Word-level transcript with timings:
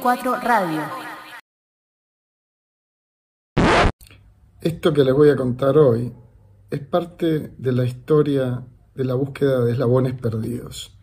M24 0.00 0.42
Radio. 0.42 0.80
Esto 4.60 4.92
que 4.92 5.04
les 5.04 5.14
voy 5.14 5.30
a 5.30 5.36
contar 5.36 5.76
hoy 5.76 6.12
es 6.70 6.80
parte 6.80 7.52
de 7.56 7.72
la 7.72 7.84
historia 7.84 8.64
de 8.94 9.04
la 9.04 9.14
búsqueda 9.14 9.64
de 9.64 9.72
eslabones 9.72 10.14
perdidos. 10.14 10.96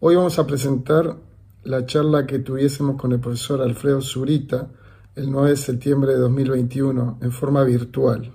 Hoy 0.00 0.16
vamos 0.16 0.38
a 0.38 0.46
presentar 0.46 1.16
la 1.64 1.84
charla 1.84 2.26
que 2.26 2.38
tuviésemos 2.38 3.00
con 3.00 3.12
el 3.12 3.20
profesor 3.20 3.60
Alfredo 3.60 4.00
Zurita 4.00 4.70
el 5.14 5.30
9 5.30 5.50
de 5.50 5.56
septiembre 5.56 6.12
de 6.12 6.18
2021 6.18 7.18
en 7.20 7.32
forma 7.32 7.64
virtual. 7.64 8.32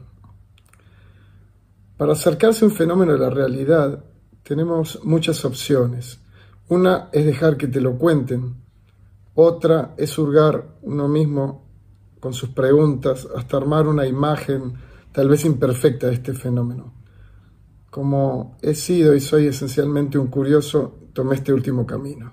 Para 1.98 2.14
acercarse 2.14 2.66
a 2.66 2.68
un 2.68 2.74
fenómeno 2.74 3.14
de 3.14 3.20
la 3.20 3.30
realidad 3.30 4.04
tenemos 4.44 5.00
muchas 5.04 5.44
opciones. 5.46 6.20
Una 6.68 7.10
es 7.12 7.26
dejar 7.26 7.58
que 7.58 7.68
te 7.68 7.82
lo 7.82 7.98
cuenten, 7.98 8.63
otra 9.36 9.94
es 9.98 10.18
hurgar 10.18 10.78
uno 10.84 11.08
mismo 11.08 11.66
con 12.20 12.34
sus 12.34 12.50
preguntas 12.50 13.28
hasta 13.36 13.58
armar 13.58 13.88
una 13.88 14.06
imagen 14.06 14.74
tal 15.12 15.28
vez 15.28 15.46
imperfecta 15.46 16.08
de 16.08 16.14
este 16.14 16.34
fenómeno. 16.34 16.94
Como 17.90 18.58
he 18.62 18.76
sido 18.76 19.14
y 19.16 19.20
soy 19.20 19.48
esencialmente 19.48 20.18
un 20.18 20.28
curioso, 20.28 21.00
tomé 21.14 21.36
este 21.36 21.54
último 21.54 21.86
camino. 21.86 22.32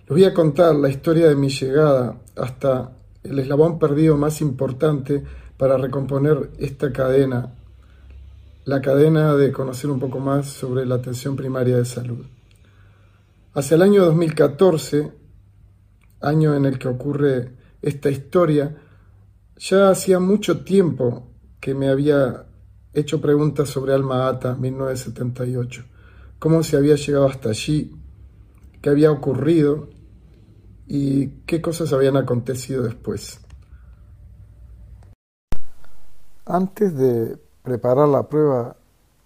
Les 0.00 0.08
voy 0.08 0.24
a 0.24 0.34
contar 0.34 0.74
la 0.74 0.88
historia 0.88 1.28
de 1.28 1.36
mi 1.36 1.48
llegada 1.48 2.20
hasta 2.36 2.92
el 3.22 3.38
eslabón 3.38 3.78
perdido 3.78 4.16
más 4.16 4.40
importante 4.40 5.22
para 5.56 5.76
recomponer 5.76 6.50
esta 6.58 6.92
cadena, 6.92 7.54
la 8.64 8.80
cadena 8.80 9.34
de 9.34 9.52
conocer 9.52 9.90
un 9.90 9.98
poco 9.98 10.20
más 10.20 10.48
sobre 10.48 10.84
la 10.86 10.96
atención 10.96 11.36
primaria 11.36 11.76
de 11.76 11.84
salud. 11.84 12.24
Hacia 13.54 13.74
el 13.74 13.82
año 13.82 14.04
2014, 14.04 15.12
año 16.26 16.54
en 16.54 16.64
el 16.64 16.78
que 16.78 16.88
ocurre 16.88 17.52
esta 17.82 18.10
historia, 18.10 18.76
ya 19.56 19.90
hacía 19.90 20.18
mucho 20.18 20.64
tiempo 20.64 21.28
que 21.60 21.74
me 21.74 21.88
había 21.88 22.46
hecho 22.92 23.20
preguntas 23.20 23.68
sobre 23.68 23.94
Alma 23.94 24.28
Ata 24.28 24.54
1978, 24.54 25.84
cómo 26.38 26.62
se 26.62 26.76
había 26.76 26.96
llegado 26.96 27.26
hasta 27.26 27.50
allí, 27.50 27.94
qué 28.82 28.90
había 28.90 29.10
ocurrido 29.10 29.88
y 30.86 31.28
qué 31.46 31.60
cosas 31.60 31.92
habían 31.92 32.16
acontecido 32.16 32.82
después. 32.82 33.40
Antes 36.44 36.96
de 36.96 37.38
preparar 37.62 38.08
la 38.08 38.28
prueba 38.28 38.76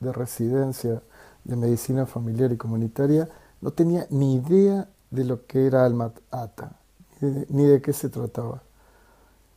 de 0.01 0.13
residencia 0.13 1.03
de 1.45 1.57
medicina 1.57 2.07
familiar 2.07 2.53
y 2.53 2.57
comunitaria, 2.57 3.29
no 3.61 3.73
tenía 3.73 4.07
ni 4.11 4.37
idea 4.37 4.89
de 5.11 5.25
lo 5.25 5.47
que 5.47 5.67
era 5.67 5.85
Alma 5.85 6.13
Ata, 6.31 6.80
ni 7.21 7.65
de 7.65 7.81
qué 7.81 7.93
se 7.93 8.09
trataba. 8.09 8.63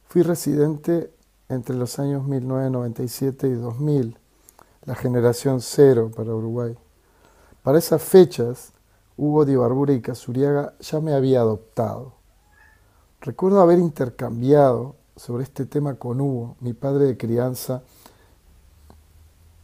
Fui 0.07 0.21
residente 0.21 1.11
entre 1.49 1.75
los 1.75 1.99
años 1.99 2.25
1997 2.25 3.47
y 3.47 3.53
2000, 3.53 4.17
la 4.85 4.95
generación 4.95 5.61
cero 5.61 6.11
para 6.15 6.33
Uruguay. 6.33 6.77
Para 7.63 7.77
esas 7.77 8.01
fechas, 8.01 8.73
Hugo 9.15 9.45
de 9.45 9.53
Ibarbura 9.53 9.93
y 9.93 10.01
Casuriaga 10.01 10.73
ya 10.79 10.99
me 10.99 11.13
había 11.13 11.41
adoptado. 11.41 12.13
Recuerdo 13.21 13.61
haber 13.61 13.79
intercambiado 13.79 14.95
sobre 15.15 15.43
este 15.43 15.65
tema 15.65 15.95
con 15.95 16.19
Hugo, 16.19 16.57
mi 16.59 16.73
padre 16.73 17.05
de 17.05 17.17
crianza. 17.17 17.83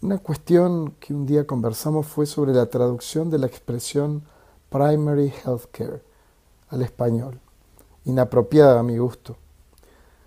Una 0.01 0.17
cuestión 0.19 0.91
que 0.99 1.13
un 1.13 1.25
día 1.25 1.45
conversamos 1.45 2.07
fue 2.07 2.25
sobre 2.25 2.53
la 2.53 2.67
traducción 2.67 3.29
de 3.29 3.39
la 3.39 3.47
expresión 3.47 4.23
primary 4.69 5.33
health 5.43 5.65
care 5.71 6.01
al 6.69 6.83
español, 6.83 7.39
inapropiada 8.05 8.79
a 8.79 8.83
mi 8.83 8.97
gusto. 8.97 9.35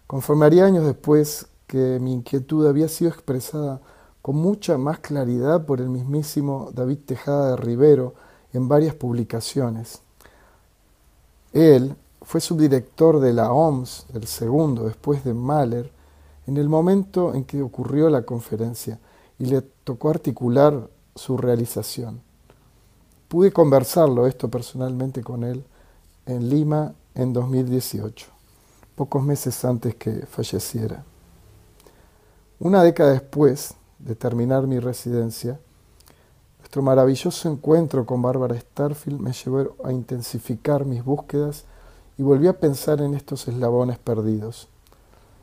Conforme 0.06 0.46
años 0.60 0.84
después 0.84 1.46
que 1.66 1.98
mi 2.00 2.12
inquietud 2.12 2.66
había 2.66 2.88
sido 2.88 3.10
expresada 3.10 3.80
con 4.20 4.36
mucha 4.36 4.78
más 4.78 4.98
claridad 5.00 5.64
por 5.64 5.80
el 5.80 5.88
mismísimo 5.88 6.70
David 6.74 6.98
Tejada 7.06 7.50
de 7.50 7.56
Rivero, 7.56 8.14
en 8.52 8.68
varias 8.68 8.94
publicaciones. 8.94 10.00
Él 11.52 11.96
fue 12.22 12.40
subdirector 12.40 13.20
de 13.20 13.32
la 13.32 13.52
OMS, 13.52 14.06
el 14.14 14.26
segundo 14.26 14.84
después 14.84 15.24
de 15.24 15.34
Mahler, 15.34 15.90
en 16.46 16.56
el 16.56 16.68
momento 16.68 17.34
en 17.34 17.44
que 17.44 17.62
ocurrió 17.62 18.08
la 18.10 18.22
conferencia 18.22 18.98
y 19.38 19.46
le 19.46 19.62
tocó 19.62 20.10
articular 20.10 20.88
su 21.14 21.36
realización. 21.36 22.20
Pude 23.28 23.52
conversarlo 23.52 24.26
esto 24.26 24.48
personalmente 24.48 25.22
con 25.22 25.44
él 25.44 25.64
en 26.26 26.48
Lima 26.48 26.94
en 27.14 27.32
2018, 27.32 28.26
pocos 28.94 29.22
meses 29.22 29.64
antes 29.64 29.94
que 29.94 30.26
falleciera. 30.26 31.04
Una 32.58 32.82
década 32.82 33.12
después 33.12 33.74
de 33.98 34.14
terminar 34.14 34.66
mi 34.66 34.78
residencia, 34.78 35.58
nuestro 36.58 36.82
maravilloso 36.82 37.50
encuentro 37.50 38.06
con 38.06 38.22
Bárbara 38.22 38.58
Starfield 38.58 39.20
me 39.20 39.32
llevó 39.32 39.76
a 39.84 39.92
intensificar 39.92 40.84
mis 40.84 41.04
búsquedas 41.04 41.64
y 42.16 42.22
volví 42.22 42.46
a 42.46 42.58
pensar 42.58 43.00
en 43.00 43.14
estos 43.14 43.48
eslabones 43.48 43.98
perdidos. 43.98 44.68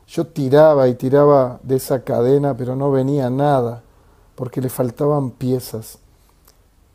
Yo 0.08 0.26
tiraba 0.26 0.88
y 0.88 0.94
tiraba 0.94 1.60
de 1.62 1.76
esa 1.76 2.02
cadena, 2.02 2.56
pero 2.56 2.74
no 2.74 2.90
venía 2.90 3.30
nada, 3.30 3.82
porque 4.34 4.60
le 4.60 4.68
faltaban 4.68 5.30
piezas. 5.30 5.98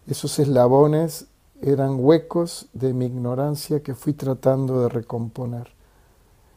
Esos 0.05 0.37
eslabones 0.37 1.27
eran 1.61 1.97
huecos 1.99 2.67
de 2.73 2.93
mi 2.93 3.05
ignorancia 3.05 3.81
que 3.81 3.93
fui 3.93 4.13
tratando 4.13 4.81
de 4.81 4.89
recomponer. 4.89 5.73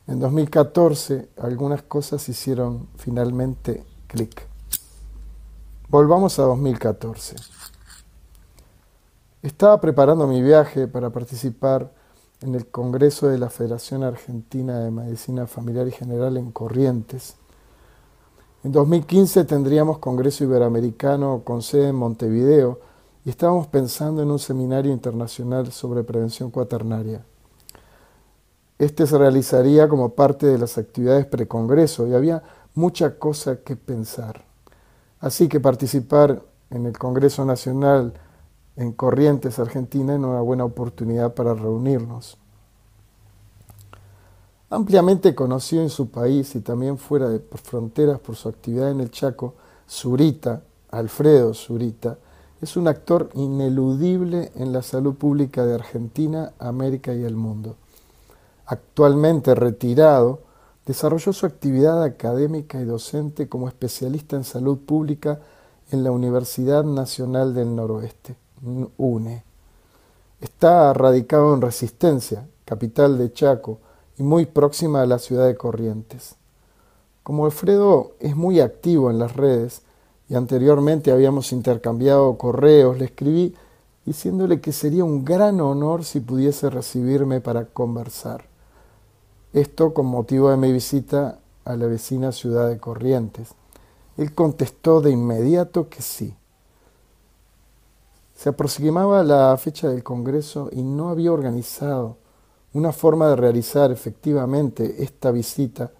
En 0.06 0.20
2014 0.20 1.28
algunas 1.38 1.82
cosas 1.82 2.28
hicieron 2.28 2.88
finalmente 2.96 3.84
clic. 4.06 4.46
Volvamos 5.88 6.38
a 6.38 6.42
2014. 6.42 7.36
Estaba 9.42 9.80
preparando 9.80 10.26
mi 10.26 10.42
viaje 10.42 10.88
para 10.88 11.10
participar 11.10 11.92
en 12.40 12.54
el 12.54 12.66
Congreso 12.66 13.28
de 13.28 13.38
la 13.38 13.50
Federación 13.50 14.02
Argentina 14.02 14.80
de 14.80 14.90
Medicina 14.90 15.46
Familiar 15.46 15.86
y 15.88 15.92
General 15.92 16.36
en 16.36 16.52
Corrientes. 16.52 17.36
En 18.64 18.72
2015 18.72 19.44
tendríamos 19.44 19.98
Congreso 19.98 20.44
Iberoamericano 20.44 21.42
con 21.44 21.62
sede 21.62 21.88
en 21.88 21.96
Montevideo 21.96 22.80
estábamos 23.30 23.66
pensando 23.66 24.22
en 24.22 24.30
un 24.30 24.38
seminario 24.38 24.92
internacional 24.92 25.72
sobre 25.72 26.04
prevención 26.04 26.50
cuaternaria. 26.50 27.24
Este 28.78 29.06
se 29.06 29.18
realizaría 29.18 29.88
como 29.88 30.10
parte 30.10 30.46
de 30.46 30.56
las 30.56 30.78
actividades 30.78 31.26
precongreso 31.26 32.06
y 32.06 32.14
había 32.14 32.42
mucha 32.74 33.18
cosa 33.18 33.56
que 33.56 33.74
pensar. 33.76 34.44
Así 35.20 35.48
que 35.48 35.58
participar 35.58 36.42
en 36.70 36.86
el 36.86 36.96
Congreso 36.96 37.44
Nacional 37.44 38.14
en 38.76 38.92
Corrientes, 38.92 39.58
Argentina, 39.58 40.14
en 40.14 40.24
una 40.24 40.40
buena 40.40 40.64
oportunidad 40.64 41.34
para 41.34 41.54
reunirnos. 41.54 42.36
Ampliamente 44.70 45.34
conocido 45.34 45.82
en 45.82 45.90
su 45.90 46.10
país 46.10 46.54
y 46.54 46.60
también 46.60 46.98
fuera 46.98 47.28
de 47.28 47.40
fronteras 47.40 48.20
por 48.20 48.36
su 48.36 48.48
actividad 48.48 48.92
en 48.92 49.00
el 49.00 49.10
Chaco, 49.10 49.54
Zurita, 49.88 50.62
Alfredo 50.90 51.54
Zurita, 51.54 52.18
es 52.60 52.76
un 52.76 52.88
actor 52.88 53.30
ineludible 53.34 54.50
en 54.56 54.72
la 54.72 54.82
salud 54.82 55.14
pública 55.14 55.64
de 55.64 55.74
Argentina, 55.74 56.52
América 56.58 57.14
y 57.14 57.24
el 57.24 57.36
mundo. 57.36 57.76
Actualmente 58.66 59.54
retirado, 59.54 60.40
desarrolló 60.84 61.32
su 61.32 61.46
actividad 61.46 62.02
académica 62.02 62.80
y 62.80 62.84
docente 62.84 63.48
como 63.48 63.68
especialista 63.68 64.36
en 64.36 64.44
salud 64.44 64.78
pública 64.78 65.40
en 65.90 66.02
la 66.02 66.10
Universidad 66.10 66.84
Nacional 66.84 67.54
del 67.54 67.74
Noroeste. 67.74 68.36
UNE. 68.96 69.44
Está 70.40 70.92
radicado 70.92 71.54
en 71.54 71.60
Resistencia, 71.60 72.46
capital 72.64 73.18
de 73.18 73.32
Chaco, 73.32 73.78
y 74.18 74.22
muy 74.22 74.46
próxima 74.46 75.02
a 75.02 75.06
la 75.06 75.18
ciudad 75.18 75.46
de 75.46 75.56
Corrientes. 75.56 76.34
Como 77.22 77.44
Alfredo 77.44 78.12
es 78.20 78.34
muy 78.34 78.60
activo 78.60 79.10
en 79.10 79.18
las 79.18 79.36
redes 79.36 79.82
y 80.28 80.34
anteriormente 80.34 81.10
habíamos 81.10 81.52
intercambiado 81.52 82.36
correos, 82.36 82.98
le 82.98 83.06
escribí 83.06 83.54
diciéndole 84.04 84.60
que 84.60 84.72
sería 84.72 85.04
un 85.04 85.24
gran 85.24 85.60
honor 85.60 86.04
si 86.04 86.20
pudiese 86.20 86.70
recibirme 86.70 87.40
para 87.40 87.66
conversar. 87.66 88.44
Esto 89.52 89.94
con 89.94 90.06
motivo 90.06 90.50
de 90.50 90.56
mi 90.56 90.72
visita 90.72 91.38
a 91.64 91.76
la 91.76 91.86
vecina 91.86 92.32
ciudad 92.32 92.68
de 92.68 92.78
Corrientes. 92.78 93.54
Él 94.16 94.34
contestó 94.34 95.00
de 95.00 95.10
inmediato 95.10 95.88
que 95.88 96.02
sí. 96.02 96.34
Se 98.34 98.50
aproximaba 98.50 99.22
la 99.24 99.56
fecha 99.56 99.88
del 99.88 100.02
Congreso 100.02 100.68
y 100.72 100.82
no 100.82 101.08
había 101.08 101.32
organizado 101.32 102.16
una 102.72 102.92
forma 102.92 103.28
de 103.28 103.36
realizar 103.36 103.90
efectivamente 103.90 105.02
esta 105.02 105.30
visita 105.30 105.90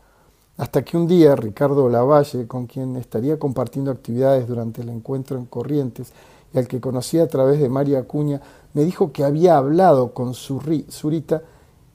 hasta 0.59 0.85
que 0.85 0.97
un 0.97 1.07
día 1.07 1.37
Ricardo 1.37 1.89
Lavalle, 1.89 2.49
con 2.49 2.67
quien 2.67 2.97
estaría 2.97 3.39
compartiendo 3.39 3.93
actividades 3.93 4.49
durante 4.49 4.83
el 4.83 4.89
encuentro 4.89 5.39
en 5.39 5.47
Corrientes 5.47 6.13
y 6.53 6.59
al 6.59 6.67
que 6.67 6.81
conocí 6.81 7.19
a 7.21 7.29
través 7.29 7.61
de 7.61 7.69
María 7.69 8.01
Acuña, 8.01 8.41
me 8.75 8.83
dijo 8.83 9.13
que 9.13 9.25
había 9.25 9.57
hablado 9.57 10.13
con 10.13 10.35
Zurita 10.35 11.43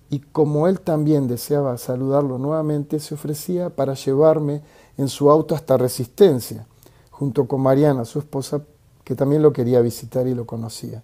y 0.10 0.20
como 0.20 0.68
él 0.70 0.80
también 0.80 1.28
deseaba 1.28 1.78
saludarlo 1.78 2.38
nuevamente, 2.38 3.00
se 3.00 3.16
ofrecía 3.16 3.70
para 3.70 3.96
llevarme 3.96 4.62
en 4.98 5.10
su 5.10 5.30
auto 5.30 5.56
hasta 5.56 5.76
Resistencia, 5.76 6.66
junto 7.12 7.48
con 7.48 7.62
Mariana, 7.62 8.06
su 8.06 8.20
esposa, 8.20 8.62
que 9.04 9.16
también 9.16 9.42
lo 9.42 9.52
quería 9.52 9.82
visitar 9.82 10.26
y 10.28 10.36
lo 10.36 10.46
conocía. 10.46 11.04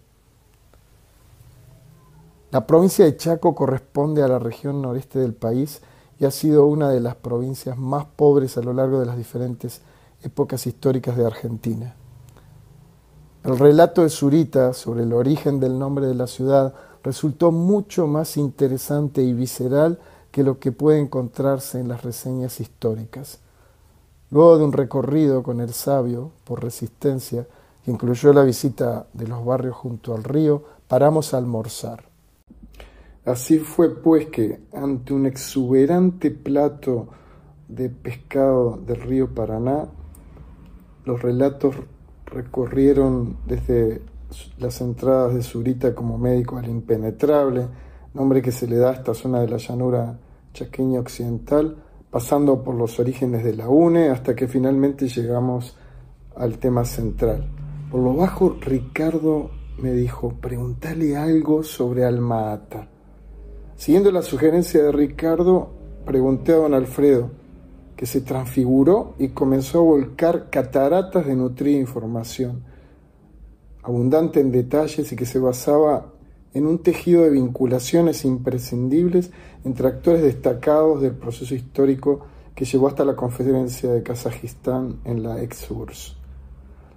La 2.51 2.65
provincia 2.65 3.03
de 3.03 3.17
Chaco 3.17 3.53
corresponde 3.53 4.23
a 4.23 4.27
la 4.29 4.39
región 4.39 4.81
noreste 4.81 5.19
del 5.19 5.33
país 5.33 5.81
y 6.19 6.25
ha 6.25 6.31
sido 6.31 6.65
una 6.65 6.89
de 6.89 6.99
las 6.99 7.15
provincias 7.15 7.77
más 7.77 8.05
pobres 8.05 8.57
a 8.57 8.61
lo 8.61 8.73
largo 8.73 8.99
de 8.99 9.05
las 9.05 9.17
diferentes 9.17 9.81
épocas 10.21 10.67
históricas 10.67 11.15
de 11.15 11.25
Argentina. 11.25 11.95
El 13.43 13.57
relato 13.57 14.03
de 14.03 14.09
Zurita 14.09 14.73
sobre 14.73 15.03
el 15.03 15.13
origen 15.13 15.61
del 15.61 15.79
nombre 15.79 16.07
de 16.07 16.15
la 16.15 16.27
ciudad 16.27 16.73
resultó 17.03 17.51
mucho 17.51 18.05
más 18.05 18.35
interesante 18.35 19.23
y 19.23 19.33
visceral 19.33 19.97
que 20.31 20.43
lo 20.43 20.59
que 20.59 20.73
puede 20.73 20.99
encontrarse 20.99 21.79
en 21.79 21.87
las 21.87 22.03
reseñas 22.03 22.59
históricas. 22.59 23.39
Luego 24.29 24.57
de 24.57 24.65
un 24.65 24.73
recorrido 24.73 25.41
con 25.41 25.61
el 25.61 25.73
sabio 25.73 26.31
por 26.43 26.61
resistencia, 26.61 27.47
que 27.83 27.91
incluyó 27.91 28.33
la 28.33 28.43
visita 28.43 29.07
de 29.13 29.27
los 29.27 29.43
barrios 29.43 29.75
junto 29.75 30.13
al 30.13 30.25
río, 30.25 30.63
paramos 30.89 31.33
a 31.33 31.37
almorzar. 31.37 32.08
Así 33.25 33.59
fue 33.59 34.01
pues 34.01 34.27
que, 34.27 34.59
ante 34.73 35.13
un 35.13 35.25
exuberante 35.25 36.31
plato 36.31 37.09
de 37.67 37.89
pescado 37.89 38.77
del 38.77 39.01
río 39.01 39.33
Paraná, 39.33 39.89
los 41.05 41.21
relatos 41.21 41.75
recorrieron 42.25 43.37
desde 43.45 44.01
las 44.57 44.79
entradas 44.81 45.33
de 45.33 45.41
Zurita 45.41 45.93
como 45.93 46.17
médico 46.17 46.57
al 46.57 46.69
impenetrable, 46.69 47.67
nombre 48.13 48.41
que 48.41 48.51
se 48.51 48.67
le 48.67 48.77
da 48.77 48.91
a 48.91 48.93
esta 48.93 49.13
zona 49.13 49.41
de 49.41 49.49
la 49.49 49.57
llanura 49.57 50.19
chaqueña 50.53 50.99
occidental, 50.99 51.77
pasando 52.09 52.63
por 52.63 52.75
los 52.75 52.99
orígenes 52.99 53.43
de 53.43 53.55
la 53.55 53.69
UNE 53.69 54.09
hasta 54.09 54.35
que 54.35 54.47
finalmente 54.47 55.07
llegamos 55.07 55.77
al 56.35 56.57
tema 56.57 56.85
central. 56.85 57.49
Por 57.91 58.01
lo 58.01 58.15
bajo, 58.15 58.57
Ricardo 58.61 59.51
me 59.77 59.91
dijo, 59.93 60.33
pregúntale 60.39 61.15
algo 61.17 61.63
sobre 61.63 62.05
Alma 62.05 62.53
Ata. 62.53 62.87
Siguiendo 63.79 64.11
la 64.11 64.23
sugerencia 64.23 64.83
de 64.83 64.91
Ricardo, 64.91 65.69
pregunté 66.05 66.51
a 66.51 66.57
don 66.57 66.73
Alfredo, 66.73 67.31
que 67.95 68.05
se 68.05 68.19
transfiguró 68.19 69.13
y 69.17 69.29
comenzó 69.29 69.79
a 69.79 69.83
volcar 69.83 70.49
cataratas 70.49 71.25
de 71.25 71.37
nutrida 71.37 71.79
información, 71.79 72.65
abundante 73.81 74.41
en 74.41 74.51
detalles 74.51 75.09
y 75.13 75.15
que 75.15 75.25
se 75.25 75.39
basaba 75.39 76.07
en 76.53 76.67
un 76.67 76.79
tejido 76.79 77.23
de 77.23 77.29
vinculaciones 77.29 78.25
imprescindibles 78.25 79.31
entre 79.63 79.87
actores 79.87 80.23
destacados 80.23 81.01
del 81.01 81.13
proceso 81.13 81.55
histórico 81.55 82.19
que 82.55 82.65
llevó 82.65 82.89
hasta 82.89 83.05
la 83.05 83.15
conferencia 83.15 83.89
de 83.93 84.03
Kazajistán 84.03 84.99
en 85.05 85.23
la 85.23 85.41
ex-URSS. 85.41 86.17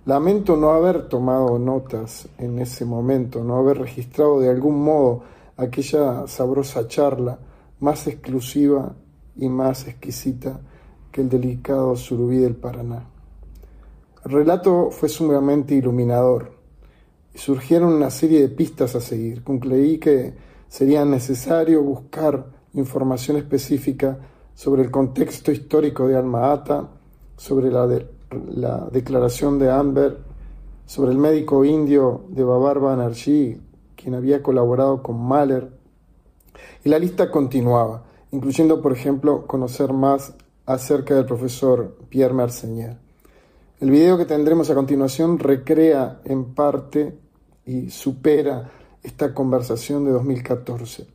Lamento 0.04 0.56
no 0.56 0.70
haber 0.70 1.08
tomado 1.08 1.60
notas 1.60 2.28
en 2.38 2.58
ese 2.58 2.84
momento, 2.84 3.44
no 3.44 3.54
haber 3.54 3.78
registrado 3.78 4.40
de 4.40 4.50
algún 4.50 4.82
modo 4.82 5.22
aquella 5.56 6.26
sabrosa 6.26 6.86
charla 6.88 7.38
más 7.80 8.06
exclusiva 8.06 8.94
y 9.36 9.48
más 9.48 9.86
exquisita 9.86 10.60
que 11.10 11.20
el 11.20 11.28
delicado 11.28 11.96
surubí 11.96 12.38
del 12.38 12.56
Paraná. 12.56 13.06
El 14.24 14.30
relato 14.30 14.90
fue 14.90 15.08
sumamente 15.08 15.74
iluminador 15.74 16.52
y 17.34 17.38
surgieron 17.38 17.92
una 17.92 18.10
serie 18.10 18.40
de 18.40 18.48
pistas 18.48 18.94
a 18.94 19.00
seguir. 19.00 19.42
Concluí 19.42 19.98
que 19.98 20.34
sería 20.68 21.04
necesario 21.04 21.82
buscar 21.82 22.46
información 22.74 23.36
específica 23.36 24.18
sobre 24.54 24.82
el 24.82 24.90
contexto 24.90 25.50
histórico 25.50 26.06
de 26.06 26.16
Alma 26.16 26.52
Ata, 26.52 26.88
sobre 27.36 27.70
la, 27.70 27.86
la 28.50 28.88
declaración 28.92 29.58
de 29.58 29.70
Amber, 29.70 30.18
sobre 30.86 31.10
el 31.10 31.18
médico 31.18 31.64
indio 31.64 32.24
de 32.28 32.44
Babar 32.44 32.78
Banerjee, 32.78 33.58
quien 33.96 34.14
había 34.14 34.42
colaborado 34.42 35.02
con 35.02 35.20
Mahler, 35.20 35.70
y 36.84 36.88
la 36.88 36.98
lista 36.98 37.30
continuaba, 37.30 38.04
incluyendo, 38.30 38.82
por 38.82 38.92
ejemplo, 38.92 39.46
conocer 39.46 39.92
más 39.92 40.34
acerca 40.66 41.14
del 41.14 41.26
profesor 41.26 41.96
Pierre 42.08 42.34
Merceñer. 42.34 42.98
El 43.80 43.90
video 43.90 44.16
que 44.16 44.26
tendremos 44.26 44.70
a 44.70 44.74
continuación 44.74 45.38
recrea 45.38 46.20
en 46.24 46.54
parte 46.54 47.18
y 47.66 47.90
supera 47.90 48.70
esta 49.02 49.34
conversación 49.34 50.04
de 50.04 50.12
2014. 50.12 51.06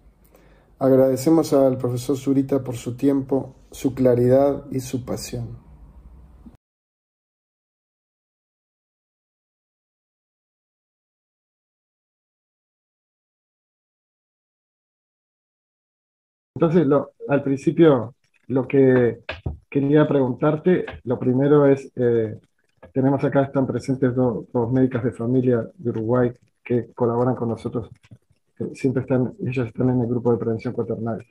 Agradecemos 0.79 1.53
al 1.53 1.77
profesor 1.77 2.17
Zurita 2.17 2.63
por 2.63 2.75
su 2.75 2.95
tiempo, 2.95 3.55
su 3.71 3.93
claridad 3.93 4.65
y 4.69 4.81
su 4.81 5.05
pasión. 5.05 5.66
Entonces, 16.57 16.87
al 17.27 17.43
principio, 17.43 18.15
lo 18.47 18.67
que 18.67 19.19
quería 19.69 20.07
preguntarte, 20.07 20.87
lo 21.03 21.19
primero 21.19 21.67
es, 21.67 21.91
eh, 21.95 22.35
tenemos 22.91 23.23
acá, 23.23 23.43
están 23.43 23.67
presentes 23.67 24.15
dos, 24.15 24.71
médicas 24.71 25.03
de 25.03 25.11
familia 25.11 25.63
de 25.77 25.89
Uruguay 25.91 26.31
que 26.63 26.91
colaboran 26.95 27.35
con 27.35 27.49
nosotros, 27.49 27.91
siempre 28.73 29.03
están, 29.03 29.33
ellas 29.45 29.67
están 29.67 29.91
en 29.91 30.01
el 30.01 30.07
grupo 30.07 30.31
de 30.31 30.39
prevención 30.39 30.73
paternal. 30.73 31.23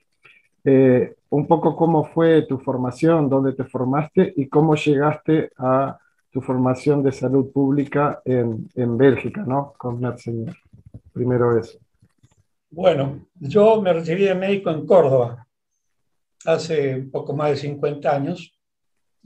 Eh, 0.62 1.16
un 1.30 1.48
poco 1.48 1.74
cómo 1.74 2.04
fue 2.04 2.42
tu 2.42 2.58
formación, 2.58 3.28
dónde 3.28 3.54
te 3.54 3.64
formaste 3.64 4.32
y 4.36 4.46
cómo 4.46 4.76
llegaste 4.76 5.50
a 5.58 5.98
tu 6.30 6.40
formación 6.40 7.02
de 7.02 7.10
salud 7.10 7.50
pública 7.50 8.20
en, 8.24 8.68
en 8.76 8.96
Bélgica, 8.96 9.42
¿no? 9.44 9.72
Con 9.76 9.98
Merceñer. 9.98 10.54
Primero 11.12 11.58
eso. 11.58 11.80
Bueno, 12.76 13.26
yo 13.40 13.80
me 13.80 13.90
recibí 13.90 14.24
de 14.24 14.34
médico 14.34 14.68
en 14.68 14.84
Córdoba 14.84 15.48
hace 16.44 16.98
poco 17.10 17.32
más 17.32 17.48
de 17.52 17.56
50 17.56 18.14
años, 18.14 18.52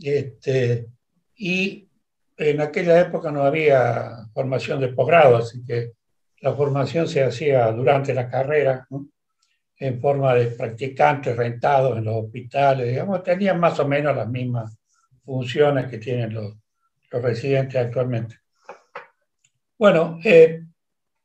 este, 0.00 0.86
y 1.34 1.88
en 2.36 2.60
aquella 2.60 3.00
época 3.00 3.32
no 3.32 3.42
había 3.42 4.24
formación 4.32 4.78
de 4.80 4.90
posgrado, 4.90 5.38
así 5.38 5.64
que 5.64 5.94
la 6.42 6.52
formación 6.54 7.08
se 7.08 7.24
hacía 7.24 7.72
durante 7.72 8.14
la 8.14 8.30
carrera, 8.30 8.86
en 9.78 10.00
forma 10.00 10.32
de 10.34 10.46
practicantes 10.52 11.36
rentados 11.36 11.98
en 11.98 12.04
los 12.04 12.26
hospitales, 12.26 12.86
digamos, 12.86 13.20
tenían 13.24 13.58
más 13.58 13.80
o 13.80 13.88
menos 13.88 14.14
las 14.14 14.28
mismas 14.28 14.78
funciones 15.24 15.90
que 15.90 15.98
tienen 15.98 16.32
los, 16.34 16.54
los 17.10 17.20
residentes 17.20 17.84
actualmente. 17.84 18.36
Bueno, 19.76 20.20
eh, 20.22 20.62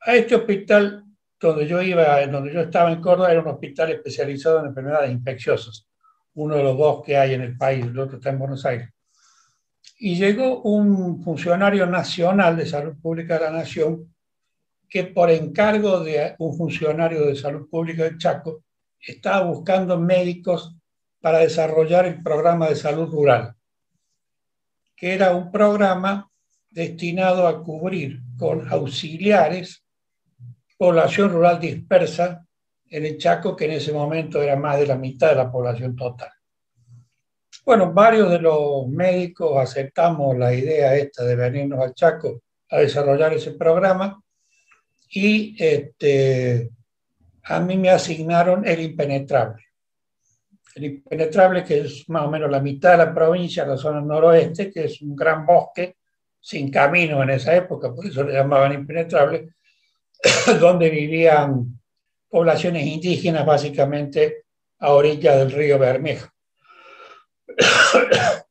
a 0.02 0.16
este 0.16 0.34
hospital 0.34 1.05
donde 1.50 1.68
yo 1.68 1.82
iba, 1.82 2.26
donde 2.28 2.54
yo 2.54 2.62
estaba 2.62 2.92
en 2.92 3.02
Córdoba, 3.02 3.32
era 3.32 3.42
un 3.42 3.48
hospital 3.48 3.92
especializado 3.92 4.60
en 4.60 4.68
enfermedades 4.68 5.12
infecciosas, 5.12 5.88
uno 6.36 6.56
de 6.56 6.64
los 6.64 6.78
dos 6.78 7.04
que 7.04 7.18
hay 7.18 7.34
en 7.34 7.42
el 7.42 7.58
país, 7.58 7.86
el 7.86 7.98
otro 7.98 8.18
está 8.18 8.30
en 8.30 8.40
Buenos 8.40 8.66
Aires. 8.66 8.90
Y 9.98 10.16
llegó 10.16 10.62
un 10.64 11.24
funcionario 11.24 11.86
nacional 11.86 12.58
de 12.58 12.66
salud 12.66 12.96
pública 13.02 13.36
de 13.36 13.46
la 13.46 13.52
Nación 13.52 14.14
que 14.90 15.06
por 15.06 15.30
encargo 15.30 16.02
de 16.02 16.36
un 16.40 16.58
funcionario 16.58 17.26
de 17.26 17.36
salud 17.36 17.70
pública 17.70 18.04
del 18.04 18.18
Chaco 18.18 18.64
estaba 19.00 19.46
buscando 19.46 20.00
médicos 20.00 20.76
para 21.22 21.40
desarrollar 21.40 22.06
el 22.06 22.22
programa 22.22 22.70
de 22.70 22.76
salud 22.76 23.10
rural, 23.10 23.56
que 24.96 25.14
era 25.14 25.36
un 25.36 25.52
programa 25.52 26.30
destinado 26.70 27.48
a 27.48 27.64
cubrir 27.64 28.22
con 28.38 28.68
auxiliares 28.72 29.85
población 30.78 31.32
rural 31.32 31.60
dispersa 31.60 32.46
en 32.90 33.06
el 33.06 33.18
Chaco, 33.18 33.56
que 33.56 33.66
en 33.66 33.72
ese 33.72 33.92
momento 33.92 34.42
era 34.42 34.56
más 34.56 34.80
de 34.80 34.88
la 34.88 34.96
mitad 34.96 35.30
de 35.30 35.36
la 35.36 35.52
población 35.52 35.96
total. 35.96 36.30
Bueno, 37.66 37.92
varios 37.92 38.30
de 38.30 38.40
los 38.40 38.88
médicos 38.88 39.58
aceptamos 39.58 40.38
la 40.38 40.54
idea 40.54 40.96
esta 40.96 41.24
de 41.24 41.36
venirnos 41.36 41.80
al 41.80 41.96
Chaco 41.96 42.42
a 42.70 42.78
desarrollar 42.78 43.34
ese 43.34 43.52
programa 43.52 44.22
y 45.10 45.56
este, 45.58 46.70
a 47.44 47.60
mí 47.60 47.78
me 47.78 47.90
asignaron 47.90 48.68
el 48.68 48.82
impenetrable. 48.82 49.64
El 50.76 50.84
impenetrable, 50.86 51.64
que 51.64 51.80
es 51.80 52.08
más 52.10 52.24
o 52.24 52.30
menos 52.30 52.52
la 52.52 52.60
mitad 52.60 52.92
de 52.92 52.98
la 52.98 53.14
provincia, 53.14 53.66
la 53.66 53.78
zona 53.78 54.02
noroeste, 54.02 54.72
que 54.72 54.86
es 54.86 55.02
un 55.02 55.16
gran 55.16 55.46
bosque 55.46 55.96
sin 56.40 56.70
camino 56.70 57.24
en 57.24 57.32
esa 57.32 57.56
época, 57.56 57.94
por 57.94 58.06
eso 58.06 58.24
le 58.24 58.34
llamaban 58.34 58.74
impenetrable, 58.74 59.56
donde 60.60 60.90
vivían 60.90 61.80
poblaciones 62.30 62.86
indígenas 62.86 63.46
básicamente 63.46 64.46
a 64.80 64.92
orilla 64.92 65.36
del 65.38 65.52
río 65.52 65.80
Bermejo. 65.80 66.30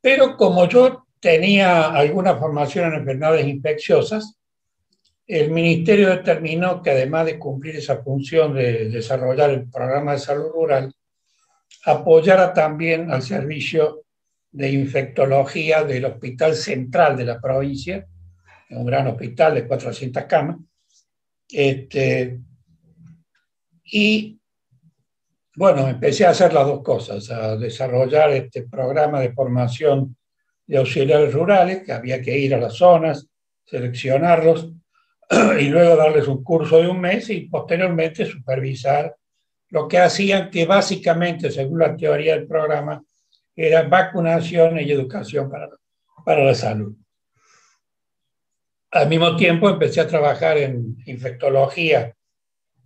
Pero 0.00 0.36
como 0.36 0.68
yo 0.68 1.06
tenía 1.20 1.88
alguna 1.90 2.36
formación 2.36 2.86
en 2.86 3.00
enfermedades 3.00 3.46
infecciosas, 3.46 4.38
el 5.26 5.50
ministerio 5.50 6.10
determinó 6.10 6.80
que 6.80 6.90
además 6.90 7.26
de 7.26 7.38
cumplir 7.38 7.76
esa 7.76 8.02
función 8.02 8.54
de 8.54 8.88
desarrollar 8.88 9.50
el 9.50 9.68
programa 9.68 10.12
de 10.12 10.20
salud 10.20 10.50
rural, 10.52 10.94
apoyara 11.84 12.52
también 12.52 13.10
al 13.10 13.22
servicio 13.22 14.04
de 14.52 14.70
infectología 14.70 15.82
del 15.82 16.04
Hospital 16.04 16.54
Central 16.54 17.16
de 17.16 17.24
la 17.24 17.40
provincia, 17.40 18.06
un 18.70 18.86
gran 18.86 19.06
hospital 19.06 19.54
de 19.54 19.66
400 19.66 20.24
camas, 20.24 20.56
este, 21.48 22.40
y 23.84 24.38
bueno, 25.56 25.88
empecé 25.88 26.26
a 26.26 26.30
hacer 26.30 26.52
las 26.52 26.66
dos 26.66 26.82
cosas, 26.82 27.30
a 27.30 27.56
desarrollar 27.56 28.30
este 28.32 28.62
programa 28.62 29.20
de 29.20 29.32
formación 29.32 30.16
de 30.66 30.76
auxiliares 30.78 31.32
rurales, 31.32 31.82
que 31.82 31.92
había 31.92 32.20
que 32.20 32.36
ir 32.38 32.54
a 32.54 32.58
las 32.58 32.74
zonas, 32.74 33.26
seleccionarlos 33.64 34.72
y 35.60 35.68
luego 35.68 35.96
darles 35.96 36.28
un 36.28 36.44
curso 36.44 36.80
de 36.80 36.88
un 36.88 37.00
mes 37.00 37.30
y 37.30 37.42
posteriormente 37.42 38.26
supervisar 38.26 39.16
lo 39.70 39.88
que 39.88 39.98
hacían 39.98 40.50
que 40.50 40.66
básicamente, 40.66 41.50
según 41.50 41.78
la 41.78 41.96
teoría 41.96 42.36
del 42.36 42.46
programa, 42.46 43.02
era 43.54 43.82
vacunación 43.82 44.78
y 44.78 44.90
educación 44.90 45.50
para, 45.50 45.70
para 46.24 46.44
la 46.44 46.54
salud. 46.54 46.94
Al 48.90 49.08
mismo 49.08 49.36
tiempo 49.36 49.68
empecé 49.68 50.00
a 50.00 50.06
trabajar 50.06 50.58
en 50.58 50.96
infectología 51.06 52.14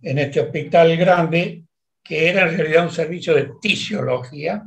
en 0.01 0.17
este 0.17 0.41
hospital 0.41 0.97
grande, 0.97 1.63
que 2.03 2.29
era 2.29 2.49
en 2.49 2.57
realidad 2.57 2.85
un 2.85 2.91
servicio 2.91 3.35
de 3.35 3.51
tisiología, 3.61 4.63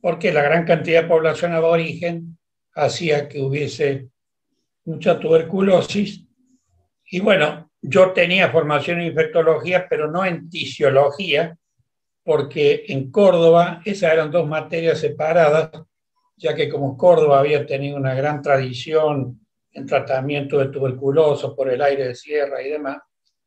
porque 0.00 0.32
la 0.32 0.42
gran 0.42 0.64
cantidad 0.64 1.02
de 1.02 1.08
población 1.08 1.52
aborigen 1.52 2.38
hacía 2.74 3.26
que 3.26 3.40
hubiese 3.40 4.08
mucha 4.84 5.18
tuberculosis. 5.18 6.24
Y 7.10 7.20
bueno, 7.20 7.70
yo 7.80 8.12
tenía 8.12 8.50
formación 8.50 9.00
en 9.00 9.08
infectología, 9.08 9.86
pero 9.88 10.10
no 10.10 10.24
en 10.24 10.50
tisiología, 10.50 11.56
porque 12.22 12.84
en 12.88 13.10
Córdoba 13.10 13.80
esas 13.84 14.12
eran 14.12 14.30
dos 14.30 14.46
materias 14.46 14.98
separadas, 14.98 15.70
ya 16.36 16.54
que 16.54 16.68
como 16.68 16.96
Córdoba 16.96 17.38
había 17.38 17.64
tenido 17.64 17.96
una 17.96 18.14
gran 18.14 18.42
tradición 18.42 19.45
en 19.76 19.86
tratamiento 19.86 20.58
de 20.58 20.68
tuberculosis 20.68 21.50
por 21.50 21.70
el 21.70 21.82
aire 21.82 22.08
de 22.08 22.14
sierra 22.14 22.62
y 22.62 22.70
demás, 22.70 22.96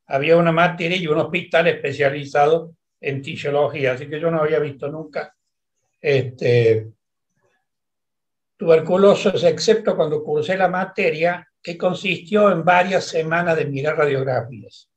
había 0.05 0.37
una 0.37 0.51
materia 0.51 0.95
y 0.95 1.07
un 1.07 1.17
hospital 1.17 1.67
especializado 1.67 2.75
en 3.01 3.21
tisiología, 3.21 3.93
así 3.93 4.07
que 4.07 4.19
yo 4.19 4.29
no 4.29 4.41
había 4.41 4.59
visto 4.59 4.89
nunca 4.89 5.33
este, 5.99 6.87
tuberculosis, 8.55 9.43
excepto 9.43 9.95
cuando 9.95 10.23
cursé 10.23 10.55
la 10.55 10.67
materia, 10.67 11.47
que 11.61 11.77
consistió 11.77 12.51
en 12.51 12.63
varias 12.63 13.05
semanas 13.05 13.57
de 13.57 13.65
mirar 13.65 13.97
radiografías. 13.97 14.89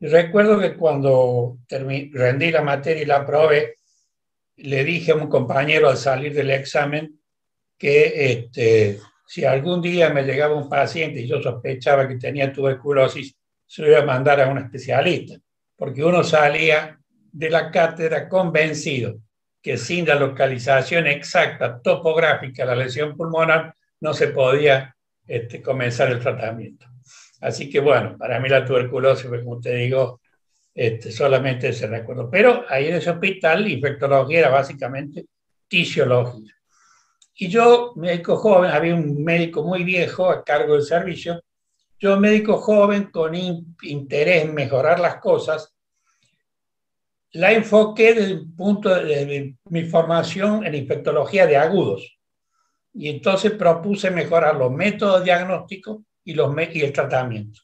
Y 0.00 0.08
recuerdo 0.08 0.58
que 0.58 0.76
cuando 0.76 1.58
rendí 1.68 2.50
la 2.50 2.62
materia 2.62 3.02
y 3.02 3.06
la 3.06 3.16
aprobé, 3.18 3.76
le 4.56 4.84
dije 4.84 5.12
a 5.12 5.14
un 5.14 5.28
compañero 5.28 5.88
al 5.88 5.96
salir 5.96 6.34
del 6.34 6.50
examen 6.50 7.20
que 7.78 8.32
este, 8.32 8.98
si 9.26 9.44
algún 9.44 9.82
día 9.82 10.10
me 10.10 10.22
llegaba 10.22 10.54
un 10.54 10.68
paciente 10.68 11.20
y 11.20 11.26
yo 11.26 11.42
sospechaba 11.42 12.06
que 12.06 12.16
tenía 12.16 12.52
tuberculosis, 12.52 13.34
se 13.66 13.82
lo 13.82 13.88
iba 13.88 13.98
a 13.98 14.04
mandar 14.04 14.40
a 14.40 14.48
un 14.48 14.58
especialista, 14.58 15.34
porque 15.76 16.04
uno 16.04 16.22
salía 16.22 16.98
de 17.32 17.50
la 17.50 17.70
cátedra 17.70 18.28
convencido 18.28 19.18
que 19.60 19.76
sin 19.76 20.06
la 20.06 20.14
localización 20.14 21.08
exacta 21.08 21.80
topográfica 21.82 22.62
de 22.62 22.76
la 22.76 22.84
lesión 22.84 23.16
pulmonar 23.16 23.74
no 24.00 24.14
se 24.14 24.28
podía 24.28 24.94
este, 25.26 25.60
comenzar 25.60 26.10
el 26.12 26.20
tratamiento. 26.20 26.86
Así 27.40 27.68
que 27.68 27.80
bueno, 27.80 28.16
para 28.16 28.38
mí 28.38 28.48
la 28.48 28.64
tuberculosis, 28.64 29.28
como 29.28 29.60
te 29.60 29.74
digo, 29.74 30.20
este, 30.72 31.10
solamente 31.10 31.68
ese 31.68 31.86
recuerdo. 31.86 32.30
Pero 32.30 32.64
ahí 32.68 32.86
en 32.88 32.96
ese 32.96 33.10
hospital, 33.10 33.68
infectología 33.68 34.38
era 34.38 34.48
básicamente 34.50 35.26
tisiología. 35.66 36.55
Y 37.38 37.48
yo, 37.48 37.92
médico 37.96 38.36
joven, 38.36 38.70
había 38.70 38.94
un 38.94 39.22
médico 39.22 39.62
muy 39.62 39.84
viejo 39.84 40.30
a 40.30 40.42
cargo 40.42 40.74
del 40.74 40.82
servicio, 40.82 41.42
yo, 41.98 42.18
médico 42.18 42.58
joven 42.58 43.10
con 43.10 43.34
interés 43.34 44.44
en 44.44 44.54
mejorar 44.54 45.00
las 45.00 45.16
cosas, 45.16 45.74
la 47.32 47.52
enfoqué 47.52 48.14
desde 48.14 48.32
el 48.32 48.52
punto 48.52 48.88
de, 48.90 49.56
mi 49.64 49.84
formación 49.84 50.64
en 50.66 50.74
infectología 50.74 51.46
de 51.46 51.56
agudos. 51.56 52.18
Y 52.94 53.08
entonces 53.08 53.52
propuse 53.52 54.10
mejorar 54.10 54.56
los 54.56 54.72
métodos 54.72 55.24
diagnósticos 55.24 55.98
y, 56.24 56.34
los, 56.34 56.54
y 56.72 56.80
el 56.80 56.92
tratamiento. 56.92 57.60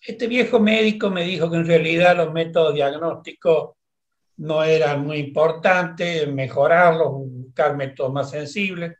Este 0.00 0.28
viejo 0.28 0.60
médico 0.60 1.10
me 1.10 1.24
dijo 1.24 1.50
que 1.50 1.56
en 1.56 1.66
realidad 1.66 2.16
los 2.16 2.32
métodos 2.32 2.74
diagnósticos 2.74 3.74
no 4.36 4.62
eran 4.62 5.04
muy 5.04 5.18
importantes, 5.18 6.32
mejorarlos, 6.32 7.12
más 8.12 8.30
sensibles, 8.30 8.96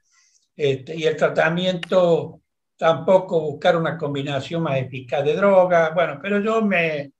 este, 0.56 0.96
y 0.96 1.04
el 1.04 1.16
tratamiento 1.16 2.42
tampoco 2.76 3.40
buscar 3.40 3.76
una 3.76 3.98
combinación 3.98 4.62
más 4.62 4.78
eficaz 4.78 5.24
de 5.24 5.34
drogas. 5.34 5.94
Bueno, 5.94 6.18
pero 6.22 6.40
yo 6.40 6.62
me, 6.62 7.12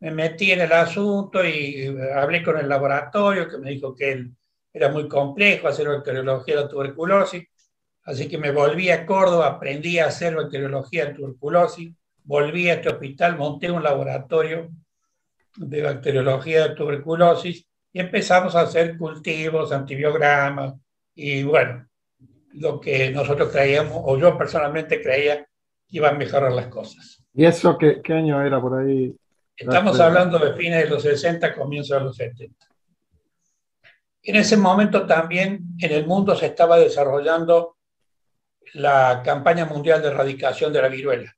me 0.00 0.10
metí 0.10 0.52
en 0.52 0.62
el 0.62 0.72
asunto 0.72 1.44
y 1.44 1.86
hablé 2.14 2.42
con 2.42 2.58
el 2.58 2.68
laboratorio 2.68 3.48
que 3.48 3.58
me 3.58 3.70
dijo 3.70 3.94
que 3.94 4.30
era 4.72 4.88
muy 4.88 5.08
complejo 5.08 5.68
hacer 5.68 5.88
bacteriología 5.88 6.56
de 6.56 6.62
la 6.62 6.68
tuberculosis. 6.68 7.44
Así 8.04 8.28
que 8.28 8.38
me 8.38 8.50
volví 8.50 8.90
a 8.90 9.04
Córdoba, 9.06 9.48
aprendí 9.48 9.98
a 9.98 10.06
hacer 10.06 10.34
bacteriología 10.34 11.06
de 11.06 11.14
tuberculosis, 11.14 11.92
volví 12.24 12.70
a 12.70 12.74
este 12.74 12.88
hospital, 12.88 13.36
monté 13.36 13.70
un 13.70 13.82
laboratorio 13.82 14.70
de 15.56 15.82
bacteriología 15.82 16.68
de 16.68 16.74
tuberculosis 16.74 17.66
y 17.92 18.00
empezamos 18.00 18.54
a 18.54 18.62
hacer 18.62 18.96
cultivos, 18.96 19.72
antibiogramas 19.72 20.74
y 21.14 21.42
bueno, 21.42 21.86
lo 22.52 22.80
que 22.80 23.10
nosotros 23.10 23.50
creíamos, 23.50 24.00
o 24.04 24.18
yo 24.18 24.36
personalmente 24.36 25.02
creía 25.02 25.44
que 25.44 25.96
iban 25.96 26.14
a 26.14 26.18
mejorar 26.18 26.52
las 26.52 26.68
cosas. 26.68 27.22
¿Y 27.34 27.44
eso 27.44 27.76
qué, 27.78 28.00
qué 28.02 28.14
año 28.14 28.44
era 28.44 28.60
por 28.60 28.78
ahí? 28.78 29.14
Estamos 29.56 30.00
hablando 30.00 30.38
de 30.38 30.54
fines 30.54 30.84
de 30.84 30.90
los 30.90 31.02
60, 31.02 31.54
comienzos 31.54 31.98
de 31.98 32.04
los 32.04 32.16
70. 32.16 32.66
En 34.22 34.36
ese 34.36 34.56
momento 34.56 35.06
también 35.06 35.60
en 35.78 35.92
el 35.92 36.06
mundo 36.06 36.34
se 36.34 36.46
estaba 36.46 36.78
desarrollando 36.78 37.76
la 38.74 39.22
campaña 39.24 39.66
mundial 39.66 40.00
de 40.02 40.08
erradicación 40.08 40.72
de 40.72 40.82
la 40.82 40.88
viruela. 40.88 41.36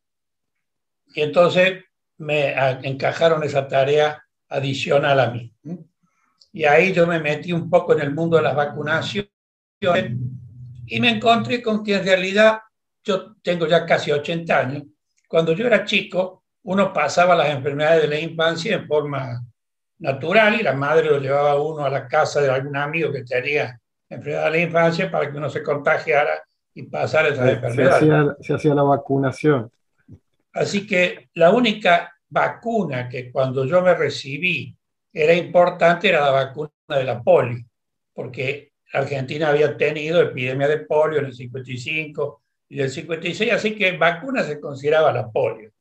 Y 1.15 1.23
entonces 1.23 1.85
me 2.19 2.55
encajaron 2.83 3.43
esa 3.43 3.69
tarea 3.69 4.25
adicional 4.49 5.21
a 5.21 5.31
mí. 5.31 5.53
Y 6.53 6.65
ahí 6.65 6.93
yo 6.93 7.07
me 7.07 7.19
metí 7.19 7.53
un 7.53 7.71
poco 7.71 7.95
en 7.95 8.01
el 8.01 8.15
mundo 8.15 8.37
de 8.37 8.43
las 8.43 8.55
vacunaciones 8.55 9.31
y 10.87 11.01
me 11.01 11.11
encontré 11.11 11.63
con 11.63 11.83
que 11.83 11.97
en 11.97 12.05
realidad 12.05 12.61
yo 13.03 13.35
tengo 13.43 13.67
ya 13.67 13.87
casi 13.87 14.13
80 14.13 14.59
años. 14.59 14.83
Cuando 15.27 15.53
yo 15.53 15.67
era 15.67 15.85
chico, 15.85 16.45
uno 16.65 16.93
pasaba 16.93 17.35
las 17.35 17.51
enfermedades 17.51 18.03
de 18.03 18.09
la 18.09 18.21
infancia 18.21 18.77
en 18.77 18.87
forma 18.87 19.43
natural 19.99 20.61
y 20.61 20.63
la 20.63 20.75
madre 20.75 21.09
lo 21.09 21.19
llevaba 21.19 21.53
a 21.53 21.63
uno 21.63 21.85
a 21.85 21.91
la 21.91 22.07
casa 22.07 22.41
de 22.41 22.51
algún 22.51 22.77
amigo 22.77 23.11
que 23.13 23.25
tenía 23.25 23.81
enfermedad 24.09 24.45
de 24.45 24.51
la 24.51 24.59
infancia 24.59 25.11
para 25.11 25.31
que 25.31 25.39
uno 25.39 25.49
se 25.49 25.63
contagiara 25.63 26.43
y 26.75 26.83
pasara 26.85 27.29
esas 27.29 27.51
enfermedades. 27.51 28.37
Se 28.41 28.55
hacía, 28.55 28.75
la 28.75 28.83
vacunación. 28.83 29.71
Así 30.53 30.87
que 30.87 31.31
la 31.35 31.51
única 31.51 32.13
vacuna 32.29 33.09
que 33.09 33.31
cuando 33.31 33.65
yo 33.65 33.81
me 33.83 33.95
recibí 33.95 34.77
era 35.13 35.35
importante 35.35 36.09
era 36.09 36.21
la 36.21 36.31
vacuna 36.31 36.71
de 36.89 37.05
la 37.05 37.23
polio, 37.23 37.65
porque 38.15 38.73
Argentina 38.93 39.49
había 39.49 39.77
tenido 39.77 40.21
epidemia 40.21 40.69
de 40.69 40.79
polio 40.79 41.21
en 41.21 41.27
el 41.27 41.35
55 41.35 42.43
y 42.69 42.77
del 42.77 42.91
56, 42.91 43.53
así 43.53 43.75
que 43.75 43.97
vacuna 43.97 44.43
se 44.43 44.61
consideraba 44.61 45.13
la 45.13 45.31
polio. 45.31 45.73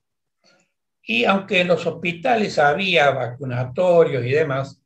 Y 1.04 1.26
aunque 1.26 1.62
en 1.62 1.68
los 1.68 1.86
hospitales 1.86 2.60
había 2.60 3.12
vacunatorios 3.12 4.26
y 4.26 4.32
demás, 4.32 4.82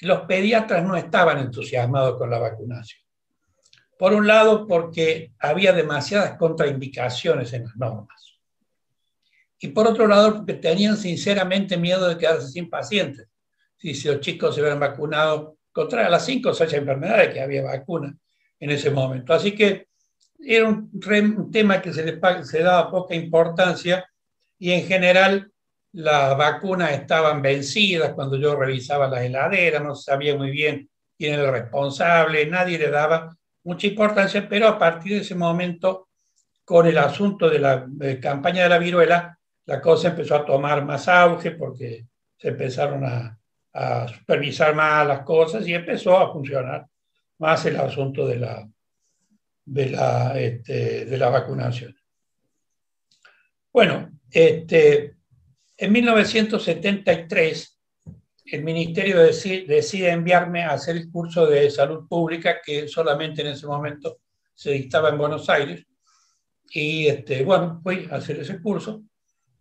los 0.00 0.20
pediatras 0.22 0.84
no 0.84 0.96
estaban 0.96 1.38
entusiasmados 1.38 2.16
con 2.16 2.30
la 2.30 2.38
vacunación. 2.38 3.02
Por 3.98 4.12
un 4.12 4.28
lado, 4.28 4.66
porque 4.66 5.32
había 5.40 5.72
demasiadas 5.72 6.38
contraindicaciones 6.38 7.52
en 7.52 7.64
las 7.64 7.76
normas. 7.76 8.38
Y 9.58 9.68
por 9.68 9.88
otro 9.88 10.06
lado, 10.06 10.36
porque 10.36 10.54
tenían 10.54 10.96
sinceramente 10.96 11.76
miedo 11.76 12.08
de 12.08 12.16
quedarse 12.16 12.46
sin 12.48 12.70
pacientes. 12.70 13.26
Si 13.78 14.08
los 14.08 14.20
chicos 14.20 14.54
se 14.54 14.60
hubieran 14.60 14.80
vacunado 14.80 15.56
contra 15.72 16.08
las 16.08 16.24
cinco 16.24 16.50
o 16.50 16.54
seis 16.54 16.72
enfermedades 16.72 17.32
que 17.32 17.40
había 17.40 17.62
vacuna 17.62 18.14
en 18.58 18.70
ese 18.70 18.90
momento. 18.90 19.32
Así 19.32 19.52
que 19.54 19.86
era 20.40 20.68
un, 20.68 21.50
tema 21.52 21.80
que 21.80 21.92
se 21.92 22.62
daba 22.62 22.90
poca 22.90 23.14
importancia 23.14 24.04
y 24.58 24.72
en 24.72 24.86
general 24.86 25.52
las 25.92 26.36
vacunas 26.36 26.92
estaban 26.92 27.40
vencidas 27.40 28.12
cuando 28.12 28.36
yo 28.36 28.56
revisaba 28.56 29.08
las 29.08 29.22
heladeras, 29.22 29.82
no 29.82 29.94
sabía 29.94 30.36
muy 30.36 30.50
bien 30.50 30.88
quién 31.16 31.34
era 31.34 31.44
el 31.44 31.52
responsable, 31.52 32.46
nadie 32.46 32.78
le 32.78 32.90
daba 32.90 33.36
mucha 33.64 33.86
importancia, 33.86 34.48
pero 34.48 34.68
a 34.68 34.78
partir 34.78 35.14
de 35.14 35.20
ese 35.20 35.34
momento, 35.34 36.08
con 36.64 36.86
el 36.86 36.98
asunto 36.98 37.48
de 37.48 37.58
la 37.58 37.86
campaña 38.20 38.64
de 38.64 38.68
la 38.68 38.78
viruela, 38.78 39.38
la 39.66 39.80
cosa 39.80 40.08
empezó 40.08 40.36
a 40.36 40.44
tomar 40.44 40.84
más 40.84 41.08
auge 41.08 41.52
porque 41.52 42.06
se 42.36 42.48
empezaron 42.48 43.04
a, 43.04 43.37
a 43.74 44.08
supervisar 44.08 44.74
más 44.74 45.06
las 45.06 45.20
cosas 45.20 45.66
y 45.66 45.74
empezó 45.74 46.16
a 46.16 46.32
funcionar 46.32 46.86
más 47.38 47.64
el 47.66 47.76
asunto 47.76 48.26
de 48.26 48.36
la, 48.36 48.68
de 49.64 49.90
la, 49.90 50.38
este, 50.38 51.04
de 51.04 51.18
la 51.18 51.28
vacunación. 51.28 51.94
Bueno, 53.72 54.10
este, 54.30 55.16
en 55.76 55.92
1973 55.92 57.78
el 58.50 58.64
ministerio 58.64 59.20
decide, 59.20 60.10
enviarme 60.10 60.62
a 60.64 60.72
hacer 60.72 60.96
el 60.96 61.10
curso 61.10 61.46
de 61.46 61.70
salud 61.70 62.08
pública 62.08 62.60
que 62.64 62.88
solamente 62.88 63.42
en 63.42 63.48
ese 63.48 63.66
momento 63.66 64.20
se 64.54 64.70
dictaba 64.72 65.10
en 65.10 65.18
Buenos 65.18 65.48
Aires. 65.50 65.86
Y 66.70 67.06
este, 67.06 67.44
bueno, 67.44 67.80
fui 67.82 68.08
a 68.10 68.16
hacer 68.16 68.40
ese 68.40 68.60
curso. 68.60 69.02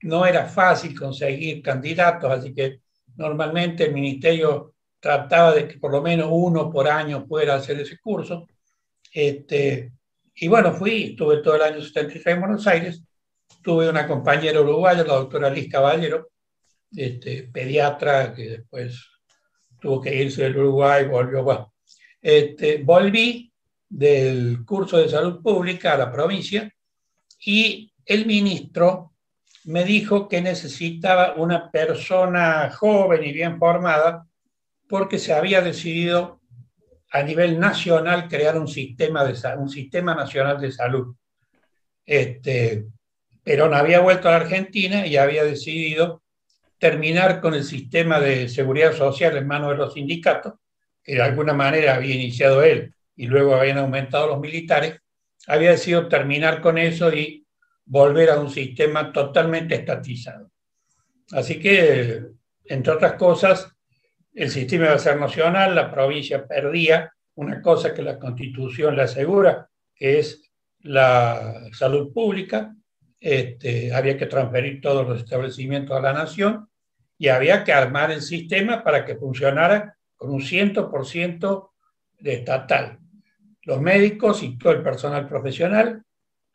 No 0.04 0.26
era 0.26 0.46
fácil 0.46 0.98
conseguir 0.98 1.62
candidatos, 1.62 2.32
así 2.32 2.54
que 2.54 2.82
normalmente 3.18 3.86
el 3.86 3.94
ministerio 3.94 4.76
trataba 5.00 5.54
de 5.54 5.68
que 5.68 5.78
por 5.78 5.92
lo 5.92 6.02
menos 6.02 6.30
uno 6.32 6.72
por 6.72 6.88
año 6.88 7.26
pudiera 7.26 7.56
hacer 7.56 7.80
ese 7.80 8.00
curso. 8.00 8.48
Este, 9.12 9.92
y 10.36 10.48
bueno, 10.48 10.74
fui, 10.74 11.12
estuve 11.12 11.38
todo 11.38 11.56
el 11.56 11.62
año 11.62 11.82
73 11.82 12.36
en 12.36 12.40
Buenos 12.40 12.68
Aires, 12.68 13.04
tuve 13.62 13.90
una 13.90 14.08
compañera 14.08 14.62
uruguaya, 14.62 15.04
la 15.04 15.16
doctora 15.16 15.50
Liz 15.50 15.70
Caballero, 15.70 16.30
este, 16.96 17.44
pediatra, 17.52 18.34
que 18.34 18.50
después 18.50 19.04
tuvo 19.80 20.02
que 20.02 20.16
irse 20.16 20.44
del 20.44 20.58
Uruguay, 20.58 21.06
volvió, 21.06 21.44
bueno, 21.44 21.74
este, 22.22 22.84
volví 22.84 23.52
del 23.90 24.66
curso 24.66 24.98
de 24.98 25.10
salud 25.10 25.42
pública 25.42 25.94
a 25.94 25.98
la 25.98 26.12
provincia 26.12 26.72
y 27.46 27.92
el 28.06 28.26
ministro 28.26 29.14
me 29.68 29.84
dijo 29.84 30.30
que 30.30 30.42
necesitaba 30.42 31.34
una 31.36 31.70
persona 31.70 32.72
joven 32.72 33.24
y 33.26 33.34
bien 33.34 33.60
formada 33.60 34.26
porque 34.88 35.20
se 35.20 35.34
había 35.34 35.62
decidido 35.62 36.40
a 37.12 37.22
nivel 37.22 37.60
nacional 37.60 38.30
crear 38.30 38.58
un 38.58 38.70
sistema, 38.70 39.30
un 39.58 39.70
sistema 39.70 40.16
nacional 40.16 40.62
de 40.62 40.72
salud. 40.72 41.14
Este, 42.06 42.86
Perón 43.44 43.74
había 43.74 44.00
vuelto 44.00 44.30
a 44.30 44.32
la 44.32 44.38
Argentina 44.38 45.06
y 45.06 45.18
había 45.18 45.44
decidido 45.44 46.24
terminar 46.78 47.42
con 47.42 47.54
el 47.54 47.66
sistema 47.66 48.22
de 48.22 48.48
seguridad 48.48 48.94
social 48.94 49.36
en 49.36 49.48
manos 49.48 49.72
de 49.72 49.78
los 49.78 49.94
sindicatos, 49.94 50.54
que 51.04 51.16
de 51.16 51.22
alguna 51.22 51.54
manera 51.54 51.96
había 51.96 52.16
iniciado 52.16 52.64
él 52.64 52.94
y 53.18 53.28
luego 53.28 53.56
habían 53.56 53.80
aumentado 53.80 54.28
los 54.28 54.40
militares, 54.40 55.02
había 55.46 55.72
decidido 55.72 56.08
terminar 56.08 56.62
con 56.62 56.78
eso 56.78 57.14
y 57.14 57.47
volver 57.88 58.30
a 58.30 58.40
un 58.40 58.50
sistema 58.50 59.12
totalmente 59.12 59.76
estatizado. 59.76 60.52
Así 61.32 61.60
que, 61.60 62.22
entre 62.66 62.94
otras 62.94 63.14
cosas, 63.14 63.70
el 64.34 64.50
sistema 64.50 64.86
iba 64.86 64.94
a 64.94 65.00
ser 65.00 65.20
nacional, 65.20 65.74
la 65.74 65.92
provincia 65.92 66.46
perdía 66.46 67.12
una 67.36 67.62
cosa 67.62 67.94
que 67.94 68.02
la 68.02 68.20
constitución 68.20 68.96
le 68.96 69.04
asegura, 69.04 69.70
que 69.96 70.20
es 70.20 70.44
la 70.82 71.70
salud 71.72 72.14
pública, 72.14 72.76
este, 73.20 73.94
había 73.94 74.18
que 74.18 74.28
transferir 74.28 74.80
todos 74.80 75.08
los 75.08 75.20
establecimientos 75.20 75.98
a 75.98 76.02
la 76.02 76.14
nación 76.14 76.70
y 77.18 77.30
había 77.30 77.64
que 77.64 77.74
armar 77.74 78.12
el 78.12 78.22
sistema 78.22 78.84
para 78.84 79.04
que 79.04 79.16
funcionara 79.16 79.98
con 80.16 80.30
un 80.30 80.42
100% 80.42 81.72
de 82.20 82.34
estatal. 82.34 83.00
Los 83.64 83.82
médicos 83.82 84.44
y 84.44 84.58
todo 84.58 84.74
el 84.74 84.84
personal 84.84 85.28
profesional 85.28 86.04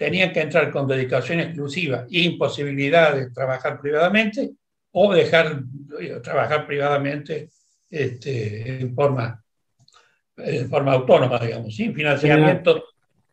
tenían 0.03 0.33
que 0.33 0.41
entrar 0.41 0.69
con 0.73 0.88
dedicación 0.88 1.38
exclusiva 1.38 2.07
e 2.11 2.23
imposibilidad 2.23 3.15
de 3.15 3.31
trabajar 3.31 3.81
privadamente 3.81 4.51
o 4.91 5.15
dejar 5.15 5.62
de 5.62 6.19
trabajar 6.19 6.67
privadamente 6.67 7.51
este, 7.88 8.81
en, 8.81 8.93
forma, 8.97 9.41
en 10.38 10.69
forma 10.69 10.95
autónoma, 10.95 11.38
digamos, 11.38 11.77
sin 11.77 11.95
financiamiento 11.95 12.83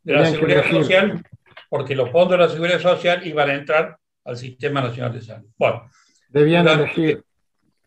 de 0.03 0.13
la 0.13 0.29
seguridad 0.29 0.69
social, 0.69 1.23
porque 1.67 1.95
los 1.95 2.11
fondos 2.11 2.37
de 2.37 2.45
la 2.45 2.49
seguridad 2.49 2.79
social 2.79 3.25
iban 3.25 3.49
a 3.49 3.55
entrar 3.55 3.97
al 4.25 4.37
Sistema 4.37 4.79
Nacional 4.79 5.13
de 5.13 5.21
Salud. 5.21 5.49
Bueno, 5.57 5.89
debían 6.29 6.67
elegir. 6.67 7.23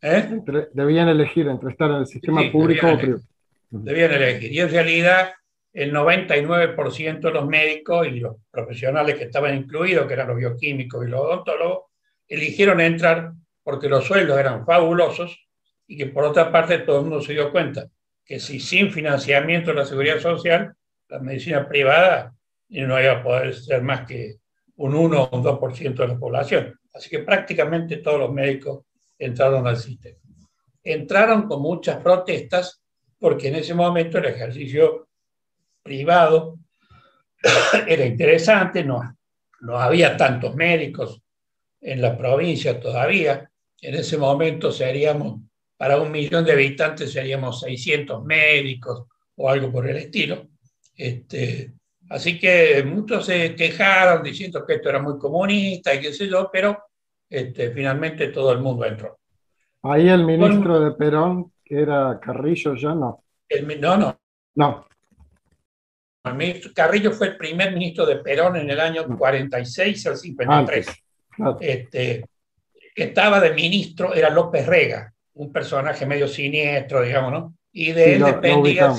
¿eh? 0.00 0.26
Entre, 0.28 0.70
debían 0.72 1.08
elegir 1.08 1.46
entre 1.46 1.70
estar 1.70 1.88
en 1.88 1.98
el 1.98 2.06
sistema 2.08 2.50
público 2.50 2.88
o 2.90 2.98
privado. 2.98 3.22
Debían 3.70 4.10
elegir. 4.10 4.52
Y 4.52 4.58
en 4.58 4.70
realidad 4.70 5.34
el 5.72 5.92
99% 5.92 7.20
de 7.20 7.30
los 7.30 7.46
médicos 7.46 8.06
y 8.06 8.20
los 8.20 8.36
profesionales 8.50 9.16
que 9.16 9.24
estaban 9.24 9.56
incluidos, 9.56 10.06
que 10.06 10.12
eran 10.12 10.28
los 10.28 10.36
bioquímicos 10.36 11.06
y 11.06 11.10
los 11.10 11.20
odontólogos, 11.20 11.84
eligieron 12.28 12.80
entrar 12.80 13.32
porque 13.62 13.88
los 13.88 14.04
sueldos 14.04 14.38
eran 14.38 14.66
fabulosos 14.66 15.48
y 15.86 15.96
que 15.96 16.06
por 16.06 16.24
otra 16.24 16.52
parte 16.52 16.78
todo 16.78 16.98
el 16.98 17.06
mundo 17.06 17.20
se 17.20 17.32
dio 17.32 17.50
cuenta 17.50 17.88
que 18.24 18.38
si 18.38 18.60
sin 18.60 18.92
financiamiento 18.92 19.70
de 19.70 19.76
la 19.76 19.84
seguridad 19.84 20.18
social, 20.20 20.74
la 21.08 21.18
medicina 21.18 21.68
privada 21.68 22.34
no 22.68 23.00
iba 23.00 23.12
a 23.12 23.22
poder 23.22 23.54
ser 23.54 23.82
más 23.82 24.06
que 24.06 24.36
un 24.76 24.94
1 24.94 25.22
o 25.22 25.36
un 25.36 25.44
2% 25.44 25.94
de 25.94 26.08
la 26.08 26.18
población. 26.18 26.78
Así 26.94 27.08
que 27.10 27.20
prácticamente 27.20 27.98
todos 27.98 28.18
los 28.18 28.32
médicos 28.32 28.84
entraron 29.18 29.66
al 29.66 29.76
sistema. 29.76 30.18
Entraron 30.82 31.42
con 31.42 31.62
muchas 31.62 31.98
protestas 31.98 32.82
porque 33.18 33.48
en 33.48 33.56
ese 33.56 33.74
momento 33.74 34.18
el 34.18 34.26
ejercicio 34.26 35.08
privado 35.82 36.58
era 37.86 38.04
interesante, 38.04 38.84
no, 38.84 39.16
no 39.60 39.78
había 39.78 40.16
tantos 40.16 40.54
médicos 40.54 41.20
en 41.80 42.00
la 42.00 42.16
provincia 42.16 42.78
todavía. 42.80 43.50
En 43.80 43.94
ese 43.94 44.16
momento 44.16 44.70
seríamos, 44.70 45.40
para 45.76 46.00
un 46.00 46.12
millón 46.12 46.44
de 46.44 46.52
habitantes 46.52 47.12
seríamos 47.12 47.60
600 47.60 48.24
médicos 48.24 49.06
o 49.36 49.48
algo 49.48 49.72
por 49.72 49.88
el 49.88 49.96
estilo. 49.96 50.48
Este, 50.96 51.72
así 52.10 52.38
que 52.38 52.84
muchos 52.84 53.26
se 53.26 53.56
quejaron 53.56 54.22
diciendo 54.22 54.64
que 54.64 54.74
esto 54.74 54.88
era 54.90 55.02
muy 55.02 55.18
comunista 55.18 55.94
y 55.94 56.00
qué 56.00 56.12
sé 56.12 56.28
yo, 56.28 56.48
pero 56.52 56.84
este, 57.28 57.72
finalmente 57.72 58.28
todo 58.28 58.52
el 58.52 58.60
mundo 58.60 58.84
entró. 58.84 59.18
Ahí 59.82 60.08
el 60.08 60.24
ministro 60.24 60.78
de 60.78 60.92
Perón, 60.92 61.52
que 61.64 61.80
era 61.80 62.20
Carrillo, 62.20 62.76
ya 62.76 62.94
no. 62.94 63.24
no, 63.80 63.96
no. 63.96 64.20
No. 64.54 64.86
Carrillo 66.74 67.12
fue 67.12 67.28
el 67.28 67.36
primer 67.36 67.72
ministro 67.72 68.06
de 68.06 68.16
Perón 68.16 68.56
en 68.56 68.70
el 68.70 68.78
año 68.78 69.06
46 69.16 70.06
al 70.06 70.16
53. 70.16 70.86
Este, 71.60 72.24
que 72.94 73.04
estaba 73.04 73.40
de 73.40 73.52
ministro 73.54 74.14
era 74.14 74.30
López 74.30 74.66
Rega, 74.66 75.12
un 75.34 75.52
personaje 75.52 76.06
medio 76.06 76.28
siniestro, 76.28 77.02
digamos, 77.02 77.32
¿no? 77.32 77.54
Y 77.72 77.92
de 77.92 78.16
él 78.16 78.22
dependía 78.22 78.92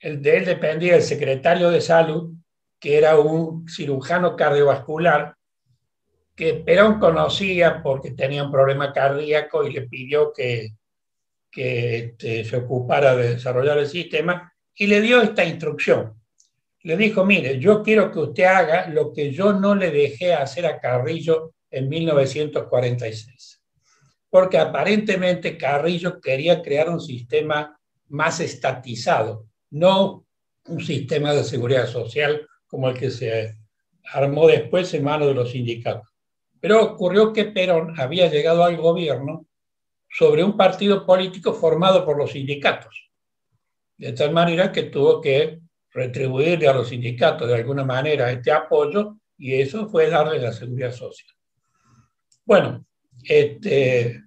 el, 0.00 0.22
de 0.22 0.36
él 0.36 0.44
dependía 0.44 0.96
el 0.96 1.02
secretario 1.02 1.70
de 1.70 1.80
salud, 1.80 2.32
que 2.78 2.96
era 2.96 3.18
un 3.18 3.68
cirujano 3.68 4.36
cardiovascular 4.36 5.34
que 6.34 6.54
Perón 6.54 6.98
conocía 7.00 7.82
porque 7.82 8.12
tenía 8.12 8.44
un 8.44 8.52
problema 8.52 8.92
cardíaco 8.92 9.64
y 9.64 9.72
le 9.72 9.82
pidió 9.82 10.32
que, 10.32 10.74
que 11.50 11.96
este, 11.96 12.44
se 12.44 12.56
ocupara 12.56 13.16
de 13.16 13.30
desarrollar 13.34 13.78
el 13.78 13.86
sistema 13.86 14.52
y 14.76 14.86
le 14.86 15.00
dio 15.00 15.22
esta 15.22 15.44
instrucción. 15.44 16.14
Le 16.82 16.96
dijo, 16.96 17.24
mire, 17.24 17.58
yo 17.58 17.82
quiero 17.82 18.12
que 18.12 18.20
usted 18.20 18.44
haga 18.44 18.88
lo 18.88 19.12
que 19.12 19.32
yo 19.32 19.52
no 19.54 19.74
le 19.74 19.90
dejé 19.90 20.34
hacer 20.34 20.66
a 20.66 20.78
Carrillo 20.78 21.54
en 21.70 21.88
1946. 21.88 23.62
Porque 24.28 24.58
aparentemente 24.58 25.56
Carrillo 25.56 26.20
quería 26.20 26.62
crear 26.62 26.90
un 26.90 27.00
sistema 27.00 27.76
más 28.08 28.38
estatizado, 28.40 29.46
no 29.70 30.24
un 30.66 30.84
sistema 30.84 31.32
de 31.32 31.42
seguridad 31.42 31.86
social 31.88 32.46
como 32.66 32.90
el 32.90 32.98
que 32.98 33.10
se 33.10 33.56
armó 34.12 34.46
después 34.46 34.92
en 34.94 35.04
manos 35.04 35.28
de 35.28 35.34
los 35.34 35.50
sindicatos. 35.50 36.08
Pero 36.60 36.82
ocurrió 36.82 37.32
que 37.32 37.46
Perón 37.46 37.98
había 37.98 38.28
llegado 38.28 38.62
al 38.62 38.76
gobierno 38.76 39.46
sobre 40.08 40.44
un 40.44 40.56
partido 40.56 41.04
político 41.06 41.52
formado 41.54 42.04
por 42.04 42.16
los 42.16 42.32
sindicatos 42.32 43.05
de 43.98 44.12
tal 44.12 44.32
manera 44.32 44.72
que 44.72 44.84
tuvo 44.84 45.20
que 45.20 45.60
retribuirle 45.90 46.68
a 46.68 46.74
los 46.74 46.88
sindicatos 46.88 47.48
de 47.48 47.54
alguna 47.54 47.84
manera 47.84 48.30
este 48.30 48.52
apoyo 48.52 49.16
y 49.38 49.54
eso 49.54 49.88
fue 49.88 50.10
darle 50.10 50.38
la 50.38 50.52
seguridad 50.52 50.92
social. 50.92 51.34
Bueno, 52.44 52.86
este, 53.24 54.22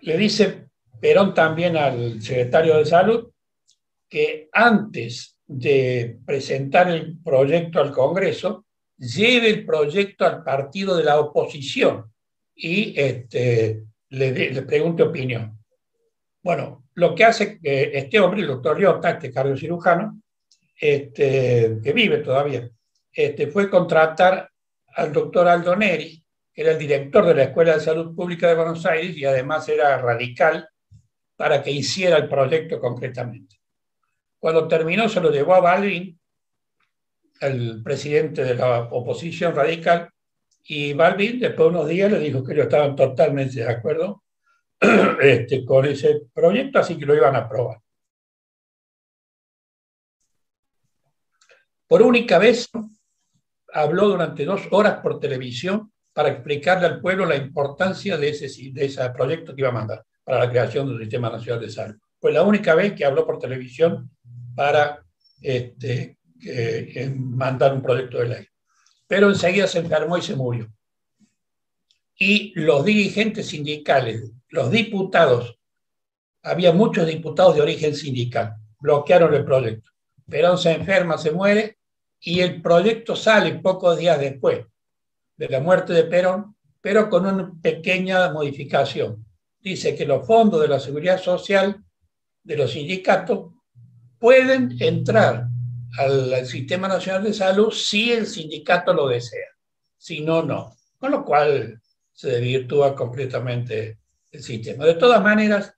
le 0.00 0.16
dice 0.16 0.68
Perón 1.00 1.34
también 1.34 1.76
al 1.76 2.22
secretario 2.22 2.78
de 2.78 2.86
Salud 2.86 3.30
que 4.08 4.48
antes 4.52 5.38
de 5.46 6.18
presentar 6.24 6.88
el 6.90 7.18
proyecto 7.22 7.80
al 7.80 7.92
Congreso, 7.92 8.66
lleve 8.96 9.50
el 9.50 9.66
proyecto 9.66 10.24
al 10.24 10.42
partido 10.42 10.96
de 10.96 11.04
la 11.04 11.20
oposición 11.20 12.12
y 12.54 12.98
este, 12.98 13.84
le, 14.10 14.52
le 14.52 14.62
pregunte 14.62 15.02
opinión. 15.02 15.58
Bueno, 16.42 16.85
lo 16.96 17.14
que 17.14 17.24
hace 17.24 17.58
que 17.58 17.90
este 17.94 18.18
hombre, 18.18 18.40
el 18.40 18.46
doctor 18.46 18.78
Liotta, 18.78 19.10
este 19.10 19.30
cardiocirujano, 19.30 20.20
este, 20.78 21.78
que 21.82 21.92
vive 21.92 22.18
todavía, 22.18 22.68
este, 23.12 23.48
fue 23.48 23.68
contratar 23.68 24.50
al 24.94 25.12
doctor 25.12 25.46
Aldo 25.46 25.76
Neri, 25.76 26.22
que 26.52 26.62
era 26.62 26.72
el 26.72 26.78
director 26.78 27.26
de 27.26 27.34
la 27.34 27.42
Escuela 27.44 27.74
de 27.74 27.80
Salud 27.80 28.14
Pública 28.14 28.48
de 28.48 28.54
Buenos 28.54 28.84
Aires 28.86 29.14
y 29.16 29.26
además 29.26 29.68
era 29.68 29.98
radical 29.98 30.68
para 31.36 31.62
que 31.62 31.70
hiciera 31.70 32.16
el 32.16 32.28
proyecto 32.30 32.80
concretamente. 32.80 33.60
Cuando 34.38 34.66
terminó 34.66 35.06
se 35.08 35.20
lo 35.20 35.30
llevó 35.30 35.54
a 35.54 35.60
Balvin, 35.60 36.18
el 37.42 37.82
presidente 37.82 38.42
de 38.42 38.54
la 38.54 38.84
oposición 38.90 39.54
radical, 39.54 40.08
y 40.64 40.94
Balvin 40.94 41.40
después 41.40 41.66
de 41.66 41.76
unos 41.76 41.88
días 41.88 42.10
le 42.10 42.20
dijo 42.20 42.42
que 42.42 42.54
ellos 42.54 42.64
estaban 42.64 42.96
totalmente 42.96 43.60
de 43.60 43.68
acuerdo 43.68 44.22
este, 45.20 45.64
con 45.64 45.86
ese 45.86 46.22
proyecto, 46.32 46.78
así 46.78 46.98
que 46.98 47.06
lo 47.06 47.14
iban 47.14 47.34
a 47.34 47.40
aprobar. 47.40 47.80
Por 51.86 52.02
única 52.02 52.38
vez 52.38 52.68
habló 53.72 54.08
durante 54.08 54.44
dos 54.44 54.62
horas 54.70 55.00
por 55.00 55.20
televisión 55.20 55.92
para 56.12 56.30
explicarle 56.30 56.86
al 56.86 57.00
pueblo 57.00 57.26
la 57.26 57.36
importancia 57.36 58.16
de 58.16 58.30
ese, 58.30 58.48
de 58.72 58.84
ese 58.86 59.10
proyecto 59.10 59.54
que 59.54 59.60
iba 59.60 59.68
a 59.68 59.72
mandar 59.72 60.04
para 60.24 60.40
la 60.40 60.50
creación 60.50 60.88
del 60.88 61.00
Sistema 61.00 61.30
Nacional 61.30 61.60
de 61.60 61.70
Salud. 61.70 61.96
Fue 62.18 62.32
la 62.32 62.42
única 62.42 62.74
vez 62.74 62.94
que 62.94 63.04
habló 63.04 63.26
por 63.26 63.38
televisión 63.38 64.10
para 64.54 65.04
este, 65.40 66.18
mandar 67.14 67.74
un 67.74 67.82
proyecto 67.82 68.18
de 68.18 68.28
ley. 68.28 68.46
Pero 69.06 69.28
enseguida 69.28 69.66
se 69.66 69.78
enfermó 69.78 70.16
y 70.18 70.22
se 70.22 70.34
murió. 70.34 70.68
Y 72.18 72.58
los 72.58 72.84
dirigentes 72.84 73.46
sindicales, 73.46 74.32
los 74.48 74.70
diputados, 74.70 75.58
había 76.42 76.72
muchos 76.72 77.06
diputados 77.06 77.54
de 77.54 77.62
origen 77.62 77.94
sindical, 77.94 78.54
bloquearon 78.78 79.34
el 79.34 79.44
proyecto. 79.44 79.90
Perón 80.28 80.58
se 80.58 80.72
enferma, 80.72 81.18
se 81.18 81.30
muere 81.30 81.78
y 82.20 82.40
el 82.40 82.62
proyecto 82.62 83.14
sale 83.16 83.54
pocos 83.58 83.98
días 83.98 84.18
después 84.18 84.66
de 85.36 85.48
la 85.48 85.60
muerte 85.60 85.92
de 85.92 86.04
Perón, 86.04 86.56
pero 86.80 87.08
con 87.08 87.26
una 87.26 87.52
pequeña 87.60 88.32
modificación. 88.32 89.24
Dice 89.60 89.94
que 89.94 90.06
los 90.06 90.26
fondos 90.26 90.60
de 90.60 90.68
la 90.68 90.80
seguridad 90.80 91.20
social 91.20 91.82
de 92.42 92.56
los 92.56 92.72
sindicatos 92.72 93.52
pueden 94.18 94.76
entrar 94.80 95.48
al 95.98 96.46
Sistema 96.46 96.88
Nacional 96.88 97.24
de 97.24 97.34
Salud 97.34 97.70
si 97.72 98.12
el 98.12 98.26
sindicato 98.26 98.92
lo 98.92 99.08
desea, 99.08 99.48
si 99.96 100.20
no, 100.20 100.42
no. 100.42 100.76
Con 100.98 101.10
lo 101.10 101.24
cual 101.24 101.80
se 102.12 102.30
desvirtúa 102.30 102.94
completamente 102.94 103.98
el 104.36 104.42
sistema. 104.42 104.84
De 104.84 104.94
todas 104.94 105.22
maneras, 105.22 105.74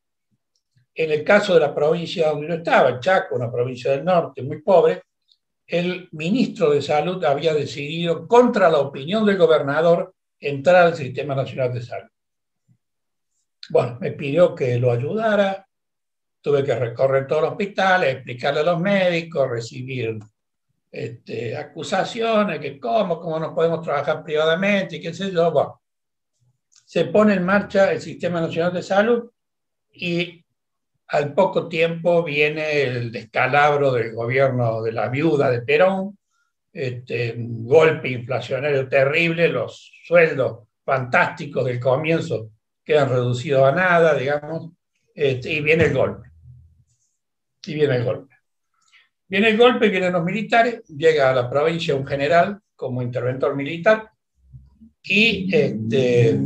en 0.95 1.13
el 1.13 1.25
caso 1.25 1.55
de 1.55 1.61
la 1.61 1.75
provincia 1.75 2.29
donde 2.29 2.49
yo 2.49 2.55
estaba, 2.55 2.99
Chaco, 3.01 3.37
una 3.37 3.51
provincia 3.51 3.93
del 3.93 4.05
norte 4.05 4.43
muy 4.43 4.61
pobre, 4.63 5.03
el 5.67 6.09
ministro 6.13 6.71
de 6.71 6.83
Salud 6.83 7.23
había 7.25 7.55
decidido, 7.55 8.27
contra 8.27 8.69
la 8.71 8.79
opinión 8.79 9.25
del 9.25 9.37
gobernador, 9.37 10.15
entrar 10.41 10.87
al 10.87 10.97
Sistema 10.97 11.35
Nacional 11.35 11.73
de 11.73 11.83
Salud. 11.83 12.11
Bueno, 13.71 13.99
me 14.01 14.13
pidió 14.13 14.55
que 14.55 14.79
lo 14.79 14.91
ayudara, 14.91 15.67
tuve 16.41 16.65
que 16.65 16.75
recorrer 16.75 17.27
todos 17.27 17.43
los 17.43 17.51
hospitales, 17.53 18.15
explicarle 18.15 18.61
a 18.61 18.65
los 18.65 18.81
médicos, 18.81 19.51
recibir 19.51 20.19
este, 20.91 21.55
acusaciones, 21.57 22.61
que 22.61 22.81
cómo, 22.81 23.21
cómo 23.21 23.39
no 23.39 23.55
podemos 23.55 23.83
trabajar 23.83 24.25
privadamente, 24.25 24.97
y 24.97 25.01
qué 25.01 25.13
sé 25.13 25.31
yo. 25.31 25.53
Bueno, 25.53 25.83
se 26.89 27.05
pone 27.05 27.35
en 27.35 27.45
marcha 27.45 27.93
el 27.93 28.01
Sistema 28.01 28.41
Nacional 28.41 28.73
de 28.73 28.83
Salud 28.83 29.31
y 29.93 30.43
al 31.09 31.35
poco 31.35 31.69
tiempo 31.69 32.23
viene 32.23 32.81
el 32.81 33.13
descalabro 33.13 33.93
del 33.93 34.15
gobierno 34.15 34.81
de 34.81 34.93
la 34.93 35.11
viuda 35.11 35.51
de 35.51 35.61
Perón, 35.61 36.17
este, 36.73 37.35
un 37.35 37.67
golpe 37.67 38.09
inflacionario 38.09 38.89
terrible, 38.89 39.49
los 39.49 40.01
sueldos 40.03 40.67
fantásticos 40.83 41.67
del 41.67 41.79
comienzo 41.79 42.53
quedan 42.83 43.11
reducidos 43.11 43.65
a 43.65 43.73
nada, 43.73 44.15
digamos, 44.15 44.71
este, 45.15 45.53
y 45.53 45.61
viene 45.61 45.85
el 45.85 45.95
golpe. 45.95 46.31
Y 47.67 47.75
viene 47.75 47.97
el 47.97 48.05
golpe. 48.05 48.35
Viene 49.27 49.51
el 49.51 49.59
golpe, 49.59 49.91
vienen 49.91 50.15
los 50.15 50.25
militares, 50.25 50.87
llega 50.87 51.29
a 51.29 51.35
la 51.35 51.51
provincia 51.51 51.95
un 51.95 52.07
general 52.07 52.59
como 52.75 53.03
interventor 53.03 53.55
militar 53.55 54.11
y 55.09 55.49
este, 55.55 56.39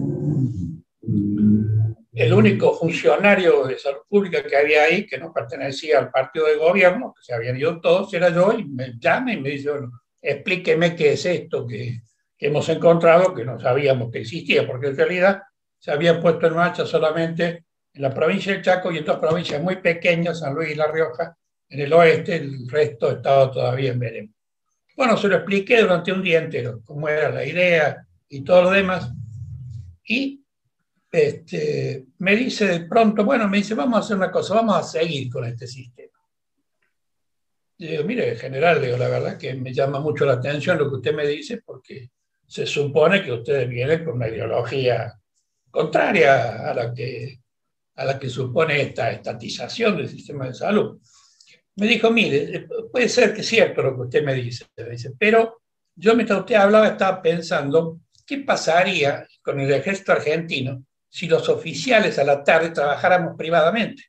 el 2.14 2.33
único 2.33 2.75
funcionario 2.75 3.64
de 3.64 3.79
salud 3.79 4.03
pública 4.09 4.42
que 4.42 4.57
había 4.57 4.85
ahí, 4.85 5.07
que 5.07 5.18
no 5.18 5.33
pertenecía 5.33 5.98
al 5.98 6.11
partido 6.11 6.46
de 6.46 6.57
gobierno, 6.57 7.12
que 7.14 7.25
se 7.25 7.35
habían 7.35 7.57
ido 7.57 7.81
todos, 7.81 8.12
era 8.14 8.29
yo, 8.29 8.53
y 8.53 8.64
me 8.64 8.94
llama 8.98 9.33
y 9.33 9.40
me 9.40 9.51
dice, 9.51 9.70
bueno, 9.70 9.90
explíqueme 10.20 10.94
qué 10.94 11.14
es 11.14 11.27
esto 11.27 11.66
que, 11.66 12.01
hemos 12.38 12.68
encontrado, 12.68 13.33
que 13.35 13.44
no 13.44 13.61
sabíamos 13.61 14.11
que 14.11 14.18
existía, 14.18 14.66
porque 14.66 14.88
en 14.88 14.96
realidad 14.96 15.42
se 15.79 15.92
había 15.92 16.20
puesto 16.20 16.48
en 16.48 16.55
marcha 16.57 16.85
solamente 16.85 17.66
en 17.94 18.03
la 18.03 18.12
provincia 18.12 18.53
del 18.53 18.62
Chaco 18.62 18.90
y 18.90 18.96
en 18.96 19.05
otras 19.05 19.18
provincias 19.18 19.62
muy 19.62 19.77
pequeñas, 19.77 20.40
San 20.40 20.53
Luis 20.53 20.72
y 20.72 20.75
La 20.75 20.88
Rioja, 20.88 21.37
en 21.68 21.81
el 21.81 21.92
oeste, 21.92 22.35
el 22.35 22.68
resto 22.68 23.12
estaba 23.12 23.48
todavía 23.48 23.92
en 23.92 23.98
veremos. 24.01 24.35
Bueno, 24.96 25.16
se 25.16 25.29
lo 25.29 25.37
expliqué 25.37 25.83
durante 25.83 26.11
un 26.11 26.20
día 26.20 26.40
entero, 26.40 26.81
cómo 26.85 27.09
era 27.09 27.31
la 27.31 27.44
idea 27.44 28.05
y 28.33 28.42
todo 28.42 28.62
lo 28.62 28.71
demás, 28.71 29.12
y 30.07 30.42
este, 31.11 32.07
me 32.18 32.35
dice 32.35 32.66
de 32.66 32.81
pronto, 32.87 33.27
bueno, 33.27 33.47
me 33.47 33.59
dice, 33.59 33.75
vamos 33.75 33.97
a 33.97 34.01
hacer 34.01 34.16
una 34.16 34.33
cosa, 34.33 34.55
vamos 34.55 34.75
a 34.75 34.83
seguir 34.83 35.31
con 35.31 35.45
este 35.45 35.66
sistema. 35.66 36.18
Y 37.77 37.88
digo, 37.88 38.05
mire, 38.05 38.35
general, 38.37 38.81
digo, 38.81 38.97
la 38.97 39.09
verdad 39.09 39.37
que 39.37 39.53
me 39.53 39.75
llama 39.75 40.01
mucho 40.01 40.25
la 40.25 40.35
atención 40.35 40.79
lo 40.79 40.88
que 40.88 40.97
usted 40.97 41.14
me 41.14 41.27
dice, 41.27 41.61
porque 41.62 42.11
se 42.47 42.64
supone 42.64 43.23
que 43.23 43.33
ustedes 43.33 43.68
vienen 43.68 44.03
con 44.03 44.14
una 44.14 44.29
ideología 44.29 45.12
contraria 45.71 46.71
a 46.71 46.75
la 46.75 46.95
que, 46.95 47.38
a 47.97 48.05
la 48.07 48.18
que 48.18 48.31
supone 48.31 48.81
esta 48.81 49.11
estatización 49.11 49.99
del 49.99 50.09
sistema 50.09 50.47
de 50.47 50.55
salud. 50.55 50.99
Me 51.77 51.87
dijo, 51.87 52.11
mire, 52.11 52.66
puede 52.90 53.11
ser 53.11 53.35
que 53.35 53.42
es 53.42 53.47
cierto 53.47 53.83
lo 53.83 53.95
que 53.95 54.03
usted 54.03 54.25
me 54.25 54.33
dice, 54.33 54.64
dice 54.90 55.12
pero 55.18 55.61
yo 55.95 56.14
mientras 56.14 56.40
usted 56.40 56.55
hablaba 56.55 56.88
estaba 56.88 57.21
pensando 57.21 58.01
qué 58.27 58.39
pasaría 58.39 59.27
con 59.43 59.61
el 59.61 59.73
ejército 59.73 60.13
argentino 60.13 60.85
si 61.09 61.29
los 61.29 61.49
oficiales 61.49 62.19
a 62.19 62.25
la 62.25 62.43
tarde 62.43 62.71
trabajáramos 62.71 63.37
privadamente, 63.37 64.05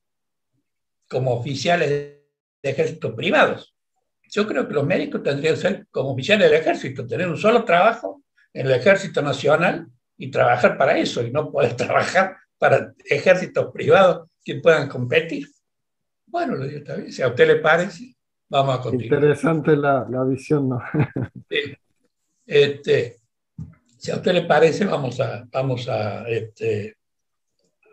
como 1.10 1.34
oficiales 1.34 1.90
de 1.90 2.24
ejército 2.62 3.16
privados. 3.16 3.76
Yo 4.30 4.48
creo 4.48 4.68
que 4.68 4.74
los 4.74 4.86
médicos 4.86 5.22
tendrían 5.22 5.56
que 5.56 5.62
ser 5.62 5.88
como 5.92 6.14
oficiales 6.14 6.50
del 6.50 6.60
ejército, 6.60 7.06
tener 7.06 7.28
un 7.28 7.38
solo 7.38 7.66
trabajo 7.66 8.24
en 8.54 8.68
el 8.68 8.72
ejército 8.72 9.22
nacional 9.22 9.88
y 10.18 10.32
trabajar 10.32 10.78
para 10.78 10.98
eso 10.98 11.22
y 11.22 11.32
no 11.32 11.52
poder 11.52 11.76
trabajar 11.78 12.38
para 12.58 12.94
ejércitos 13.06 13.72
privados 13.74 14.30
que 14.44 14.56
puedan 14.56 14.88
competir. 14.88 15.48
Bueno, 16.26 16.56
lo 16.56 16.66
digo, 16.66 16.80
está 16.80 16.96
bien. 16.96 17.12
Si 17.12 17.22
a 17.22 17.28
usted 17.28 17.48
le 17.48 17.56
parece, 17.58 18.16
vamos 18.50 18.80
a 18.80 18.82
continuar. 18.82 19.22
Interesante 19.22 19.76
la, 19.76 20.06
visión, 20.26 20.70
¿no? 20.70 20.82
Este, 22.46 23.20
si 24.04 24.12
a 24.12 24.18
usted 24.18 24.34
le 24.34 24.42
parece, 24.42 24.84
vamos 24.84 25.18
a, 25.22 25.46
vamos 25.50 25.88
a, 25.88 26.28
este, 26.28 26.98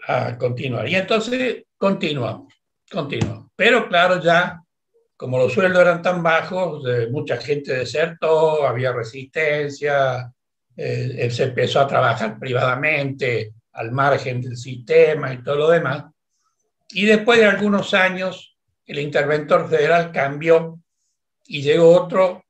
a 0.09 0.37
continuar. 0.37 0.89
Y 0.89 0.97
entonces 0.97 1.63
continuamos, 1.79 2.53
continuamos. 2.91 3.53
Pero 3.55 3.89
claro, 3.89 4.21
ya 4.21 4.61
como 5.17 5.39
los 5.39 5.53
sueldos 5.53 5.81
eran 5.81 6.03
tan 6.03 6.21
bajos, 6.21 6.83
mucha 7.13 7.37
gente 7.37 7.75
desertó, 7.75 8.67
había 8.67 8.93
resistencia, 8.93 10.33
eh, 10.77 11.31
se 11.31 11.45
empezó 11.45 11.79
a 11.79 11.87
trabajar 11.87 12.41
privadamente 12.41 13.55
al 13.75 13.93
margen 13.93 14.41
del 14.41 14.57
sistema 14.57 15.33
y 15.33 15.45
todo 15.45 15.55
lo 15.55 15.71
demás. 15.71 16.07
Y 16.89 17.07
después 17.07 17.39
de 17.39 17.47
algunos 17.47 17.95
años, 17.95 18.57
el 18.85 18.99
interventor 18.99 19.71
federal 19.71 20.11
cambió 20.11 20.81
y 21.47 21.63
llegó 21.63 21.93
otro 21.93 22.43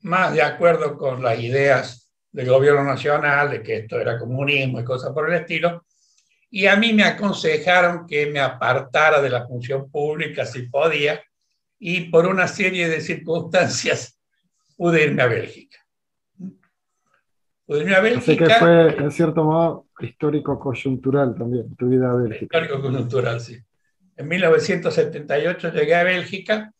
más 0.00 0.34
de 0.34 0.42
acuerdo 0.42 0.98
con 0.98 1.22
las 1.22 1.38
ideas 1.38 2.01
del 2.32 2.48
gobierno 2.48 2.82
nacional, 2.82 3.50
de 3.50 3.62
que 3.62 3.76
esto 3.76 4.00
era 4.00 4.18
comunismo 4.18 4.80
y 4.80 4.84
cosas 4.84 5.12
por 5.12 5.28
el 5.28 5.40
estilo, 5.40 5.84
y 6.50 6.66
a 6.66 6.76
mí 6.76 6.92
me 6.92 7.04
aconsejaron 7.04 8.06
que 8.06 8.26
me 8.26 8.40
apartara 8.40 9.20
de 9.20 9.30
la 9.30 9.46
función 9.46 9.90
pública 9.90 10.44
si 10.44 10.62
podía, 10.62 11.22
y 11.78 12.10
por 12.10 12.26
una 12.26 12.48
serie 12.48 12.88
de 12.88 13.00
circunstancias 13.00 14.18
pude 14.76 15.04
irme 15.04 15.22
a 15.22 15.26
Bélgica. 15.26 15.78
Pude 17.66 17.80
irme 17.80 17.94
a 17.94 18.00
Bélgica. 18.00 18.44
Así 18.44 18.54
que 18.54 18.58
fue, 18.58 18.96
en 18.96 19.10
cierto 19.10 19.44
modo, 19.44 19.86
histórico-coyuntural 20.00 21.34
también, 21.34 21.74
tu 21.76 21.88
vida 21.88 22.10
a 22.10 22.14
Bélgica. 22.14 22.44
Histórico-coyuntural, 22.44 23.40
sí. 23.40 23.58
En 24.16 24.28
1978 24.28 25.72
llegué 25.72 25.94
a 25.94 26.04
Bélgica 26.04 26.72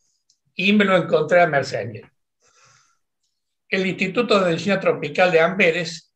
y 0.54 0.72
me 0.72 0.84
lo 0.84 0.96
encontré 0.96 1.40
a 1.40 1.46
Mercedes 1.46 2.02
el 3.72 3.86
Instituto 3.86 4.38
de 4.38 4.50
Medicina 4.50 4.78
Tropical 4.78 5.32
de 5.32 5.40
Amberes 5.40 6.14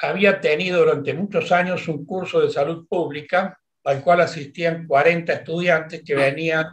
había 0.00 0.40
tenido 0.40 0.80
durante 0.80 1.14
muchos 1.14 1.52
años 1.52 1.86
un 1.86 2.04
curso 2.04 2.40
de 2.40 2.50
salud 2.50 2.88
pública 2.88 3.56
al 3.84 4.02
cual 4.02 4.22
asistían 4.22 4.88
40 4.88 5.32
estudiantes 5.32 6.02
que 6.04 6.16
venían 6.16 6.66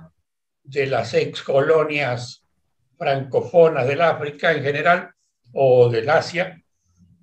de 0.64 0.88
las 0.88 1.14
ex 1.14 1.44
colonias 1.44 2.44
francofonas 2.98 3.88
del 3.88 4.02
África 4.02 4.52
en 4.52 4.64
general 4.64 5.12
o 5.54 5.90
del 5.90 6.10
Asia 6.10 6.60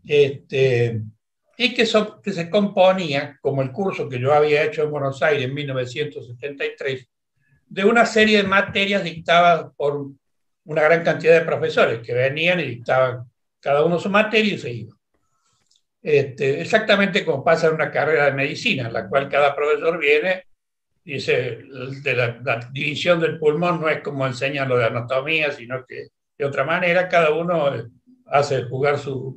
este, 0.07 1.03
y 1.59 1.75
que, 1.75 1.89
que 2.23 2.33
se 2.33 2.51
componía, 2.51 3.37
como 3.43 3.63
el 3.63 3.73
curso 3.73 4.09
que 4.09 4.21
yo 4.21 4.33
había 4.33 4.63
hecho 4.63 4.85
en 4.85 4.93
Buenos 4.93 5.21
Aires 5.25 5.47
en 5.47 5.55
1973, 5.55 7.09
de 7.67 7.85
una 7.85 8.07
serie 8.07 8.37
de 8.37 8.49
materias 8.49 9.03
dictadas 9.03 9.73
por 9.77 10.07
una 10.67 10.83
gran 10.83 11.03
cantidad 11.03 11.39
de 11.39 11.45
profesores 11.45 12.01
que 12.01 12.15
venían 12.15 12.61
y 12.61 12.65
dictaban 12.65 13.25
cada 13.61 13.85
uno 13.85 13.99
su 13.99 14.11
materia 14.11 14.55
y 14.55 14.59
se 14.59 14.71
iban. 14.71 14.97
Este, 16.03 16.61
exactamente 16.61 17.25
como 17.25 17.43
pasa 17.43 17.67
en 17.67 17.75
una 17.75 17.91
carrera 17.91 18.27
de 18.27 18.33
medicina, 18.33 18.87
en 18.87 18.93
la 18.93 19.09
cual 19.09 19.29
cada 19.29 19.55
profesor 19.57 19.99
viene, 19.99 20.45
dice, 21.05 21.59
de 22.03 22.15
la, 22.15 22.71
división 22.73 23.19
del 23.19 23.39
pulmón 23.39 23.81
no 23.81 23.89
es 23.89 24.03
como 24.03 24.27
enseñan 24.27 24.69
lo 24.69 24.79
de 24.79 24.85
anatomía, 24.85 25.51
sino 25.51 25.85
que 25.85 26.09
de 26.39 26.45
otra 26.45 26.65
manera 26.65 27.09
cada 27.09 27.33
uno 27.33 27.73
hace 28.27 28.65
jugar 28.65 28.99
su, 28.99 29.37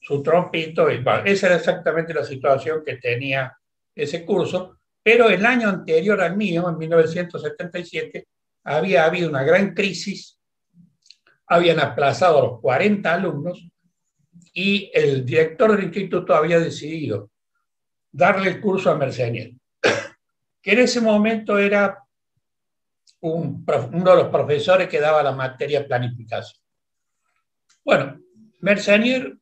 su 0.00 0.22
trompito. 0.22 0.90
Y, 0.90 1.02
esa 1.24 1.46
era 1.46 1.56
exactamente 1.56 2.12
la 2.12 2.24
situación 2.24 2.82
que 2.84 2.96
tenía 2.96 3.56
ese 3.94 4.24
curso, 4.24 4.78
pero 5.02 5.28
el 5.30 5.44
año 5.46 5.68
anterior 5.68 6.20
al 6.20 6.36
mío, 6.36 6.68
en 6.68 6.78
1977, 6.78 8.26
había 8.64 9.04
habido 9.04 9.28
una 9.28 9.42
gran 9.42 9.74
crisis, 9.74 10.39
habían 11.50 11.80
aplazado 11.80 12.38
a 12.38 12.42
los 12.42 12.60
40 12.60 13.12
alumnos 13.12 13.68
y 14.54 14.88
el 14.94 15.26
director 15.26 15.72
del 15.72 15.84
instituto 15.84 16.34
había 16.34 16.60
decidido 16.60 17.30
darle 18.12 18.50
el 18.50 18.60
curso 18.60 18.88
a 18.88 18.94
Mercenier, 18.94 19.52
que 20.62 20.72
en 20.72 20.78
ese 20.78 21.00
momento 21.00 21.58
era 21.58 22.04
uno 23.22 23.64
de 23.64 24.16
los 24.16 24.28
profesores 24.28 24.88
que 24.88 25.00
daba 25.00 25.24
la 25.24 25.32
materia 25.32 25.84
planificación. 25.84 26.62
Bueno, 27.84 28.20
Mercenier 28.60 29.36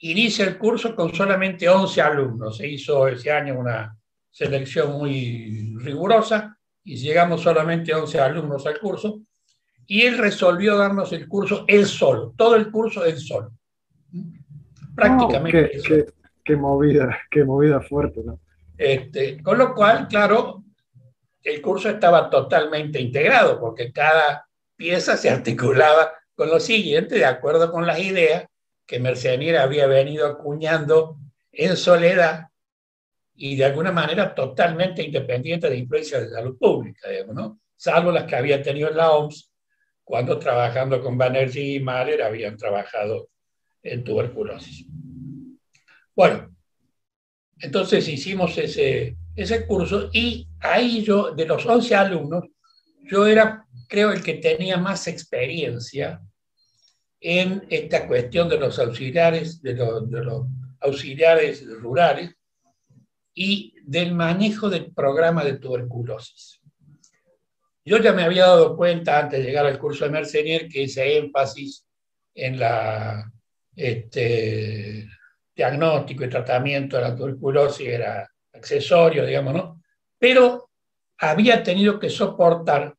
inicia 0.00 0.44
el 0.44 0.58
curso 0.58 0.96
con 0.96 1.14
solamente 1.14 1.68
11 1.68 2.02
alumnos. 2.02 2.56
Se 2.56 2.66
hizo 2.66 3.06
ese 3.06 3.30
año 3.30 3.58
una 3.58 3.96
selección 4.30 4.92
muy 4.92 5.76
rigurosa 5.78 6.58
y 6.82 6.96
llegamos 6.96 7.40
solamente 7.40 7.94
11 7.94 8.18
alumnos 8.18 8.66
al 8.66 8.80
curso. 8.80 9.20
Y 9.86 10.02
él 10.02 10.18
resolvió 10.18 10.76
darnos 10.76 11.12
el 11.12 11.28
curso 11.28 11.64
él 11.68 11.86
solo, 11.86 12.32
todo 12.36 12.56
el 12.56 12.70
curso 12.70 13.04
él 13.04 13.18
solo 13.18 13.52
prácticamente. 14.94 16.06
qué, 16.44 16.56
movida, 16.56 17.18
qué 17.30 17.44
movida 17.44 17.80
fuerte, 17.80 18.20
¿no? 18.24 18.40
Este, 18.76 19.42
con 19.42 19.58
lo 19.58 19.74
cual, 19.74 20.08
claro, 20.08 20.64
el 21.42 21.60
curso 21.60 21.88
estaba 21.88 22.28
totalmente 22.30 23.00
integrado, 23.00 23.60
porque 23.60 23.92
cada 23.92 24.46
pieza 24.76 25.16
se 25.16 25.30
articulaba 25.30 26.12
con 26.34 26.48
lo 26.48 26.60
siguiente, 26.60 27.16
de 27.16 27.24
acuerdo 27.24 27.70
con 27.70 27.86
las 27.86 27.98
ideas 27.98 28.46
que 28.86 28.98
Mercenier 28.98 29.58
había 29.58 29.86
venido 29.86 30.26
acuñando 30.26 31.16
en 31.52 31.76
soledad 31.76 32.48
y 33.34 33.56
de 33.56 33.64
alguna 33.64 33.92
manera 33.92 34.34
totalmente 34.34 35.02
independiente 35.02 35.68
de 35.68 35.76
influencia 35.76 36.20
de 36.20 36.30
salud 36.30 36.58
pública, 36.58 37.08
digamos, 37.08 37.34
¿no? 37.34 37.60
salvo 37.76 38.12
las 38.12 38.24
que 38.24 38.36
había 38.36 38.62
tenido 38.62 38.88
en 38.90 38.96
la 38.96 39.12
OMS, 39.12 39.51
cuando 40.12 40.38
trabajando 40.38 41.00
con 41.00 41.16
Banerjee 41.16 41.76
y 41.76 41.80
Mahler 41.80 42.20
habían 42.20 42.58
trabajado 42.58 43.30
en 43.82 44.04
tuberculosis. 44.04 44.84
Bueno, 46.14 46.54
entonces 47.58 48.06
hicimos 48.06 48.58
ese, 48.58 49.16
ese 49.34 49.66
curso 49.66 50.10
y 50.12 50.46
ahí 50.60 51.02
yo, 51.02 51.30
de 51.30 51.46
los 51.46 51.64
11 51.64 51.94
alumnos, 51.94 52.44
yo 53.04 53.26
era, 53.26 53.66
creo, 53.88 54.12
el 54.12 54.22
que 54.22 54.34
tenía 54.34 54.76
más 54.76 55.08
experiencia 55.08 56.20
en 57.18 57.66
esta 57.70 58.06
cuestión 58.06 58.50
de 58.50 58.58
los 58.58 58.78
auxiliares, 58.78 59.62
de 59.62 59.72
los, 59.72 60.10
de 60.10 60.24
los 60.24 60.46
auxiliares 60.80 61.66
rurales 61.80 62.36
y 63.32 63.76
del 63.82 64.14
manejo 64.14 64.68
del 64.68 64.92
programa 64.92 65.42
de 65.42 65.56
tuberculosis. 65.56 66.61
Yo 67.84 67.98
ya 67.98 68.12
me 68.12 68.22
había 68.22 68.46
dado 68.46 68.76
cuenta 68.76 69.18
antes 69.18 69.40
de 69.40 69.44
llegar 69.44 69.66
al 69.66 69.78
curso 69.78 70.04
de 70.04 70.10
Mercenier 70.10 70.68
que 70.68 70.84
ese 70.84 71.18
énfasis 71.18 71.84
en 72.34 72.58
la 72.58 73.30
este, 73.74 75.08
diagnóstico 75.54 76.24
y 76.24 76.28
tratamiento 76.28 76.96
de 76.96 77.02
la 77.02 77.16
tuberculosis 77.16 77.88
era 77.88 78.28
accesorio, 78.52 79.26
digamos, 79.26 79.54
¿no? 79.54 79.82
Pero 80.18 80.70
había 81.18 81.62
tenido 81.62 81.98
que 81.98 82.08
soportar 82.08 82.94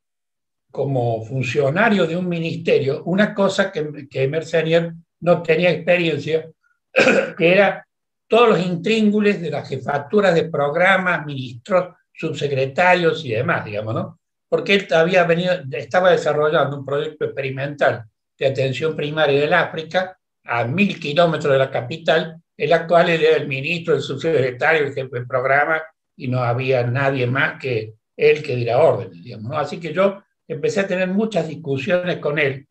como 0.71 1.23
funcionario 1.23 2.05
de 2.07 2.17
un 2.17 2.27
ministerio 2.27 3.03
una 3.05 3.33
cosa 3.33 3.71
que, 3.71 4.07
que 4.09 4.27
Mercenier 4.27 4.93
no 5.21 5.41
tenía 5.41 5.71
experiencia, 5.71 6.49
que 7.37 7.53
era 7.53 7.85
todos 8.27 8.49
los 8.49 8.65
intríngules 8.65 9.41
de 9.41 9.51
las 9.51 9.69
jefaturas 9.69 10.33
de 10.33 10.49
programas, 10.49 11.25
ministros, 11.25 11.95
subsecretarios 12.11 13.23
y 13.25 13.31
demás, 13.31 13.63
digamos, 13.65 13.93
¿no? 13.93 14.19
Porque 14.53 14.75
él 14.75 14.87
había 14.93 15.23
venido, 15.23 15.51
estaba 15.71 16.11
desarrollando 16.11 16.77
un 16.77 16.85
proyecto 16.85 17.25
experimental 17.25 18.03
de 18.37 18.45
atención 18.45 18.95
primaria 18.95 19.41
del 19.41 19.51
África 19.51 20.15
a 20.43 20.63
mil 20.65 20.99
kilómetros 20.99 21.51
de 21.53 21.57
la 21.57 21.71
capital, 21.71 22.39
el 22.55 22.71
actual 22.71 23.09
era 23.09 23.35
el 23.35 23.47
ministro, 23.47 23.95
el 23.95 24.03
subsecretario, 24.03 24.83
el 24.83 24.93
jefe 24.93 25.09
del 25.11 25.25
programa, 25.25 25.81
y 26.15 26.27
no 26.27 26.43
había 26.43 26.85
nadie 26.85 27.25
más 27.25 27.59
que 27.59 27.95
él 28.15 28.43
que 28.43 28.55
diera 28.55 28.77
órdenes, 28.77 29.23
digamos. 29.23 29.57
Así 29.57 29.79
que 29.79 29.91
yo 29.91 30.21
empecé 30.47 30.81
a 30.81 30.87
tener 30.87 31.07
muchas 31.07 31.47
discusiones 31.47 32.19
con 32.19 32.37
él 32.37 32.67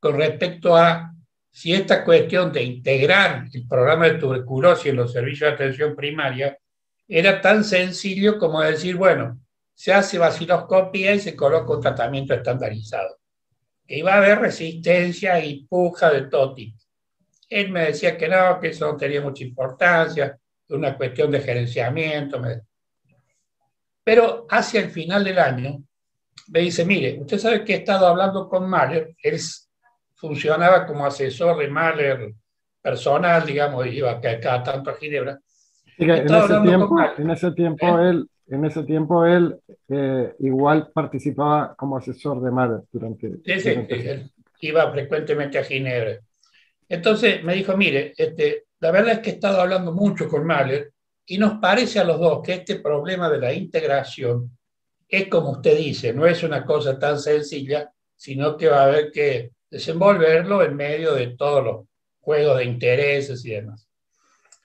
con 0.00 0.16
respecto 0.16 0.74
a 0.74 1.12
si 1.50 1.74
esta 1.74 2.02
cuestión 2.02 2.50
de 2.50 2.62
integrar 2.62 3.44
el 3.52 3.68
programa 3.68 4.06
de 4.06 4.14
tuberculosis 4.14 4.86
en 4.86 4.96
los 4.96 5.12
servicios 5.12 5.50
de 5.50 5.54
atención 5.54 5.94
primaria 5.94 6.56
era 7.06 7.42
tan 7.42 7.62
sencillo 7.62 8.38
como 8.38 8.62
decir, 8.62 8.96
bueno, 8.96 9.38
se 9.76 9.92
hace 9.92 10.16
vaciloscopia 10.18 11.14
y 11.14 11.20
se 11.20 11.36
coloca 11.36 11.74
un 11.74 11.82
tratamiento 11.82 12.32
estandarizado. 12.32 13.18
Que 13.86 13.98
iba 13.98 14.14
a 14.14 14.16
haber 14.16 14.40
resistencia 14.40 15.38
y 15.44 15.66
puja 15.66 16.10
de 16.10 16.22
todo 16.22 16.54
tipo. 16.54 16.78
Él 17.48 17.70
me 17.70 17.84
decía 17.84 18.16
que 18.16 18.26
no, 18.26 18.58
que 18.58 18.68
eso 18.68 18.90
no 18.90 18.96
tenía 18.96 19.20
mucha 19.20 19.44
importancia, 19.44 20.36
una 20.70 20.96
cuestión 20.96 21.30
de 21.30 21.42
gerenciamiento. 21.42 22.40
Pero 24.02 24.46
hacia 24.48 24.80
el 24.80 24.90
final 24.90 25.22
del 25.22 25.38
año 25.38 25.82
me 26.48 26.60
dice, 26.60 26.86
mire, 26.86 27.18
usted 27.20 27.38
sabe 27.38 27.62
que 27.62 27.74
he 27.74 27.76
estado 27.76 28.06
hablando 28.06 28.48
con 28.48 28.68
Mahler, 28.68 29.14
él 29.22 29.38
funcionaba 30.14 30.86
como 30.86 31.04
asesor 31.04 31.58
de 31.58 31.68
Mahler 31.68 32.34
personal, 32.80 33.44
digamos, 33.44 33.86
y 33.86 33.90
iba 33.90 34.18
cada 34.20 34.62
tanto 34.62 34.90
a 34.90 34.94
Ginebra. 34.94 35.38
en, 35.98 36.34
ese 36.34 36.60
tiempo, 36.62 36.96
en 37.18 37.30
ese 37.30 37.52
tiempo 37.52 38.00
¿Eh? 38.00 38.10
él, 38.10 38.30
en 38.48 38.64
ese 38.64 38.82
tiempo 38.84 39.24
él 39.24 39.58
eh, 39.88 40.34
igual 40.40 40.90
participaba 40.92 41.74
como 41.74 41.96
asesor 41.96 42.42
de 42.42 42.50
Mahler 42.50 42.80
durante... 42.92 43.30
Sí, 43.44 43.60
sí, 43.60 43.68
él 43.88 44.30
iba 44.60 44.90
frecuentemente 44.92 45.58
a 45.58 45.64
Ginebra. 45.64 46.18
Entonces 46.88 47.42
me 47.42 47.54
dijo, 47.54 47.76
mire, 47.76 48.12
este, 48.16 48.66
la 48.80 48.90
verdad 48.90 49.14
es 49.14 49.18
que 49.20 49.30
he 49.30 49.34
estado 49.34 49.60
hablando 49.60 49.92
mucho 49.92 50.28
con 50.28 50.46
Mahler 50.46 50.92
y 51.26 51.38
nos 51.38 51.58
parece 51.58 51.98
a 51.98 52.04
los 52.04 52.20
dos 52.20 52.40
que 52.42 52.54
este 52.54 52.76
problema 52.76 53.28
de 53.28 53.38
la 53.38 53.52
integración 53.52 54.56
es 55.08 55.28
como 55.28 55.50
usted 55.50 55.76
dice, 55.76 56.12
no 56.12 56.26
es 56.26 56.42
una 56.42 56.64
cosa 56.64 56.98
tan 56.98 57.18
sencilla, 57.18 57.90
sino 58.16 58.56
que 58.56 58.68
va 58.68 58.82
a 58.82 58.84
haber 58.86 59.10
que 59.12 59.52
desenvolverlo 59.70 60.62
en 60.62 60.76
medio 60.76 61.14
de 61.14 61.28
todos 61.36 61.64
los 61.64 61.86
juegos 62.20 62.58
de 62.58 62.64
intereses 62.64 63.44
y 63.44 63.50
demás. 63.50 63.88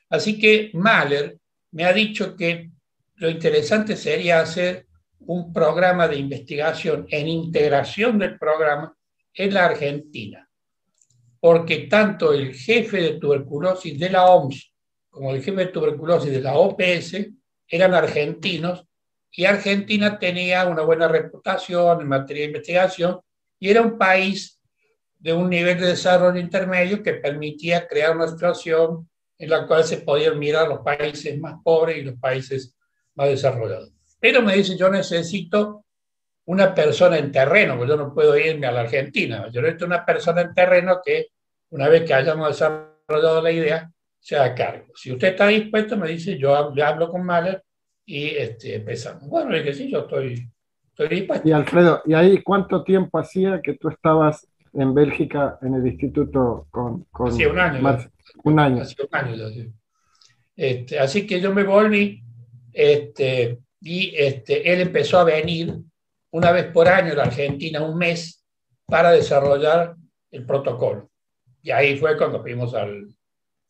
Así 0.09 0.39
que 0.39 0.71
Mahler 0.73 1.37
me 1.71 1.85
ha 1.85 1.93
dicho 1.93 2.35
que 2.35 2.71
lo 3.21 3.29
interesante 3.29 3.95
sería 3.95 4.39
hacer 4.39 4.87
un 5.19 5.53
programa 5.53 6.07
de 6.07 6.15
investigación 6.15 7.05
en 7.07 7.27
integración 7.27 8.17
del 8.17 8.39
programa 8.39 8.97
en 9.35 9.53
la 9.53 9.65
Argentina 9.65 10.49
porque 11.39 11.87
tanto 11.87 12.33
el 12.33 12.55
jefe 12.55 12.99
de 12.99 13.19
tuberculosis 13.19 13.99
de 13.99 14.09
la 14.09 14.25
OMS 14.25 14.73
como 15.11 15.31
el 15.35 15.43
jefe 15.43 15.65
de 15.65 15.67
tuberculosis 15.67 16.31
de 16.31 16.41
la 16.41 16.55
OPS 16.55 17.27
eran 17.67 17.93
argentinos 17.93 18.87
y 19.29 19.45
Argentina 19.45 20.17
tenía 20.17 20.65
una 20.65 20.81
buena 20.81 21.07
reputación 21.07 22.01
en 22.01 22.07
materia 22.07 22.41
de 22.41 22.47
investigación 22.47 23.19
y 23.59 23.69
era 23.69 23.83
un 23.83 23.99
país 23.99 24.59
de 25.19 25.31
un 25.31 25.47
nivel 25.47 25.79
de 25.79 25.89
desarrollo 25.89 26.39
intermedio 26.39 27.03
que 27.03 27.13
permitía 27.13 27.87
crear 27.87 28.15
una 28.15 28.27
situación 28.27 29.07
en 29.37 29.49
la 29.51 29.67
cual 29.67 29.83
se 29.83 29.97
podían 29.97 30.39
mirar 30.39 30.67
los 30.67 30.79
países 30.79 31.39
más 31.39 31.53
pobres 31.63 31.99
y 31.99 32.01
los 32.01 32.15
países 32.15 32.75
más 33.15 33.29
desarrollados. 33.29 33.91
Pero 34.19 34.41
me 34.41 34.55
dice, 34.55 34.77
yo 34.77 34.89
necesito 34.89 35.85
una 36.45 36.73
persona 36.73 37.17
en 37.17 37.31
terreno, 37.31 37.75
porque 37.75 37.89
yo 37.89 37.97
no 37.97 38.13
puedo 38.13 38.37
irme 38.37 38.67
a 38.67 38.71
la 38.71 38.81
Argentina. 38.81 39.47
Yo 39.51 39.61
necesito 39.61 39.85
una 39.85 40.05
persona 40.05 40.41
en 40.41 40.53
terreno 40.53 40.99
que, 41.03 41.27
una 41.69 41.87
vez 41.87 42.03
que 42.03 42.13
hayamos 42.13 42.49
desarrollado 42.49 43.41
la 43.41 43.51
idea, 43.51 43.91
sea 44.19 44.43
a 44.43 44.55
cargo. 44.55 44.85
Si 44.95 45.11
usted 45.11 45.29
está 45.29 45.47
dispuesto, 45.47 45.97
me 45.97 46.07
dice, 46.07 46.37
yo 46.37 46.55
hablo 46.55 47.09
con 47.09 47.25
Mahler 47.25 47.63
y 48.05 48.27
este, 48.29 48.75
empezamos. 48.75 49.27
Bueno, 49.27 49.55
es 49.55 49.63
que 49.63 49.73
sí, 49.73 49.89
yo 49.89 50.01
estoy, 50.01 50.47
estoy 50.89 51.07
dispuesto. 51.07 51.47
Y 51.47 51.51
Alfredo, 51.51 52.01
¿y 52.05 52.13
ahí 52.13 52.41
cuánto 52.43 52.83
tiempo 52.83 53.17
hacía 53.17 53.61
que 53.61 53.73
tú 53.73 53.89
estabas 53.89 54.47
en 54.73 54.93
Bélgica 54.93 55.57
en 55.61 55.75
el 55.75 55.87
instituto 55.87 56.67
con... 56.69 57.05
con 57.05 57.31
sí, 57.31 57.45
un 57.45 57.59
año. 57.59 57.79
Un 58.43 58.59
año. 58.59 58.81
Hace 58.81 58.95
un 59.01 59.15
año 59.15 59.35
este, 60.55 60.99
así 60.99 61.25
que 61.25 61.41
yo 61.41 61.53
me 61.53 61.63
volví 61.63 62.23
este, 62.73 63.59
y 63.79 64.13
este, 64.15 64.71
él 64.71 64.81
empezó 64.81 65.19
a 65.19 65.23
venir 65.23 65.75
una 66.31 66.51
vez 66.51 66.65
por 66.71 66.87
año 66.87 67.13
a 67.13 67.15
la 67.15 67.23
Argentina, 67.23 67.81
un 67.81 67.97
mes, 67.97 68.45
para 68.85 69.11
desarrollar 69.11 69.95
el 70.31 70.45
protocolo. 70.45 71.09
Y 71.61 71.71
ahí 71.71 71.97
fue 71.97 72.17
cuando 72.17 72.41
fuimos 72.41 72.73
al, 72.73 73.07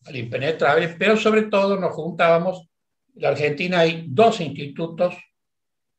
al 0.05 0.15
impenetrable, 0.15 0.95
pero 0.97 1.17
sobre 1.17 1.43
todo 1.43 1.79
nos 1.79 1.93
juntábamos. 1.93 2.67
En 3.15 3.21
la 3.21 3.29
Argentina 3.29 3.79
hay 3.79 4.05
dos 4.07 4.39
institutos 4.41 5.15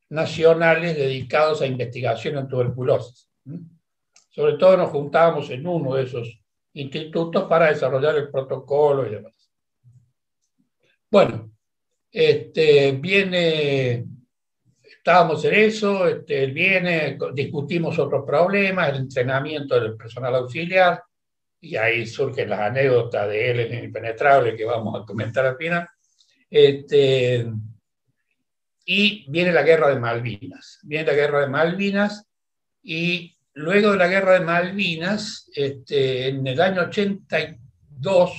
nacionales 0.09 0.95
dedicados 0.95 1.61
a 1.61 1.65
investigación 1.65 2.37
en 2.37 2.47
tuberculosis. 2.47 3.29
Sobre 4.29 4.57
todo 4.57 4.77
nos 4.77 4.89
juntábamos 4.89 5.49
en 5.49 5.65
uno 5.65 5.95
de 5.95 6.03
esos 6.03 6.39
institutos 6.73 7.43
para 7.45 7.67
desarrollar 7.67 8.15
el 8.15 8.31
protocolo 8.31 9.07
y 9.07 9.11
demás. 9.11 9.51
Bueno, 11.09 11.52
este, 12.13 12.91
viene, 12.91 14.05
estábamos 14.83 15.43
en 15.45 15.53
eso, 15.55 16.07
este, 16.07 16.45
viene, 16.45 17.17
discutimos 17.33 17.97
otros 17.97 18.23
problemas, 18.23 18.89
el 18.89 18.97
entrenamiento 18.97 19.79
del 19.79 19.97
personal 19.97 20.35
auxiliar, 20.35 21.01
y 21.59 21.75
ahí 21.75 22.05
surgen 22.05 22.49
las 22.49 22.59
anécdotas 22.59 23.27
de 23.27 23.51
él 23.51 23.59
en 23.61 23.85
Impenetrable 23.85 24.55
que 24.55 24.65
vamos 24.65 25.01
a 25.01 25.05
comentar 25.05 25.45
al 25.45 25.57
final. 25.57 25.87
Este, 26.49 27.47
y 28.85 29.25
viene 29.31 29.51
la 29.51 29.63
guerra 29.63 29.89
de 29.89 29.99
Malvinas. 29.99 30.79
Viene 30.83 31.05
la 31.05 31.13
guerra 31.13 31.39
de 31.39 31.47
Malvinas 31.47 32.27
y 32.83 33.35
luego 33.53 33.93
de 33.93 33.97
la 33.97 34.07
guerra 34.07 34.33
de 34.33 34.41
Malvinas, 34.41 35.49
este, 35.55 36.27
en 36.27 36.45
el 36.45 36.59
año 36.61 36.81
82, 36.81 38.31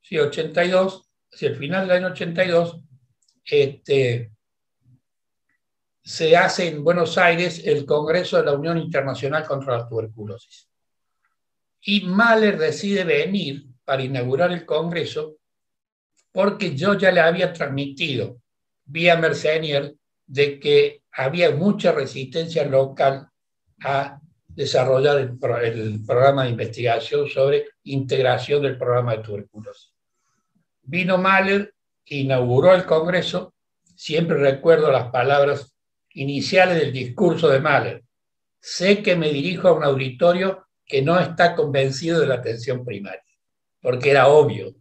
sí, 0.00 0.16
82, 0.16 1.09
hacia 1.32 1.48
el 1.48 1.56
final 1.56 1.86
del 1.86 1.96
año 1.98 2.12
82, 2.12 2.80
este, 3.44 4.32
se 6.02 6.36
hace 6.36 6.68
en 6.68 6.82
Buenos 6.82 7.18
Aires 7.18 7.62
el 7.64 7.84
Congreso 7.86 8.38
de 8.38 8.44
la 8.44 8.52
Unión 8.52 8.78
Internacional 8.78 9.46
contra 9.46 9.78
la 9.78 9.88
Tuberculosis. 9.88 10.68
Y 11.82 12.02
Mahler 12.02 12.58
decide 12.58 13.04
venir 13.04 13.66
para 13.84 14.02
inaugurar 14.02 14.52
el 14.52 14.66
Congreso 14.66 15.36
porque 16.32 16.76
yo 16.76 16.94
ya 16.94 17.10
le 17.10 17.20
había 17.20 17.52
transmitido 17.52 18.40
vía 18.84 19.16
Mercenier 19.16 19.94
de 20.26 20.60
que 20.60 21.02
había 21.12 21.50
mucha 21.50 21.92
resistencia 21.92 22.64
local 22.64 23.28
a 23.82 24.20
desarrollar 24.48 25.18
el, 25.18 26.04
programa 26.04 26.44
de 26.44 26.50
investigación 26.50 27.28
sobre 27.28 27.66
integración 27.84 28.62
del 28.62 28.76
programa 28.76 29.16
de 29.16 29.22
tuberculosis. 29.22 29.92
Vino 30.90 31.18
Mahler, 31.18 31.72
inauguró 32.06 32.74
el 32.74 32.84
Congreso, 32.84 33.54
siempre 33.94 34.36
recuerdo 34.36 34.90
las 34.90 35.08
palabras 35.12 35.72
iniciales 36.14 36.80
del 36.80 36.92
discurso 36.92 37.48
de 37.48 37.60
Mahler. 37.60 38.02
Sé 38.58 39.00
que 39.00 39.14
me 39.14 39.30
dirijo 39.30 39.68
a 39.68 39.72
un 39.72 39.84
auditorio 39.84 40.66
que 40.84 41.00
no 41.00 41.20
está 41.20 41.54
convencido 41.54 42.18
de 42.18 42.26
la 42.26 42.34
atención 42.34 42.84
primaria, 42.84 43.22
porque 43.80 44.10
era 44.10 44.26
obvio, 44.26 44.74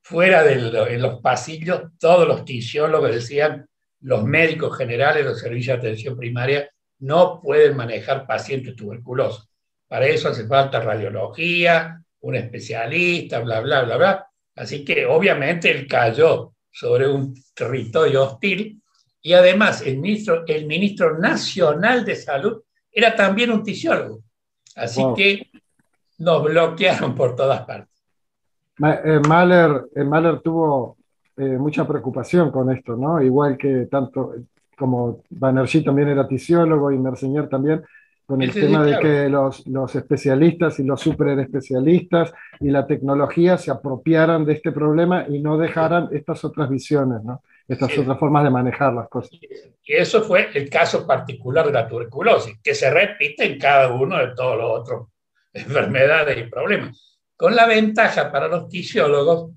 fuera 0.00 0.44
de 0.44 0.52
en 0.94 1.02
los 1.02 1.20
pasillos, 1.20 1.90
todos 1.98 2.28
los 2.28 2.44
tisiólogos 2.44 3.10
decían, 3.10 3.68
los 4.02 4.22
médicos 4.24 4.78
generales, 4.78 5.24
los 5.24 5.40
servicios 5.40 5.82
de 5.82 5.88
atención 5.88 6.16
primaria, 6.16 6.70
no 7.00 7.40
pueden 7.40 7.76
manejar 7.76 8.28
pacientes 8.28 8.76
tuberculosos. 8.76 9.48
Para 9.88 10.06
eso 10.06 10.28
hace 10.28 10.46
falta 10.46 10.80
radiología, 10.80 12.00
un 12.20 12.36
especialista, 12.36 13.40
bla, 13.40 13.60
bla, 13.60 13.82
bla, 13.82 13.96
bla. 13.96 14.31
Así 14.56 14.84
que 14.84 15.06
obviamente 15.06 15.70
él 15.70 15.86
cayó 15.86 16.52
sobre 16.70 17.08
un 17.08 17.34
territorio 17.54 18.24
hostil 18.24 18.82
y 19.20 19.32
además 19.32 19.82
el 19.82 19.98
ministro, 19.98 20.44
el 20.46 20.66
ministro 20.66 21.18
nacional 21.18 22.04
de 22.04 22.16
salud 22.16 22.62
era 22.90 23.14
también 23.14 23.50
un 23.50 23.62
tisiólogo. 23.62 24.20
Así 24.76 25.02
que 25.16 25.50
nos 26.18 26.42
bloquearon 26.42 27.14
por 27.14 27.36
todas 27.36 27.62
partes. 27.62 27.92
Eh, 28.78 29.20
Mahler, 29.28 29.84
eh, 29.94 30.04
Mahler 30.04 30.40
tuvo 30.40 30.96
eh, 31.36 31.42
mucha 31.58 31.86
preocupación 31.86 32.50
con 32.50 32.70
esto, 32.70 32.96
¿no? 32.96 33.22
Igual 33.22 33.56
que 33.56 33.86
tanto 33.86 34.34
como 34.76 35.22
Banerjee 35.30 35.82
también 35.82 36.08
era 36.08 36.26
tisiólogo 36.26 36.90
y 36.90 36.98
Merceñer 36.98 37.48
también, 37.48 37.84
con 38.32 38.40
el 38.40 38.50
tema 38.50 38.82
de 38.82 38.98
que 38.98 39.28
los, 39.28 39.66
los, 39.66 39.94
especialistas 39.94 40.78
y 40.78 40.84
los 40.84 41.02
super 41.02 41.38
especialistas 41.38 42.32
y 42.60 42.70
la 42.70 42.86
tecnología 42.86 43.58
se 43.58 43.70
apropiaran 43.70 44.46
de 44.46 44.54
este 44.54 44.72
problema 44.72 45.26
y 45.28 45.38
no 45.38 45.58
dejaran 45.58 46.08
estas 46.12 46.42
otras 46.42 46.70
visiones, 46.70 47.22
¿no? 47.24 47.42
estas 47.68 47.98
otras 47.98 48.18
formas 48.18 48.44
de 48.44 48.48
manejar 48.48 48.94
las 48.94 49.10
cosas. 49.10 49.32
Y 49.84 49.92
eso 49.92 50.22
fue 50.22 50.48
el 50.54 50.70
caso 50.70 51.06
particular 51.06 51.66
de 51.66 51.72
la 51.72 51.86
tuberculosis, 51.86 52.58
que 52.64 52.74
se 52.74 52.90
repite 52.90 53.44
en 53.44 53.58
cada 53.58 53.92
uno 53.92 54.16
de 54.16 54.28
todos 54.34 54.56
los 54.56 54.80
otros 54.80 55.08
enfermedades 55.52 56.38
y 56.38 56.48
problemas 56.48 57.20
con 57.36 57.54
la 57.54 57.66
ventaja 57.66 58.32
para 58.32 58.48
los 58.48 58.70
fisiólogos 58.70 59.50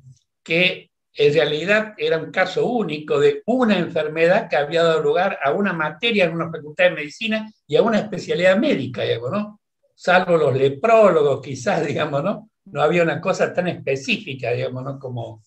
que 0.43 0.89
en 1.17 1.33
realidad 1.33 1.93
era 1.97 2.17
un 2.17 2.29
caso 2.29 2.65
único 2.67 3.19
de 3.19 3.41
una 3.45 3.77
enfermedad 3.77 4.49
que 4.49 4.57
había 4.57 4.83
dado 4.83 5.01
lugar 5.01 5.39
a 5.41 5.51
una 5.53 5.71
materia 5.71 6.25
en 6.25 6.33
una 6.33 6.51
facultad 6.51 6.85
de 6.85 6.91
medicina 6.91 7.49
y 7.65 7.77
a 7.77 7.81
una 7.81 7.99
especialidad 7.99 8.57
médica, 8.57 9.03
digamos, 9.03 9.31
¿no? 9.31 9.61
Salvo 9.95 10.35
los 10.35 10.53
leprólogos, 10.53 11.41
quizás, 11.41 11.85
digamos, 11.87 12.21
¿no? 12.21 12.49
No 12.65 12.81
había 12.81 13.03
una 13.03 13.21
cosa 13.21 13.53
tan 13.53 13.69
específica, 13.69 14.51
digamos, 14.51 14.83
¿no? 14.83 14.99
Como 14.99 15.41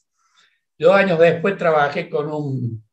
dos 0.79 0.95
años 0.95 1.19
después 1.19 1.59
trabajé 1.59 2.09
con 2.09 2.33
un, 2.33 2.85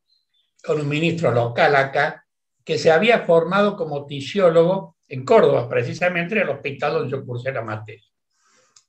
con 0.61 0.81
un 0.81 0.89
ministro 0.89 1.31
local 1.31 1.75
acá 1.75 2.25
que 2.65 2.77
se 2.77 2.91
había 2.91 3.19
formado 3.19 3.77
como 3.77 4.05
tisiólogo 4.05 4.97
en 5.07 5.23
Córdoba, 5.23 5.69
precisamente 5.69 6.35
en 6.35 6.41
el 6.41 6.49
hospital 6.49 6.93
donde 6.93 7.11
yo 7.11 7.25
cursé 7.25 7.53
la 7.53 7.61
materia. 7.61 8.03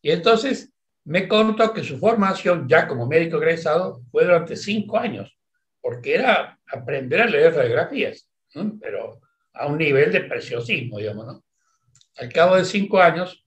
Y 0.03 0.11
entonces 0.11 0.73
me 1.07 1.29
contó 1.29 1.73
que 1.73 1.85
su 1.85 1.99
formación 1.99 2.69
ya 2.69 2.89
como 2.89 3.07
médico 3.07 3.37
egresado 3.37 4.03
fue 4.11 4.25
durante 4.25 4.57
cinco 4.57 4.99
años, 4.99 5.39
porque 5.81 6.17
era 6.17 6.59
aprender 6.67 7.21
a 7.21 7.27
leer 7.27 7.55
radiografías, 7.55 8.29
pero 8.81 9.21
a 9.53 9.67
un 9.67 9.79
nivel 9.79 10.11
de 10.13 10.23
preciosismo, 10.23 10.99
digamos, 10.99 11.27
¿no? 11.27 11.45
Al 12.17 12.33
cabo 12.33 12.57
de 12.57 12.65
cinco 12.65 13.01
años, 13.01 13.45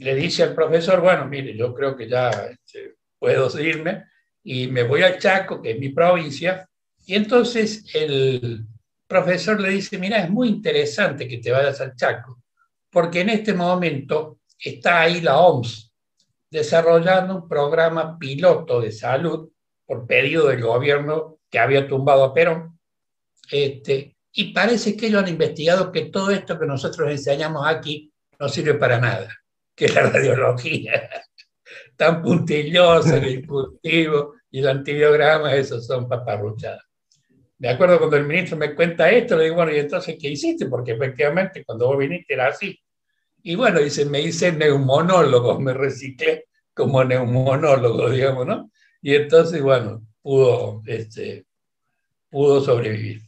le 0.00 0.14
dice 0.16 0.42
al 0.42 0.54
profesor, 0.54 1.00
bueno, 1.00 1.24
mire, 1.26 1.56
yo 1.56 1.72
creo 1.72 1.96
que 1.96 2.08
ya 2.08 2.30
este, 2.30 2.96
puedo 3.18 3.48
irme 3.60 4.04
y 4.42 4.66
me 4.66 4.82
voy 4.82 5.02
al 5.02 5.18
Chaco, 5.18 5.62
que 5.62 5.72
es 5.72 5.78
mi 5.78 5.90
provincia, 5.90 6.68
y 7.06 7.14
entonces 7.14 7.84
el 7.94 8.66
profesor 9.06 9.60
le 9.60 9.70
dice, 9.70 9.98
mira, 9.98 10.18
es 10.18 10.30
muy 10.30 10.48
interesante 10.48 11.28
que 11.28 11.38
te 11.38 11.52
vayas 11.52 11.80
al 11.80 11.94
Chaco, 11.94 12.42
porque 12.90 13.20
en 13.20 13.28
este 13.28 13.54
momento 13.54 14.40
está 14.58 15.02
ahí 15.02 15.20
la 15.20 15.38
OMS, 15.38 15.87
desarrollando 16.50 17.36
un 17.36 17.48
programa 17.48 18.18
piloto 18.18 18.80
de 18.80 18.92
salud 18.92 19.50
por 19.86 20.06
pedido 20.06 20.48
del 20.48 20.62
gobierno 20.62 21.38
que 21.50 21.58
había 21.58 21.86
tumbado 21.88 22.24
a 22.24 22.34
Perón. 22.34 22.78
Este, 23.50 24.16
y 24.32 24.52
parece 24.52 24.96
que 24.96 25.06
ellos 25.06 25.22
han 25.22 25.28
investigado 25.28 25.90
que 25.90 26.06
todo 26.06 26.30
esto 26.30 26.58
que 26.58 26.66
nosotros 26.66 27.10
enseñamos 27.10 27.66
aquí 27.66 28.12
no 28.38 28.48
sirve 28.48 28.74
para 28.74 29.00
nada, 29.00 29.28
que 29.74 29.88
la 29.88 30.02
radiología 30.02 31.08
tan 31.96 32.22
puntillosa, 32.22 33.16
el 33.16 33.40
discutivo 33.40 34.34
y 34.50 34.60
el 34.60 34.68
antibiograma, 34.68 35.54
esos 35.54 35.86
son 35.86 36.08
paparruchadas. 36.08 36.84
Me 37.58 37.70
acuerdo 37.70 37.98
cuando 37.98 38.16
el 38.16 38.24
ministro 38.24 38.56
me 38.56 38.74
cuenta 38.74 39.10
esto, 39.10 39.36
le 39.36 39.44
digo, 39.44 39.56
bueno, 39.56 39.72
¿y 39.72 39.78
entonces 39.78 40.16
qué 40.20 40.28
hiciste? 40.28 40.66
Porque 40.66 40.92
efectivamente 40.92 41.64
cuando 41.64 41.88
vos 41.88 41.98
viniste 41.98 42.34
era 42.34 42.48
así. 42.48 42.78
Y 43.42 43.54
bueno, 43.54 43.80
me 44.10 44.20
hice 44.20 44.52
neumonólogo, 44.52 45.60
me 45.60 45.72
reciclé 45.72 46.46
como 46.74 47.02
neumonólogo, 47.04 48.10
digamos, 48.10 48.46
¿no? 48.46 48.70
Y 49.00 49.14
entonces, 49.14 49.62
bueno, 49.62 50.06
pudo, 50.22 50.82
este, 50.86 51.46
pudo 52.30 52.60
sobrevivir. 52.60 53.22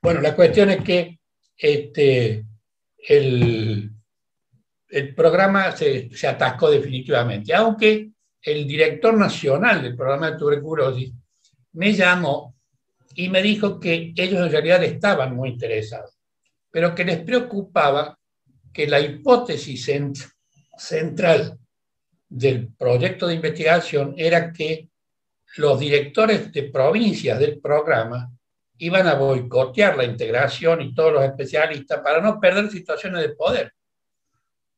Bueno, 0.00 0.20
la 0.20 0.34
cuestión 0.34 0.70
es 0.70 0.82
que 0.82 1.18
este, 1.56 2.44
el, 3.08 3.90
el 4.88 5.14
programa 5.14 5.72
se, 5.72 6.10
se 6.10 6.28
atascó 6.28 6.70
definitivamente, 6.70 7.54
aunque 7.54 8.10
el 8.42 8.66
director 8.66 9.14
nacional 9.16 9.82
del 9.82 9.96
programa 9.96 10.30
de 10.30 10.38
tuberculosis 10.38 11.12
me 11.72 11.92
llamó 11.92 12.54
y 13.14 13.28
me 13.28 13.42
dijo 13.42 13.80
que 13.80 14.12
ellos 14.16 14.40
en 14.40 14.50
realidad 14.50 14.82
estaban 14.84 15.34
muy 15.34 15.50
interesados, 15.50 16.18
pero 16.70 16.94
que 16.94 17.04
les 17.04 17.20
preocupaba 17.20 18.18
que 18.74 18.88
la 18.88 19.00
hipótesis 19.00 19.88
central 20.76 21.58
del 22.28 22.68
proyecto 22.76 23.28
de 23.28 23.36
investigación 23.36 24.14
era 24.18 24.52
que 24.52 24.90
los 25.56 25.78
directores 25.78 26.52
de 26.52 26.64
provincias 26.64 27.38
del 27.38 27.60
programa 27.60 28.28
iban 28.78 29.06
a 29.06 29.14
boicotear 29.14 29.96
la 29.96 30.04
integración 30.04 30.82
y 30.82 30.92
todos 30.92 31.12
los 31.12 31.24
especialistas 31.24 32.00
para 32.00 32.20
no 32.20 32.40
perder 32.40 32.68
situaciones 32.68 33.22
de 33.22 33.36
poder. 33.36 33.72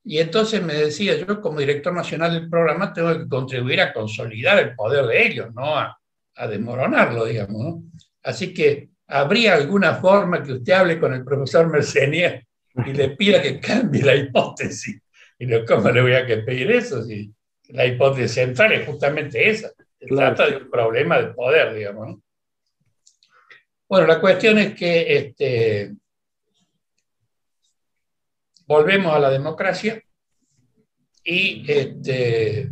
Y 0.05 0.19
entonces 0.19 0.63
me 0.63 0.75
decía, 0.75 1.17
yo 1.17 1.41
como 1.41 1.59
director 1.59 1.95
nacional 1.95 2.35
del 2.35 2.51
programa 2.51 2.93
tengo 2.93 3.17
que 3.17 3.27
contribuir 3.27 3.81
a 3.81 3.95
consolidar 3.95 4.59
el 4.59 4.75
poder 4.77 5.07
de 5.07 5.27
ellos, 5.27 5.55
no 5.55 5.79
a, 5.79 5.99
a 6.37 6.47
desmoronarlo, 6.47 7.25
digamos. 7.25 7.83
Así 8.23 8.53
que, 8.53 8.91
¿habría 9.07 9.55
alguna 9.55 9.95
forma 9.95 10.43
que 10.43 10.53
usted 10.53 10.75
hable 10.75 11.01
con 11.01 11.15
el 11.15 11.25
profesor 11.25 11.69
Mercenier 11.69 12.46
y 12.85 12.93
le 12.93 13.11
pida 13.11 13.41
que 13.41 13.61
cambie 13.61 14.03
la 14.03 14.15
hipótesis? 14.15 15.01
Y 15.39 15.47
yo, 15.47 15.65
¿cómo 15.65 15.91
le 15.91 16.03
voy 16.03 16.15
a 16.15 16.27
pedir 16.27 16.71
eso? 16.71 17.03
Si 17.03 17.33
la 17.69 17.87
hipótesis 17.87 18.33
central 18.33 18.73
es 18.73 18.87
justamente 18.87 19.49
esa. 19.49 19.73
Se 19.99 20.07
trata 20.07 20.49
de 20.49 20.57
un 20.59 20.71
problema 20.71 21.21
de 21.21 21.35
poder, 21.35 21.75
digamos. 21.75 22.09
¿no? 22.09 22.23
Bueno, 23.89 24.07
la 24.07 24.21
cuestión 24.21 24.59
es 24.59 24.75
que 24.75 25.17
este, 25.17 25.95
volvemos 28.67 29.15
a 29.15 29.21
la 29.21 29.31
democracia 29.31 30.03
y 31.23 31.65
este, 31.71 32.71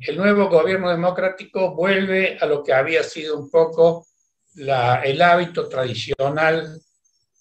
el 0.00 0.16
nuevo 0.16 0.48
gobierno 0.48 0.90
democrático 0.90 1.74
vuelve 1.74 2.38
a 2.40 2.46
lo 2.46 2.62
que 2.62 2.72
había 2.72 3.02
sido 3.02 3.38
un 3.38 3.50
poco 3.50 4.06
la, 4.54 5.02
el 5.02 5.20
hábito 5.20 5.68
tradicional 5.68 6.80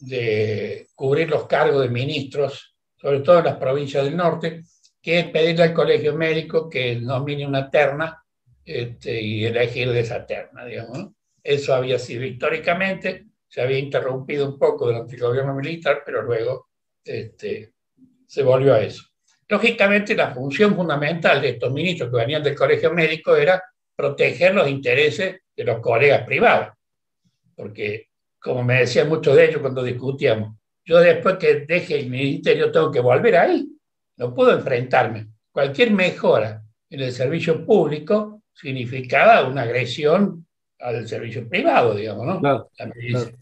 de 0.06 0.88
cubrir 0.95 1.30
los 1.30 1.47
cargos 1.47 1.82
de 1.82 1.89
ministros, 1.89 2.76
sobre 2.95 3.20
todo 3.20 3.39
en 3.39 3.45
las 3.45 3.58
provincias 3.58 4.06
del 4.06 4.16
norte, 4.16 4.64
que 5.01 5.20
es 5.20 5.26
pedirle 5.30 5.64
al 5.64 5.74
colegio 5.74 6.16
médico 6.16 6.70
que 6.70 6.95
nomine 6.95 7.45
una 7.45 7.70
terna 7.70 8.24
este, 8.64 9.22
y 9.22 9.45
elegir 9.45 9.91
de 9.91 9.99
esa 9.99 10.26
terna, 10.26 10.66
digamos. 10.66 11.10
Eso 11.43 11.76
había 11.76 11.99
sido 11.99 12.24
históricamente, 12.24 13.26
se 13.47 13.62
había 13.62 13.78
interrumpido 13.78 14.47
un 14.49 14.58
poco 14.58 14.88
durante 14.88 15.16
el 15.16 15.22
gobierno 15.22 15.53
militar, 15.53 16.01
pero 16.03 16.24
luego 16.24 16.70
este, 17.03 17.74
se 18.26 18.43
volvió 18.43 18.74
a 18.74 18.82
eso. 18.82 19.03
Lógicamente, 19.47 20.16
la 20.16 20.34
función 20.34 20.76
fundamental 20.76 21.39
de 21.41 21.49
estos 21.49 21.72
ministros 21.72 22.10
que 22.10 22.18
venían 22.18 22.41
del 22.41 22.56
colegio 22.56 22.91
médico 22.91 23.36
era 23.36 23.62
proteger 23.95 24.56
los 24.56 24.68
intereses 24.68 25.41
de 25.56 25.64
los 25.64 25.80
colegas 25.80 26.26
privados, 26.26 26.70
porque, 27.56 28.10
como 28.46 28.64
me 28.64 28.82
decían 28.82 29.10
muchos 29.10 29.36
de 29.36 29.46
ellos 29.46 29.60
cuando 29.60 29.82
discutíamos, 29.82 30.56
yo 30.86 31.00
después 31.00 31.38
que 31.38 31.62
deje 31.62 32.00
el 32.00 32.12
ministerio 32.12 32.72
tengo 32.72 32.91
que 32.91 33.00
volver 33.00 33.38
ahí, 33.38 33.68
no 34.18 34.36
puedo 34.36 34.52
enfrentarme. 34.52 35.30
Cualquier 35.52 35.89
mejora 35.89 36.62
en 36.91 37.00
el 37.00 37.12
servicio 37.12 37.66
público 37.66 38.43
significaba 38.54 39.48
una 39.48 39.64
agresión 39.64 40.46
al 40.80 41.08
servicio 41.08 41.50
privado, 41.50 41.96
digamos, 41.96 42.39
¿no? 42.39 42.70
la, 42.78 42.86
medicina, 42.86 43.38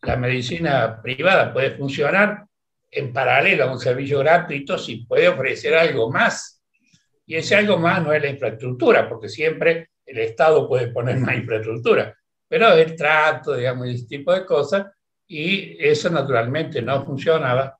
la 0.00 0.16
medicina 0.16 1.02
privada 1.02 1.52
puede 1.52 1.72
funcionar 1.72 2.46
en 2.90 3.12
paralelo 3.12 3.64
a 3.64 3.72
un 3.72 3.78
servicio 3.78 4.20
gratuito 4.20 4.78
si 4.78 5.04
puede 5.04 5.28
ofrecer 5.28 5.74
algo 5.74 6.10
más. 6.10 6.62
Y 7.26 7.34
ese 7.34 7.56
algo 7.56 7.76
más 7.76 8.02
no 8.02 8.10
es 8.10 8.22
la 8.22 8.30
infraestructura, 8.30 9.06
porque 9.06 9.28
siempre 9.28 9.90
el 10.06 10.16
Estado 10.16 10.66
puede 10.66 10.86
poner 10.88 11.18
más 11.20 11.36
infraestructura, 11.36 12.16
pero 12.48 12.72
el 12.72 12.94
trato, 12.96 13.54
digamos, 13.54 13.88
ese 13.88 14.06
tipo 14.06 14.32
de 14.32 14.44
cosas, 14.44 14.86
y 15.26 15.76
eso 15.84 16.08
naturalmente 16.10 16.80
no 16.82 17.04
funcionaba. 17.04 17.78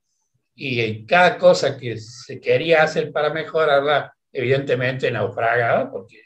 Y 0.55 1.07
cada 1.07 1.39
cosa 1.39 1.77
que 1.77 1.99
se 1.99 2.41
quería 2.41 2.83
hacer 2.83 3.12
para 3.12 3.31
mejorarla, 3.31 4.14
evidentemente 4.33 5.11
naufragaba, 5.11 5.91
porque 5.91 6.23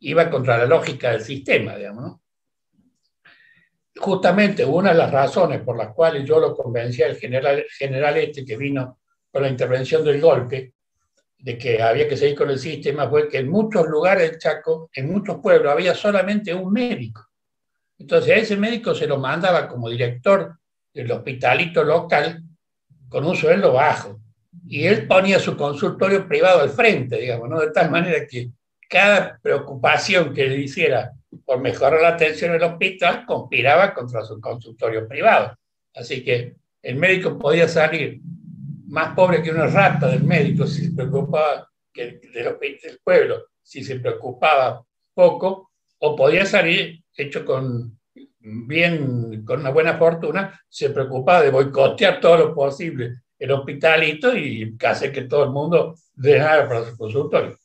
iba 0.00 0.30
contra 0.30 0.58
la 0.58 0.66
lógica 0.66 1.10
del 1.12 1.22
sistema, 1.22 1.76
digamos, 1.76 2.04
¿no? 2.04 2.24
justamente 3.96 4.64
una 4.64 4.90
de 4.90 4.98
las 4.98 5.10
razones 5.10 5.60
por 5.60 5.76
las 5.76 5.92
cuales 5.94 6.24
yo 6.24 6.40
lo 6.40 6.54
convencí 6.54 7.02
al 7.02 7.16
general, 7.16 7.64
general 7.78 8.16
este 8.16 8.44
que 8.44 8.56
vino 8.56 9.00
con 9.30 9.42
la 9.42 9.48
intervención 9.48 10.04
del 10.04 10.20
golpe, 10.20 10.74
de 11.38 11.58
que 11.58 11.82
había 11.82 12.08
que 12.08 12.16
seguir 12.16 12.36
con 12.36 12.50
el 12.50 12.58
sistema, 12.58 13.08
fue 13.08 13.28
que 13.28 13.38
en 13.38 13.50
muchos 13.50 13.86
lugares 13.86 14.30
del 14.30 14.38
Chaco, 14.38 14.90
en 14.92 15.10
muchos 15.10 15.38
pueblos, 15.40 15.72
había 15.72 15.94
solamente 15.94 16.54
un 16.54 16.72
médico. 16.72 17.26
Entonces 18.04 18.42
ese 18.42 18.56
médico 18.58 18.94
se 18.94 19.06
lo 19.06 19.16
mandaba 19.18 19.66
como 19.66 19.88
director 19.88 20.58
del 20.92 21.10
hospitalito 21.10 21.82
local 21.82 22.42
con 23.08 23.24
un 23.24 23.34
sueldo 23.34 23.72
bajo. 23.72 24.20
Y 24.68 24.84
él 24.84 25.06
ponía 25.06 25.38
su 25.38 25.56
consultorio 25.56 26.28
privado 26.28 26.60
al 26.60 26.68
frente, 26.68 27.16
digamos, 27.16 27.48
¿no? 27.48 27.60
De 27.60 27.70
tal 27.70 27.90
manera 27.90 28.26
que 28.26 28.50
cada 28.90 29.38
preocupación 29.40 30.34
que 30.34 30.46
le 30.46 30.58
hiciera 30.58 31.12
por 31.46 31.62
mejorar 31.62 32.02
la 32.02 32.08
atención 32.08 32.50
en 32.50 32.56
el 32.56 32.62
hospital, 32.64 33.24
conspiraba 33.24 33.94
contra 33.94 34.22
su 34.22 34.38
consultorio 34.38 35.08
privado. 35.08 35.56
Así 35.94 36.22
que 36.22 36.56
el 36.82 36.96
médico 36.96 37.38
podía 37.38 37.68
salir 37.68 38.20
más 38.86 39.14
pobre 39.14 39.42
que 39.42 39.50
una 39.50 39.66
rata 39.66 40.08
del 40.08 40.24
médico 40.24 40.66
si 40.66 40.84
se 40.84 40.92
preocupaba 40.92 41.70
del 41.94 43.00
pueblo, 43.02 43.46
si 43.62 43.82
se 43.82 43.98
preocupaba 43.98 44.84
poco, 45.14 45.70
o 46.00 46.14
podía 46.14 46.44
salir 46.44 47.03
hecho 47.16 47.44
con 47.44 47.98
bien, 48.38 49.44
con 49.44 49.60
una 49.60 49.70
buena 49.70 49.96
fortuna, 49.96 50.60
se 50.68 50.90
preocupaba 50.90 51.42
de 51.42 51.50
boicotear 51.50 52.20
todo 52.20 52.36
lo 52.36 52.54
posible 52.54 53.24
el 53.38 53.50
hospitalito 53.50 54.36
y 54.36 54.76
hacer 54.84 55.12
que 55.12 55.22
todo 55.22 55.44
el 55.44 55.50
mundo 55.50 55.96
dejara 56.14 56.68
para 56.68 56.84
su 56.84 56.96
consultorio. 56.96 57.58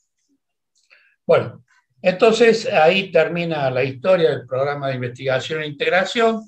Bueno, 1.26 1.64
entonces, 2.02 2.66
ahí 2.72 3.12
termina 3.12 3.70
la 3.70 3.84
historia 3.84 4.30
del 4.30 4.48
programa 4.48 4.88
de 4.88 4.96
investigación 4.96 5.62
e 5.62 5.68
integración. 5.68 6.44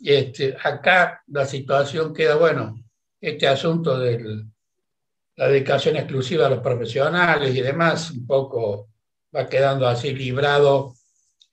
Este, 0.00 0.56
acá 0.62 1.22
la 1.28 1.46
situación 1.46 2.12
queda, 2.12 2.36
bueno, 2.36 2.82
este 3.20 3.46
asunto 3.46 3.98
de 3.98 4.44
la 5.36 5.48
dedicación 5.48 5.96
exclusiva 5.96 6.46
a 6.46 6.50
los 6.50 6.60
profesionales 6.60 7.54
y 7.54 7.60
demás, 7.60 8.10
un 8.10 8.26
poco 8.26 8.88
va 9.34 9.48
quedando 9.48 9.86
así 9.86 10.12
librado, 10.12 10.94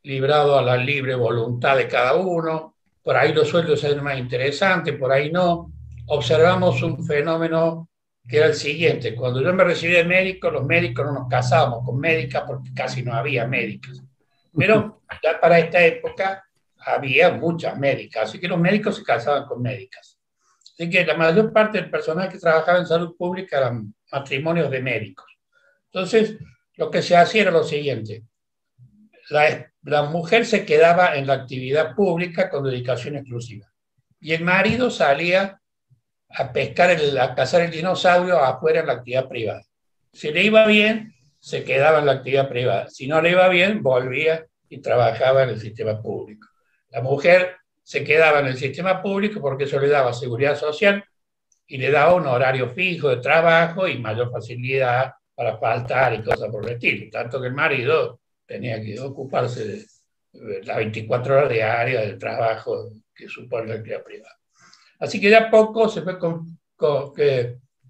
librado 0.05 0.57
a 0.57 0.61
la 0.61 0.77
libre 0.77 1.15
voluntad 1.15 1.77
de 1.77 1.87
cada 1.87 2.15
uno. 2.15 2.75
Por 3.03 3.17
ahí 3.17 3.33
los 3.33 3.49
sueldos 3.49 3.81
son 3.81 4.03
más 4.03 4.17
interesantes, 4.17 4.95
por 4.95 5.11
ahí 5.11 5.31
no. 5.31 5.71
Observamos 6.07 6.81
un 6.83 7.05
fenómeno 7.05 7.89
que 8.27 8.37
era 8.37 8.47
el 8.47 8.55
siguiente. 8.55 9.15
Cuando 9.15 9.41
yo 9.41 9.53
me 9.53 9.63
recibí 9.63 9.93
de 9.93 10.03
médico, 10.03 10.49
los 10.49 10.65
médicos 10.65 11.05
no 11.05 11.13
nos 11.13 11.27
casábamos 11.27 11.83
con 11.83 11.99
médicas 11.99 12.43
porque 12.45 12.71
casi 12.73 13.03
no 13.03 13.13
había 13.13 13.47
médicas. 13.47 14.01
Pero 14.55 15.01
ya 15.23 15.39
para 15.39 15.59
esta 15.59 15.83
época 15.83 16.43
había 16.77 17.31
muchas 17.31 17.77
médicas, 17.79 18.29
así 18.29 18.39
que 18.39 18.47
los 18.47 18.59
médicos 18.59 18.95
se 18.97 19.03
casaban 19.03 19.45
con 19.45 19.61
médicas. 19.61 20.19
Así 20.61 20.89
que 20.89 21.05
la 21.05 21.15
mayor 21.15 21.51
parte 21.51 21.79
del 21.79 21.89
personal 21.89 22.29
que 22.29 22.37
trabajaba 22.37 22.77
en 22.79 22.85
salud 22.85 23.15
pública 23.17 23.57
eran 23.57 23.93
matrimonios 24.11 24.69
de 24.69 24.81
médicos. 24.81 25.25
Entonces, 25.85 26.37
lo 26.75 26.91
que 26.91 27.01
se 27.01 27.15
hacía 27.15 27.43
era 27.43 27.51
lo 27.51 27.63
siguiente. 27.63 28.23
La, 29.29 29.71
la 29.85 30.03
mujer 30.03 30.45
se 30.47 30.65
quedaba 30.65 31.15
en 31.15 31.27
la 31.27 31.33
actividad 31.33 31.95
pública 31.95 32.49
con 32.49 32.63
dedicación 32.63 33.15
exclusiva. 33.15 33.71
Y 34.19 34.33
el 34.33 34.43
marido 34.43 34.89
salía 34.89 35.61
a 36.29 36.51
pescar, 36.51 36.89
el, 36.89 37.17
a 37.19 37.35
cazar 37.35 37.61
el 37.61 37.71
dinosaurio 37.71 38.39
afuera 38.39 38.79
en 38.79 38.87
la 38.87 38.93
actividad 38.93 39.29
privada. 39.29 39.63
Si 40.11 40.31
le 40.31 40.43
iba 40.43 40.65
bien, 40.65 41.13
se 41.39 41.63
quedaba 41.63 41.99
en 41.99 42.07
la 42.07 42.13
actividad 42.13 42.49
privada. 42.49 42.89
Si 42.89 43.07
no 43.07 43.21
le 43.21 43.31
iba 43.31 43.47
bien, 43.47 43.83
volvía 43.83 44.47
y 44.69 44.79
trabajaba 44.79 45.43
en 45.43 45.49
el 45.49 45.59
sistema 45.59 46.01
público. 46.01 46.47
La 46.89 47.01
mujer 47.01 47.57
se 47.83 48.03
quedaba 48.03 48.39
en 48.39 48.47
el 48.47 48.57
sistema 48.57 49.03
público 49.03 49.39
porque 49.39 49.65
eso 49.65 49.79
le 49.79 49.87
daba 49.87 50.13
seguridad 50.13 50.57
social 50.57 51.05
y 51.67 51.77
le 51.77 51.91
daba 51.91 52.15
un 52.15 52.25
horario 52.25 52.69
fijo 52.69 53.09
de 53.09 53.17
trabajo 53.17 53.87
y 53.87 53.99
mayor 53.99 54.31
facilidad 54.31 55.13
para 55.35 55.57
faltar 55.57 56.15
y 56.15 56.23
cosas 56.23 56.49
por 56.49 56.65
el 56.65 56.73
estilo. 56.73 57.05
Tanto 57.11 57.39
que 57.39 57.47
el 57.47 57.53
marido 57.53 58.21
tenía 58.45 58.81
que 58.81 58.99
ocuparse 58.99 59.85
de 60.31 60.63
las 60.63 60.77
24 60.77 61.37
horas 61.37 61.49
diarias 61.49 62.05
del 62.05 62.17
trabajo 62.17 62.91
que 63.13 63.27
supone 63.27 63.67
la 63.67 63.75
actividad 63.75 64.03
privada. 64.03 64.37
Así 64.99 65.19
que 65.19 65.29
ya 65.29 65.49
poco 65.49 65.89
se 65.89 66.01
fue 66.01 66.17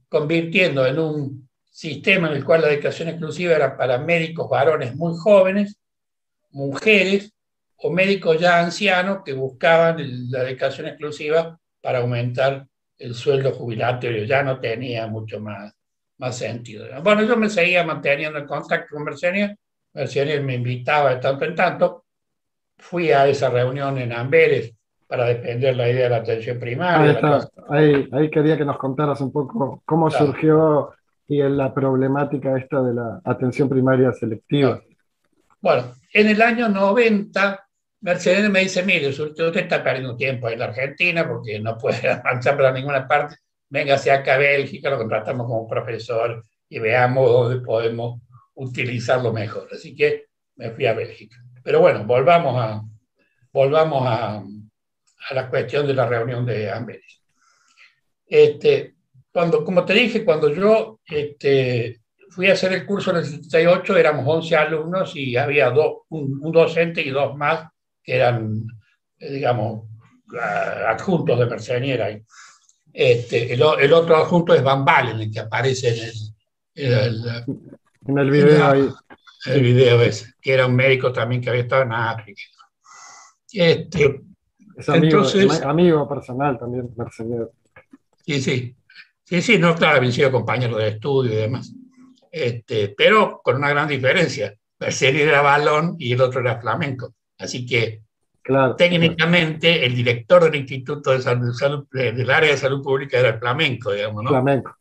convirtiendo 0.09 0.85
en 0.85 0.99
un 0.99 1.49
sistema 1.71 2.29
en 2.29 2.37
el 2.37 2.45
cual 2.45 2.61
la 2.61 2.69
dedicación 2.69 3.09
exclusiva 3.09 3.55
era 3.55 3.75
para 3.75 3.97
médicos 3.97 4.49
varones 4.49 4.95
muy 4.95 5.13
jóvenes, 5.17 5.77
mujeres 6.51 7.33
o 7.77 7.91
médicos 7.91 8.39
ya 8.39 8.59
ancianos 8.59 9.19
que 9.25 9.33
buscaban 9.33 9.97
la 10.31 10.43
dedicación 10.43 10.87
exclusiva 10.87 11.59
para 11.81 11.99
aumentar 11.99 12.65
el 12.97 13.13
sueldo 13.13 13.51
jubilatorio. 13.51 14.23
Ya 14.23 14.41
no 14.41 14.59
tenía 14.59 15.07
mucho 15.07 15.39
más, 15.39 15.73
más 16.17 16.37
sentido. 16.37 16.87
Bueno, 17.03 17.23
yo 17.23 17.35
me 17.35 17.49
seguía 17.49 17.83
manteniendo 17.83 18.39
en 18.39 18.47
contacto 18.47 18.95
con 18.95 19.03
Mercedes. 19.03 19.51
Mercedes 19.95 20.43
me 20.43 20.55
invitaba 20.55 21.15
de 21.15 21.21
tanto 21.21 21.45
en 21.45 21.55
tanto. 21.55 22.05
Fui 22.77 23.11
a 23.11 23.27
esa 23.27 23.49
reunión 23.49 23.97
en 23.97 24.11
Amberes 24.11 24.75
para 25.07 25.25
defender 25.25 25.75
la 25.77 25.89
idea 25.89 26.03
de 26.03 26.09
la 26.09 26.17
atención 26.17 26.59
primaria. 26.59 27.41
Ahí, 27.69 28.07
ahí, 28.11 28.29
quería 28.29 28.57
que 28.57 28.65
nos 28.65 28.77
contaras 28.77 29.21
un 29.21 29.31
poco 29.31 29.81
cómo 29.85 30.11
surgió 30.11 30.93
y 31.27 31.41
la 31.41 31.73
problemática 31.73 32.57
esta 32.57 32.81
de 32.81 32.93
la 32.93 33.21
atención 33.23 33.69
primaria 33.69 34.11
selectiva. 34.11 34.81
Bueno, 35.61 35.93
en 36.13 36.27
el 36.27 36.41
año 36.41 36.67
90, 36.67 37.67
Mercedes 38.01 38.49
me 38.49 38.59
dice, 38.59 38.83
mire, 38.83 39.07
usted 39.07 39.55
está 39.55 39.81
perdiendo 39.81 40.15
tiempo 40.15 40.49
en 40.49 40.59
la 40.59 40.65
Argentina 40.65 41.27
porque 41.27 41.59
no 41.59 41.77
puede 41.77 42.09
avanzar 42.11 42.57
para 42.57 42.71
ninguna 42.71 43.07
parte, 43.07 43.37
véngase 43.69 44.11
acá 44.11 44.35
a 44.35 44.39
Bélgica, 44.39 44.89
lo 44.89 44.97
contratamos 44.97 45.47
como 45.47 45.67
profesor 45.67 46.43
y 46.67 46.79
veamos 46.79 47.31
dónde 47.31 47.65
podemos 47.65 48.21
utilizarlo 48.55 49.31
mejor. 49.31 49.69
Así 49.71 49.95
que 49.95 50.25
me 50.55 50.71
fui 50.71 50.85
a 50.85 50.93
Bélgica. 50.93 51.37
Pero 51.63 51.79
bueno, 51.79 52.05
volvamos 52.05 52.55
a, 52.61 52.81
volvamos 53.51 54.03
a, 54.07 54.43
la 55.31 55.49
cuestión 55.49 55.87
de 55.87 55.93
la 55.93 56.07
reunión 56.07 56.45
de 56.45 56.69
Amberes. 56.69 57.21
Este, 58.27 58.95
cuando, 59.31 59.63
como 59.63 59.83
te 59.83 59.93
dije, 59.93 60.23
cuando 60.23 60.53
yo 60.53 60.99
este, 61.05 62.01
fui 62.29 62.47
a 62.47 62.53
hacer 62.53 62.73
el 62.73 62.85
curso 62.85 63.11
en 63.11 63.17
el 63.17 63.25
78, 63.25 63.97
éramos 63.97 64.25
11 64.27 64.55
alumnos 64.55 65.15
y 65.15 65.35
había 65.35 65.69
dos, 65.71 66.03
un, 66.09 66.39
docente 66.51 67.01
y 67.01 67.09
dos 67.09 67.35
más 67.35 67.67
que 68.03 68.15
eran, 68.15 68.65
eh, 69.19 69.31
digamos, 69.31 69.89
adjuntos 70.87 71.39
de 71.39 71.45
Merceniera. 71.47 72.09
Este, 72.93 73.53
el, 73.53 73.61
otro 73.63 74.15
adjunto 74.15 74.53
es 74.53 74.63
Van 74.63 74.85
Balen, 74.85 75.19
el 75.19 75.31
que 75.31 75.39
aparece 75.39 75.89
en 76.75 76.93
el, 76.93 77.13
el, 78.07 78.31
video 78.31 78.65
ahí. 78.65 78.89
El 79.45 79.61
video 79.61 80.01
ese, 80.01 80.33
que 80.41 80.53
era 80.53 80.67
un 80.67 80.75
médico 80.75 81.11
también 81.11 81.41
que 81.41 81.49
había 81.49 81.63
estado 81.63 81.83
en 81.83 81.93
África. 81.93 82.41
Este, 83.51 84.21
es 84.77 84.89
amigo, 84.89 85.17
entonces, 85.17 85.61
amigo 85.61 86.07
personal 86.09 86.59
también, 86.59 86.89
Merceniera. 86.95 87.47
Sí, 88.25 88.41
sí. 88.41 88.75
Sí, 89.23 89.41
sí, 89.41 89.57
no, 89.57 89.75
claro, 89.75 89.97
habían 89.97 90.13
sido 90.13 90.31
compañeros 90.31 90.77
de 90.77 90.89
estudio 90.89 91.33
y 91.33 91.37
demás. 91.37 91.73
Este, 92.31 92.93
pero 92.95 93.41
con 93.43 93.55
una 93.55 93.69
gran 93.69 93.87
diferencia. 93.87 94.53
Mercedes 94.79 95.21
era 95.21 95.41
balón 95.41 95.95
y 95.97 96.13
el 96.13 96.21
otro 96.21 96.41
era 96.41 96.59
flamenco. 96.59 97.15
Así 97.37 97.65
que 97.65 98.01
claro, 98.41 98.75
técnicamente 98.75 99.85
el 99.85 99.95
director 99.95 100.43
del 100.43 100.55
Instituto 100.55 101.11
de 101.11 101.21
Salud, 101.21 101.87
del 101.91 102.29
área 102.29 102.51
de 102.51 102.57
salud 102.57 102.83
pública 102.83 103.19
era 103.19 103.29
el 103.29 103.39
flamenco, 103.39 103.93
digamos, 103.93 104.23
¿no? 104.23 104.29
Flamenco. 104.29 104.75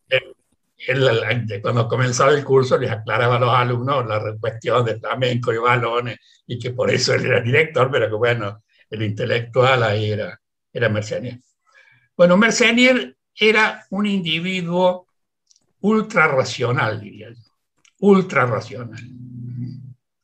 Él, 0.86 1.60
cuando 1.62 1.88
comenzaba 1.88 2.32
el 2.32 2.44
curso 2.44 2.76
les 2.78 2.90
aclaraba 2.90 3.36
a 3.36 3.40
los 3.40 3.54
alumnos 3.54 4.06
la 4.06 4.36
cuestión 4.38 4.84
de 4.84 4.98
flamenco 4.98 5.52
y 5.52 5.58
balones 5.58 6.18
y 6.46 6.58
que 6.58 6.70
por 6.70 6.90
eso 6.90 7.14
él 7.14 7.26
era 7.26 7.40
director, 7.40 7.90
pero 7.90 8.08
que 8.08 8.14
bueno, 8.14 8.62
el 8.90 9.02
intelectual 9.02 9.82
ahí 9.82 10.12
era, 10.12 10.40
era 10.72 10.88
Mercenier. 10.88 11.40
Bueno, 12.16 12.36
Mercenier 12.36 13.16
era 13.34 13.84
un 13.90 14.06
individuo 14.06 15.06
ultra 15.80 16.28
racional, 16.28 17.00
diría 17.00 17.30
yo 17.30 17.54
ultra 18.04 18.44
racional. 18.46 19.02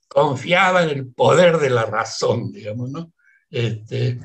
Confiaba 0.07 0.83
en 0.83 0.91
el 0.91 1.13
poder 1.13 1.59
de 1.59 1.71
la 1.71 1.87
razón, 1.87 2.53
digamos, 2.53 2.91
¿no? 2.91 3.13
Este, 3.49 4.19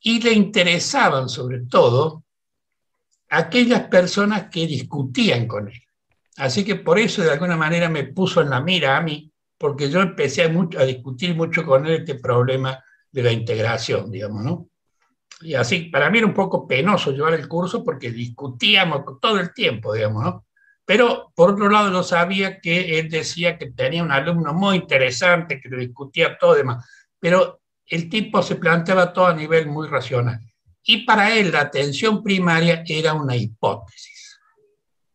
y 0.00 0.20
le 0.20 0.32
interesaban 0.32 1.28
sobre 1.28 1.60
todo 1.60 2.24
aquellas 3.30 3.82
personas 3.88 4.48
que 4.50 4.66
discutían 4.66 5.46
con 5.46 5.68
él. 5.68 5.82
Así 6.36 6.64
que 6.64 6.76
por 6.76 6.98
eso 6.98 7.22
de 7.22 7.32
alguna 7.32 7.56
manera 7.56 7.88
me 7.88 8.04
puso 8.04 8.40
en 8.40 8.50
la 8.50 8.60
mira 8.60 8.96
a 8.96 9.00
mí, 9.00 9.32
porque 9.56 9.90
yo 9.90 10.00
empecé 10.00 10.44
a, 10.44 10.48
mucho, 10.48 10.78
a 10.78 10.84
discutir 10.84 11.34
mucho 11.34 11.64
con 11.64 11.86
él 11.86 12.00
este 12.00 12.14
problema 12.14 12.82
de 13.10 13.22
la 13.22 13.32
integración, 13.32 14.10
digamos, 14.10 14.44
¿no? 14.44 14.68
Y 15.40 15.54
así, 15.54 15.84
para 15.84 16.10
mí 16.10 16.18
era 16.18 16.26
un 16.26 16.34
poco 16.34 16.66
penoso 16.66 17.12
llevar 17.12 17.34
el 17.34 17.48
curso 17.48 17.84
porque 17.84 18.10
discutíamos 18.10 19.04
todo 19.20 19.38
el 19.38 19.52
tiempo, 19.52 19.92
digamos, 19.94 20.24
¿no? 20.24 20.46
Pero 20.84 21.32
por 21.34 21.50
otro 21.50 21.68
lado, 21.68 21.92
yo 21.92 22.02
sabía 22.02 22.60
que 22.60 22.98
él 22.98 23.10
decía 23.10 23.58
que 23.58 23.70
tenía 23.72 24.02
un 24.02 24.10
alumno 24.10 24.54
muy 24.54 24.76
interesante, 24.76 25.60
que 25.60 25.68
discutía 25.68 26.38
todo 26.38 26.54
y 26.54 26.58
demás. 26.58 26.88
Pero 27.20 27.60
el 27.84 28.08
tipo 28.08 28.42
se 28.42 28.56
planteaba 28.56 29.12
todo 29.12 29.26
a 29.26 29.34
nivel 29.34 29.66
muy 29.66 29.86
racional. 29.86 30.40
Y 30.90 31.04
para 31.04 31.36
él 31.36 31.52
la 31.52 31.60
atención 31.60 32.22
primaria 32.22 32.82
era 32.86 33.12
una 33.12 33.36
hipótesis. 33.36 34.40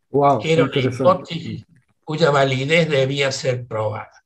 Wow, 0.08 0.40
era 0.44 0.62
una 0.62 0.78
hipótesis 0.78 1.64
cuya 2.04 2.30
validez 2.30 2.88
debía 2.88 3.32
ser 3.32 3.66
probada. 3.66 4.24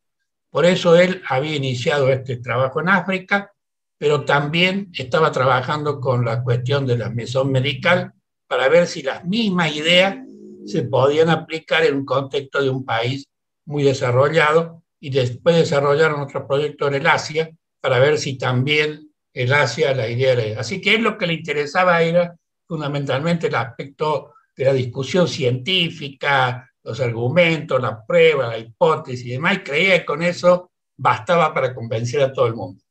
Por 0.51 0.66
eso 0.66 0.94
él 0.94 1.22
había 1.26 1.57
iniciado 1.57 2.11
este 2.11 2.36
trabajo 2.36 2.82
en 2.82 2.90
África, 2.90 3.51
pero 3.96 4.26
también 4.26 4.90
estaba 4.92 5.32
trabajando 5.32 6.01
con 6.01 6.22
la 6.22 6.42
cuestión 6.42 6.86
de 6.86 6.99
la 6.99 7.09
mesón 7.09 7.51
medical 7.51 8.12
para 8.46 8.68
ver 8.68 8.86
si 8.86 9.03
las 9.03 9.24
mismas 9.24 9.74
ideas 9.74 10.18
se 10.66 10.82
podían 10.82 11.30
aplicar 11.30 11.82
en 11.82 11.96
un 11.96 12.05
contexto 12.05 12.62
de 12.62 12.68
un 12.68 12.84
país 12.84 13.26
muy 13.64 13.84
desarrollado 13.84 14.82
y 15.01 15.09
después 15.09 15.57
desarrollaron 15.57 16.20
otro 16.20 16.46
proyecto 16.46 16.88
en 16.88 16.94
el 16.96 17.07
Asia 17.07 17.51
para 17.80 17.99
ver 18.01 18.18
si 18.18 18.36
también 18.36 19.08
el 19.43 19.53
Asia 19.53 19.95
la 19.95 20.09
idea 20.09 20.32
era. 20.32 20.61
Así 20.61 20.80
que 20.80 20.97
es 20.97 21.01
lo 21.01 21.16
que 21.16 21.26
le 21.26 21.34
interesaba 21.34 22.03
era 22.03 22.34
fundamentalmente 22.66 23.47
el 23.47 23.55
aspecto 23.55 24.34
de 24.57 24.64
la 24.64 24.72
discusión 24.72 25.28
científica, 25.28 26.68
los 26.82 27.01
argumentos, 27.01 27.80
la 27.80 28.05
prueba, 28.05 28.49
la 28.49 28.59
hipótesis 28.59 29.24
y 29.26 29.30
demás, 29.30 29.57
y 29.57 29.62
creía 29.62 30.01
que 30.01 30.05
con 30.05 30.22
eso 30.22 30.72
bastaba 30.97 31.55
para 31.55 31.72
convencer 31.72 32.20
a 32.20 32.32
todo 32.32 32.49
el 32.49 32.55
mundo. 32.55 32.82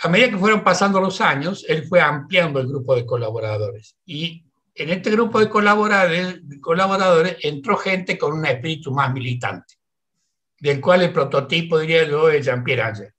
A 0.00 0.08
medida 0.08 0.30
que 0.30 0.38
fueron 0.38 0.64
pasando 0.64 1.00
los 1.00 1.20
años, 1.20 1.64
él 1.68 1.86
fue 1.86 2.00
ampliando 2.00 2.58
el 2.58 2.66
grupo 2.66 2.96
de 2.96 3.06
colaboradores 3.06 3.96
y 4.04 4.44
en 4.74 4.88
este 4.88 5.10
grupo 5.10 5.38
de 5.38 5.48
colaboradores, 5.50 7.36
entró 7.42 7.76
gente 7.76 8.18
con 8.18 8.32
un 8.32 8.46
espíritu 8.46 8.90
más 8.90 9.12
militante, 9.12 9.74
del 10.58 10.80
cual 10.80 11.02
el 11.02 11.12
prototipo, 11.12 11.78
diría 11.78 12.04
yo, 12.08 12.30
es 12.30 12.44
Jean-Pierre 12.46 12.82
Anger. 12.82 13.14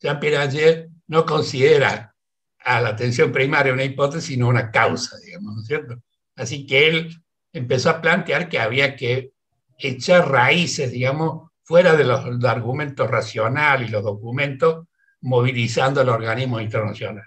Jean-Pierre 0.00 0.38
Anger 0.38 0.88
no 1.08 1.24
considera 1.24 2.14
a 2.58 2.80
la 2.80 2.90
atención 2.90 3.32
primaria 3.32 3.72
una 3.72 3.84
hipótesis, 3.84 4.28
sino 4.28 4.48
una 4.48 4.70
causa, 4.70 5.16
digamos, 5.24 5.54
¿no 5.54 5.60
es 5.62 5.66
cierto? 5.66 6.02
Así 6.34 6.66
que 6.66 6.88
él 6.88 7.22
empezó 7.52 7.90
a 7.90 8.00
plantear 8.00 8.48
que 8.48 8.58
había 8.58 8.96
que 8.96 9.32
echar 9.78 10.28
raíces, 10.28 10.90
digamos, 10.90 11.50
fuera 11.62 11.94
de 11.94 12.04
los 12.04 12.44
argumentos 12.44 13.10
racionales 13.10 13.88
y 13.88 13.92
los 13.92 14.02
documentos, 14.02 14.86
movilizando 15.20 16.00
al 16.00 16.08
organismo 16.08 16.60
internacional. 16.60 17.24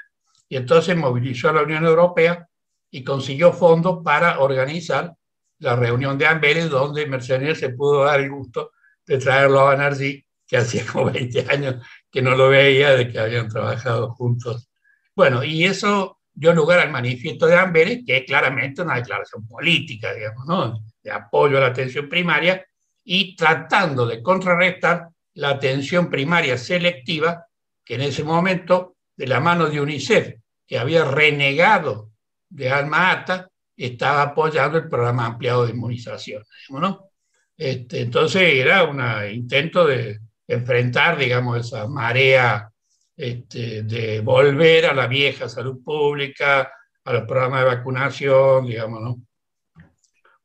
Y 0.47 0.57
entonces 0.57 0.95
movilizó 0.95 1.49
a 1.49 1.53
la 1.53 1.63
Unión 1.63 1.85
Europea 1.85 2.47
y 2.91 3.03
consiguió 3.03 3.53
fondos 3.53 3.99
para 4.03 4.39
organizar 4.39 5.13
la 5.59 5.75
reunión 5.75 6.17
de 6.17 6.27
Amberes, 6.27 6.69
donde 6.69 7.05
Mercedes 7.05 7.59
se 7.59 7.69
pudo 7.69 8.05
dar 8.05 8.19
el 8.21 8.29
gusto 8.29 8.71
de 9.05 9.17
traerlo 9.17 9.59
a 9.59 9.75
Banerjee, 9.75 10.25
que 10.47 10.57
hacía 10.57 10.85
como 10.85 11.11
20 11.11 11.45
años 11.49 11.75
que 12.11 12.21
no 12.21 12.35
lo 12.35 12.49
veía, 12.49 12.91
de 12.91 13.09
que 13.09 13.19
habían 13.19 13.49
trabajado 13.49 14.09
juntos. 14.11 14.69
Bueno, 15.15 15.43
y 15.43 15.65
eso 15.65 16.19
dio 16.33 16.53
lugar 16.53 16.79
al 16.79 16.91
manifiesto 16.91 17.47
de 17.47 17.57
Amberes, 17.57 17.99
que 18.05 18.17
es 18.17 18.25
claramente 18.25 18.81
una 18.81 18.95
declaración 18.95 19.45
política, 19.47 20.13
digamos, 20.13 20.45
¿no? 20.45 20.83
de 21.03 21.11
apoyo 21.11 21.57
a 21.57 21.61
la 21.61 21.67
atención 21.67 22.07
primaria 22.07 22.65
y 23.03 23.35
tratando 23.35 24.05
de 24.05 24.21
contrarrestar 24.21 25.09
la 25.33 25.49
atención 25.49 26.09
primaria 26.09 26.57
selectiva, 26.57 27.45
que 27.83 27.95
en 27.95 28.01
ese 28.01 28.23
momento, 28.23 28.95
de 29.15 29.27
la 29.27 29.39
mano 29.39 29.67
de 29.67 29.81
UNICEF, 29.81 30.35
que 30.65 30.77
había 30.77 31.03
renegado 31.03 32.11
de 32.49 32.69
Alma 32.69 33.11
Ata 33.11 33.49
estaba 33.75 34.21
apoyando 34.21 34.77
el 34.77 34.89
programa 34.89 35.25
ampliado 35.25 35.65
de 35.65 35.71
inmunización. 35.71 36.43
¿no? 36.69 37.11
Este, 37.57 38.01
entonces 38.01 38.41
era 38.43 38.83
un 38.83 39.01
intento 39.31 39.85
de 39.85 40.19
enfrentar, 40.49 41.17
digamos, 41.17 41.59
esa 41.59 41.87
marea 41.87 42.71
este, 43.15 43.83
de 43.83 44.19
volver 44.21 44.87
a 44.87 44.93
la 44.93 45.07
vieja 45.07 45.47
salud 45.47 45.83
pública, 45.83 46.71
a 47.05 47.13
los 47.13 47.23
programas 47.23 47.61
de 47.61 47.67
vacunación, 47.67 48.65
digamos, 48.65 49.01
¿no? 49.01 49.21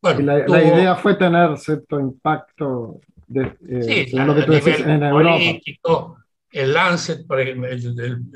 Bueno, 0.01 0.37
la, 0.47 0.63
idea 0.63 0.95
fue 0.97 1.15
tener 1.15 1.57
cierto 1.57 1.99
impacto 1.99 3.01
de, 3.27 3.57
eh, 3.67 4.11
lo 4.13 4.35
que 4.35 4.43
tú 4.43 4.53
decís, 4.53 4.81
en 4.81 5.03
Europa 5.03 6.21
el 6.55 6.73
Lancet, 6.73 7.27
por 7.27 7.41
ejemplo, 7.41 7.69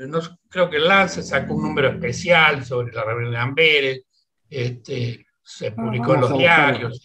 no, 0.07 0.19
creo 0.49 0.69
que 0.69 0.75
el 0.75 0.87
Lancet 0.87 1.23
sacó 1.23 1.53
un 1.53 1.63
número 1.63 1.87
especial 1.87 2.65
sobre 2.65 2.93
la 2.93 3.05
rebelión 3.05 3.31
de 3.31 3.37
Amberes, 3.37 4.01
este, 4.49 5.25
se 5.41 5.67
ah, 5.67 5.75
publicó 5.75 6.15
en 6.15 6.21
los 6.21 6.37
diarios. 6.37 7.01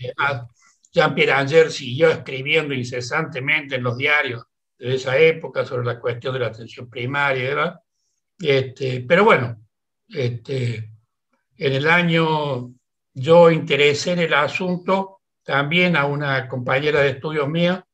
Jean-Pierre 0.92 1.32
Anger 1.32 1.70
siguió 1.70 2.10
escribiendo 2.10 2.74
incesantemente 2.74 3.76
en 3.76 3.84
los 3.84 3.96
diarios 3.96 4.42
de 4.78 4.94
esa 4.94 5.18
época 5.18 5.64
sobre 5.64 5.86
la 5.86 6.00
cuestión 6.00 6.32
de 6.34 6.40
la 6.40 6.48
atención 6.48 6.88
primaria 6.88 7.48
demás. 7.48 7.74
Este, 8.38 9.04
pero 9.06 9.24
bueno, 9.24 9.56
este, 10.08 10.90
en 11.56 11.72
el 11.72 11.88
año 11.88 12.72
yo 13.12 13.50
interesé 13.50 14.12
en 14.12 14.20
el 14.20 14.34
asunto 14.34 15.20
también 15.44 15.96
a 15.96 16.06
una 16.06 16.48
compañera 16.48 17.00
de 17.00 17.10
estudios 17.10 17.48
mía, 17.48 17.86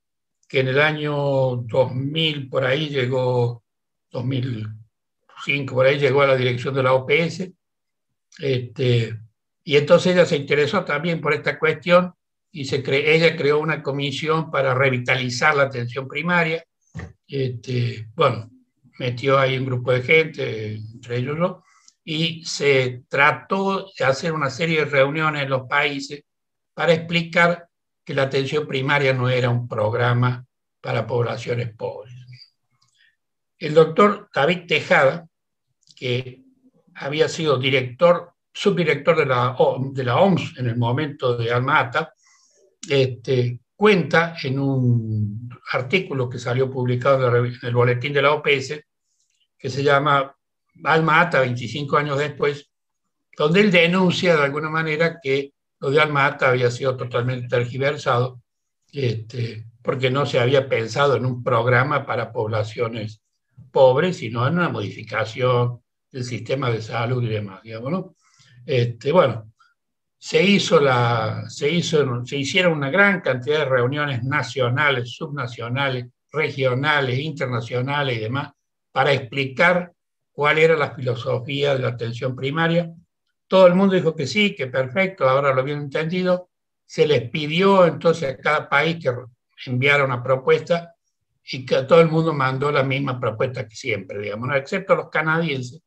que 0.48 0.60
en 0.60 0.68
el 0.68 0.80
año 0.80 1.56
2000 1.56 2.48
por 2.48 2.64
ahí 2.64 2.88
llegó, 2.88 3.62
2005 4.10 5.74
por 5.74 5.86
ahí 5.86 5.98
llegó 5.98 6.22
a 6.22 6.28
la 6.28 6.36
dirección 6.36 6.74
de 6.74 6.82
la 6.82 6.94
OPS, 6.94 7.50
este, 8.38 9.18
y 9.64 9.76
entonces 9.76 10.14
ella 10.14 10.26
se 10.26 10.36
interesó 10.36 10.84
también 10.84 11.20
por 11.20 11.34
esta 11.34 11.58
cuestión 11.58 12.14
y 12.52 12.64
se 12.64 12.82
ella 12.86 13.36
creó 13.36 13.58
una 13.58 13.82
comisión 13.82 14.50
para 14.50 14.74
revitalizar 14.74 15.54
la 15.54 15.64
atención 15.64 16.08
primaria. 16.08 16.64
Este, 17.26 18.08
bueno, 18.14 18.50
metió 18.98 19.38
ahí 19.38 19.56
un 19.58 19.66
grupo 19.66 19.92
de 19.92 20.02
gente, 20.02 20.74
entre 20.74 21.18
ellos 21.18 21.36
yo, 21.38 21.62
y 22.04 22.44
se 22.44 23.04
trató 23.08 23.90
de 23.98 24.04
hacer 24.04 24.32
una 24.32 24.50
serie 24.50 24.80
de 24.80 24.90
reuniones 24.90 25.42
en 25.42 25.50
los 25.50 25.68
países 25.68 26.24
para 26.74 26.92
explicar 26.92 27.68
que 28.04 28.14
la 28.14 28.22
atención 28.22 28.66
primaria 28.66 29.12
no 29.12 29.28
era 29.28 29.50
un 29.50 29.68
programa 29.68 30.44
para 30.80 31.06
poblaciones 31.06 31.74
pobres. 31.74 32.14
El 33.58 33.74
doctor 33.74 34.30
David 34.34 34.66
Tejada, 34.66 35.28
que 35.94 36.42
había 36.94 37.28
sido 37.28 37.58
director, 37.58 38.32
subdirector 38.52 39.16
de 39.18 39.26
la, 39.26 39.56
de 39.92 40.04
la 40.04 40.16
OMS 40.16 40.58
en 40.58 40.66
el 40.66 40.76
momento 40.76 41.36
de 41.36 41.52
Alma 41.52 41.90
este, 42.88 43.60
cuenta 43.76 44.36
en 44.42 44.58
un 44.58 45.49
artículo 45.72 46.28
que 46.28 46.38
salió 46.38 46.70
publicado 46.70 47.36
en 47.36 47.56
el 47.62 47.74
boletín 47.74 48.12
de 48.12 48.22
la 48.22 48.32
OPS, 48.32 48.80
que 49.58 49.70
se 49.70 49.82
llama 49.82 50.34
Alma 50.84 51.20
Ata 51.20 51.40
25 51.40 51.96
años 51.96 52.18
después, 52.18 52.70
donde 53.36 53.60
él 53.60 53.70
denuncia 53.70 54.36
de 54.36 54.42
alguna 54.42 54.70
manera 54.70 55.18
que 55.22 55.52
lo 55.78 55.90
de 55.90 56.00
Alma 56.00 56.26
Ata 56.26 56.50
había 56.50 56.70
sido 56.70 56.96
totalmente 56.96 57.48
tergiversado, 57.48 58.42
este, 58.92 59.66
porque 59.82 60.10
no 60.10 60.26
se 60.26 60.40
había 60.40 60.68
pensado 60.68 61.16
en 61.16 61.24
un 61.24 61.42
programa 61.42 62.04
para 62.04 62.32
poblaciones 62.32 63.22
pobres, 63.70 64.18
sino 64.18 64.46
en 64.46 64.54
una 64.54 64.68
modificación 64.68 65.80
del 66.10 66.24
sistema 66.24 66.70
de 66.70 66.82
salud 66.82 67.22
y 67.22 67.28
demás, 67.28 67.62
digamos, 67.62 68.06
Este, 68.66 69.12
bueno, 69.12 69.49
se, 70.22 70.42
hizo 70.42 70.78
la, 70.78 71.44
se, 71.48 71.70
hizo, 71.70 72.26
se 72.26 72.36
hicieron 72.36 72.74
una 72.74 72.90
gran 72.90 73.22
cantidad 73.22 73.60
de 73.60 73.64
reuniones 73.64 74.22
nacionales, 74.22 75.14
subnacionales, 75.14 76.08
regionales, 76.30 77.18
internacionales 77.18 78.18
y 78.18 78.20
demás, 78.20 78.52
para 78.92 79.14
explicar 79.14 79.94
cuál 80.30 80.58
era 80.58 80.76
la 80.76 80.90
filosofía 80.90 81.72
de 81.72 81.80
la 81.80 81.88
atención 81.88 82.36
primaria. 82.36 82.92
Todo 83.48 83.66
el 83.66 83.74
mundo 83.74 83.94
dijo 83.94 84.14
que 84.14 84.26
sí, 84.26 84.54
que 84.54 84.66
perfecto, 84.66 85.26
ahora 85.26 85.54
lo 85.54 85.62
habían 85.62 85.80
entendido. 85.80 86.50
Se 86.84 87.06
les 87.06 87.30
pidió 87.30 87.86
entonces 87.86 88.34
a 88.34 88.36
cada 88.36 88.68
país 88.68 88.98
que 89.02 89.10
enviara 89.70 90.04
una 90.04 90.22
propuesta 90.22 90.96
y 91.50 91.64
que 91.64 91.84
todo 91.84 92.02
el 92.02 92.08
mundo 92.08 92.34
mandó 92.34 92.70
la 92.70 92.82
misma 92.82 93.18
propuesta 93.18 93.66
que 93.66 93.74
siempre, 93.74 94.18
digamos, 94.18 94.54
excepto 94.54 94.94
los 94.94 95.08
canadienses, 95.08 95.80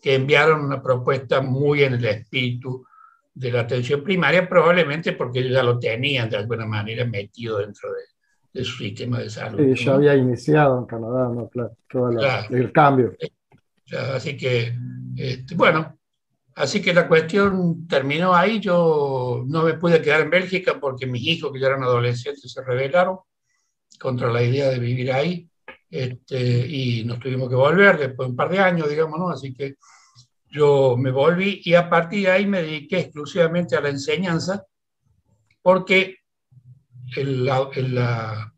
que 0.00 0.14
enviaron 0.14 0.64
una 0.64 0.80
propuesta 0.80 1.40
muy 1.40 1.82
en 1.82 1.94
el 1.94 2.04
espíritu 2.04 2.86
de 3.34 3.50
la 3.50 3.60
atención 3.60 4.02
primaria, 4.02 4.48
probablemente 4.48 5.12
porque 5.12 5.40
ellos 5.40 5.52
ya 5.52 5.62
lo 5.62 5.78
tenían 5.78 6.28
de 6.28 6.36
alguna 6.36 6.66
manera 6.66 7.04
metido 7.04 7.58
dentro 7.58 7.90
de, 7.92 8.64
su 8.64 8.78
sistema 8.78 9.18
de 9.18 9.30
salud. 9.30 9.58
Sí, 9.74 9.84
ya 9.84 9.94
había 9.94 10.14
iniciado 10.14 10.78
en 10.78 10.84
Canadá, 10.84 11.30
¿no? 11.34 11.48
Claro, 11.48 11.76
todo 11.88 12.10
el 12.50 12.72
cambio 12.72 13.14
así 13.98 14.36
que, 14.36 14.74
este, 15.16 15.54
bueno, 15.54 15.98
así 16.54 16.80
que 16.80 16.94
la 16.94 17.08
cuestión 17.08 17.86
terminó 17.86 18.34
ahí. 18.34 18.60
Yo 18.60 19.44
no 19.46 19.62
me 19.62 19.74
pude 19.74 20.00
quedar 20.00 20.22
en 20.22 20.30
Bélgica 20.30 20.78
porque 20.80 21.06
mis 21.06 21.22
hijos, 21.22 21.52
que 21.52 21.60
ya 21.60 21.68
eran 21.68 21.82
adolescentes, 21.82 22.50
se 22.50 22.62
rebelaron 22.62 23.18
contra 23.98 24.32
la 24.32 24.42
idea 24.42 24.70
de 24.70 24.78
vivir 24.78 25.12
ahí. 25.12 25.48
Este, 25.90 26.66
y 26.66 27.04
nos 27.04 27.18
tuvimos 27.20 27.50
que 27.50 27.54
volver 27.54 27.98
después 27.98 28.26
de 28.26 28.30
un 28.30 28.36
par 28.36 28.48
de 28.48 28.58
años, 28.58 28.88
digamos, 28.88 29.18
¿no? 29.18 29.28
Así 29.28 29.52
que 29.52 29.76
yo 30.52 30.96
me 30.98 31.10
volví 31.10 31.62
y 31.64 31.74
a 31.74 31.88
partir 31.88 32.26
de 32.26 32.30
ahí 32.30 32.46
me 32.46 32.62
dediqué 32.62 33.00
exclusivamente 33.00 33.74
a 33.74 33.80
la 33.80 33.88
enseñanza 33.88 34.66
porque 35.62 36.18
la, 37.16 38.52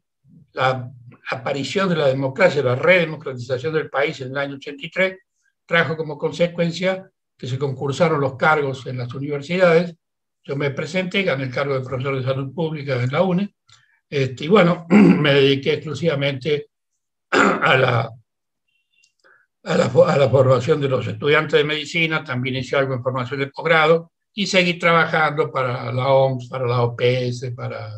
la 0.52 0.92
aparición 1.30 1.88
de 1.88 1.96
la 1.96 2.08
democracia, 2.08 2.62
la 2.62 2.74
redemocratización 2.74 3.74
del 3.74 3.90
país 3.90 4.20
en 4.20 4.32
el 4.32 4.38
año 4.38 4.56
83, 4.56 5.18
trajo 5.64 5.96
como 5.96 6.18
consecuencia 6.18 7.08
que 7.36 7.46
se 7.46 7.58
concursaron 7.58 8.20
los 8.20 8.36
cargos 8.36 8.86
en 8.86 8.98
las 8.98 9.14
universidades. 9.14 9.94
Yo 10.42 10.56
me 10.56 10.72
presenté, 10.72 11.22
gané 11.22 11.44
el 11.44 11.50
cargo 11.50 11.74
de 11.74 11.84
profesor 11.84 12.16
de 12.16 12.24
salud 12.24 12.52
pública 12.52 13.00
en 13.00 13.12
la 13.12 13.22
UNE, 13.22 13.54
este, 14.10 14.44
y 14.44 14.48
bueno, 14.48 14.86
me 14.90 15.34
dediqué 15.34 15.74
exclusivamente 15.74 16.70
a 17.30 17.76
la, 17.76 18.10
a 19.64 19.76
la, 19.76 19.84
a, 19.86 20.18
la, 20.18 20.28
formación 20.28 20.80
de 20.80 20.88
los 20.88 21.06
estudiantes 21.06 21.58
de 21.58 21.64
medicina, 21.64 22.22
también 22.22 22.56
hice 22.56 22.76
algo 22.76 22.94
en 22.94 23.02
formación 23.02 23.40
de 23.40 23.46
posgrado, 23.48 24.12
y 24.34 24.46
seguí 24.46 24.74
trabajando 24.78 25.50
para 25.50 25.92
la 25.92 26.08
OMS, 26.08 26.48
para 26.48 26.66
la 26.66 26.82
OPS, 26.82 27.52
para 27.54 27.90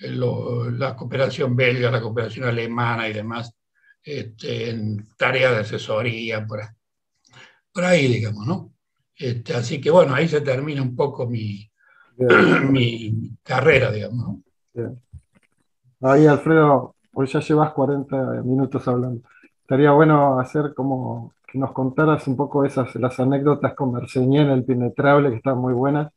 la 0.00 0.96
cooperación 0.96 1.56
belga, 1.56 1.90
la 1.90 2.00
cooperación 2.00 2.46
alemana 2.48 3.08
y 3.08 3.12
demás, 3.12 3.52
este, 4.02 4.70
en 4.70 5.08
tareas 5.16 5.52
de 5.52 5.60
asesoría, 5.60 6.46
por 6.46 6.60
ahí, 6.60 6.68
por 7.72 7.84
ahí 7.84 8.06
digamos, 8.06 8.46
¿no? 8.46 8.72
Este, 9.16 9.54
así 9.54 9.80
que 9.80 9.90
bueno, 9.90 10.14
ahí 10.14 10.28
se 10.28 10.40
termina 10.40 10.80
un 10.80 10.94
poco 10.94 11.26
mi, 11.26 11.68
mi 12.70 13.36
carrera, 13.42 13.90
digamos. 13.90 14.38
Ahí, 16.00 16.26
Alfredo, 16.26 16.94
hoy 17.12 17.26
ya 17.26 17.40
llevas 17.40 17.72
40 17.72 18.42
minutos 18.44 18.86
hablando. 18.86 19.22
Estaría 19.68 19.92
bueno 19.92 20.40
hacer 20.40 20.72
como 20.74 21.34
que 21.46 21.58
nos 21.58 21.72
contaras 21.72 22.26
un 22.26 22.36
poco 22.36 22.64
esas, 22.64 22.94
las 22.94 23.20
anécdotas 23.20 23.74
con 23.74 23.92
Merceñén, 23.92 24.48
el 24.48 24.64
Penetrable, 24.64 25.28
que 25.28 25.36
están 25.36 25.58
muy 25.58 25.74
buenas, 25.74 26.10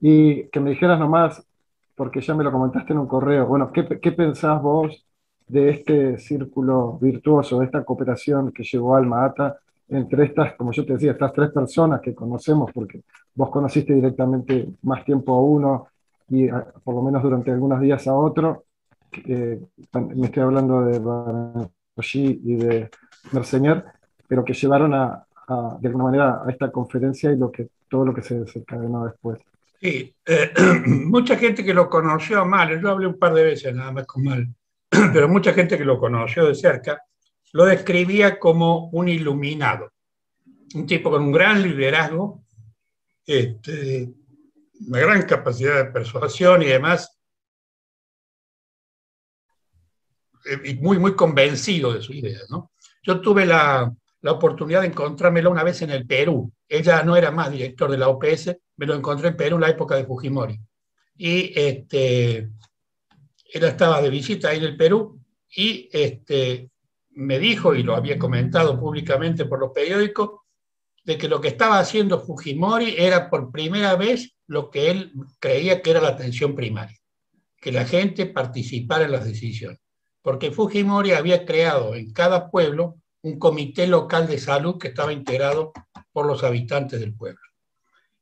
y 0.00 0.48
que 0.48 0.58
me 0.58 0.70
dijeras 0.70 0.98
nomás 0.98 1.46
porque 1.94 2.22
ya 2.22 2.34
me 2.34 2.42
lo 2.42 2.50
comentaste 2.50 2.94
en 2.94 3.00
un 3.00 3.06
correo. 3.06 3.46
Bueno, 3.46 3.70
¿qué, 3.72 4.00
qué 4.00 4.12
pensás 4.12 4.62
vos 4.62 5.04
de 5.46 5.68
este 5.68 6.16
círculo 6.16 6.96
virtuoso, 6.98 7.58
de 7.58 7.66
esta 7.66 7.84
cooperación 7.84 8.52
que 8.52 8.62
llegó 8.64 8.96
Alma 8.96 9.26
Ata 9.26 9.58
entre 9.86 10.24
estas, 10.24 10.54
como 10.54 10.72
yo 10.72 10.86
te 10.86 10.94
decía, 10.94 11.12
estas 11.12 11.34
tres 11.34 11.50
personas 11.50 12.00
que 12.00 12.14
conocemos, 12.14 12.72
porque 12.72 13.02
vos 13.34 13.50
conociste 13.50 13.92
directamente 13.92 14.66
más 14.80 15.04
tiempo 15.04 15.34
a 15.34 15.42
uno 15.42 15.88
y 16.30 16.48
por 16.48 16.94
lo 16.94 17.02
menos 17.02 17.22
durante 17.22 17.50
algunos 17.50 17.82
días 17.82 18.06
a 18.08 18.14
otro. 18.14 18.64
Eh, 19.26 19.60
me 19.92 20.26
estoy 20.26 20.42
hablando 20.42 20.86
de 20.86 20.98
Y 21.96 22.56
de 22.56 22.90
Merceñer, 23.32 23.84
pero 24.26 24.44
que 24.44 24.52
llevaron 24.52 24.94
a, 24.94 25.26
de 25.80 25.88
alguna 25.88 26.04
manera 26.04 26.42
a 26.44 26.50
esta 26.50 26.70
conferencia 26.70 27.30
y 27.32 27.36
lo 27.36 27.50
que, 27.50 27.68
todo 27.88 28.04
lo 28.04 28.14
que 28.14 28.22
se 28.22 28.40
desencadenó 28.40 29.04
después. 29.04 29.38
Sí, 29.80 30.14
eh, 30.26 30.52
mucha 30.86 31.36
gente 31.36 31.64
que 31.64 31.74
lo 31.74 31.88
conoció 31.88 32.44
mal, 32.44 32.80
yo 32.80 32.90
hablé 32.90 33.06
un 33.06 33.18
par 33.18 33.34
de 33.34 33.44
veces 33.44 33.74
nada 33.74 33.92
más 33.92 34.06
con 34.06 34.24
mal, 34.24 34.48
pero 34.88 35.28
mucha 35.28 35.52
gente 35.52 35.78
que 35.78 35.84
lo 35.84 35.98
conoció 35.98 36.46
de 36.46 36.54
cerca 36.54 37.02
lo 37.52 37.66
describía 37.66 38.38
como 38.40 38.88
un 38.88 39.08
iluminado, 39.08 39.92
un 40.74 40.86
tipo 40.86 41.10
con 41.10 41.22
un 41.22 41.32
gran 41.32 41.62
liderazgo, 41.62 42.42
este, 43.24 44.12
una 44.88 44.98
gran 44.98 45.22
capacidad 45.22 45.76
de 45.76 45.92
persuasión 45.92 46.62
y 46.62 46.66
demás, 46.66 47.13
eh, 50.44 50.78
muy, 50.80 50.98
muy 50.98 51.14
convencido 51.14 51.92
de 51.92 52.02
su 52.02 52.12
idea. 52.12 52.40
¿no? 52.50 52.72
Yo 53.02 53.20
tuve 53.20 53.46
la, 53.46 53.92
la 54.24 54.32
oportunidad 54.32 54.80
de 54.80 54.86
encontrármelo 54.86 55.50
una 55.50 55.62
vez 55.62 55.82
en 55.82 55.90
el 55.90 56.06
Perú. 56.06 56.50
Ella 56.66 57.02
no 57.02 57.14
era 57.14 57.30
más 57.30 57.50
director 57.52 57.90
de 57.90 57.98
la 57.98 58.08
OPS, 58.08 58.56
me 58.76 58.86
lo 58.86 58.94
encontré 58.94 59.28
en 59.28 59.36
Perú 59.36 59.56
en 59.56 59.60
la 59.60 59.68
época 59.68 59.96
de 59.96 60.06
Fujimori. 60.06 60.58
Y 61.16 61.52
este, 61.54 62.38
él 62.38 63.62
estaba 63.64 64.00
de 64.00 64.08
visita 64.08 64.48
ahí 64.48 64.58
en 64.58 64.64
el 64.64 64.76
Perú 64.78 65.20
y 65.54 65.90
este, 65.92 66.70
me 67.10 67.38
dijo, 67.38 67.74
y 67.74 67.82
lo 67.82 67.94
había 67.94 68.18
comentado 68.18 68.80
públicamente 68.80 69.44
por 69.44 69.60
los 69.60 69.72
periódicos, 69.72 70.40
de 71.04 71.18
que 71.18 71.28
lo 71.28 71.40
que 71.40 71.48
estaba 71.48 71.78
haciendo 71.78 72.24
Fujimori 72.24 72.94
era 72.96 73.28
por 73.28 73.52
primera 73.52 73.94
vez 73.94 74.34
lo 74.46 74.70
que 74.70 74.90
él 74.90 75.12
creía 75.38 75.82
que 75.82 75.90
era 75.90 76.00
la 76.00 76.08
atención 76.08 76.54
primaria, 76.54 76.98
que 77.60 77.72
la 77.72 77.84
gente 77.84 78.24
participara 78.24 79.04
en 79.04 79.12
las 79.12 79.26
decisiones. 79.26 79.83
Porque 80.24 80.50
Fujimori 80.50 81.12
había 81.12 81.44
creado 81.44 81.94
en 81.94 82.10
cada 82.10 82.50
pueblo 82.50 82.96
un 83.20 83.38
comité 83.38 83.86
local 83.86 84.26
de 84.26 84.38
salud 84.38 84.78
que 84.78 84.88
estaba 84.88 85.12
integrado 85.12 85.74
por 86.12 86.24
los 86.24 86.42
habitantes 86.42 86.98
del 86.98 87.14
pueblo. 87.14 87.42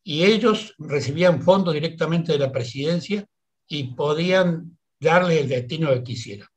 Y 0.02 0.24
ellos 0.24 0.74
recibían 0.80 1.42
fondos 1.42 1.74
directamente 1.74 2.32
de 2.32 2.40
la 2.40 2.50
presidencia 2.50 3.24
y 3.68 3.94
podían 3.94 4.76
darle 4.98 5.42
el 5.42 5.48
destino 5.48 5.90
que 5.90 6.02
quisieran. 6.02 6.48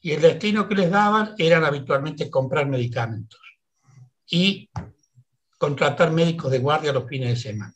Y 0.00 0.10
el 0.10 0.22
destino 0.22 0.66
que 0.66 0.74
les 0.74 0.90
daban 0.90 1.36
eran 1.38 1.62
habitualmente 1.62 2.28
comprar 2.28 2.66
medicamentos 2.66 3.40
y 4.26 4.70
contratar 5.56 6.10
médicos 6.10 6.50
de 6.50 6.58
guardia 6.58 6.92
los 6.92 7.08
fines 7.08 7.28
de 7.28 7.36
semana. 7.36 7.74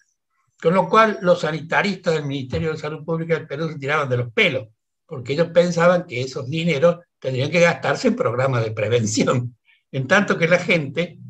Con 0.60 0.74
lo 0.74 0.88
cual 0.88 1.18
los 1.22 1.42
sanitaristas 1.42 2.14
del 2.14 2.24
Ministerio 2.24 2.72
de 2.72 2.78
Salud 2.78 3.04
Pública 3.04 3.34
del 3.34 3.46
Perú 3.46 3.68
se 3.68 3.78
tiraban 3.78 4.08
de 4.08 4.16
los 4.16 4.32
pelos, 4.32 4.66
porque 5.14 5.34
ellos 5.34 5.50
pensaban 5.54 6.08
que 6.08 6.22
esos 6.22 6.50
dineros 6.50 6.98
tendrían 7.20 7.48
que 7.48 7.60
gastarse 7.60 8.08
en 8.08 8.16
programas 8.16 8.64
de 8.64 8.72
prevención 8.72 9.56
en 9.92 10.08
tanto 10.08 10.36
que 10.36 10.48
la 10.48 10.58
gente 10.58 11.20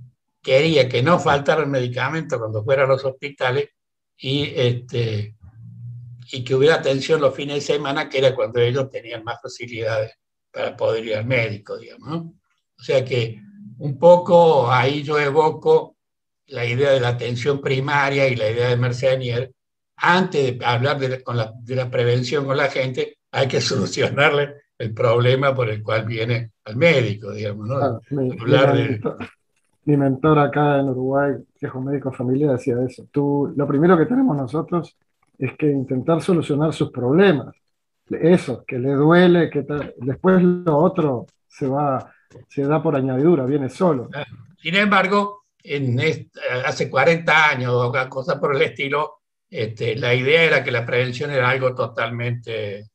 quería 0.42 0.88
que 0.88 1.02
no 1.02 1.20
faltaran 1.20 1.70
medicamentos 1.70 2.38
cuando 2.38 2.64
fuera 2.64 2.84
a 2.84 2.86
los 2.86 3.04
hospitales 3.04 3.68
y, 4.16 4.44
este, 4.56 5.36
y 6.32 6.42
que 6.42 6.54
hubiera 6.54 6.76
atención 6.76 7.20
los 7.20 7.34
fines 7.34 7.56
de 7.56 7.74
semana, 7.74 8.08
que 8.08 8.18
era 8.18 8.34
cuando 8.34 8.58
ellos 8.58 8.88
tenían 8.88 9.22
más 9.22 9.42
facilidades 9.42 10.14
para 10.50 10.74
poder 10.74 11.04
ir 11.04 11.16
al 11.16 11.26
médico, 11.26 11.76
digamos. 11.76 12.32
O 12.78 12.82
sea 12.82 13.04
que 13.04 13.38
un 13.76 13.98
poco 13.98 14.72
ahí 14.72 15.02
yo 15.02 15.18
evoco 15.18 15.96
la 16.46 16.64
idea 16.64 16.92
de 16.92 17.00
la 17.00 17.08
atención 17.08 17.60
primaria 17.60 18.28
y 18.28 18.36
la 18.36 18.50
idea 18.50 18.68
de 18.70 18.76
Mersenier, 18.78 19.52
antes 19.96 20.58
de 20.58 20.64
hablar 20.64 20.98
de 20.98 21.76
la, 21.76 21.90
prevención 21.90 22.46
con 22.46 22.56
la 22.56 22.70
gente, 22.70 23.18
hay 23.34 23.48
que 23.48 23.60
solucionarle 23.60 24.54
el 24.78 24.94
problema 24.94 25.54
por 25.54 25.68
el 25.68 25.82
cual 25.82 26.04
viene 26.04 26.52
al 26.64 26.76
médico, 26.76 27.32
digamos, 27.32 27.66
¿no? 27.68 27.76
Ah, 27.76 28.00
mi, 29.86 29.96
mentor, 29.96 30.38
acá 30.38 30.78
en 30.78 30.88
Uruguay, 30.88 31.34
que 31.58 31.66
es 31.66 31.74
un 31.74 31.84
médico 31.84 32.12
familiar, 32.12 32.52
decía 32.52 32.76
eso. 32.86 33.06
Tú, 33.10 33.52
lo 33.56 33.66
primero 33.66 33.98
que 33.98 34.06
tenemos 34.06 34.36
nosotros 34.36 34.96
es 35.38 35.52
que 35.58 35.66
intentar 35.66 36.22
solucionar 36.22 36.72
sus 36.72 36.90
problemas. 36.90 37.54
Eso, 38.08 38.64
que 38.66 38.78
le 38.78 38.92
duele, 38.92 39.50
que 39.50 39.66
después 39.98 40.42
lo 40.42 40.78
otro 40.78 41.26
se 41.46 41.66
va, 41.66 42.12
se 42.48 42.62
da 42.62 42.82
por 42.82 42.96
añadidura, 42.96 43.44
viene 43.44 43.68
solo. 43.68 44.08
Sin 44.58 44.76
embargo, 44.76 45.44
en 45.62 45.98
hace 46.64 46.88
40 46.88 47.50
años 47.50 47.72
o 47.74 47.92
cosas 48.08 48.38
por 48.38 48.54
el 48.54 48.62
estilo, 48.62 49.22
este, 49.50 49.96
la 49.96 50.14
idea 50.14 50.42
era 50.42 50.64
que 50.64 50.70
la 50.70 50.86
prevención 50.86 51.30
era 51.30 51.50
algo 51.50 51.74
totalmente, 51.74 52.90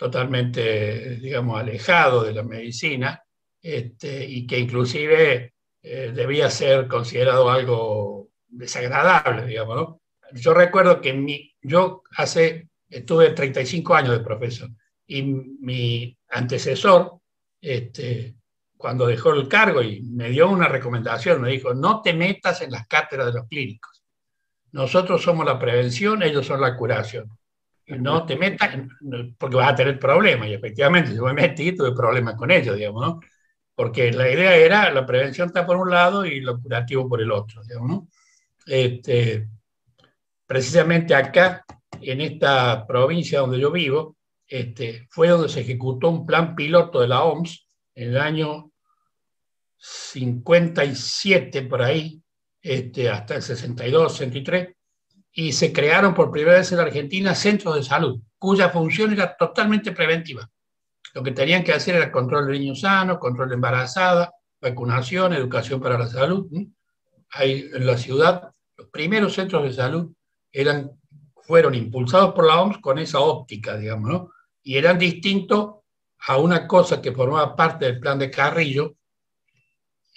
totalmente 0.00 1.16
digamos, 1.16 1.60
alejado 1.60 2.24
de 2.24 2.32
la 2.32 2.42
medicina 2.42 3.22
este, 3.60 4.24
y 4.24 4.46
que 4.46 4.58
inclusive 4.58 5.52
eh, 5.82 6.12
debía 6.14 6.48
ser 6.48 6.88
considerado 6.88 7.50
algo 7.50 8.30
desagradable, 8.48 9.44
digamos. 9.44 9.76
¿no? 9.76 10.00
Yo 10.32 10.54
recuerdo 10.54 11.02
que 11.02 11.12
mi, 11.12 11.54
yo 11.60 12.02
hace, 12.16 12.70
estuve 12.88 13.32
35 13.32 13.94
años 13.94 14.12
de 14.12 14.24
profesor 14.24 14.70
y 15.06 15.22
mi 15.22 16.16
antecesor, 16.30 17.18
este, 17.60 18.36
cuando 18.78 19.06
dejó 19.06 19.34
el 19.34 19.48
cargo 19.48 19.82
y 19.82 20.00
me 20.00 20.30
dio 20.30 20.48
una 20.48 20.66
recomendación, 20.66 21.42
me 21.42 21.50
dijo, 21.50 21.74
no 21.74 22.00
te 22.00 22.14
metas 22.14 22.62
en 22.62 22.70
las 22.70 22.86
cátedras 22.86 23.26
de 23.26 23.38
los 23.38 23.48
clínicos. 23.48 24.02
Nosotros 24.72 25.22
somos 25.22 25.44
la 25.44 25.58
prevención, 25.58 26.22
ellos 26.22 26.46
son 26.46 26.62
la 26.62 26.74
curación. 26.74 27.28
Y 27.90 27.98
no 27.98 28.24
te 28.24 28.36
metas, 28.36 28.70
porque 29.36 29.56
vas 29.56 29.72
a 29.72 29.74
tener 29.74 29.98
problemas. 29.98 30.48
Y 30.48 30.54
efectivamente, 30.54 31.14
yo 31.14 31.24
me 31.24 31.32
metí 31.32 31.72
tuve 31.72 31.92
problemas 31.92 32.36
con 32.36 32.50
ellos, 32.50 32.76
digamos, 32.76 33.02
¿no? 33.02 33.20
Porque 33.74 34.12
la 34.12 34.30
idea 34.30 34.54
era, 34.54 34.92
la 34.92 35.04
prevención 35.04 35.48
está 35.48 35.66
por 35.66 35.76
un 35.76 35.90
lado 35.90 36.24
y 36.24 36.40
lo 36.40 36.60
curativo 36.60 37.08
por 37.08 37.20
el 37.20 37.32
otro, 37.32 37.62
digamos, 37.64 37.88
¿no? 37.88 38.08
Este, 38.66 39.48
precisamente 40.46 41.14
acá, 41.14 41.64
en 42.00 42.20
esta 42.20 42.86
provincia 42.86 43.40
donde 43.40 43.58
yo 43.58 43.72
vivo, 43.72 44.16
este, 44.46 45.06
fue 45.10 45.28
donde 45.28 45.48
se 45.48 45.60
ejecutó 45.60 46.10
un 46.10 46.26
plan 46.26 46.54
piloto 46.54 47.00
de 47.00 47.08
la 47.08 47.24
OMS 47.24 47.66
en 47.94 48.10
el 48.10 48.18
año 48.18 48.70
57 49.76 51.62
por 51.62 51.82
ahí, 51.82 52.22
este, 52.62 53.08
hasta 53.08 53.36
el 53.36 53.42
62, 53.42 54.12
63, 54.12 54.76
y 55.32 55.52
se 55.52 55.72
crearon 55.72 56.14
por 56.14 56.30
primera 56.30 56.58
vez 56.58 56.70
en 56.72 56.78
la 56.78 56.84
Argentina 56.84 57.34
centros 57.34 57.76
de 57.76 57.82
salud, 57.82 58.20
cuya 58.38 58.70
función 58.70 59.12
era 59.12 59.36
totalmente 59.36 59.92
preventiva. 59.92 60.50
Lo 61.14 61.22
que 61.22 61.32
tenían 61.32 61.64
que 61.64 61.72
hacer 61.72 61.96
era 61.96 62.12
control 62.12 62.46
de 62.46 62.58
niños 62.58 62.80
sanos, 62.80 63.18
control 63.18 63.48
de 63.48 63.54
embarazada, 63.56 64.32
vacunación, 64.60 65.32
educación 65.32 65.80
para 65.80 65.98
la 65.98 66.06
salud. 66.06 66.48
Ahí 67.30 67.68
en 67.72 67.86
la 67.86 67.96
ciudad, 67.96 68.50
los 68.76 68.88
primeros 68.88 69.34
centros 69.34 69.62
de 69.62 69.72
salud 69.72 70.12
eran, 70.52 70.90
fueron 71.42 71.74
impulsados 71.74 72.34
por 72.34 72.46
la 72.46 72.60
OMS 72.60 72.78
con 72.78 72.98
esa 72.98 73.20
óptica, 73.20 73.76
digamos, 73.76 74.10
¿no? 74.10 74.30
Y 74.62 74.76
eran 74.76 74.98
distintos 74.98 75.76
a 76.26 76.36
una 76.36 76.66
cosa 76.66 77.00
que 77.00 77.12
formaba 77.12 77.56
parte 77.56 77.86
del 77.86 77.98
plan 77.98 78.18
de 78.18 78.30
Carrillo, 78.30 78.96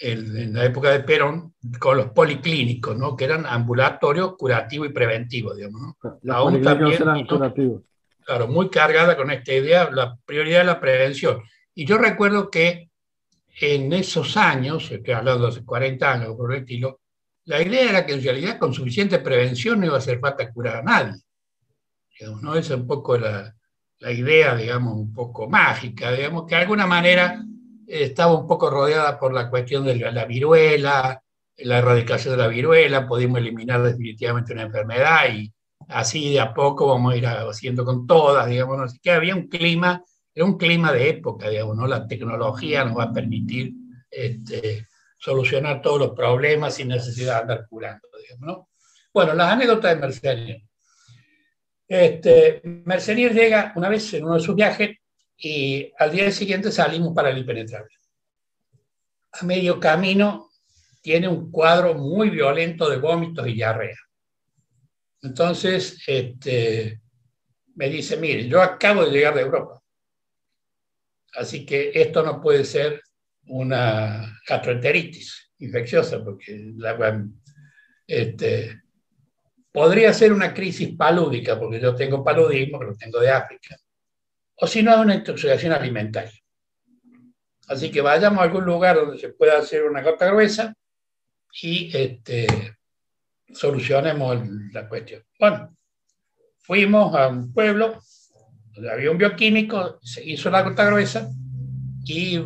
en 0.06 0.54
la 0.54 0.66
época 0.66 0.92
de 0.92 1.00
Perón 1.00 1.56
con 1.80 1.96
los 1.96 2.08
policlínicos, 2.08 2.98
¿no? 2.98 3.16
que 3.16 3.24
eran 3.24 3.46
ambulatorios 3.46 4.36
curativos 4.36 4.90
y 4.90 4.92
preventivos. 4.92 5.56
Digamos, 5.56 5.82
¿no? 5.82 6.20
La 6.24 6.62
también, 6.62 7.02
eran 7.02 7.26
curativos. 7.26 7.84
Claro, 8.26 8.48
muy 8.48 8.70
cargada 8.70 9.16
con 9.16 9.32
esta 9.32 9.54
idea, 9.54 9.90
la 9.92 10.18
prioridad 10.26 10.60
de 10.60 10.66
la 10.66 10.80
prevención. 10.80 11.42
Y 11.74 11.86
yo 11.86 11.98
recuerdo 11.98 12.50
que 12.50 12.90
en 13.62 13.94
esos 13.94 14.36
años, 14.36 14.92
estoy 14.92 15.14
hablando 15.14 15.46
de 15.46 15.52
hace 15.52 15.66
40 15.66 16.12
años 16.12 16.36
por 16.36 16.54
el 16.54 16.62
estilo, 16.62 17.00
la 17.46 17.62
idea 17.62 17.90
era 17.90 18.06
que 18.06 18.14
en 18.14 18.24
realidad 18.24 18.58
con 18.58 18.74
suficiente 18.74 19.20
prevención 19.20 19.80
no 19.80 19.86
iba 19.86 19.96
a 19.96 20.00
hacer 20.00 20.20
falta 20.20 20.52
curar 20.52 20.78
a 20.78 20.84
nadie. 20.84 21.22
¿no? 22.42 22.56
Esa 22.56 22.74
es 22.74 22.80
un 22.80 22.88
poco 22.88 23.18
la, 23.18 23.54
la 24.00 24.12
idea, 24.12 24.56
digamos, 24.56 24.96
un 24.96 25.14
poco 25.14 25.50
mágica, 25.50 26.12
digamos, 26.12 26.46
que 26.46 26.56
de 26.56 26.62
alguna 26.62 26.88
manera 26.88 27.42
estaba 27.88 28.38
un 28.38 28.48
poco 28.48 28.70
rodeada 28.70 29.20
por 29.20 29.34
la 29.34 29.50
cuestión 29.50 29.86
de 29.86 29.96
la 29.96 30.26
viruela, 30.26 31.24
la 31.58 31.78
erradicación 31.78 32.36
de 32.36 32.44
la 32.44 32.48
viruela, 32.48 33.08
pudimos 33.08 33.40
eliminar 33.40 33.84
definitivamente 33.84 34.54
una 34.54 34.64
enfermedad 34.64 35.34
y 35.34 35.54
así 35.90 36.34
de 36.34 36.40
a 36.40 36.54
poco 36.54 36.88
vamos 36.88 37.14
a 37.14 37.18
ir 37.18 37.28
haciendo 37.28 37.86
con 37.86 38.08
todas, 38.08 38.48
digamos, 38.48 38.80
así 38.82 39.00
que 39.00 39.12
había 39.12 39.36
un 39.36 39.48
clima, 39.48 40.04
era 40.34 40.46
un 40.46 40.58
clima 40.58 40.92
de 40.92 41.10
época, 41.10 41.50
digamos, 41.50 41.76
¿no? 41.78 41.88
La 41.88 42.08
tecnología 42.08 42.84
nos 42.86 42.98
va 42.98 43.06
a 43.06 43.14
permitir 43.14 43.74
este, 44.10 44.88
solucionar 45.18 45.82
todos 45.82 46.00
los 46.00 46.12
problemas 46.12 46.76
sin 46.76 46.88
necesidad 46.90 47.36
de 47.36 47.42
andar 47.42 47.68
curando, 47.70 48.08
digamos, 48.22 48.48
¿no? 48.48 48.70
Bueno, 49.14 49.34
las 49.34 49.52
anécdotas 49.52 49.94
de 49.94 50.02
Mercenier. 50.02 50.62
Este, 51.88 52.62
Mercenier 52.64 53.34
llega 53.34 53.74
una 53.76 53.90
vez 53.90 54.12
en 54.14 54.24
uno 54.24 54.36
de 54.36 54.40
sus 54.40 54.56
viajes 54.56 54.98
y 55.44 55.92
al 56.00 56.10
día 56.10 56.32
siguiente 56.32 56.72
salimos 56.72 57.14
para 57.14 57.30
el 57.30 57.38
impenetrable. 57.38 57.94
A 59.34 59.46
medio 59.46 59.78
camino 59.78 60.50
tiene 61.02 61.28
un 61.28 61.52
cuadro 61.52 61.96
muy 61.96 62.30
violento 62.30 62.90
de 62.90 62.96
vómitos 62.96 63.46
y 63.48 63.56
diarrea. 63.56 63.98
Entonces, 65.22 66.02
este, 66.08 67.02
me 67.76 67.90
dice, 67.90 68.16
mire, 68.16 68.48
yo 68.48 68.62
acabo 68.62 69.04
de 69.04 69.12
llegar 69.12 69.36
de 69.36 69.42
Europa, 69.42 69.82
así 71.34 71.66
que 71.66 71.92
esto 71.94 72.24
no 72.24 72.42
puede 72.42 72.64
ser 72.64 73.02
una 73.48 74.40
gastroenteritis 74.48 75.52
infecciosa, 75.58 76.24
porque 76.24 76.72
la, 76.78 77.22
este, 78.08 78.82
podría 79.74 80.14
ser 80.14 80.32
una 80.32 80.54
crisis 80.54 80.96
palúdica, 80.96 81.60
porque 81.60 81.82
yo 81.82 81.94
tengo 81.96 82.24
paludismo, 82.24 82.80
que 82.80 82.86
lo 82.86 82.96
tengo 82.96 83.20
de 83.20 83.30
África 83.30 83.76
o 84.58 84.68
si 84.68 84.84
no, 84.84 85.02
una 85.02 85.16
intoxicación 85.16 85.74
alimentaria. 85.74 86.32
Así 87.68 87.92
que 87.92 88.02
vayamos 88.02 88.40
a 88.40 88.44
algún 88.44 88.66
lugar 88.66 88.96
donde 88.96 89.18
se 89.18 89.30
pueda 89.30 89.58
hacer 89.58 89.84
una 89.84 90.02
gota 90.02 90.28
gruesa 90.28 90.76
y 91.62 91.96
este, 91.96 92.78
solucionemos 93.54 94.38
la 94.72 94.88
cuestión. 94.88 95.24
Bueno, 95.40 95.76
fuimos 96.60 97.16
a 97.16 97.28
un 97.28 97.54
pueblo 97.54 98.02
donde 98.74 98.92
había 98.92 99.12
un 99.12 99.18
bioquímico, 99.18 100.00
se 100.02 100.24
hizo 100.24 100.50
la 100.50 100.64
gota 100.64 100.86
gruesa 100.86 101.30
y 102.06 102.44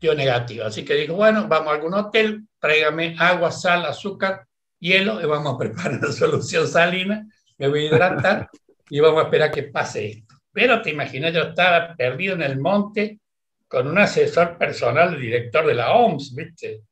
dio 0.00 0.14
negativo. 0.14 0.64
Así 0.64 0.84
que 0.84 0.94
dijo, 0.94 1.14
bueno, 1.14 1.48
vamos 1.48 1.72
a 1.72 1.76
algún 1.76 1.94
hotel, 1.94 2.46
tráigame 2.58 3.16
agua, 3.18 3.50
sal, 3.50 3.84
azúcar, 3.84 4.46
hielo 4.78 5.20
y 5.20 5.26
vamos 5.26 5.54
a 5.54 5.58
preparar 5.58 5.98
una 5.98 6.12
solución 6.12 6.66
salina, 6.68 7.26
me 7.58 7.68
voy 7.68 7.86
a 7.86 7.88
hidratar 7.88 8.50
y 8.88 9.00
vamos 9.00 9.20
a 9.20 9.24
esperar 9.24 9.50
que 9.50 9.64
pase 9.64 10.06
esto. 10.06 10.29
Pero 10.52 10.82
te 10.82 10.90
imaginas, 10.90 11.32
yo 11.32 11.42
estaba 11.42 11.94
perdido 11.94 12.34
en 12.34 12.42
el 12.42 12.58
monte 12.58 13.20
con 13.68 13.86
un 13.86 13.98
asesor 13.98 14.58
personal, 14.58 15.14
el 15.14 15.20
director 15.20 15.66
de 15.66 15.74
la 15.74 15.94
OMS, 15.94 16.34
¿viste? 16.34 16.82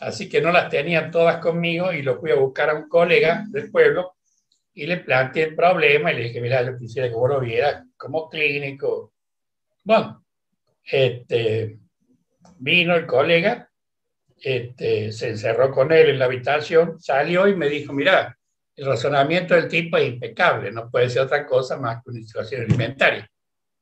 Así 0.00 0.28
que 0.28 0.40
no 0.40 0.52
las 0.52 0.70
tenía 0.70 1.10
todas 1.10 1.38
conmigo 1.38 1.92
y 1.92 2.02
lo 2.02 2.18
fui 2.18 2.30
a 2.30 2.36
buscar 2.36 2.70
a 2.70 2.74
un 2.74 2.88
colega 2.88 3.44
del 3.48 3.70
pueblo 3.70 4.14
y 4.72 4.86
le 4.86 4.98
planteé 4.98 5.44
el 5.44 5.54
problema 5.56 6.12
y 6.12 6.16
le 6.16 6.22
dije, 6.24 6.40
mira, 6.40 6.62
yo 6.62 6.76
quisiera 6.76 7.08
que 7.08 7.14
vos 7.14 7.28
lo 7.28 7.40
vieras 7.40 7.84
como 7.96 8.28
clínico. 8.28 9.12
Bueno, 9.84 10.24
este, 10.84 11.78
vino 12.58 12.94
el 12.94 13.06
colega, 13.06 13.68
este, 14.38 15.12
se 15.12 15.30
encerró 15.30 15.70
con 15.70 15.92
él 15.92 16.10
en 16.10 16.18
la 16.18 16.26
habitación, 16.26 16.98
salió 17.00 17.46
y 17.46 17.56
me 17.56 17.68
dijo, 17.68 17.92
mira, 17.92 18.38
el 18.76 18.86
razonamiento 18.86 19.54
del 19.54 19.68
tipo 19.68 19.96
es 19.96 20.08
impecable, 20.08 20.72
no 20.72 20.90
puede 20.90 21.10
ser 21.10 21.22
otra 21.22 21.46
cosa 21.46 21.76
más 21.76 22.02
que 22.02 22.10
una 22.10 22.20
situación 22.20 22.62
alimentaria. 22.62 23.28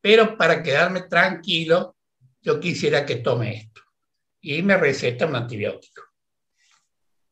Pero 0.01 0.37
para 0.37 0.63
quedarme 0.63 1.03
tranquilo, 1.03 1.97
yo 2.41 2.59
quisiera 2.61 3.05
que 3.05 3.17
tome 3.17 3.57
esto. 3.57 3.83
Y 4.41 4.63
me 4.63 4.77
receta 4.77 5.27
un 5.27 5.37
antibiótico. 5.37 6.03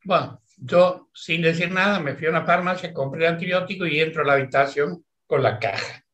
Bueno, 0.05 0.43
yo 0.57 1.09
sin 1.15 1.43
decir 1.43 1.71
nada 1.71 2.01
me 2.01 2.15
fui 2.15 2.27
a 2.27 2.31
una 2.31 2.45
farmacia, 2.45 2.93
compré 2.93 3.27
el 3.27 3.35
antibiótico 3.35 3.87
y 3.87 4.01
entro 4.01 4.23
a 4.23 4.27
la 4.27 4.33
habitación 4.35 5.05
con 5.27 5.43
la 5.43 5.59
caja. 5.59 6.05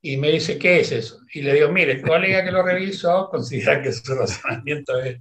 Y 0.00 0.16
me 0.16 0.30
dice, 0.30 0.58
¿qué 0.58 0.80
es 0.80 0.92
eso? 0.92 1.20
Y 1.32 1.42
le 1.42 1.54
digo, 1.54 1.68
mire, 1.70 1.92
el 1.92 2.02
colega 2.02 2.44
que 2.44 2.52
lo 2.52 2.62
revisó 2.62 3.28
considera 3.28 3.82
que 3.82 3.92
su 3.92 4.14
razonamiento 4.14 4.98
es, 5.00 5.18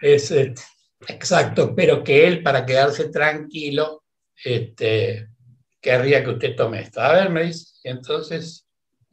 es 0.00 0.30
eh, 0.30 0.54
exacto, 1.08 1.74
pero 1.74 2.04
que 2.04 2.26
él, 2.26 2.42
para 2.42 2.64
quedarse 2.64 3.08
tranquilo, 3.08 4.01
este, 4.44 5.28
querría 5.80 6.22
que 6.22 6.30
usted 6.30 6.56
tome 6.56 6.80
esto. 6.80 7.00
A 7.00 7.12
ver, 7.12 7.30
me 7.30 7.44
dice. 7.44 7.72
Y 7.84 7.90
entonces 7.90 8.66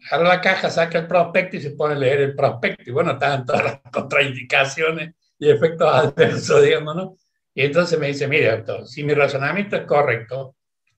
agarra 0.10 0.30
la 0.30 0.42
caja, 0.42 0.70
saca 0.70 1.00
el 1.00 1.08
prospecto 1.08 1.58
y 1.58 1.62
se 1.62 1.72
pone 1.72 1.96
a 1.96 1.98
leer 1.98 2.22
el 2.22 2.36
prospecto. 2.36 2.84
Y 2.90 2.92
bueno, 2.92 3.12
estaban 3.12 3.46
todas 3.46 3.64
las 3.64 3.82
contraindicaciones 3.92 5.16
y 5.38 5.50
efectos 5.50 5.90
adversos, 5.92 6.64
digamos, 6.64 6.96
¿no? 6.96 7.18
Y 7.54 7.64
entonces 7.64 8.00
me 8.00 8.08
dice, 8.08 8.28
mire, 8.28 8.52
doctor, 8.52 8.88
si 8.88 9.04
mi 9.04 9.14
razonamiento 9.14 9.76
es 9.76 9.84
correcto, 9.84 10.56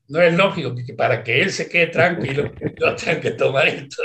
no 0.09 0.21
es 0.21 0.33
lógico 0.35 0.75
que 0.75 0.93
para 0.93 1.23
que 1.23 1.41
él 1.41 1.51
se 1.51 1.69
quede 1.69 1.87
tranquilo, 1.87 2.51
yo 2.79 2.95
tenga 2.95 3.21
que 3.21 3.31
tomar 3.31 3.67
esto. 3.67 4.03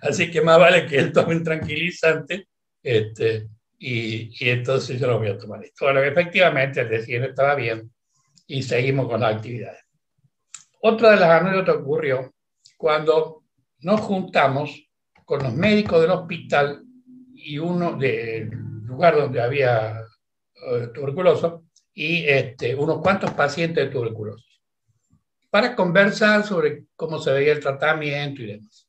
Así 0.00 0.30
que 0.30 0.40
más 0.40 0.58
vale 0.58 0.86
que 0.86 0.96
él 0.96 1.12
tome 1.12 1.34
un 1.34 1.42
tranquilizante 1.42 2.46
este, 2.82 3.48
y, 3.78 4.30
y, 4.44 4.50
entonces 4.50 5.00
yo 5.00 5.08
lo 5.08 5.18
voy 5.18 5.28
a 5.28 5.36
tomar 5.36 5.64
esto. 5.64 5.86
Bueno, 5.86 6.00
efectivamente 6.02 6.80
el 6.80 6.88
decir 6.88 7.22
estaba 7.24 7.56
bien 7.56 7.90
y 8.46 8.62
seguimos 8.62 9.08
con 9.08 9.20
las 9.20 9.36
actividades. 9.36 9.84
Otra 10.80 11.10
de 11.10 11.16
las 11.16 11.40
anécdotas 11.40 11.76
ocurrió 11.76 12.32
cuando 12.76 13.42
nos 13.80 14.00
juntamos 14.00 14.88
con 15.24 15.42
los 15.42 15.54
médicos 15.54 16.00
del 16.00 16.10
hospital 16.10 16.84
y 17.34 17.58
uno 17.58 17.96
del 17.96 18.50
lugar 18.84 19.16
donde 19.16 19.40
había 19.40 20.02
tuberculoso 20.94 21.64
y 21.92 22.24
este, 22.26 22.74
unos 22.74 23.00
cuantos 23.00 23.30
pacientes 23.32 23.84
de 23.84 23.90
tuberculosis 23.90 24.60
para 25.50 25.74
conversar 25.74 26.44
sobre 26.44 26.84
cómo 26.96 27.18
se 27.18 27.32
veía 27.32 27.52
el 27.52 27.60
tratamiento 27.60 28.42
y 28.42 28.46
demás. 28.46 28.88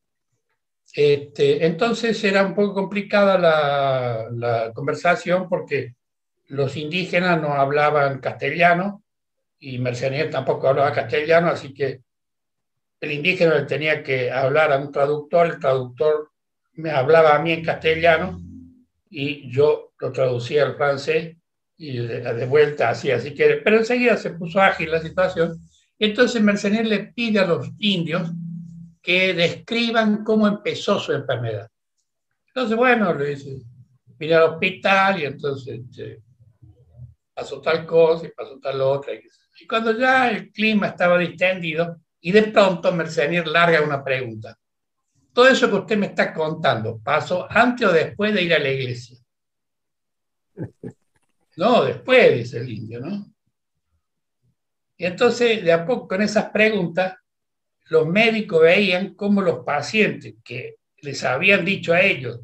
Este, 0.94 1.66
entonces 1.66 2.22
era 2.24 2.46
un 2.46 2.56
poco 2.56 2.74
complicada 2.74 3.38
la, 3.38 4.28
la 4.32 4.74
conversación 4.74 5.48
porque 5.48 5.96
los 6.48 6.76
indígenas 6.76 7.42
no 7.42 7.54
hablaban 7.54 8.20
castellano 8.20 9.04
y 9.60 9.80
Mercenier 9.80 10.30
tampoco 10.30 10.70
hablaba 10.70 10.94
castellano, 10.94 11.50
así 11.50 11.74
que 11.74 12.02
el 13.00 13.12
indígena 13.12 13.56
le 13.56 13.66
tenía 13.66 14.04
que 14.04 14.32
hablar 14.32 14.72
a 14.72 14.78
un 14.78 14.92
traductor, 14.92 15.48
el 15.48 15.60
traductor 15.60 16.32
me 16.74 16.92
hablaba 16.92 17.36
a 17.36 17.40
mí 17.40 17.52
en 17.52 17.64
castellano 17.64 18.40
y 19.10 19.50
yo 19.52 19.94
lo 20.00 20.12
traducía 20.12 20.64
al 20.64 20.76
francés 20.76 21.36
y 21.78 21.98
de, 21.98 22.46
vuelta 22.46 22.90
así, 22.90 23.12
así 23.12 23.34
que, 23.34 23.62
pero 23.64 23.78
enseguida 23.78 24.18
se 24.18 24.32
puso 24.32 24.60
ágil 24.60 24.92
la 24.92 25.02
situación. 25.02 25.60
Entonces 26.00 26.42
Mercenier 26.42 26.88
le 26.88 27.00
pide 27.14 27.40
a 27.40 27.46
los 27.46 27.70
indios 27.80 28.32
que 29.02 29.34
describan 29.34 30.24
cómo 30.24 30.48
empezó 30.48 31.00
su 31.00 31.14
enfermedad. 31.14 31.70
Entonces, 32.48 32.76
bueno, 32.76 33.14
le 33.14 33.30
dice, 33.30 33.62
vine 34.18 34.34
al 34.34 34.54
hospital 34.54 35.22
y 35.22 35.26
entonces 35.26 35.80
este, 35.80 36.22
pasó 37.34 37.62
tal 37.62 37.86
cosa 37.86 38.26
y 38.26 38.32
pasó 38.32 38.60
tal 38.60 38.82
otra. 38.82 39.14
Y 39.14 39.22
y 39.68 39.70
cuando 39.70 39.92
ya 39.92 40.30
el 40.30 40.50
clima 40.50 40.88
estaba 40.88 41.18
distendido, 41.18 42.00
y 42.22 42.32
de 42.32 42.44
pronto 42.44 42.94
Mercenier 42.94 43.46
larga 43.46 43.82
una 43.82 44.02
pregunta. 44.02 44.58
Todo 45.34 45.50
eso 45.50 45.70
que 45.70 45.76
usted 45.76 45.98
me 45.98 46.06
está 46.06 46.34
contando, 46.34 47.00
¿pasó 47.04 47.46
antes 47.50 47.86
o 47.86 47.92
después 47.92 48.34
de 48.34 48.44
ir 48.44 48.54
a 48.54 48.60
la 48.60 48.70
iglesia? 48.70 49.18
No, 51.58 51.84
después, 51.84 52.36
dice 52.36 52.60
el 52.60 52.70
indio, 52.70 53.00
¿no? 53.00 53.34
Y 54.96 55.06
entonces, 55.06 55.64
de 55.64 55.74
a 55.74 55.84
poco, 55.88 56.08
con 56.08 56.22
esas 56.22 56.52
preguntas, 56.52 57.16
los 57.86 58.06
médicos 58.06 58.62
veían 58.62 59.16
cómo 59.16 59.42
los 59.42 59.66
pacientes 59.66 60.36
que 60.44 60.76
les 60.98 61.24
habían 61.24 61.66
dicho 61.66 61.94
a 61.94 62.02
ellos 62.02 62.42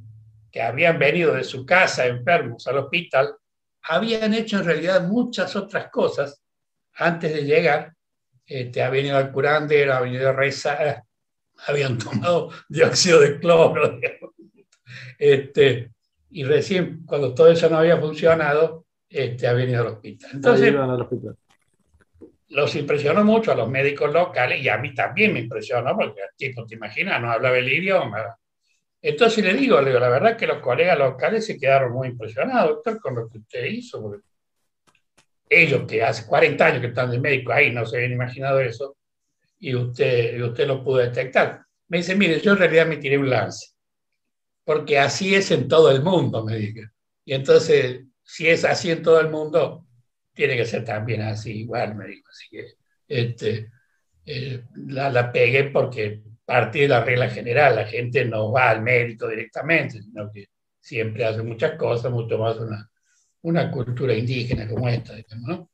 que 0.51 0.63
habían 0.63 0.97
venido 0.97 1.35
de 1.35 1.43
su 1.43 1.63
casa 1.63 2.07
enfermos 2.07 2.65
al 2.65 2.79
hospital, 2.79 3.35
habían 3.83 4.33
hecho 4.33 4.57
en 4.57 4.65
realidad 4.65 5.07
muchas 5.07 5.55
otras 5.55 5.91
cosas 5.91 6.42
antes 6.95 7.33
de 7.33 7.43
llegar, 7.43 7.93
este, 8.45 8.81
ha 8.81 8.89
venido 8.89 9.17
al 9.17 9.31
curander, 9.31 9.91
ha 9.91 10.01
venido 10.01 10.29
a 10.29 10.33
rezar, 10.33 11.03
habían 11.67 11.97
tomado 11.97 12.49
dióxido 12.69 13.19
de 13.19 13.39
cloro, 13.39 13.99
este, 15.17 15.91
y 16.31 16.43
recién 16.43 17.03
cuando 17.05 17.33
todo 17.33 17.51
eso 17.51 17.69
no 17.69 17.77
había 17.77 17.97
funcionado, 17.97 18.85
este, 19.09 19.47
ha 19.47 19.53
venido 19.53 19.81
al 19.81 19.87
hospital. 19.87 20.31
Entonces, 20.33 20.73
los 22.49 22.75
impresionó 22.75 23.23
mucho 23.23 23.51
a 23.51 23.55
los 23.55 23.69
médicos 23.69 24.11
locales 24.13 24.61
y 24.61 24.69
a 24.69 24.77
mí 24.77 24.93
también 24.93 25.33
me 25.33 25.39
impresionó, 25.39 25.95
porque 25.95 26.21
el 26.21 26.35
tipo, 26.35 26.65
te 26.65 26.75
imaginas, 26.75 27.19
no 27.21 27.31
hablaba 27.31 27.57
el 27.57 27.71
idioma. 27.71 28.37
Entonces 29.01 29.43
le 29.43 29.53
digo, 29.53 29.81
le 29.81 29.89
digo, 29.89 29.99
la 29.99 30.09
verdad 30.09 30.37
que 30.37 30.47
los 30.47 30.59
colegas 30.59 30.97
locales 30.97 31.45
se 31.45 31.57
quedaron 31.57 31.91
muy 31.91 32.07
impresionados, 32.07 32.69
doctor, 32.69 32.99
con 32.99 33.15
lo 33.15 33.27
que 33.27 33.39
usted 33.39 33.65
hizo, 33.65 34.01
porque 34.01 34.27
ellos 35.61 35.85
que 35.87 36.03
hace 36.03 36.25
40 36.25 36.65
años 36.65 36.81
que 36.81 36.87
están 36.87 37.11
de 37.11 37.19
médico 37.19 37.51
ahí 37.51 37.71
no 37.71 37.85
se 37.85 37.97
habían 37.97 38.13
imaginado 38.13 38.59
eso, 38.59 38.97
y 39.59 39.75
usted, 39.75 40.41
usted 40.41 40.67
lo 40.67 40.83
pudo 40.83 40.97
detectar. 40.97 41.65
Me 41.87 41.99
dice, 41.99 42.15
mire, 42.15 42.39
yo 42.41 42.51
en 42.51 42.57
realidad 42.57 42.87
me 42.87 42.97
tiré 42.97 43.17
un 43.17 43.29
lance, 43.29 43.75
porque 44.65 44.99
así 44.99 45.35
es 45.35 45.51
en 45.51 45.67
todo 45.67 45.91
el 45.91 46.01
mundo, 46.01 46.43
me 46.43 46.57
dice. 46.57 46.89
Y 47.25 47.33
entonces, 47.33 48.01
si 48.21 48.49
es 48.49 48.65
así 48.65 48.91
en 48.91 49.01
todo 49.01 49.19
el 49.21 49.29
mundo, 49.29 49.85
tiene 50.33 50.57
que 50.57 50.65
ser 50.65 50.83
también 50.83 51.21
así, 51.21 51.61
igual, 51.61 51.95
me 51.95 52.07
dijo. 52.07 52.27
Así 52.29 52.49
que 52.49 52.73
este, 53.07 53.71
eh, 54.25 54.63
la, 54.87 55.09
la 55.09 55.31
pegué 55.31 55.65
porque 55.65 56.23
parte 56.45 56.79
de 56.79 56.87
la 56.89 57.03
regla 57.03 57.29
general, 57.29 57.75
la 57.75 57.85
gente 57.85 58.25
no 58.25 58.51
va 58.51 58.69
al 58.69 58.81
médico 58.81 59.27
directamente, 59.27 60.01
sino 60.01 60.31
que 60.31 60.47
siempre 60.79 61.25
hace 61.25 61.41
muchas 61.41 61.77
cosas, 61.77 62.11
mucho 62.11 62.37
más 62.37 62.57
una, 62.57 62.89
una 63.43 63.69
cultura 63.71 64.13
indígena 64.13 64.67
como 64.67 64.87
esta, 64.89 65.15
digamos, 65.15 65.47
¿no? 65.47 65.69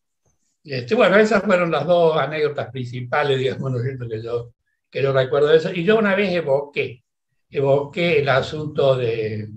Este, 0.64 0.94
bueno, 0.94 1.18
esas 1.18 1.44
fueron 1.44 1.72
las 1.72 1.86
dos 1.86 2.18
anécdotas 2.18 2.70
principales, 2.70 3.40
digamos, 3.40 3.72
¿no? 3.72 4.08
que 4.08 4.22
yo, 4.22 4.54
que 4.90 5.02
yo 5.02 5.14
recuerdo 5.14 5.48
de 5.48 5.58
eso. 5.58 5.72
Y 5.74 5.84
yo 5.84 5.98
una 5.98 6.16
vez 6.16 6.34
evoqué, 6.34 7.04
evoqué 7.50 8.20
el 8.20 8.30
asunto 8.30 8.96
de, 8.96 9.48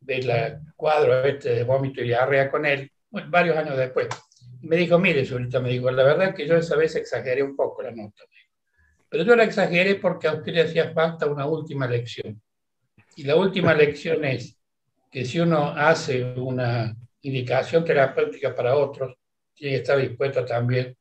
del 0.00 0.60
cuadro 0.76 1.24
este 1.24 1.54
de 1.54 1.64
vómito 1.64 2.02
y 2.02 2.08
diarrea 2.08 2.50
con 2.50 2.66
él, 2.66 2.90
varios 3.28 3.56
años 3.56 3.76
después. 3.76 4.08
Y 4.60 4.66
me 4.66 4.76
dijo, 4.76 4.98
mire, 4.98 5.26
ahorita 5.28 5.60
me 5.60 5.70
dijo, 5.70 5.90
la 5.90 6.04
verdad 6.04 6.28
es 6.28 6.34
que 6.34 6.46
yo 6.46 6.56
esa 6.56 6.76
vez 6.76 6.94
exageré 6.94 7.42
un 7.42 7.56
poco 7.56 7.82
la 7.82 7.90
nota. 7.90 8.22
Pero 9.08 9.24
yo 9.24 9.36
la 9.36 9.44
exageré 9.44 9.94
porque 9.96 10.26
a 10.26 10.34
usted 10.34 10.52
le 10.52 10.62
hacía 10.62 10.92
falta 10.92 11.26
una 11.26 11.46
última 11.46 11.86
lección. 11.86 12.40
Y 13.16 13.24
la 13.24 13.36
última 13.36 13.72
lección 13.72 14.24
es 14.24 14.58
que 15.10 15.24
si 15.24 15.38
uno 15.38 15.68
hace 15.68 16.24
una 16.34 16.96
indicación 17.24 17.84
terapéutica 17.84 18.54
para 18.54 18.76
otros, 18.76 19.16
tiene 19.54 19.76
que 19.76 19.82
estar 19.82 19.98
dispuesto 19.98 20.44
también 20.44 20.96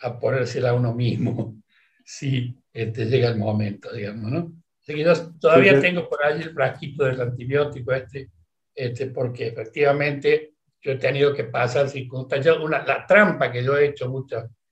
a 0.00 0.18
ponérsela 0.18 0.70
a 0.70 0.74
uno 0.74 0.94
mismo 0.94 1.56
si 2.04 2.56
este, 2.72 3.06
llega 3.06 3.28
el 3.28 3.36
momento, 3.36 3.92
digamos, 3.92 4.30
¿no? 4.30 4.52
Así 4.80 4.94
que 4.94 5.04
yo 5.04 5.12
todavía 5.38 5.78
tengo 5.80 6.08
por 6.08 6.24
ahí 6.24 6.40
el 6.40 6.54
frasquito 6.54 7.04
del 7.04 7.20
antibiótico 7.20 7.92
este, 7.92 8.30
este, 8.74 9.06
porque 9.06 9.48
efectivamente 9.48 10.54
yo 10.80 10.92
he 10.92 10.96
tenido 10.96 11.34
que 11.34 11.44
pasar 11.44 11.88
circunstancias, 11.88 12.56
una, 12.58 12.84
la 12.86 13.04
trampa 13.06 13.52
que 13.52 13.62
yo 13.62 13.76
he 13.76 13.88
hecho 13.88 14.10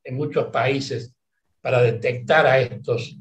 en 0.04 0.14
muchos 0.14 0.46
países 0.46 1.14
para 1.60 1.82
detectar 1.82 2.46
a 2.46 2.60
estos 2.60 3.18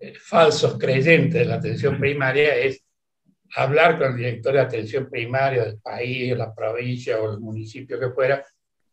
eh, 0.00 0.12
falsos 0.18 0.76
creyentes 0.78 1.40
de 1.40 1.44
la 1.46 1.54
atención 1.54 1.98
primaria 1.98 2.54
es 2.56 2.85
hablar 3.56 3.96
con 3.96 4.08
el 4.08 4.16
director 4.16 4.52
de 4.52 4.60
atención 4.60 5.08
primaria 5.08 5.64
del 5.64 5.78
país, 5.78 6.36
la 6.36 6.54
provincia 6.54 7.18
o 7.18 7.32
el 7.32 7.40
municipio 7.40 7.98
que 7.98 8.10
fuera, 8.10 8.44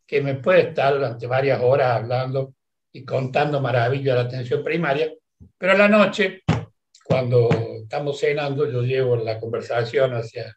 que 0.07 0.22
me 0.22 0.36
puede 0.36 0.70
estar 0.70 0.93
durante 0.93 1.28
varias 1.28 1.61
horas 1.61 1.97
hablando 1.97 2.53
y 2.93 3.03
contando 3.03 3.59
maravillas 3.59 4.16
de 4.16 4.24
la 4.24 4.28
atención 4.28 4.64
primaria, 4.64 5.11
pero 5.57 5.74
a 5.74 5.78
la 5.78 5.89
noche, 5.89 6.43
cuando 7.03 7.49
estamos 7.82 8.18
cenando, 8.18 8.70
yo 8.72 8.84
llevo 8.84 9.18
la 9.18 9.38
conversación 9.38 10.14
hacia 10.14 10.55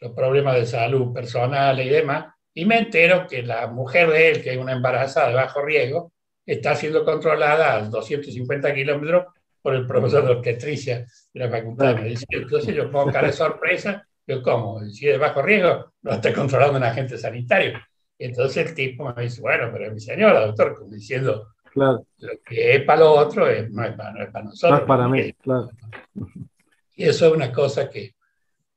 los 0.00 0.12
problemas 0.12 0.56
de 0.56 0.66
salud 0.66 1.14
personal 1.14 1.80
y 1.80 1.88
demás, 1.88 2.26
y 2.52 2.66
me 2.66 2.78
entero 2.78 3.26
que 3.26 3.42
la 3.42 3.66
mujer 3.68 4.10
de 4.10 4.30
él, 4.30 4.42
que 4.42 4.52
es 4.52 4.58
una 4.58 4.72
embarazada 4.72 5.28
de 5.28 5.34
bajo 5.34 5.62
riesgo, 5.62 6.12
está 6.44 6.74
siendo 6.74 7.02
controlada 7.02 7.76
a 7.76 7.82
250 7.82 8.74
kilómetros 8.74 9.26
por 9.62 9.74
el 9.74 9.86
profesor 9.86 10.24
de 10.24 10.32
orquestricia 10.32 11.06
de 11.32 11.40
la 11.40 11.50
facultad 11.50 11.94
de 11.94 12.02
medicina. 12.02 12.42
Entonces 12.42 12.74
yo 12.74 12.90
pongo 12.90 13.12
cara 13.12 13.28
de 13.28 13.32
sorpresa, 13.32 14.06
yo 14.26 14.42
como, 14.42 14.84
si 14.86 15.06
es 15.06 15.12
de 15.14 15.18
bajo 15.18 15.42
riesgo, 15.42 15.92
lo 16.02 16.12
está 16.12 16.32
controlando 16.32 16.78
un 16.78 16.84
agente 16.84 17.16
sanitario. 17.18 17.78
Entonces 18.18 18.68
el 18.68 18.74
tipo 18.74 19.12
me 19.14 19.22
dice, 19.22 19.40
bueno, 19.40 19.70
pero 19.72 19.92
mi 19.92 20.00
señora, 20.00 20.46
doctor, 20.46 20.74
como 20.76 20.90
diciendo, 20.90 21.54
claro. 21.72 22.04
lo 22.18 22.32
que 22.44 22.76
es 22.76 22.82
para 22.82 23.00
lo 23.00 23.12
otro 23.12 23.46
no, 23.70 23.84
es 23.84 23.92
para, 23.94 24.12
no 24.12 24.22
es 24.22 24.30
para 24.30 24.44
nosotros. 24.44 24.70
No 24.70 24.78
es 24.78 24.88
para 24.88 25.08
mí, 25.08 25.32
claro. 25.34 25.70
Y 26.96 27.04
eso 27.04 27.26
es 27.28 27.32
una 27.32 27.52
cosa 27.52 27.88
que, 27.88 28.16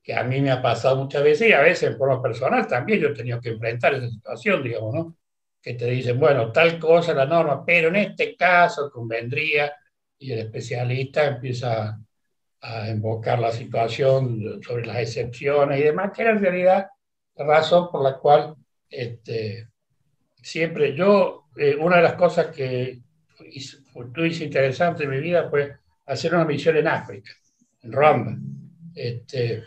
que 0.04 0.14
a 0.14 0.24
mí 0.24 0.42
me 0.42 0.52
ha 0.52 0.62
pasado 0.62 0.96
muchas 0.96 1.24
veces 1.24 1.50
y 1.50 1.54
a 1.54 1.62
veces 1.62 1.90
en 1.90 1.98
forma 1.98 2.22
personal 2.22 2.68
también 2.68 3.00
yo 3.00 3.08
he 3.10 3.14
tenido 3.14 3.42
que 3.42 3.50
enfrentar 3.50 3.96
esa 3.96 4.10
situación, 4.10 4.64
digamos, 4.64 4.94
¿no? 4.94 5.16
Que 5.62 5.74
te 5.74 5.86
dicen, 5.86 6.20
bueno, 6.20 6.52
tal 6.52 6.80
cosa 6.80 7.14
la 7.14 7.26
norma, 7.26 7.64
pero 7.66 7.90
en 7.90 7.96
este 7.98 8.36
caso 8.36 8.92
convendría 8.92 9.72
y 10.22 10.32
el 10.32 10.40
especialista 10.40 11.26
empieza 11.26 12.00
a 12.62 12.90
invocar 12.90 13.40
la 13.40 13.52
situación 13.52 14.62
sobre 14.64 14.86
las 14.86 14.98
excepciones 14.98 15.80
y 15.80 15.84
demás, 15.84 16.12
que 16.16 16.22
era 16.22 16.32
en 16.32 16.42
realidad 16.42 16.88
la 17.36 17.46
razón 17.46 17.90
por 17.92 18.04
la 18.04 18.18
cual 18.18 18.56
este, 18.88 19.68
siempre 20.42 20.96
yo, 20.96 21.48
eh, 21.58 21.76
una 21.76 21.98
de 21.98 22.04
las 22.04 22.14
cosas 22.14 22.48
que 22.56 23.02
hice, 23.52 23.78
hice 24.26 24.44
interesante 24.44 25.04
en 25.06 25.10
mi 25.10 25.20
vida 25.20 25.50
fue 25.50 25.76
hacer 26.06 26.36
una 26.36 26.46
misión 26.46 26.78
en 26.78 26.88
África, 26.88 27.32
en 27.82 27.92
Ruanda. 27.92 28.38
Este, 28.94 29.64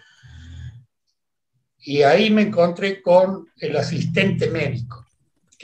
y 1.81 2.03
ahí 2.03 2.31
me 2.31 2.43
encontré 2.43 3.03
con 3.03 3.49
el 3.59 3.77
asistente 3.77 4.49
médico 4.49 5.05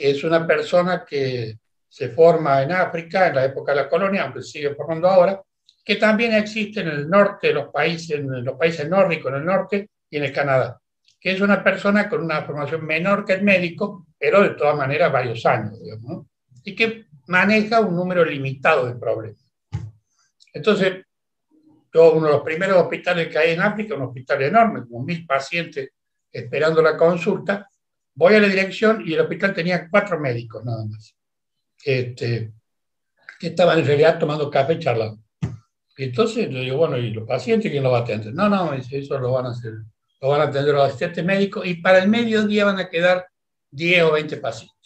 que 0.01 0.09
es 0.09 0.23
una 0.23 0.47
persona 0.47 1.05
que 1.07 1.59
se 1.91 2.07
forma 2.07 2.63
en 2.63 2.71
África 2.71 3.27
en 3.27 3.35
la 3.35 3.43
época 3.43 3.73
de 3.73 3.81
la 3.81 3.89
colonia, 3.89 4.23
aunque 4.23 4.41
sigue 4.41 4.73
formando 4.75 5.09
ahora, 5.09 5.41
que 5.83 5.97
también 5.97 6.33
existe 6.33 6.79
en 6.79 6.87
el 6.87 7.09
norte 7.09 7.51
los 7.51 7.67
países, 7.67 8.11
en 8.11 8.45
los 8.45 8.57
países 8.57 8.87
nórdicos, 8.87 9.29
en 9.29 9.39
el 9.39 9.45
norte 9.45 9.89
y 10.09 10.15
en 10.15 10.23
el 10.23 10.31
Canadá, 10.31 10.79
que 11.19 11.33
es 11.33 11.41
una 11.41 11.61
persona 11.61 12.07
con 12.07 12.23
una 12.23 12.43
formación 12.43 12.85
menor 12.85 13.25
que 13.25 13.33
el 13.33 13.43
médico, 13.43 14.07
pero 14.17 14.41
de 14.41 14.51
todas 14.51 14.77
maneras 14.77 15.11
varios 15.11 15.45
años, 15.45 15.77
digamos, 15.83 16.27
y 16.63 16.73
que 16.73 17.07
maneja 17.27 17.81
un 17.81 17.93
número 17.93 18.23
limitado 18.23 18.87
de 18.87 18.95
problemas. 18.95 19.45
Entonces, 20.53 21.03
yo, 21.93 22.13
uno 22.13 22.27
de 22.27 22.33
los 22.33 22.43
primeros 22.43 22.77
hospitales 22.77 23.27
que 23.27 23.37
hay 23.37 23.51
en 23.51 23.61
África, 23.61 23.95
un 23.95 24.03
hospital 24.03 24.43
enorme, 24.43 24.87
con 24.89 25.03
mil 25.03 25.25
pacientes 25.25 25.89
esperando 26.31 26.81
la 26.81 26.95
consulta, 26.95 27.67
voy 28.13 28.35
a 28.35 28.39
la 28.39 28.47
dirección 28.47 29.03
y 29.05 29.13
el 29.13 29.19
hospital 29.19 29.53
tenía 29.53 29.89
cuatro 29.89 30.17
médicos 30.17 30.63
nada 30.63 30.85
más, 30.85 31.17
este, 31.83 32.53
que 33.39 33.47
estaban 33.47 33.79
en 33.79 33.85
realidad 33.85 34.19
tomando 34.19 34.49
café 34.49 34.73
y 34.73 34.79
charlando. 34.79 35.21
Entonces 35.97 36.51
le 36.51 36.61
digo, 36.61 36.77
bueno, 36.77 36.97
¿y 36.97 37.11
los 37.11 37.27
pacientes 37.27 37.71
quién 37.71 37.83
lo 37.83 37.91
va 37.91 37.99
a 37.99 38.01
atender? 38.01 38.33
No, 38.33 38.49
no, 38.49 38.73
eso 38.73 39.19
lo 39.19 39.31
van 39.31 39.45
a 39.47 39.49
hacer, 39.49 39.73
lo 40.21 40.29
van 40.29 40.41
a 40.41 40.43
atender 40.45 40.73
los 40.73 40.87
asistentes 40.87 41.23
médicos 41.23 41.65
y 41.65 41.75
para 41.75 41.99
el 41.99 42.09
mediodía 42.09 42.65
van 42.65 42.79
a 42.79 42.89
quedar 42.89 43.27
10 43.71 44.03
o 44.03 44.11
20 44.13 44.37
pacientes. 44.37 44.77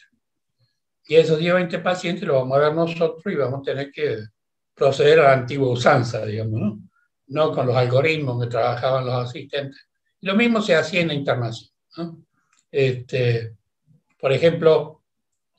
Y 1.07 1.15
esos 1.15 1.37
10 1.37 1.53
o 1.53 1.55
20 1.55 1.79
pacientes 1.79 2.27
los 2.27 2.35
vamos 2.35 2.57
a 2.57 2.61
ver 2.61 2.73
nosotros 2.73 3.23
y 3.25 3.35
vamos 3.35 3.61
a 3.61 3.63
tener 3.63 3.91
que 3.91 4.25
proceder 4.73 5.19
a 5.19 5.23
la 5.23 5.33
antigua 5.33 5.69
usanza, 5.69 6.25
digamos, 6.25 6.59
¿no? 6.59 6.79
No 7.27 7.51
con 7.51 7.67
los 7.67 7.75
algoritmos 7.75 8.43
que 8.43 8.49
trabajaban 8.49 9.05
los 9.05 9.29
asistentes. 9.29 9.87
lo 10.21 10.35
mismo 10.35 10.61
se 10.61 10.75
hacía 10.75 11.01
en 11.01 11.09
la 11.09 11.13
internación, 11.13 11.71
¿no? 11.97 12.25
Este, 12.71 13.55
por 14.19 14.31
ejemplo, 14.33 14.94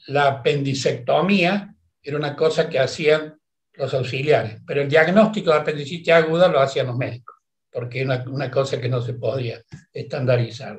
la 0.07 0.29
apendicectomía 0.29 1.75
era 2.03 2.17
una 2.17 2.37
cosa 2.37 2.69
que 2.69 2.79
hacían 2.79 3.39
los 3.75 3.93
auxiliares, 3.93 4.61
pero 4.67 4.83
el 4.83 4.89
diagnóstico 4.89 5.51
de 5.51 5.59
apendicitis 5.59 6.13
aguda 6.13 6.49
lo 6.49 6.61
hacían 6.61 6.87
los 6.87 6.97
médicos, 6.97 7.37
porque 7.71 8.03
era 8.03 8.25
una, 8.27 8.51
cosa 8.51 8.81
que 8.81 8.89
no 8.89 9.03
se 9.03 9.15
podía 9.15 9.61
estandarizar. 9.93 10.79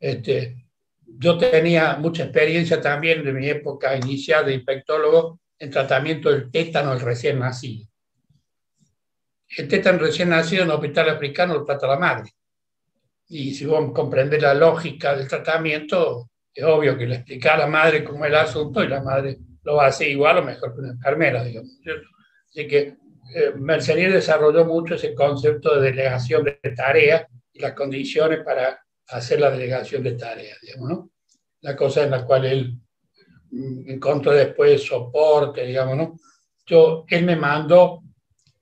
Este, 0.00 0.64
yo 1.04 1.36
tenía 1.36 1.96
mucha 1.96 2.24
experiencia 2.24 2.80
también 2.80 3.24
de 3.24 3.32
mi 3.32 3.48
época 3.48 3.96
inicial 3.96 4.46
de 4.46 4.54
infectólogo 4.54 5.40
en 5.58 5.70
tratamiento 5.70 6.30
del 6.30 6.50
tétano 6.50 6.90
del 6.90 7.00
recién 7.00 7.38
nacido. 7.38 7.88
El 9.56 9.68
tétano 9.68 9.98
recién 9.98 10.30
nacido 10.30 10.62
en 10.62 10.70
el 10.70 10.74
hospital 10.74 11.10
africano 11.10 11.54
lo 11.54 11.64
trata 11.64 11.86
la 11.86 11.98
madre. 11.98 12.30
Y 13.28 13.54
si 13.54 13.66
vos 13.66 13.92
comprendés 13.92 14.40
la 14.40 14.54
lógica 14.54 15.14
del 15.14 15.28
tratamiento, 15.28 16.30
es 16.54 16.64
obvio 16.64 16.96
que 16.96 17.06
le 17.06 17.16
explica 17.16 17.54
a 17.54 17.58
la 17.58 17.66
madre 17.66 18.04
cómo 18.04 18.24
es 18.24 18.30
el 18.30 18.36
asunto 18.36 18.82
y 18.82 18.88
la 18.88 19.02
madre 19.02 19.38
lo 19.64 19.80
hacer 19.80 20.08
igual 20.08 20.38
o 20.38 20.42
mejor 20.42 20.74
que 20.74 20.80
una 20.80 20.90
enfermera, 20.90 21.44
digamos. 21.44 21.70
Así 22.48 22.66
que 22.66 22.96
eh, 23.34 23.52
Mercenier 23.56 24.12
desarrolló 24.12 24.64
mucho 24.64 24.94
ese 24.94 25.14
concepto 25.14 25.74
de 25.74 25.90
delegación 25.90 26.44
de 26.44 26.58
tareas 26.74 27.26
y 27.52 27.60
las 27.60 27.72
condiciones 27.72 28.40
para 28.44 28.78
hacer 29.08 29.40
la 29.40 29.50
delegación 29.50 30.02
de 30.02 30.12
tareas, 30.12 30.58
digamos, 30.60 30.88
¿no? 30.88 31.10
La 31.60 31.76
cosa 31.76 32.02
en 32.02 32.10
la 32.10 32.24
cual 32.24 32.44
él 32.44 32.78
mm, 33.50 33.90
encontró 33.90 34.32
después 34.32 34.82
soporte, 34.82 35.64
digamos, 35.64 35.96
¿no? 35.96 36.16
Yo, 36.66 37.04
él 37.08 37.24
me 37.24 37.36
mandó, 37.36 38.02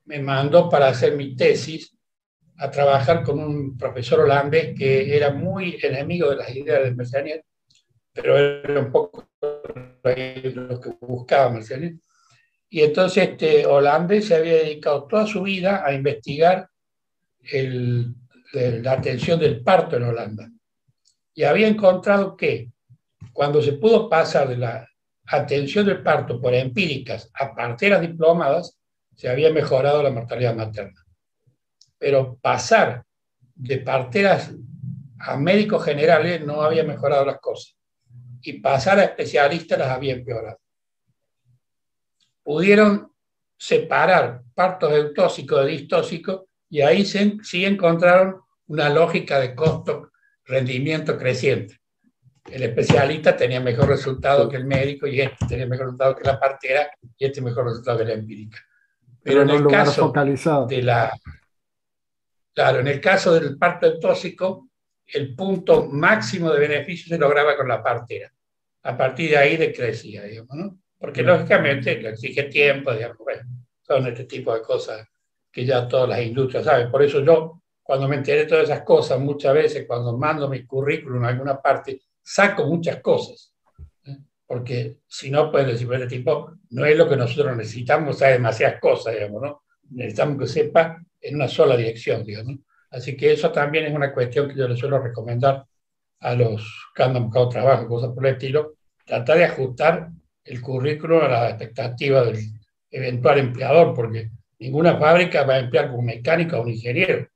me 0.04 0.20
mandó 0.20 0.68
para 0.68 0.88
hacer 0.88 1.16
mi 1.16 1.34
tesis 1.34 1.96
a 2.58 2.70
trabajar 2.70 3.22
con 3.22 3.40
un 3.40 3.76
profesor 3.76 4.20
holandés 4.20 4.74
que 4.76 5.16
era 5.16 5.30
muy 5.30 5.78
enemigo 5.82 6.30
de 6.30 6.36
las 6.36 6.54
ideas 6.54 6.84
de 6.84 6.94
Mercenier, 6.94 7.44
pero 8.12 8.36
era 8.36 8.80
un 8.80 8.90
poco 8.90 9.28
lo 9.40 10.80
que 10.80 10.90
buscaba 11.00 11.50
Mercedes. 11.50 11.94
Y 12.68 12.82
entonces 12.82 13.30
este 13.30 13.66
holandés 13.66 14.28
se 14.28 14.36
había 14.36 14.54
dedicado 14.54 15.06
toda 15.06 15.26
su 15.26 15.42
vida 15.42 15.84
a 15.84 15.92
investigar 15.92 16.68
el, 17.42 18.14
la 18.52 18.92
atención 18.92 19.40
del 19.40 19.62
parto 19.62 19.96
en 19.96 20.04
Holanda. 20.04 20.48
Y 21.34 21.42
había 21.44 21.68
encontrado 21.68 22.36
que 22.36 22.70
cuando 23.32 23.62
se 23.62 23.72
pudo 23.72 24.08
pasar 24.08 24.48
de 24.48 24.56
la 24.56 24.88
atención 25.26 25.86
del 25.86 26.02
parto 26.02 26.40
por 26.40 26.54
empíricas 26.54 27.30
a 27.34 27.54
parteras 27.54 28.00
diplomadas, 28.00 28.78
se 29.16 29.28
había 29.28 29.52
mejorado 29.52 30.02
la 30.02 30.10
mortalidad 30.10 30.54
materna. 30.54 31.04
Pero 31.98 32.38
pasar 32.40 33.04
de 33.54 33.78
parteras 33.78 34.52
a 35.18 35.36
médicos 35.36 35.84
generales 35.84 36.44
no 36.44 36.62
había 36.62 36.82
mejorado 36.82 37.24
las 37.24 37.38
cosas 37.38 37.79
y 38.42 38.60
pasar 38.60 38.98
a 38.98 39.04
especialistas 39.04 39.78
las 39.78 39.88
había 39.88 40.14
empeorado. 40.14 40.58
Pudieron 42.42 43.12
separar 43.56 44.42
partos 44.54 44.92
eutóxicos 44.92 45.64
de 45.64 45.70
distóxicos 45.70 46.42
y 46.68 46.80
ahí 46.80 47.04
sí 47.04 47.64
encontraron 47.64 48.40
una 48.68 48.88
lógica 48.88 49.38
de 49.40 49.54
costo-rendimiento 49.54 51.18
creciente. 51.18 51.80
El 52.50 52.62
especialista 52.62 53.36
tenía 53.36 53.60
mejor 53.60 53.88
resultado 53.88 54.48
que 54.48 54.56
el 54.56 54.64
médico 54.64 55.06
y 55.06 55.20
este 55.20 55.46
tenía 55.46 55.66
mejor 55.66 55.86
resultado 55.86 56.16
que 56.16 56.24
la 56.24 56.40
partera 56.40 56.90
y 57.16 57.26
este 57.26 57.40
mejor 57.40 57.66
resultado 57.66 57.98
que 57.98 58.04
la 58.06 58.14
empírica. 58.14 58.58
Pero, 59.22 59.42
en 59.42 59.50
el 59.50 59.66
caso 59.66 60.12
de 60.68 60.82
la... 60.82 61.12
Claro, 62.54 62.80
en 62.80 62.88
el 62.88 63.00
caso 63.00 63.34
del 63.34 63.58
parto 63.58 63.86
eutóxico, 63.86 64.69
el 65.12 65.34
punto 65.34 65.86
máximo 65.86 66.50
de 66.50 66.60
beneficio 66.60 67.08
se 67.08 67.18
lograba 67.18 67.56
con 67.56 67.68
la 67.68 67.82
partera. 67.82 68.32
A 68.82 68.96
partir 68.96 69.30
de 69.30 69.36
ahí 69.36 69.56
decrecía, 69.56 70.22
digamos, 70.24 70.56
¿no? 70.56 70.78
Porque 70.98 71.22
lógicamente 71.22 72.00
le 72.00 72.10
exige 72.10 72.44
tiempo, 72.44 72.92
digamos, 72.92 73.18
bueno, 73.18 73.42
son 73.82 74.06
este 74.06 74.24
tipo 74.24 74.54
de 74.54 74.62
cosas 74.62 75.06
que 75.50 75.64
ya 75.64 75.88
todas 75.88 76.08
las 76.08 76.20
industrias 76.20 76.64
saben. 76.64 76.90
Por 76.90 77.02
eso 77.02 77.20
yo, 77.24 77.62
cuando 77.82 78.06
me 78.06 78.16
enteré 78.16 78.40
de 78.40 78.46
todas 78.46 78.64
esas 78.64 78.82
cosas, 78.82 79.18
muchas 79.18 79.54
veces 79.54 79.84
cuando 79.86 80.16
mando 80.16 80.48
mi 80.48 80.64
currículum 80.64 81.24
a 81.24 81.28
alguna 81.28 81.60
parte, 81.60 82.02
saco 82.22 82.66
muchas 82.66 83.00
cosas. 83.00 83.52
¿eh? 84.04 84.16
Porque 84.46 84.98
si 85.06 85.30
no, 85.30 85.50
pueden 85.50 85.68
decir, 85.68 85.92
este 85.92 86.06
tipo 86.06 86.52
no 86.70 86.84
es 86.84 86.96
lo 86.96 87.08
que 87.08 87.16
nosotros 87.16 87.56
necesitamos, 87.56 88.18
sabe 88.18 88.34
demasiadas 88.34 88.80
cosas, 88.80 89.14
digamos, 89.14 89.42
¿no? 89.42 89.62
Necesitamos 89.90 90.38
que 90.38 90.46
sepa 90.46 91.02
en 91.20 91.34
una 91.34 91.48
sola 91.48 91.76
dirección, 91.76 92.24
digamos. 92.24 92.58
Así 92.90 93.16
que 93.16 93.32
eso 93.32 93.52
también 93.52 93.86
es 93.86 93.94
una 93.94 94.12
cuestión 94.12 94.48
que 94.48 94.56
yo 94.56 94.66
le 94.66 94.76
suelo 94.76 94.98
recomendar 94.98 95.64
a 96.20 96.34
los 96.34 96.90
que 96.94 97.02
han 97.02 97.14
buscado 97.24 97.48
trabajo, 97.48 97.88
cosas 97.88 98.10
por 98.12 98.26
el 98.26 98.32
estilo, 98.34 98.74
tratar 99.04 99.38
de 99.38 99.44
ajustar 99.44 100.10
el 100.44 100.60
currículo 100.60 101.22
a 101.22 101.28
la 101.28 101.48
expectativa 101.50 102.24
del 102.24 102.38
eventual 102.90 103.38
empleador, 103.38 103.94
porque 103.94 104.30
ninguna 104.58 104.98
fábrica 104.98 105.44
va 105.44 105.54
a 105.54 105.60
emplear 105.60 105.90
un 105.92 106.04
mecánico 106.04 106.56
o 106.56 106.62
un 106.62 106.70
ingeniero. 106.70 107.28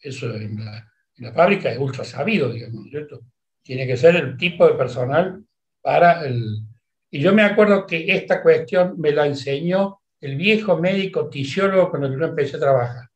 Eso 0.00 0.32
en 0.34 0.64
la, 0.64 1.32
fábrica 1.32 1.70
es 1.70 1.78
ultra 1.78 2.04
sabido, 2.04 2.52
digamos, 2.52 2.88
¿cierto? 2.90 3.22
Tiene 3.62 3.86
que 3.86 3.96
ser 3.96 4.16
el 4.16 4.36
tipo 4.36 4.66
de 4.66 4.74
personal 4.74 5.42
para 5.80 6.24
el... 6.24 6.60
Y 7.10 7.20
yo 7.20 7.32
me 7.32 7.42
acuerdo 7.42 7.86
que 7.86 8.12
esta 8.14 8.42
cuestión 8.42 8.94
me 8.98 9.12
la 9.12 9.26
enseñó 9.26 10.00
el 10.20 10.36
viejo 10.36 10.76
médico 10.76 11.28
tisiólogo 11.28 11.90
con 11.90 12.04
el 12.04 12.12
que 12.12 12.20
yo 12.20 12.26
empecé 12.26 12.56
a 12.56 12.60
trabajar 12.60 13.07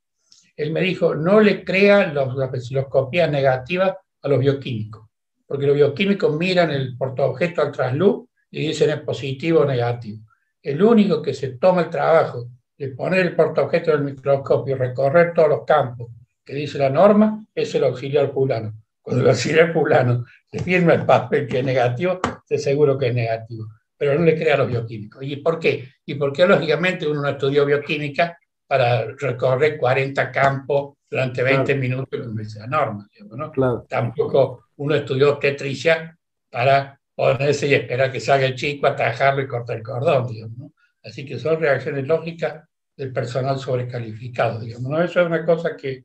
él 0.57 0.71
me 0.71 0.81
dijo, 0.81 1.15
no 1.15 1.41
le 1.41 1.65
crea 1.65 2.13
los, 2.13 2.35
las 2.37 2.87
copias 2.87 3.31
negativas 3.31 3.95
a 4.23 4.29
los 4.29 4.39
bioquímicos, 4.39 5.09
porque 5.47 5.67
los 5.67 5.77
bioquímicos 5.77 6.37
miran 6.37 6.71
el 6.71 6.97
portaobjeto 6.97 7.63
al 7.63 7.73
trasluz 7.73 8.27
y 8.51 8.67
dicen 8.67 8.91
es 8.91 9.01
positivo 9.01 9.61
o 9.61 9.65
negativo. 9.65 10.21
El 10.63 10.83
único 10.83 11.23
que 11.23 11.35
se 11.35 11.57
toma 11.57 11.83
el 11.83 11.91
trabajo 11.91 12.47
de 12.77 12.89
poner 12.89 13.21
el 13.21 13.35
portaobjeto 13.35 13.91
del 13.91 14.03
microscopio 14.03 14.77
y 14.77 14.79
recorrer 14.79 15.33
todos 15.35 15.49
los 15.49 15.65
campos 15.65 16.11
que 16.45 16.55
dice 16.55 16.79
la 16.79 16.91
norma 16.91 17.45
es 17.55 17.75
el 17.75 17.85
auxiliar 17.85 18.33
fulano. 18.33 18.75
Cuando 19.01 19.23
el 19.23 19.31
auxiliar 19.31 19.73
fulano 19.73 20.25
se 20.51 20.61
firma 20.61 20.95
el 20.95 21.05
papel 21.05 21.47
que 21.47 21.61
es 21.61 21.65
negativo, 21.65 22.21
te 22.47 22.59
seguro 22.59 22.99
que 22.99 23.09
es 23.09 23.15
negativo. 23.15 23.67
Pero 23.97 24.19
no 24.19 24.25
le 24.25 24.37
crea 24.37 24.55
a 24.55 24.59
los 24.59 24.69
bioquímicos. 24.69 25.23
¿Y 25.23 25.37
por 25.37 25.59
qué? 25.59 25.89
Y 26.07 26.15
porque 26.15 26.47
lógicamente 26.47 27.07
uno 27.07 27.23
no 27.23 27.29
estudió 27.29 27.65
bioquímica 27.65 28.39
para 28.73 29.05
recorrer 29.05 29.77
40 29.77 30.33
campos 30.33 30.95
durante 31.11 31.43
20 31.43 31.75
minutos 31.75 32.19
con 32.19 32.41
esa 32.41 32.67
norma. 32.67 33.07
¿no? 33.37 33.85
Tampoco 33.87 34.65
uno 34.77 34.95
estudió 34.95 35.37
tetricia 35.37 36.19
para 36.49 36.99
ponerse 37.15 37.67
y 37.67 37.75
esperar 37.75 38.11
que 38.11 38.19
salga 38.19 38.47
el 38.47 38.55
chico, 38.55 38.87
atajarlo 38.87 39.43
y 39.43 39.47
cortar 39.47 39.77
el 39.77 39.83
cordón. 39.83 40.27
¿no? 40.57 40.73
Así 41.05 41.23
que 41.27 41.39
son 41.39 41.61
reacciones 41.61 42.07
lógicas 42.07 42.67
del 42.97 43.13
personal 43.13 43.59
sobrecalificado. 43.59 44.61
Digamos, 44.61 44.91
¿no? 44.91 45.03
Eso 45.03 45.21
es 45.21 45.27
una 45.27 45.45
cosa 45.45 45.77
que 45.77 46.05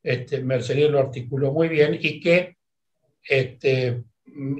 este, 0.00 0.40
Mercedes 0.40 0.92
lo 0.92 1.00
articuló 1.00 1.50
muy 1.50 1.66
bien 1.66 1.98
y 2.00 2.20
que 2.20 2.58
este, 3.28 4.04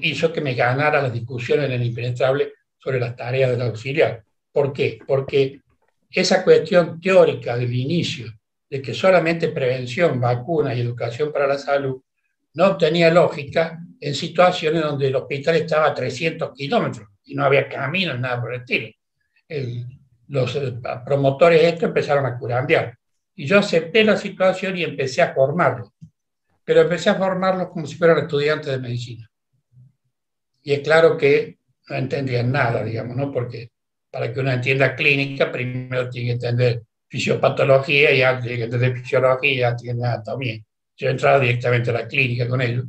hizo 0.03 0.33
que 0.33 0.41
me 0.41 0.55
ganara 0.55 1.01
las 1.01 1.13
discusiones 1.13 1.67
en 1.67 1.73
el 1.73 1.85
impenetrable 1.85 2.53
sobre 2.79 2.99
las 2.99 3.15
tareas 3.15 3.53
del 3.53 3.63
auxiliar. 3.63 4.25
¿Por 4.51 4.73
qué? 4.73 4.99
Porque 5.07 5.61
esa 6.15 6.45
cuestión 6.45 7.01
teórica 7.01 7.57
del 7.57 7.75
inicio 7.75 8.33
de 8.71 8.81
que 8.81 8.95
solamente 8.95 9.49
prevención, 9.49 10.21
vacuna 10.21 10.75
y 10.75 10.81
educación 10.81 11.33
para 11.33 11.47
la 11.47 11.59
salud 11.59 12.01
no 12.55 12.77
tenía 12.77 13.11
lógica 13.11 13.81
en 14.01 14.15
situaciones 14.15 14.83
donde 14.83 15.09
el 15.09 15.17
hospital 15.17 15.57
estaba 15.57 15.87
a 15.87 15.95
300 15.95 16.53
kilómetros 16.55 17.09
y 17.25 17.35
no 17.35 17.45
había 17.45 17.69
caminos, 17.69 18.19
nada 18.21 18.41
por 18.41 18.55
el 18.55 18.61
estilo. 18.61 18.89
los 20.29 20.57
eh, 20.57 20.75
promotores 21.05 21.61
de 21.61 21.69
esto 21.69 21.87
empezaron 21.87 22.27
a 22.27 22.39
curandear. 22.39 22.97
Y 23.35 23.47
yo 23.47 23.59
acepté 23.59 24.05
la 24.05 24.17
situación 24.17 24.77
y 24.77 24.85
empecé 24.85 25.23
a 25.23 25.35
formarlos. 25.35 25.91
Pero 26.65 26.83
empecé 26.83 27.11
a 27.11 27.17
formarlos 27.17 27.69
como 27.69 27.87
si 27.87 27.97
fueran 27.97 28.19
estudiantes 28.19 28.71
de 28.71 28.79
medicina. 28.79 29.29
Y 30.63 30.73
es 30.73 30.81
claro 30.81 31.17
que 31.17 31.59
no 31.89 31.97
entendían 31.97 32.53
nada, 32.53 32.85
digamos, 32.85 33.17
¿no? 33.17 33.33
Porque 33.33 33.71
para 34.15 34.33
que 34.33 34.39
uno 34.39 34.53
entienda 34.53 34.95
clínica, 34.95 35.51
primero 35.51 36.09
tiene 36.09 36.29
que 36.29 36.33
entender 36.35 36.83
fisiopatología, 37.09 38.15
ya 38.15 38.41
tiene 38.41 38.59
que 38.59 38.63
entender 38.63 38.97
fisiología, 38.97 39.71
ya 39.71 39.77
tiene 39.77 40.07
anatomía. 40.07 40.63
Yo 40.97 41.09
entraba 41.09 41.41
directamente 41.41 41.91
a 41.91 41.95
la 41.95 42.07
clínica 42.07 42.47
con 42.47 42.61
ellos. 42.61 42.85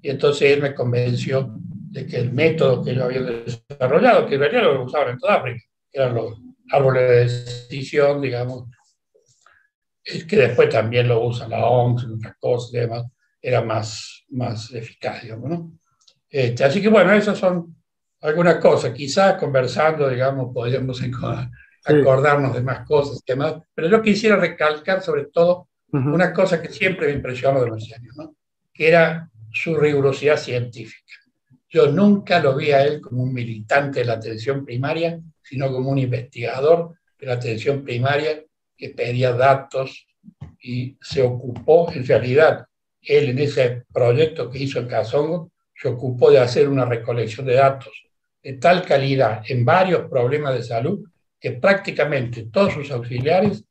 Y 0.00 0.10
entonces 0.10 0.52
él 0.52 0.62
me 0.62 0.76
convenció 0.76 1.52
de 1.58 2.06
que 2.06 2.18
el 2.18 2.32
método 2.32 2.84
que 2.84 2.94
yo 2.94 3.06
había 3.06 3.22
desarrollado, 3.22 4.28
que 4.28 4.36
en 4.36 4.40
realidad 4.40 4.62
lo 4.62 4.84
usaban 4.84 5.08
en 5.10 5.18
toda 5.18 5.34
África, 5.34 5.64
eran 5.90 6.14
los 6.14 6.38
árboles 6.70 7.08
de 7.08 7.24
decisión, 7.24 8.22
digamos, 8.22 8.68
es 10.04 10.24
que 10.26 10.36
después 10.36 10.68
también 10.68 11.08
lo 11.08 11.26
usan 11.26 11.50
la 11.50 11.66
OMS 11.66 12.04
otras 12.04 12.36
cosas 12.38 12.72
y 12.72 12.78
demás, 12.78 13.04
era 13.42 13.62
más, 13.62 14.24
más 14.28 14.72
eficaz, 14.72 15.24
digamos, 15.24 15.50
¿no? 15.50 15.72
Este, 16.30 16.62
así 16.62 16.80
que 16.80 16.88
bueno, 16.88 17.12
esas 17.14 17.36
son 17.36 17.77
algunas 18.20 18.56
cosas. 18.56 18.92
Quizás 18.92 19.36
conversando, 19.36 20.08
digamos, 20.08 20.52
podríamos 20.52 21.00
acordarnos 21.84 22.54
de 22.54 22.62
más 22.62 22.86
cosas 22.86 23.18
y 23.18 23.32
demás, 23.32 23.54
pero 23.74 23.88
yo 23.88 24.02
quisiera 24.02 24.36
recalcar 24.36 25.02
sobre 25.02 25.26
todo 25.26 25.68
una 25.90 26.34
cosa 26.34 26.60
que 26.60 26.68
siempre 26.68 27.06
me 27.06 27.14
impresionó 27.14 27.64
de 27.64 27.70
Marciano, 27.70 28.12
¿no? 28.14 28.36
que 28.74 28.88
era 28.88 29.30
su 29.50 29.74
rigurosidad 29.74 30.36
científica. 30.36 31.14
Yo 31.70 31.90
nunca 31.90 32.40
lo 32.40 32.56
vi 32.56 32.72
a 32.72 32.82
él 32.84 33.00
como 33.00 33.22
un 33.22 33.32
militante 33.32 34.00
de 34.00 34.06
la 34.06 34.14
atención 34.14 34.64
primaria, 34.66 35.18
sino 35.42 35.72
como 35.72 35.90
un 35.90 35.98
investigador 35.98 36.94
de 37.18 37.26
la 37.26 37.34
atención 37.34 37.82
primaria 37.82 38.44
que 38.76 38.90
pedía 38.90 39.32
datos 39.32 40.06
y 40.60 40.96
se 41.00 41.22
ocupó, 41.22 41.90
en 41.92 42.06
realidad, 42.06 42.66
él 43.00 43.30
en 43.30 43.38
ese 43.38 43.84
proyecto 43.92 44.50
que 44.50 44.58
hizo 44.58 44.78
en 44.78 44.88
Casongo, 44.88 45.52
se 45.74 45.88
ocupó 45.88 46.30
de 46.30 46.40
hacer 46.40 46.68
una 46.68 46.84
recolección 46.84 47.46
de 47.46 47.54
datos 47.54 48.07
de 48.48 48.54
tal 48.54 48.82
calidad 48.82 49.42
en 49.46 49.62
varios 49.62 50.08
problemas 50.08 50.54
de 50.54 50.62
salud 50.62 51.06
que 51.38 51.52
prácticamente 51.52 52.48
todos 52.50 52.72
sus 52.72 52.90
auxiliares 52.90 53.62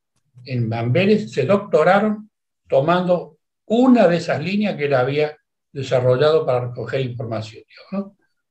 en 0.45 0.69
Bamberes 0.69 1.31
se 1.31 1.47
doctoraron 1.47 2.29
tomando 2.69 3.39
una 3.65 4.07
de 4.07 4.17
esas 4.17 4.39
líneas 4.39 4.75
que 4.75 4.85
él 4.85 4.93
había 4.93 5.35
desarrollado 5.71 6.45
para 6.45 6.67
recoger 6.67 7.01
información, 7.01 7.63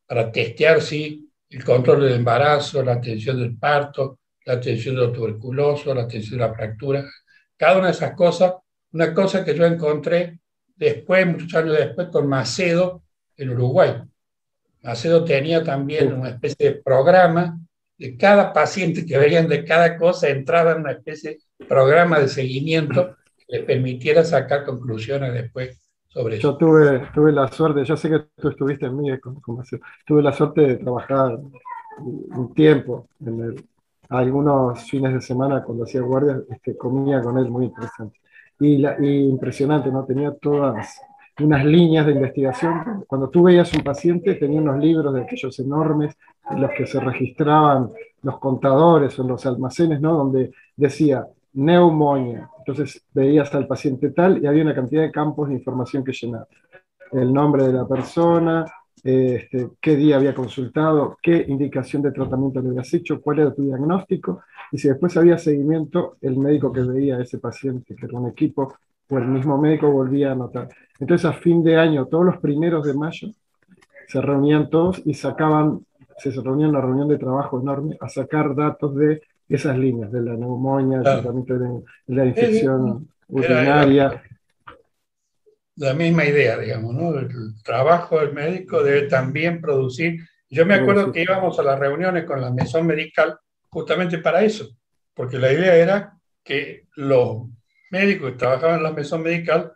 para 0.04 0.32
testear 0.32 0.82
si 0.82 1.30
el 1.48 1.62
control 1.62 2.00
del 2.00 2.14
embarazo, 2.14 2.82
la 2.82 2.94
atención 2.94 3.38
del 3.38 3.56
parto, 3.56 4.18
la 4.46 4.54
atención 4.54 4.96
del 4.96 5.12
tuberculoso, 5.12 5.94
la 5.94 6.02
atención 6.02 6.40
de 6.40 6.46
la 6.48 6.54
fractura, 6.54 7.04
cada 7.56 7.78
una 7.78 7.86
de 7.86 7.92
esas 7.92 8.16
cosas, 8.16 8.52
una 8.90 9.14
cosa 9.14 9.44
que 9.44 9.54
yo 9.54 9.64
encontré 9.64 10.40
después, 10.74 11.24
muchos 11.24 11.54
años 11.54 11.76
después, 11.76 12.08
con 12.08 12.26
Macedo 12.26 13.04
en 13.36 13.50
Uruguay. 13.50 14.02
Macedo 14.86 15.24
tenía 15.24 15.64
también 15.64 16.12
una 16.12 16.30
especie 16.30 16.70
de 16.70 16.74
programa 16.76 17.58
de 17.98 18.16
cada 18.16 18.52
paciente 18.52 19.04
que 19.04 19.18
veían 19.18 19.48
de 19.48 19.64
cada 19.64 19.96
cosa, 19.96 20.28
entraba 20.28 20.72
en 20.72 20.80
una 20.80 20.92
especie 20.92 21.38
de 21.58 21.66
programa 21.66 22.20
de 22.20 22.28
seguimiento 22.28 23.16
que 23.36 23.56
le 23.58 23.64
permitiera 23.64 24.24
sacar 24.24 24.64
conclusiones 24.64 25.32
después 25.32 25.80
sobre 26.06 26.36
eso. 26.36 26.52
Yo 26.52 26.56
tuve, 26.56 27.08
tuve 27.12 27.32
la 27.32 27.48
suerte, 27.48 27.84
yo 27.84 27.96
sé 27.96 28.10
que 28.10 28.20
tú 28.40 28.48
estuviste 28.48 28.86
en 28.86 28.96
mí, 28.96 29.18
como, 29.18 29.64
tuve 30.06 30.22
la 30.22 30.32
suerte 30.32 30.60
de 30.60 30.76
trabajar 30.76 31.36
un 31.98 32.54
tiempo 32.54 33.08
en 33.24 33.40
el, 33.40 33.64
algunos 34.10 34.88
fines 34.88 35.14
de 35.14 35.20
semana 35.20 35.64
cuando 35.64 35.82
hacía 35.82 36.00
guardia, 36.02 36.40
este, 36.50 36.76
comía 36.76 37.20
con 37.22 37.38
él 37.38 37.50
muy 37.50 37.66
interesante. 37.66 38.20
Y, 38.60 38.78
la, 38.78 38.96
y 39.00 39.28
impresionante, 39.28 39.90
¿no? 39.90 40.04
Tenía 40.04 40.32
todas 40.32 41.00
unas 41.40 41.64
líneas 41.64 42.06
de 42.06 42.12
investigación. 42.12 43.04
Cuando 43.06 43.28
tú 43.28 43.44
veías 43.44 43.72
un 43.74 43.82
paciente, 43.82 44.34
tenía 44.34 44.60
unos 44.60 44.78
libros 44.78 45.12
de 45.14 45.22
aquellos 45.22 45.58
enormes 45.58 46.16
en 46.50 46.60
los 46.60 46.70
que 46.72 46.86
se 46.86 47.00
registraban 47.00 47.90
los 48.22 48.38
contadores 48.38 49.18
o 49.18 49.24
los 49.24 49.44
almacenes, 49.46 50.00
¿no? 50.00 50.14
Donde 50.14 50.52
decía 50.76 51.26
neumonía. 51.52 52.48
Entonces 52.58 53.04
veías 53.12 53.54
al 53.54 53.66
paciente 53.66 54.10
tal 54.10 54.42
y 54.42 54.46
había 54.46 54.62
una 54.62 54.74
cantidad 54.74 55.02
de 55.02 55.12
campos 55.12 55.48
de 55.48 55.54
información 55.54 56.04
que 56.04 56.12
llenar. 56.12 56.46
El 57.12 57.32
nombre 57.32 57.66
de 57.66 57.72
la 57.72 57.86
persona, 57.86 58.66
este, 59.02 59.70
qué 59.80 59.94
día 59.94 60.16
había 60.16 60.34
consultado, 60.34 61.16
qué 61.22 61.44
indicación 61.48 62.02
de 62.02 62.12
tratamiento 62.12 62.60
le 62.60 62.70
habías 62.70 62.92
hecho, 62.92 63.20
cuál 63.20 63.38
era 63.38 63.54
tu 63.54 63.62
diagnóstico, 63.62 64.42
y 64.72 64.78
si 64.78 64.88
después 64.88 65.16
había 65.16 65.38
seguimiento, 65.38 66.16
el 66.20 66.36
médico 66.36 66.72
que 66.72 66.82
veía 66.82 67.16
a 67.16 67.22
ese 67.22 67.38
paciente, 67.38 67.94
que 67.94 68.06
era 68.06 68.18
un 68.18 68.28
equipo, 68.28 68.74
o 69.08 69.18
el 69.18 69.28
mismo 69.28 69.56
médico 69.58 69.90
volvía 69.90 70.30
a 70.30 70.32
anotar. 70.32 70.68
Entonces 70.98 71.24
a 71.24 71.32
fin 71.32 71.62
de 71.62 71.76
año, 71.76 72.06
todos 72.06 72.24
los 72.24 72.38
primeros 72.38 72.86
de 72.86 72.94
mayo, 72.94 73.28
se 74.08 74.20
reunían 74.20 74.70
todos 74.70 75.02
y 75.04 75.14
sacaban, 75.14 75.84
se 76.18 76.30
reunían 76.30 76.70
en 76.70 76.76
una 76.76 76.80
reunión 76.80 77.08
de 77.08 77.18
trabajo 77.18 77.60
enorme 77.60 77.96
a 78.00 78.08
sacar 78.08 78.54
datos 78.54 78.94
de 78.96 79.22
esas 79.48 79.76
líneas, 79.76 80.10
de 80.10 80.22
la 80.22 80.34
neumonía, 80.34 81.02
tratamiento 81.02 81.58
de, 81.58 81.82
la 82.08 82.24
infección 82.24 83.08
urinaria. 83.28 84.22
La 85.76 85.92
misma 85.92 86.24
idea, 86.24 86.58
digamos, 86.58 86.94
¿no? 86.94 87.18
El 87.18 87.28
trabajo 87.62 88.18
del 88.18 88.32
médico 88.32 88.82
debe 88.82 89.02
también 89.08 89.60
producir. 89.60 90.20
Yo 90.48 90.64
me 90.64 90.74
acuerdo 90.74 91.12
que 91.12 91.22
íbamos 91.22 91.58
a 91.58 91.62
las 91.62 91.78
reuniones 91.78 92.24
con 92.24 92.40
la 92.40 92.50
mesón 92.50 92.86
medical 92.86 93.38
justamente 93.68 94.18
para 94.18 94.42
eso, 94.42 94.70
porque 95.12 95.38
la 95.38 95.52
idea 95.52 95.76
era 95.76 96.16
que 96.42 96.86
los 96.94 97.42
médicos 97.90 98.32
que 98.32 98.38
trabajaban 98.38 98.78
en 98.78 98.84
la 98.84 98.92
mesón 98.92 99.22
medical 99.22 99.75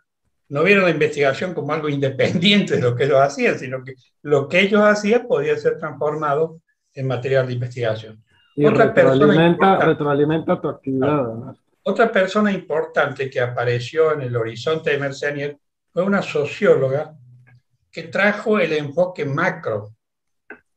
no 0.51 0.63
vieron 0.63 0.83
la 0.83 0.89
investigación 0.89 1.53
como 1.53 1.71
algo 1.71 1.87
independiente 1.87 2.75
de 2.75 2.81
lo 2.81 2.93
que 2.93 3.05
ellos 3.05 3.21
hacían, 3.21 3.57
sino 3.57 3.81
que 3.85 3.93
lo 4.23 4.49
que 4.49 4.59
ellos 4.59 4.81
hacían 4.81 5.25
podía 5.25 5.57
ser 5.57 5.77
transformado 5.77 6.59
en 6.93 7.07
material 7.07 7.47
de 7.47 7.53
investigación. 7.53 8.21
Y 8.57 8.65
otra 8.65 8.87
retroalimenta, 8.87 9.77
persona 9.77 9.85
retroalimenta 9.85 10.59
tu 10.59 10.67
actividad. 10.67 11.55
Otra 11.83 12.11
persona 12.11 12.51
importante 12.51 13.29
que 13.29 13.39
apareció 13.39 14.11
en 14.11 14.23
el 14.23 14.35
horizonte 14.35 14.91
de 14.91 14.97
Mercenier 14.97 15.57
fue 15.89 16.03
una 16.03 16.21
socióloga 16.21 17.15
que 17.89 18.03
trajo 18.03 18.59
el 18.59 18.73
enfoque 18.73 19.23
macro 19.23 19.95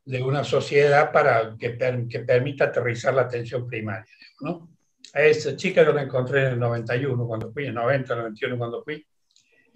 de 0.04 0.22
una 0.22 0.44
sociedad 0.44 1.10
para 1.10 1.56
que, 1.58 1.76
que 2.08 2.20
permita 2.20 2.66
aterrizar 2.66 3.12
la 3.12 3.22
atención 3.22 3.66
primaria. 3.66 4.06
¿no? 4.40 4.68
A 5.14 5.22
esa 5.22 5.56
chica 5.56 5.84
yo 5.84 5.92
la 5.92 6.02
encontré 6.02 6.46
en 6.46 6.52
el 6.52 6.58
91 6.60 7.26
cuando 7.26 7.52
fui, 7.52 7.64
en 7.64 7.70
el 7.70 7.74
90, 7.74 8.14
91 8.14 8.56
cuando 8.56 8.84
fui, 8.84 9.04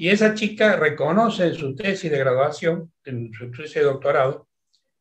y 0.00 0.10
esa 0.10 0.32
chica 0.32 0.76
reconoce 0.76 1.48
en 1.48 1.54
su 1.54 1.74
tesis 1.74 2.08
de 2.08 2.18
graduación, 2.18 2.92
en 3.04 3.32
su 3.34 3.50
tesis 3.50 3.74
de 3.74 3.82
doctorado, 3.82 4.46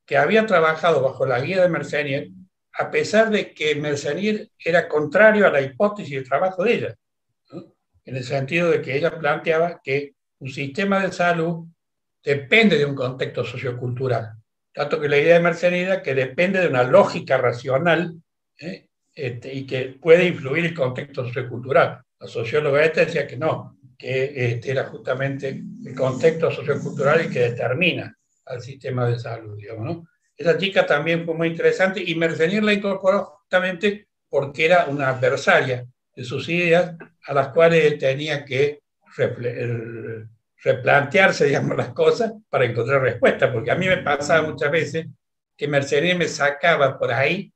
que 0.07 0.18
había 0.18 0.48
trabajado 0.48 1.03
bajo 1.03 1.24
la 1.28 1.40
guía 1.40 1.61
de 1.61 1.69
Mersenier, 1.69 2.30
a 2.74 2.90
pesar 2.90 3.30
de 3.30 3.53
que 3.53 3.76
Mersenier 3.76 4.49
era 4.57 4.88
contrario 4.88 5.45
a 5.45 5.52
la 5.52 5.61
hipótesis 5.61 6.15
de 6.15 6.28
trabajo 6.28 6.64
de 6.64 6.74
ella, 6.74 6.95
en 8.06 8.15
el 8.15 8.24
sentido 8.24 8.72
de 8.72 8.82
que 8.82 8.98
ella 8.98 9.19
planteaba 9.19 9.80
que 9.84 10.15
un 10.40 10.49
sistema 10.49 10.99
de 11.03 11.11
salud 11.11 11.68
depende 12.24 12.80
de 12.80 12.86
un 12.86 12.95
contexto 12.95 13.44
sociocultural, 13.44 14.34
tanto 14.74 14.99
que 14.99 15.10
la 15.10 15.19
idea 15.19 15.36
de 15.36 15.44
Mersenier 15.44 15.86
era 15.86 16.02
que 16.02 16.15
depende 16.15 16.60
de 16.60 16.69
una 16.69 16.84
lógica 16.84 17.38
racional 17.38 18.15
¿eh? 18.57 18.88
este, 19.14 19.53
y 19.53 19.68
que 19.68 19.95
puede 20.02 20.26
influir 20.26 20.65
el 20.65 20.74
contexto 20.74 21.24
sociocultural. 21.24 22.02
La 22.19 22.28
socióloga 22.28 22.84
esta 22.84 23.02
decía 23.02 23.28
que 23.28 23.38
no, 23.38 23.77
que 23.98 24.52
este, 24.53 24.72
era 24.72 24.86
justamente 24.86 25.49
el 25.86 25.95
contexto 25.95 26.52
sociocultural 26.52 27.22
el 27.22 27.32
que 27.32 27.40
determina 27.40 28.15
al 28.45 28.61
sistema 28.61 29.07
de 29.07 29.19
salud, 29.19 29.57
digamos, 29.57 29.86
¿no? 29.86 30.07
Esa 30.36 30.57
chica 30.57 30.86
también 30.86 31.26
fue 31.26 31.34
muy 31.34 31.48
interesante 31.48 32.02
y 32.06 32.14
Mercenier 32.14 32.64
la 32.64 32.74
incorporó 32.74 33.26
justamente 33.26 34.07
porque 34.30 34.65
era 34.65 34.86
una 34.86 35.10
adversaria 35.10 35.86
de 36.15 36.24
sus 36.24 36.48
ideas 36.49 36.95
a 37.26 37.34
las 37.34 37.49
cuales 37.49 37.86
él 37.86 37.98
tenía 37.98 38.45
que 38.45 38.82
replantearse, 40.64 41.45
digamos, 41.48 41.76
las 41.76 41.90
cosas 41.90 42.34
para 42.49 42.65
encontrar 42.65 43.02
respuestas, 43.02 43.52
porque 43.52 43.72
a 43.72 43.76
mí 43.76 43.88
me 43.88 43.98
pasaba 43.98 44.48
muchas 44.48 44.72
veces 44.72 45.07
que 45.56 45.68
Mercenier 45.68 46.15
me 46.15 46.28
sacaba 46.28 46.99
por 46.99 47.11
ahí 47.11 47.52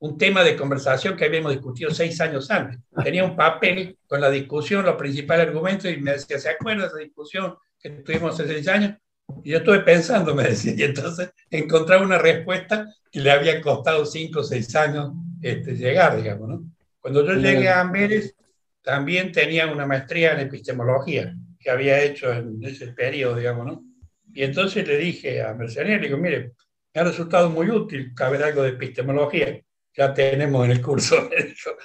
un 0.00 0.16
tema 0.16 0.42
de 0.42 0.56
conversación 0.56 1.16
que 1.16 1.26
habíamos 1.26 1.52
discutido 1.52 1.90
seis 1.90 2.20
años 2.20 2.50
antes. 2.50 2.78
Tenía 3.04 3.22
un 3.22 3.36
papel 3.36 3.98
con 4.06 4.20
la 4.20 4.30
discusión, 4.30 4.84
los 4.84 4.96
principales 4.96 5.46
argumentos, 5.46 5.90
y 5.90 5.98
me 5.98 6.12
decía, 6.12 6.38
¿se 6.38 6.48
acuerda 6.48 6.82
de 6.82 6.88
esa 6.88 6.98
discusión 6.98 7.54
que 7.78 7.90
tuvimos 7.90 8.34
hace 8.34 8.48
seis 8.48 8.66
años? 8.68 8.96
Y 9.44 9.50
yo 9.50 9.58
estuve 9.58 9.80
pensando, 9.80 10.34
me 10.34 10.44
decía, 10.44 10.74
y 10.76 10.82
entonces 10.82 11.30
encontrar 11.50 12.02
una 12.02 12.18
respuesta 12.18 12.86
que 13.12 13.20
le 13.20 13.30
había 13.30 13.60
costado 13.60 14.06
cinco 14.06 14.40
o 14.40 14.44
seis 14.44 14.74
años 14.74 15.12
este, 15.42 15.76
llegar, 15.76 16.16
digamos, 16.16 16.48
¿no? 16.48 16.64
Cuando 16.98 17.24
yo 17.24 17.34
llegué 17.34 17.68
a 17.68 17.80
Amberes, 17.80 18.34
también 18.82 19.32
tenía 19.32 19.66
una 19.66 19.86
maestría 19.86 20.32
en 20.32 20.40
epistemología 20.40 21.34
que 21.58 21.70
había 21.70 22.02
hecho 22.02 22.32
en 22.32 22.62
ese 22.64 22.88
periodo, 22.88 23.36
digamos, 23.36 23.66
¿no? 23.66 23.84
Y 24.32 24.44
entonces 24.44 24.86
le 24.88 24.96
dije 24.96 25.42
a 25.42 25.52
Mercedes, 25.52 26.00
le 26.00 26.06
digo, 26.06 26.16
mire, 26.16 26.52
me 26.94 27.00
ha 27.00 27.04
resultado 27.04 27.50
muy 27.50 27.70
útil 27.70 28.12
saber 28.16 28.42
algo 28.42 28.62
de 28.62 28.70
epistemología. 28.70 29.60
Ya 29.96 30.14
tenemos 30.14 30.64
en 30.64 30.70
el 30.70 30.82
curso, 30.82 31.16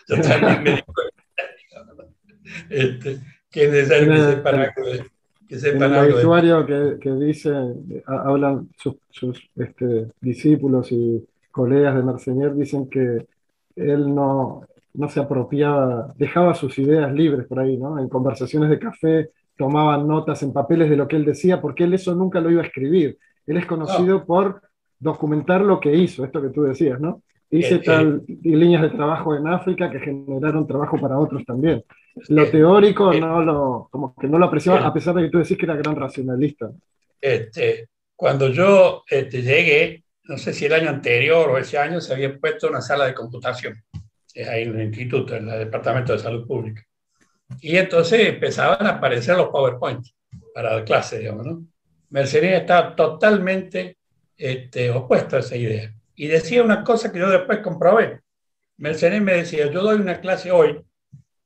yo 0.07 0.21
también 0.21 0.63
me 0.63 0.71
digo, 0.75 0.93
este, 2.69 3.19
que 3.49 3.65
es 3.65 3.71
necesario 3.71 4.13
que 4.13 4.35
sepan 4.35 4.55
algo 4.55 4.85
de, 4.85 5.05
que 5.47 5.57
sepan 5.59 5.93
en 5.93 6.05
el 6.05 6.13
usuario 6.13 6.65
que, 6.65 6.97
que, 6.99 7.11
dice, 7.11 7.51
hablan 8.05 8.69
sus, 8.77 8.95
sus 9.09 9.49
este, 9.55 10.07
discípulos 10.21 10.91
y 10.91 11.25
colegas 11.51 11.95
de 11.95 12.03
Mercenier, 12.03 12.53
dicen 12.53 12.89
que 12.89 13.27
él 13.75 14.13
no, 14.13 14.67
no 14.93 15.09
se 15.09 15.19
apropiaba, 15.19 16.13
dejaba 16.17 16.53
sus 16.53 16.77
ideas 16.79 17.11
libres 17.13 17.47
por 17.47 17.59
ahí, 17.59 17.77
¿no? 17.77 17.99
En 17.99 18.09
conversaciones 18.09 18.69
de 18.69 18.79
café 18.79 19.29
tomaban 19.57 20.07
notas 20.07 20.43
en 20.43 20.51
papeles 20.51 20.89
de 20.89 20.97
lo 20.97 21.07
que 21.07 21.15
él 21.15 21.25
decía, 21.25 21.61
porque 21.61 21.85
él 21.85 21.93
eso 21.93 22.13
nunca 22.13 22.41
lo 22.41 22.51
iba 22.51 22.61
a 22.61 22.65
escribir. 22.65 23.17
Él 23.45 23.57
es 23.57 23.65
conocido 23.65 24.25
por 24.25 24.61
documentar 24.99 25.61
lo 25.61 25.79
que 25.79 25.95
hizo, 25.95 26.25
esto 26.25 26.41
que 26.41 26.49
tú 26.49 26.63
decías, 26.63 26.99
¿no? 26.99 27.21
Hice 27.57 27.79
tal 27.79 28.23
líneas 28.43 28.81
de 28.81 28.89
trabajo 28.89 29.35
en 29.35 29.47
África 29.47 29.89
que 29.89 29.99
generaron 29.99 30.67
trabajo 30.67 30.99
para 30.99 31.17
otros 31.17 31.43
también. 31.45 31.83
Lo 32.29 32.49
teórico 32.49 33.13
no 33.13 33.41
lo, 33.41 33.87
como 33.91 34.15
que 34.15 34.27
no 34.27 34.39
lo 34.39 34.45
apreciaba, 34.45 34.85
a 34.85 34.93
pesar 34.93 35.15
de 35.15 35.23
que 35.23 35.29
tú 35.29 35.39
decís 35.39 35.57
que 35.57 35.65
era 35.65 35.75
gran 35.75 35.95
racionalista. 35.95 36.71
Este, 37.19 37.89
cuando 38.15 38.49
yo 38.49 39.03
este, 39.09 39.41
llegué, 39.41 40.03
no 40.23 40.37
sé 40.37 40.53
si 40.53 40.65
el 40.65 40.73
año 40.73 40.89
anterior 40.89 41.49
o 41.49 41.57
ese 41.57 41.77
año, 41.77 41.99
se 42.01 42.13
había 42.13 42.37
puesto 42.37 42.67
una 42.67 42.81
sala 42.81 43.05
de 43.05 43.13
computación 43.13 43.75
ahí 44.49 44.63
en 44.63 44.79
el 44.79 44.87
instituto, 44.87 45.35
en 45.35 45.49
el 45.49 45.59
Departamento 45.59 46.13
de 46.13 46.19
Salud 46.19 46.45
Pública. 46.45 46.83
Y 47.61 47.77
entonces 47.77 48.27
empezaban 48.27 48.85
a 48.85 48.91
aparecer 48.91 49.37
los 49.37 49.49
PowerPoint 49.49 50.05
para 50.53 50.75
la 50.75 50.83
clase, 50.83 51.19
digamos, 51.19 51.45
¿no? 51.45 51.65
Mercedes 52.09 52.61
estaba 52.61 52.95
totalmente 52.95 53.97
este, 54.37 54.89
opuesto 54.89 55.35
a 55.35 55.39
esa 55.39 55.55
idea. 55.55 55.93
Y 56.15 56.27
decía 56.27 56.63
una 56.63 56.83
cosa 56.83 57.11
que 57.11 57.19
yo 57.19 57.29
después 57.29 57.59
comprobé. 57.59 58.21
Mercedes 58.77 59.21
me 59.21 59.33
decía, 59.33 59.69
yo 59.69 59.81
doy 59.81 59.99
una 59.99 60.19
clase 60.19 60.51
hoy 60.51 60.83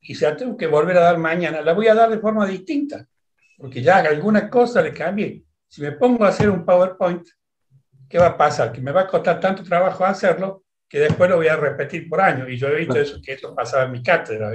y 0.02 0.16
si 0.16 0.24
la 0.24 0.36
tengo 0.36 0.58
que 0.58 0.68
volver 0.68 0.98
a 0.98 1.02
dar 1.02 1.18
mañana, 1.18 1.62
la 1.62 1.74
voy 1.74 1.88
a 1.88 1.94
dar 1.94 2.10
de 2.10 2.20
forma 2.20 2.46
distinta, 2.46 3.06
porque 3.58 3.82
ya 3.82 3.98
alguna 3.98 4.50
cosa 4.50 4.82
le 4.82 4.94
cambié. 4.94 5.44
Si 5.68 5.82
me 5.82 5.92
pongo 5.92 6.24
a 6.24 6.30
hacer 6.30 6.50
un 6.50 6.66
PowerPoint, 6.66 7.28
¿qué 8.08 8.18
va 8.18 8.28
a 8.28 8.38
pasar? 8.38 8.72
Que 8.72 8.82
me 8.82 8.92
va 8.92 9.02
a 9.02 9.08
costar 9.08 9.40
tanto 9.40 9.64
trabajo 9.64 10.06
hacerlo 10.06 10.64
que 10.88 11.00
después 11.00 11.30
lo 11.30 11.36
voy 11.38 11.48
a 11.48 11.56
repetir 11.56 12.10
por 12.10 12.22
año. 12.22 12.50
Y 12.50 12.58
yo 12.58 12.70
he 12.70 12.78
visto 12.78 12.98
eso, 12.98 13.20
que 13.24 13.34
eso 13.34 13.54
pasaba 13.54 13.84
en 13.84 13.92
mi 13.92 14.02
cátedra. 14.02 14.52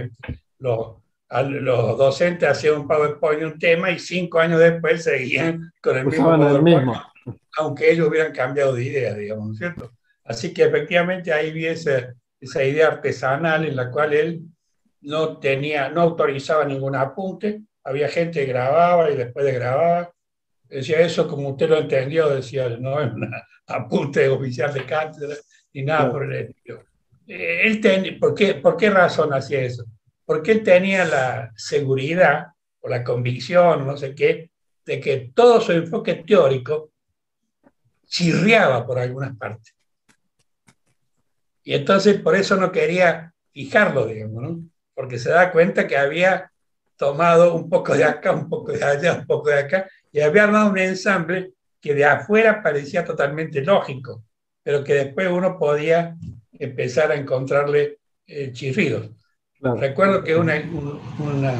Los, 0.59 0.97
los 1.31 1.99
docentes 1.99 2.49
hacían 2.49 2.81
un 2.81 2.89
PowerPoint 2.89 3.43
un 3.43 3.59
tema 3.59 3.91
y 3.91 3.99
cinco 4.01 4.41
años 4.41 4.59
después 4.59 5.05
seguían 5.05 5.73
con 5.81 5.97
el 5.97 6.07
mismo 6.07 6.37
PowerPoint, 6.37 6.93
aunque 7.59 7.93
ellos 7.93 8.09
hubieran 8.09 8.33
cambiado 8.33 8.75
de 8.75 8.85
idea, 8.85 9.15
digamos, 9.15 9.47
¿no 9.47 9.53
es 9.53 9.59
cierto? 9.59 9.93
Así 10.25 10.55
que 10.55 10.65
efectivamente 10.65 11.33
ahí 11.33 11.53
vi 11.53 11.67
esa, 11.67 12.15
esa 12.41 12.65
idea 12.65 12.89
artesanal 12.89 13.67
en 13.67 13.77
la 13.77 13.91
cual 13.91 14.15
él 14.15 14.43
no 15.03 15.39
tenía, 15.39 15.91
no 15.91 16.01
autorizaba 16.01 16.65
ningún 16.65 16.97
apunte, 16.97 17.63
había 17.85 18.09
gente 18.09 18.41
que 18.41 18.53
grababa 18.53 19.11
y 19.11 19.17
después 19.17 19.45
de 19.45 19.53
grababa, 19.53 20.11
decía 20.65 21.01
eso 21.01 21.29
como 21.29 21.51
usted 21.51 21.69
lo 21.69 21.79
entendió, 21.79 22.29
decía, 22.31 22.69
no 22.69 23.01
es 23.01 23.13
un 23.13 23.31
apunte 23.67 24.29
oficial 24.29 24.73
de 24.73 24.87
cátedra, 24.87 25.37
ni 25.75 25.83
nada 25.83 26.11
por 26.11 26.25
el 26.25 26.49
estilo. 26.49 26.85
Eh, 27.27 27.63
él 27.65 27.81
ten, 27.81 28.19
¿por, 28.19 28.35
qué, 28.35 28.55
¿Por 28.55 28.77
qué 28.77 28.91
razón 28.91 29.33
hacía 29.33 29.61
eso? 29.61 29.85
Porque 30.25 30.53
él 30.53 30.63
tenía 30.63 31.05
la 31.05 31.53
seguridad 31.55 32.47
o 32.81 32.89
la 32.89 33.05
convicción, 33.05 33.87
no 33.87 33.97
sé 33.97 34.15
qué, 34.15 34.51
de 34.85 35.01
que 35.01 35.33
todo 35.35 35.61
su 35.61 35.73
enfoque 35.73 36.17
teórico 36.27 36.93
chirriaba 38.07 38.87
por 38.87 38.99
algunas 38.99 39.37
partes. 39.37 39.74
Y 41.65 41.75
entonces 41.75 42.21
por 42.21 42.37
eso 42.37 42.57
no 42.57 42.71
quería 42.71 43.33
fijarlo, 43.53 44.07
digamos, 44.07 44.43
¿no? 44.43 44.61
Porque 44.95 45.19
se 45.19 45.31
da 45.31 45.51
cuenta 45.51 45.87
que 45.87 45.97
había 45.97 46.53
tomado 46.97 47.55
un 47.55 47.69
poco 47.69 47.97
de 47.97 48.05
acá, 48.05 48.33
un 48.33 48.49
poco 48.49 48.73
de 48.73 48.85
allá, 48.85 49.15
un 49.15 49.27
poco 49.27 49.49
de 49.49 49.59
acá, 49.59 49.89
y 50.13 50.21
había 50.21 50.45
armado 50.45 50.71
un 50.71 50.79
ensamble 50.79 51.55
que 51.81 51.95
de 51.95 52.05
afuera 52.05 52.63
parecía 52.63 53.05
totalmente 53.05 53.63
lógico, 53.63 54.23
pero 54.63 54.85
que 54.85 54.95
después 54.95 55.29
uno 55.29 55.59
podía 55.59 56.17
empezar 56.53 57.11
a 57.11 57.17
encontrarle 57.17 57.99
eh, 58.27 58.53
chirridos. 58.53 59.11
Recuerdo 59.61 60.23
que 60.23 60.37
una, 60.37 60.55
una, 61.19 61.55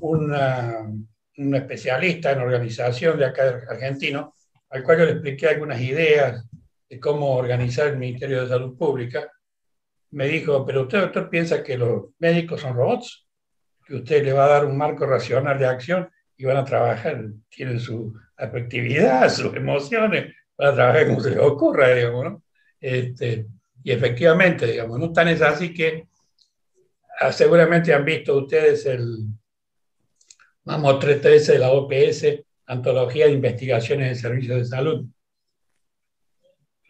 una, 0.00 1.56
especialista 1.56 2.32
en 2.32 2.40
organización 2.40 3.18
de 3.18 3.24
acá 3.24 3.62
argentino, 3.68 4.34
al 4.70 4.82
cual 4.82 4.98
yo 4.98 5.04
le 5.06 5.12
expliqué 5.12 5.48
algunas 5.48 5.80
ideas 5.80 6.46
de 6.92 7.00
cómo 7.00 7.36
organizar 7.36 7.86
el 7.86 7.96
Ministerio 7.96 8.42
de 8.42 8.48
Salud 8.50 8.76
Pública, 8.76 9.32
me 10.10 10.28
dijo, 10.28 10.66
pero 10.66 10.82
usted, 10.82 11.00
doctor, 11.00 11.30
piensa 11.30 11.62
que 11.62 11.78
los 11.78 12.08
médicos 12.18 12.60
son 12.60 12.76
robots, 12.76 13.26
que 13.86 13.94
usted 13.94 14.22
le 14.22 14.34
va 14.34 14.44
a 14.44 14.48
dar 14.48 14.66
un 14.66 14.76
marco 14.76 15.06
racional 15.06 15.58
de 15.58 15.64
acción 15.64 16.10
y 16.36 16.44
van 16.44 16.58
a 16.58 16.66
trabajar, 16.66 17.24
tienen 17.48 17.80
su 17.80 18.12
afectividad, 18.36 19.26
sus 19.34 19.56
emociones, 19.56 20.34
para 20.54 20.74
trabajar 20.74 21.06
como 21.06 21.20
se 21.20 21.30
les 21.30 21.38
ocurra, 21.38 21.94
digamos, 21.94 22.24
¿no? 22.24 22.42
Este, 22.78 23.46
y 23.82 23.90
efectivamente, 23.90 24.66
digamos, 24.66 24.98
no 24.98 25.10
tan 25.14 25.28
es 25.28 25.40
así 25.40 25.72
que 25.72 26.08
ah, 27.20 27.32
seguramente 27.32 27.94
han 27.94 28.04
visto 28.04 28.36
ustedes 28.36 28.84
el 28.84 29.28
vamos 30.62 30.98
313 30.98 31.52
de 31.52 31.58
la 31.58 31.70
OPS, 31.70 32.44
Antología 32.66 33.28
de 33.28 33.32
Investigaciones 33.32 34.08
en 34.08 34.16
Servicios 34.16 34.58
de 34.58 34.64
Salud. 34.66 35.06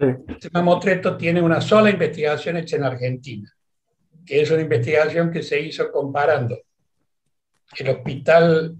Sí. 0.02 0.48
Mamotreto 0.52 1.16
tiene 1.16 1.40
una 1.40 1.60
sola 1.60 1.88
investigación 1.88 2.56
hecha 2.56 2.74
en 2.74 2.82
Argentina, 2.82 3.48
que 4.26 4.42
es 4.42 4.50
una 4.50 4.62
investigación 4.62 5.30
que 5.30 5.44
se 5.44 5.60
hizo 5.60 5.92
comparando 5.92 6.58
el 7.76 7.88
hospital, 7.88 8.76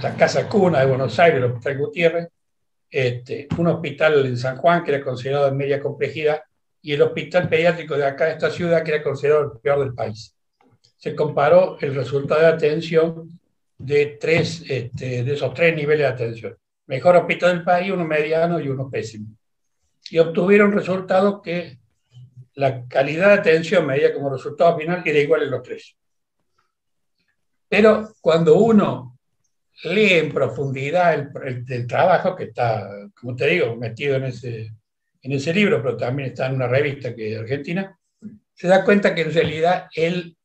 la 0.00 0.16
Casa 0.16 0.48
Cuna 0.48 0.80
de 0.80 0.86
Buenos 0.86 1.18
Aires, 1.18 1.36
el 1.38 1.44
Hospital 1.44 1.78
Gutiérrez, 1.78 2.28
este, 2.88 3.48
un 3.58 3.66
hospital 3.66 4.24
en 4.24 4.38
San 4.38 4.56
Juan 4.56 4.82
que 4.82 4.94
era 4.94 5.04
considerado 5.04 5.44
de 5.44 5.52
media 5.52 5.78
complejidad 5.78 6.40
y 6.80 6.94
el 6.94 7.02
hospital 7.02 7.46
pediátrico 7.46 7.94
de 7.98 8.06
acá, 8.06 8.24
de 8.24 8.32
esta 8.32 8.50
ciudad, 8.50 8.82
que 8.82 8.94
era 8.94 9.02
considerado 9.02 9.52
el 9.52 9.60
peor 9.60 9.80
del 9.80 9.92
país. 9.92 10.34
Se 10.96 11.14
comparó 11.14 11.76
el 11.80 11.94
resultado 11.94 12.40
de 12.40 12.46
atención 12.46 13.38
de, 13.76 14.16
tres, 14.18 14.64
este, 14.66 15.22
de 15.22 15.34
esos 15.34 15.52
tres 15.52 15.76
niveles 15.76 16.06
de 16.06 16.12
atención. 16.14 16.56
Mejor 16.86 17.16
hospital 17.16 17.56
del 17.56 17.64
país, 17.64 17.92
uno 17.92 18.06
mediano 18.06 18.58
y 18.58 18.68
uno 18.68 18.88
pésimo. 18.88 19.36
Y 20.10 20.18
obtuvieron 20.18 20.72
resultados 20.72 21.40
que 21.42 21.78
la 22.54 22.86
calidad 22.86 23.28
de 23.28 23.34
atención 23.34 23.86
medida 23.86 24.12
como 24.12 24.30
resultado 24.30 24.76
final 24.76 25.02
era 25.04 25.18
igual 25.18 25.42
en 25.42 25.50
los 25.50 25.62
tres. 25.62 25.96
Pero 27.68 28.12
cuando 28.20 28.56
uno 28.56 29.18
lee 29.84 30.14
en 30.14 30.32
profundidad 30.32 31.14
el, 31.14 31.86
trabajo 31.86 32.34
que 32.34 32.44
está, 32.44 32.90
como 33.18 33.36
te 33.36 33.46
digo, 33.46 33.76
metido 33.76 34.16
en 34.16 34.24
ese, 34.24 34.72
en 35.22 35.32
ese 35.32 35.54
libro, 35.54 35.82
pero 35.82 35.96
también 35.96 36.30
está 36.30 36.46
en 36.46 36.56
una 36.56 36.66
revista 36.66 37.14
que 37.14 37.32
es 37.32 37.38
argentina, 37.38 37.96
se 38.52 38.68
da 38.68 38.84
cuenta 38.84 39.14
que 39.14 39.22
en 39.22 39.32
realidad 39.32 39.88
él, 39.94 40.36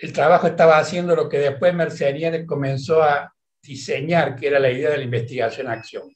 el 0.00 0.12
trabajo 0.12 0.46
estaba 0.46 0.78
haciendo 0.78 1.16
lo 1.16 1.28
que 1.28 1.38
después 1.38 1.74
Mercenier 1.74 2.44
comenzó 2.46 3.02
a 3.02 3.34
diseñar, 3.62 4.36
que 4.36 4.48
era 4.48 4.58
la 4.60 4.70
idea 4.70 4.90
de 4.90 4.98
la 4.98 5.04
investigación-acción. 5.04 6.14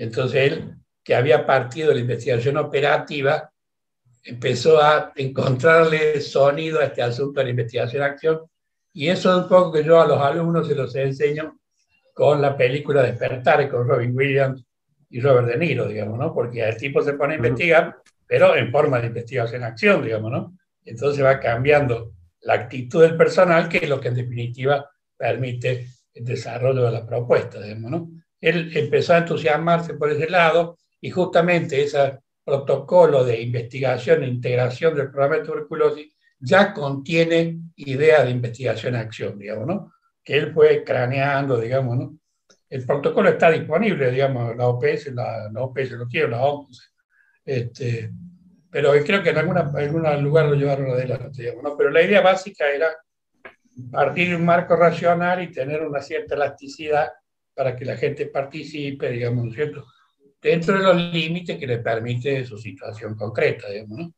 Entonces 0.00 0.52
él, 0.52 0.74
que 1.04 1.14
había 1.14 1.44
partido 1.44 1.88
de 1.88 1.96
la 1.96 2.00
investigación 2.00 2.56
operativa, 2.56 3.52
empezó 4.24 4.82
a 4.82 5.12
encontrarle 5.14 6.20
sonido 6.22 6.80
a 6.80 6.84
este 6.84 7.02
asunto 7.02 7.40
de 7.40 7.44
la 7.44 7.50
investigación-acción 7.50 8.40
y 8.94 9.08
eso 9.08 9.30
es 9.30 9.42
un 9.42 9.48
poco 9.48 9.72
que 9.72 9.84
yo 9.84 10.00
a 10.00 10.06
los 10.06 10.18
alumnos 10.18 10.66
se 10.66 10.74
los 10.74 10.94
enseño 10.96 11.58
con 12.14 12.40
la 12.40 12.56
película 12.56 13.02
Despertar 13.02 13.68
con 13.68 13.86
Robin 13.86 14.16
Williams 14.16 14.64
y 15.10 15.20
Robert 15.20 15.48
De 15.48 15.58
Niro, 15.58 15.86
digamos, 15.86 16.18
¿no? 16.18 16.32
Porque 16.32 16.66
el 16.66 16.76
tipo 16.78 17.02
se 17.02 17.12
pone 17.12 17.34
a 17.34 17.36
investigar, 17.36 17.96
pero 18.26 18.56
en 18.56 18.70
forma 18.70 19.00
de 19.00 19.08
investigación 19.08 19.62
en 19.62 19.68
acción, 19.68 20.02
digamos, 20.02 20.32
¿no? 20.32 20.56
Entonces 20.82 21.22
va 21.22 21.38
cambiando 21.38 22.12
la 22.40 22.54
actitud 22.54 23.02
del 23.02 23.18
personal, 23.18 23.68
que 23.68 23.78
es 23.78 23.88
lo 23.88 24.00
que 24.00 24.08
en 24.08 24.14
definitiva 24.14 24.88
permite 25.14 25.88
el 26.14 26.24
desarrollo 26.24 26.84
de 26.84 26.90
la 26.90 27.06
propuesta, 27.06 27.60
digamos, 27.60 27.90
¿no? 27.90 28.10
Él 28.40 28.70
empezó 28.76 29.14
a 29.14 29.18
entusiasmarse 29.18 29.94
por 29.94 30.10
ese 30.10 30.28
lado 30.28 30.78
y 31.00 31.10
justamente 31.10 31.82
ese 31.82 32.18
protocolo 32.44 33.24
de 33.24 33.40
investigación 33.40 34.22
e 34.22 34.28
integración 34.28 34.94
del 34.94 35.10
programa 35.10 35.36
de 35.36 35.44
tuberculosis 35.44 36.16
ya 36.38 36.72
contiene 36.72 37.60
idea 37.76 38.24
de 38.24 38.30
investigación 38.30 38.94
en 38.94 39.00
acción, 39.00 39.38
digamos, 39.38 39.66
¿no? 39.66 39.92
Que 40.24 40.38
él 40.38 40.52
fue 40.52 40.82
craneando, 40.84 41.60
digamos, 41.60 41.96
¿no? 41.98 42.18
El 42.68 42.86
protocolo 42.86 43.28
está 43.28 43.50
disponible, 43.50 44.10
digamos, 44.10 44.56
la 44.56 44.68
OPS, 44.68 45.12
la, 45.12 45.50
la 45.52 45.62
OPS 45.62 45.90
lo 45.92 46.08
tiene, 46.08 46.28
la 46.28 46.42
OMS, 46.42 46.94
este, 47.44 48.10
pero 48.70 48.92
creo 49.04 49.22
que 49.22 49.30
en, 49.30 49.38
alguna, 49.38 49.70
algún 49.74 50.24
lugar 50.24 50.46
lo 50.46 50.54
llevaron 50.54 50.90
adelante, 50.90 51.42
digamos, 51.42 51.62
¿no? 51.62 51.76
Pero 51.76 51.90
la 51.90 52.02
idea 52.02 52.20
básica 52.20 52.70
era 52.70 52.88
partir 53.90 54.30
de 54.30 54.36
un 54.36 54.44
marco 54.44 54.76
racional 54.76 55.42
y 55.42 55.52
tener 55.52 55.82
una 55.82 56.00
cierta 56.00 56.34
elasticidad 56.34 57.08
para 57.60 57.76
que 57.76 57.84
la 57.84 57.94
gente 57.98 58.24
participe, 58.24 59.10
digamos, 59.10 59.44
¿no 59.44 59.50
es 59.50 59.54
cierto? 59.54 59.84
Dentro 60.40 60.78
de 60.78 60.82
los 60.82 60.96
límites 61.12 61.58
que 61.58 61.66
le 61.66 61.76
permite 61.76 62.42
su 62.46 62.56
situación 62.56 63.14
concreta, 63.14 63.68
digamos, 63.68 63.98
¿no? 63.98 64.12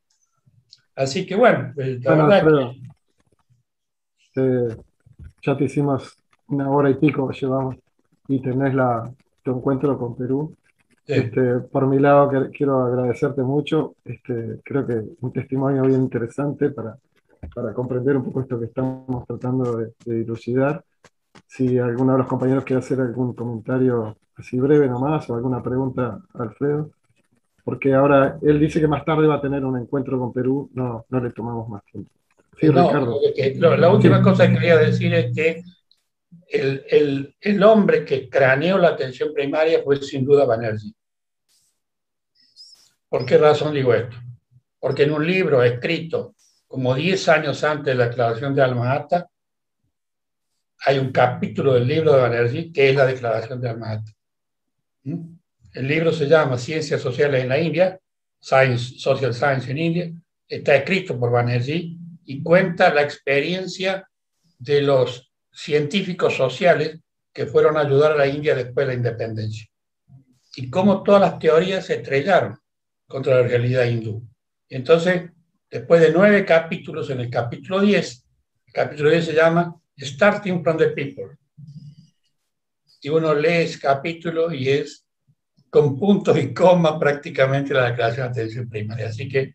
Así 0.95 1.27
que 1.27 1.35
bueno, 1.35 1.73
pues, 1.75 2.01
la 2.05 2.15
verdad 2.15 2.71
que... 4.33 4.77
ya 5.45 5.57
te 5.57 5.65
hicimos 5.65 6.17
una 6.47 6.71
hora 6.71 6.89
y 6.91 6.95
pico, 6.95 7.33
llevamos, 7.33 7.79
y 8.29 8.41
tenés 8.41 8.75
la, 8.75 9.13
tu 9.43 9.57
encuentro 9.57 9.99
con 9.99 10.15
Perú. 10.15 10.55
Este, 11.05 11.59
por 11.59 11.89
mi 11.89 11.99
lado, 11.99 12.31
quiero 12.57 12.85
agradecerte 12.85 13.43
mucho. 13.43 13.97
Este, 14.05 14.61
creo 14.63 14.87
que 14.87 15.03
un 15.21 15.33
testimonio 15.33 15.83
bien 15.83 16.03
interesante 16.03 16.71
para, 16.71 16.97
para 17.53 17.75
comprender 17.75 18.17
un 18.17 18.23
poco 18.23 18.43
esto 18.43 18.61
que 18.61 18.67
estamos 18.67 19.27
tratando 19.27 19.79
de, 19.79 19.95
de 20.05 20.15
dilucidar. 20.19 20.85
Si 21.55 21.79
alguno 21.79 22.13
de 22.13 22.19
los 22.19 22.27
compañeros 22.27 22.65
quiere 22.65 22.81
hacer 22.81 22.99
algún 22.99 23.35
comentario 23.35 24.17
así 24.37 24.59
breve 24.59 24.89
nomás 24.89 25.29
o 25.29 25.35
alguna 25.35 25.63
pregunta 25.63 26.19
Alfredo, 26.33 26.93
porque 27.63 27.93
ahora 27.93 28.39
él 28.41 28.59
dice 28.59 28.81
que 28.81 28.89
más 28.89 29.05
tarde 29.05 29.27
va 29.27 29.35
a 29.35 29.41
tener 29.43 29.63
un 29.63 29.79
encuentro 29.79 30.19
con 30.19 30.33
Perú, 30.33 30.71
no, 30.73 31.05
no 31.11 31.21
le 31.21 31.31
tomamos 31.31 31.69
más 31.69 31.85
tiempo. 31.85 32.11
Sí, 32.59 32.69
Ricardo. 32.69 33.21
la 33.77 33.91
última 33.91 34.23
cosa 34.23 34.49
que 34.49 34.55
quería 34.55 34.79
decir 34.79 35.13
es 35.13 35.35
que 35.37 35.63
el, 36.49 36.87
el, 36.89 37.37
el, 37.39 37.63
hombre 37.65 38.07
que 38.07 38.31
craneó 38.31 38.79
la 38.79 38.89
atención 38.89 39.35
primaria 39.35 39.83
fue 39.83 39.99
sin 39.99 40.25
duda 40.25 40.47
Banerjee. 40.47 40.95
¿Por 43.11 43.27
qué 43.27 43.37
razón 43.37 43.75
digo 43.75 43.93
esto? 43.93 44.17
Porque 44.81 45.03
en 45.03 45.13
un 45.13 45.27
libro 45.27 45.63
escrito 45.63 46.35
como 46.67 46.95
10 46.95 47.29
años 47.29 47.63
antes 47.63 47.93
de 47.93 47.95
la 47.95 48.09
declaración 48.09 48.55
de 48.55 48.63
Alma 48.63 48.95
Ata, 48.95 49.29
hay 50.85 50.99
un 50.99 51.13
capítulo 51.13 51.75
del 51.75 51.87
libro 51.87 52.13
de 52.13 52.23
Banerjee 52.23 52.73
que 52.73 52.91
es 52.91 52.97
la 52.97 53.07
declaración 53.07 53.61
de 53.61 53.69
Alma. 53.69 54.03
¿Mm? 55.05 55.37
El 55.75 55.89
libro 55.89 56.13
se 56.13 56.27
llama 56.27 56.59
Ciencias 56.59 57.01
Sociales 57.01 57.43
en 57.43 57.49
la 57.49 57.59
India, 57.59 57.99
Science, 58.41 58.99
Social 58.99 59.33
Science 59.33 59.71
en 59.71 59.79
India, 59.79 60.13
está 60.49 60.75
escrito 60.77 61.19
por 61.19 61.31
Banerjee 61.31 61.97
y 62.25 62.43
cuenta 62.43 62.93
la 62.93 63.03
experiencia 63.03 64.09
de 64.59 64.83
los 64.83 65.33
científicos 65.53 66.37
sociales 66.37 66.99
que 67.33 67.47
fueron 67.47 67.77
a 67.77 67.81
ayudar 67.81 68.13
a 68.13 68.17
la 68.17 68.27
India 68.27 68.55
después 68.55 68.87
de 68.87 68.93
la 68.93 68.97
independencia. 68.97 69.67
Y 70.57 70.69
cómo 70.69 71.03
todas 71.03 71.21
las 71.21 71.39
teorías 71.39 71.87
se 71.87 71.95
estrellaron 71.95 72.59
contra 73.07 73.41
la 73.41 73.47
realidad 73.47 73.85
hindú. 73.85 74.27
entonces, 74.69 75.31
después 75.71 76.01
de 76.01 76.13
nueve 76.13 76.45
capítulos, 76.45 77.09
en 77.11 77.21
el 77.21 77.31
capítulo 77.31 77.81
10, 77.81 78.27
el 78.67 78.73
capítulo 78.73 79.11
10 79.11 79.25
se 79.25 79.35
llama 79.35 79.82
Starting 80.03 80.63
from 80.63 80.77
the 80.77 80.89
People. 80.89 81.37
Y 83.01 83.09
uno 83.09 83.35
lee 83.35 83.63
ese 83.63 83.81
capítulo 83.81 84.53
y 84.53 84.69
es 84.69 85.05
con 85.71 85.99
puntos 85.99 86.39
y 86.39 86.53
comas 86.53 86.99
prácticamente 86.99 87.73
la 87.75 87.91
declaración 87.91 88.33
de 88.33 88.41
atención 88.41 88.69
primaria. 88.69 89.09
Así 89.09 89.29
que 89.29 89.55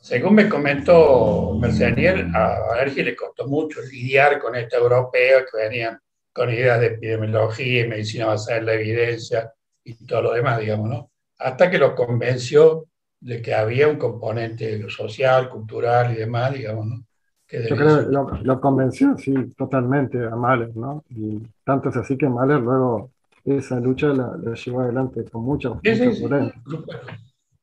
según 0.00 0.34
me 0.34 0.48
comentó 0.48 1.56
Mercenier, 1.58 2.28
a 2.34 2.80
Ergi 2.80 3.02
le 3.02 3.16
costó 3.16 3.48
mucho 3.48 3.80
lidiar 3.80 4.38
con 4.38 4.54
este 4.54 4.76
europeo 4.76 5.44
que 5.50 5.58
venían 5.58 5.98
con 6.32 6.52
ideas 6.52 6.78
de 6.78 6.86
epidemiología 6.88 7.84
y 7.84 7.88
medicina 7.88 8.26
basada 8.26 8.58
en 8.58 8.66
la 8.66 8.74
evidencia 8.74 9.52
y 9.82 9.94
todo 10.06 10.22
lo 10.22 10.32
demás, 10.34 10.60
digamos, 10.60 10.88
¿no? 10.88 11.10
Hasta 11.38 11.70
que 11.70 11.78
lo 11.78 11.94
convenció 11.94 12.86
de 13.18 13.42
que 13.42 13.54
había 13.54 13.88
un 13.88 13.96
componente 13.96 14.88
social, 14.90 15.48
cultural 15.48 16.12
y 16.12 16.16
demás, 16.16 16.52
digamos, 16.52 16.86
¿no? 16.86 17.06
Yo 17.48 17.76
creo 17.76 18.06
que 18.06 18.12
lo, 18.12 18.30
lo, 18.42 18.60
convenció, 18.60 19.16
sí, 19.16 19.32
totalmente 19.56 20.24
a 20.24 20.34
Mahler, 20.34 20.76
¿no? 20.76 21.04
Y 21.10 21.40
tanto 21.64 21.90
es 21.90 21.96
así 21.96 22.18
que 22.18 22.28
Mahler 22.28 22.60
luego 22.60 23.12
esa 23.44 23.78
lucha 23.78 24.08
la, 24.08 24.36
llevó 24.54 24.80
adelante 24.80 25.24
con 25.30 25.44
mucha 25.44 25.70
sí, 25.84 25.94
sí, 25.94 26.12
sí, 26.16 26.26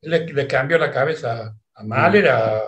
le, 0.01 0.25
le 0.25 0.47
cambió 0.47 0.77
la 0.77 0.89
cabeza 0.89 1.53
a 1.73 1.83
Mahler, 1.83 2.29
a, 2.29 2.59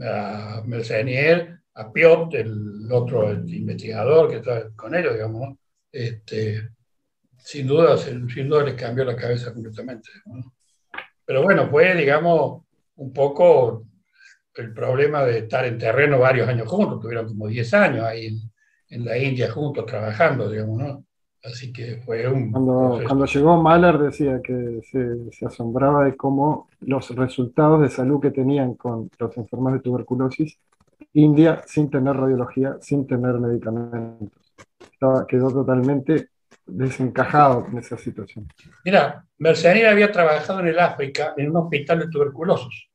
a 0.00 0.62
Mercenier, 0.64 1.60
a 1.74 1.92
Piot, 1.92 2.34
el 2.34 2.90
otro 2.90 3.32
investigador 3.32 4.30
que 4.30 4.36
está 4.36 4.70
con 4.74 4.94
ellos, 4.94 5.12
digamos, 5.12 5.56
este, 5.92 6.70
sin 7.36 7.66
duda, 7.66 7.96
sin 7.98 8.48
duda 8.48 8.64
les 8.64 8.74
cambió 8.74 9.04
la 9.04 9.16
cabeza 9.16 9.52
completamente. 9.52 10.10
Pero 11.24 11.42
bueno, 11.42 11.68
fue, 11.68 11.94
digamos, 11.94 12.62
un 12.96 13.12
poco 13.12 13.84
el 14.56 14.72
problema 14.72 15.24
de 15.24 15.38
estar 15.38 15.64
en 15.64 15.78
terreno 15.78 16.18
varios 16.18 16.48
años 16.48 16.68
juntos, 16.68 17.00
tuvieron 17.00 17.28
como 17.28 17.48
10 17.48 17.74
años 17.74 18.04
ahí 18.04 18.26
en, 18.26 18.40
en 18.90 19.04
la 19.04 19.18
India 19.18 19.50
juntos 19.50 19.86
trabajando, 19.86 20.50
digamos, 20.50 20.78
¿no? 20.78 21.04
Así 21.44 21.72
que 21.72 22.02
fue 22.04 22.26
un... 22.26 22.50
Cuando, 22.50 23.00
cuando 23.06 23.24
llegó 23.24 23.62
Mahler 23.62 23.98
decía 23.98 24.40
que 24.42 24.80
se, 24.90 25.30
se, 25.30 25.46
asombraba 25.46 26.04
de 26.04 26.16
cómo 26.16 26.68
los 26.80 27.08
resultados 27.14 27.82
de 27.82 27.88
salud 27.88 28.20
que 28.20 28.32
tenían 28.32 28.74
con 28.74 29.08
los 29.18 29.36
enfermos 29.36 29.74
de 29.74 29.80
tuberculosis, 29.80 30.58
India 31.12 31.62
sin 31.66 31.88
tener 31.88 32.16
radiología, 32.16 32.76
sin 32.80 33.06
tener 33.06 33.34
medicamentos. 33.34 34.54
Estaba, 34.92 35.26
quedó 35.26 35.52
totalmente 35.52 36.30
desencajado 36.66 37.66
en 37.70 37.78
esa 37.78 37.96
situación. 37.96 38.48
Mira, 38.84 39.24
Mercedes 39.38 39.86
había 39.86 40.10
trabajado 40.10 40.60
en 40.60 40.68
el 40.68 40.78
África 40.78 41.34
en 41.36 41.50
un 41.50 41.56
hospital 41.58 42.00
de 42.00 42.08
tuberculosos, 42.08 42.90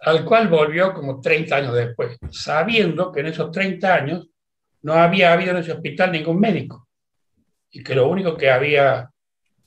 al 0.00 0.24
cual 0.24 0.48
volvió 0.48 0.92
como 0.94 1.20
30 1.20 1.56
años 1.56 1.74
después, 1.74 2.16
sabiendo 2.30 3.10
que 3.12 3.20
en 3.20 3.26
esos 3.26 3.50
30 3.50 3.94
años 3.94 4.28
no 4.82 4.94
había 4.94 5.32
habido 5.32 5.50
en 5.52 5.58
ese 5.58 5.72
hospital 5.72 6.12
ningún 6.12 6.38
médico 6.38 6.88
y 7.70 7.82
que 7.82 7.94
lo 7.94 8.08
único 8.08 8.36
que 8.36 8.50
había 8.50 9.10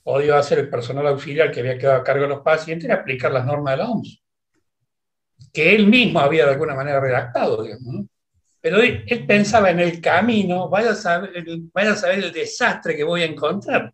podido 0.02 0.36
hacer 0.36 0.58
el 0.58 0.70
personal 0.70 1.06
auxiliar 1.06 1.50
que 1.50 1.60
había 1.60 1.78
quedado 1.78 2.00
a 2.00 2.04
cargo 2.04 2.22
de 2.22 2.28
los 2.28 2.40
pacientes 2.40 2.86
era 2.86 2.96
aplicar 2.96 3.30
las 3.30 3.46
normas 3.46 3.74
de 3.74 3.76
la 3.82 3.90
OMS, 3.90 4.22
que 5.52 5.74
él 5.74 5.86
mismo 5.86 6.20
había 6.20 6.46
de 6.46 6.52
alguna 6.52 6.74
manera 6.74 6.98
redactado. 6.98 7.64
Pero 8.60 8.80
él, 8.80 9.26
pensaba 9.26 9.70
en 9.70 9.80
el 9.80 10.00
camino, 10.00 10.68
vaya 10.68 10.92
a, 10.92 10.94
saber, 10.94 11.32
vaya 11.72 11.92
a 11.92 11.96
saber 11.96 12.20
el 12.20 12.32
desastre 12.32 12.96
que 12.96 13.04
voy 13.04 13.22
a 13.22 13.26
encontrar. 13.26 13.92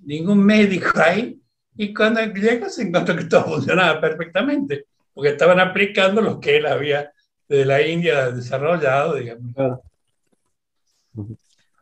Ningún 0.00 0.44
médico 0.44 0.88
ahí. 0.94 1.38
Y 1.76 1.94
cuando 1.94 2.20
llegó 2.24 2.68
se 2.68 2.82
encontró 2.82 3.16
que 3.16 3.24
todo 3.24 3.44
funcionaba 3.44 4.00
perfectamente, 4.00 4.86
porque 5.20 5.32
estaban 5.32 5.60
aplicando 5.60 6.22
lo 6.22 6.40
que 6.40 6.56
él 6.56 6.64
había 6.64 7.12
de 7.46 7.66
la 7.66 7.82
India 7.82 8.30
desarrollado, 8.30 9.16
digamos. 9.16 9.52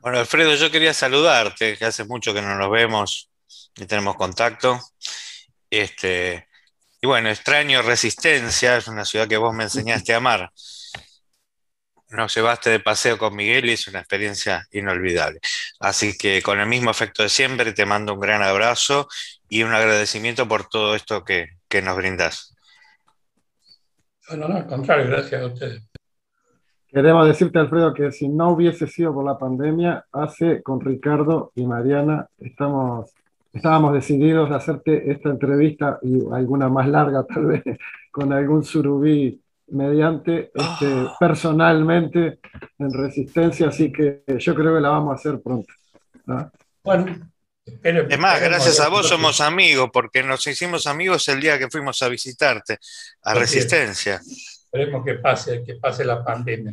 Bueno, 0.01 0.19
Alfredo, 0.19 0.57
yo 0.57 0.73
quería 0.73 0.93
saludarte, 0.93 1.77
que 1.77 1.85
hace 1.85 2.03
mucho 2.03 2.35
que 2.35 2.43
no 2.43 2.57
nos 2.57 2.69
vemos 2.69 3.31
y 3.77 3.87
tenemos 3.87 4.17
contacto. 4.17 4.81
Este, 5.71 6.49
y 7.01 7.07
bueno, 7.07 7.29
extraño 7.29 7.81
Resistencia, 7.83 8.77
es 8.77 8.89
una 8.89 9.05
ciudad 9.05 9.29
que 9.29 9.37
vos 9.37 9.55
me 9.55 9.63
enseñaste 9.63 10.15
a 10.15 10.17
amar. 10.17 10.51
Nos 12.09 12.35
llevaste 12.35 12.71
de 12.71 12.81
paseo 12.81 13.19
con 13.19 13.37
Miguel 13.37 13.67
y 13.67 13.75
es 13.75 13.87
una 13.87 14.01
experiencia 14.01 14.67
inolvidable. 14.73 15.39
Así 15.79 16.19
que 16.19 16.43
con 16.43 16.59
el 16.59 16.67
mismo 16.67 16.91
efecto 16.91 17.23
de 17.23 17.29
siempre, 17.29 17.73
te 17.73 17.87
mando 17.87 18.15
un 18.15 18.21
gran 18.21 18.43
abrazo 18.43 19.07
y 19.49 19.63
un 19.63 19.75
agradecimiento 19.75 20.49
por 20.49 20.69
todo 20.69 20.97
esto 20.97 21.25
que, 21.25 21.51
que 21.69 21.83
nos 21.83 21.95
brindas. 21.95 22.57
No, 24.37 24.49
no, 24.49 24.57
al 24.57 24.67
contrario, 24.67 25.11
gracias 25.11 25.43
a 25.43 25.47
ustedes. 25.47 25.83
Queremos 26.89 27.27
decirte, 27.27 27.59
Alfredo, 27.59 27.93
que 27.93 28.11
si 28.13 28.29
no 28.29 28.51
hubiese 28.51 28.87
sido 28.87 29.13
por 29.13 29.25
la 29.25 29.39
pandemia, 29.39 30.07
hace 30.11 30.63
con 30.63 30.81
Ricardo 30.81 31.53
y 31.55 31.67
Mariana, 31.67 32.29
estamos, 32.39 33.13
estábamos 33.53 33.93
decididos 33.93 34.51
a 34.51 34.57
hacerte 34.57 35.11
esta 35.11 35.29
entrevista 35.29 35.99
y 36.03 36.21
alguna 36.33 36.69
más 36.69 36.89
larga 36.89 37.25
tal 37.25 37.47
vez 37.47 37.63
con 38.11 38.33
algún 38.33 38.65
surubí 38.65 39.41
mediante 39.69 40.51
este, 40.55 40.87
ah. 40.87 41.17
personalmente 41.21 42.39
en 42.79 42.93
resistencia, 42.93 43.69
así 43.69 43.93
que 43.93 44.23
yo 44.39 44.55
creo 44.55 44.75
que 44.75 44.81
la 44.81 44.89
vamos 44.89 45.13
a 45.13 45.15
hacer 45.17 45.43
pronto. 45.43 45.73
Bueno, 46.83 47.07
es 47.83 48.19
más, 48.19 48.41
gracias 48.41 48.81
a 48.81 48.89
vos 48.89 49.09
somos 49.09 49.41
amigos, 49.41 49.91
porque 49.93 50.23
nos 50.23 50.47
hicimos 50.47 50.87
amigos 50.87 51.29
el 51.29 51.41
día 51.41 51.59
que 51.59 51.69
fuimos 51.69 52.03
a 52.03 52.09
visitarte 52.09 52.79
a 53.23 53.35
Resistencia. 53.35 54.21
Esperemos 54.25 55.05
que 55.05 55.15
pase, 55.15 55.63
que 55.65 55.77
pase 55.77 56.05
la 56.05 56.23
pandemia. 56.25 56.73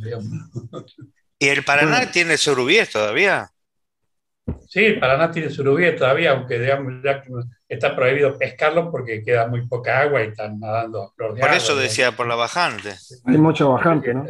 ¿Y 1.40 1.48
el 1.48 1.64
Paraná 1.64 2.12
tiene 2.12 2.38
surubíes 2.38 2.90
todavía? 2.90 3.50
Sí, 4.68 4.86
el 4.86 5.00
Paraná 5.00 5.32
tiene 5.32 5.50
surubíes 5.50 5.96
todavía, 5.96 6.32
aunque 6.32 6.60
digamos, 6.60 6.94
ya 7.04 7.24
está 7.68 7.96
prohibido 7.96 8.38
pescarlo 8.38 8.92
porque 8.92 9.24
queda 9.24 9.48
muy 9.48 9.66
poca 9.68 10.02
agua 10.02 10.24
y 10.24 10.28
están 10.28 10.60
nadando 10.60 11.14
Por 11.18 11.54
eso 11.54 11.76
decía, 11.76 12.12
por 12.12 12.28
la 12.28 12.36
bajante. 12.36 12.96
Hay 13.26 13.38
mucho 13.38 13.72
bajante, 13.72 14.14
¿no? 14.14 14.26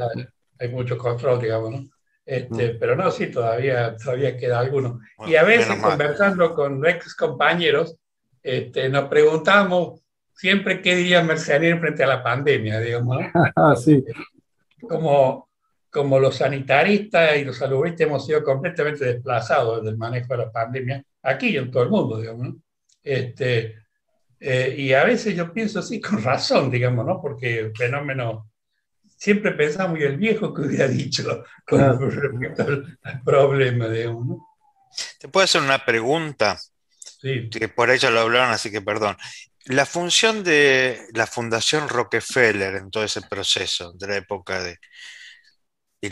Hay 0.60 0.70
mucho 0.70 0.98
control, 0.98 1.42
digamos, 1.42 1.72
¿no? 1.72 1.95
Este, 2.26 2.74
mm. 2.74 2.78
Pero 2.80 2.96
no, 2.96 3.12
sí, 3.12 3.28
todavía, 3.28 3.96
todavía 3.96 4.36
queda 4.38 4.60
alguno. 4.60 5.00
y 5.28 5.36
a 5.36 5.44
veces 5.44 5.80
conversando 5.82 6.54
con 6.56 6.86
ex 6.86 7.16
compañeros, 7.16 7.98
este, 8.42 8.90
nos 8.90 9.06
preguntamos 9.10 10.02
siempre 10.34 10.82
qué 10.82 10.96
diría 10.96 11.24
Mercedes 11.24 11.80
frente 11.80 12.04
a 12.04 12.08
la 12.08 12.24
pandemia, 12.24 12.80
digamos. 12.80 13.18
Ah, 13.56 13.76
sí. 13.76 14.04
Como, 14.88 15.50
como 15.90 16.20
los 16.20 16.36
sanitaristas 16.36 17.38
y 17.38 17.46
los 17.46 17.58
saludistas 17.58 18.02
hemos 18.02 18.26
sido 18.26 18.44
completamente 18.44 19.06
desplazados 19.06 19.84
del 19.84 19.98
manejo 19.98 20.34
de 20.34 20.38
la 20.46 20.52
pandemia, 20.52 21.04
aquí 21.24 21.50
y 21.50 21.58
en 21.58 21.72
todo 21.72 21.84
el 21.84 21.90
mundo, 21.90 22.20
digamos, 22.20 22.48
¿no? 22.48 22.56
Este, 23.02 23.76
eh, 24.40 24.76
y 24.78 24.94
a 24.94 25.04
veces 25.04 25.36
yo 25.36 25.52
pienso 25.54 25.80
así 25.80 26.02
con 26.02 26.22
razón, 26.22 26.70
digamos, 26.70 27.06
¿no? 27.06 27.22
Porque 27.22 27.60
el 27.60 27.76
fenómeno, 27.76 28.52
siempre 29.16 29.52
pensamos, 29.52 30.00
y 30.00 30.04
el 30.04 30.18
viejo 30.18 30.54
que 30.54 30.64
hubiera 30.64 30.88
dicho 30.88 31.44
con 31.66 32.12
respecto 32.12 32.64
al, 33.04 33.22
problema, 33.24 33.88
digamos, 33.88 34.26
¿no? 34.26 34.48
¿Te 35.20 35.28
puedo 35.28 35.44
hacer 35.44 35.62
una 35.62 35.84
pregunta? 35.84 36.58
Sí. 36.90 37.50
Que 37.50 37.68
por 37.68 37.90
ello 37.90 38.10
lo 38.12 38.22
hablaron, 38.22 38.52
así 38.52 38.72
que 38.72 38.82
perdón. 38.82 39.18
La 39.66 39.86
función 39.86 40.44
de 40.44 41.08
la 41.14 41.26
Fundación 41.26 41.90
Rockefeller 41.90 42.76
en 42.76 42.92
todo 42.92 43.04
ese 43.04 43.22
proceso 43.24 43.94
de 43.94 44.08
la 44.08 44.18
época 44.18 44.62
de, 44.62 44.78
y 46.02 46.10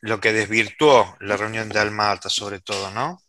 lo 0.00 0.20
que 0.20 0.32
desvirtuó 0.32 1.16
la 1.20 1.36
reunión 1.36 1.68
de 1.68 1.78
Almata, 1.78 2.30
sobre 2.30 2.60
todo, 2.60 2.90
¿no? 2.90 3.20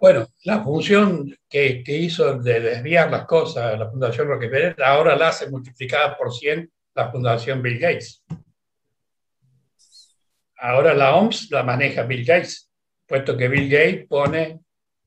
Bueno, 0.00 0.28
la 0.44 0.64
función 0.64 1.36
que, 1.46 1.82
hizo 1.86 2.38
de 2.38 2.58
desviar 2.58 3.10
las 3.10 3.26
cosas 3.26 3.78
la 3.78 3.90
Fundación 3.90 4.28
Rockefeller, 4.28 4.82
ahora 4.82 5.14
la 5.14 5.28
hace 5.28 5.50
multiplicada 5.50 6.16
por 6.16 6.32
100 6.32 6.72
la 6.94 7.10
Fundación 7.10 7.60
Bill 7.60 7.78
Gates. 7.78 8.24
Ahora 10.56 10.94
la 10.94 11.16
OMS 11.16 11.50
la 11.50 11.62
maneja 11.64 12.04
Bill 12.04 12.24
Gates, 12.24 12.70
puesto 13.06 13.36
que 13.36 13.48
Bill 13.48 13.68
Gates 13.68 14.06
pone 14.08 14.60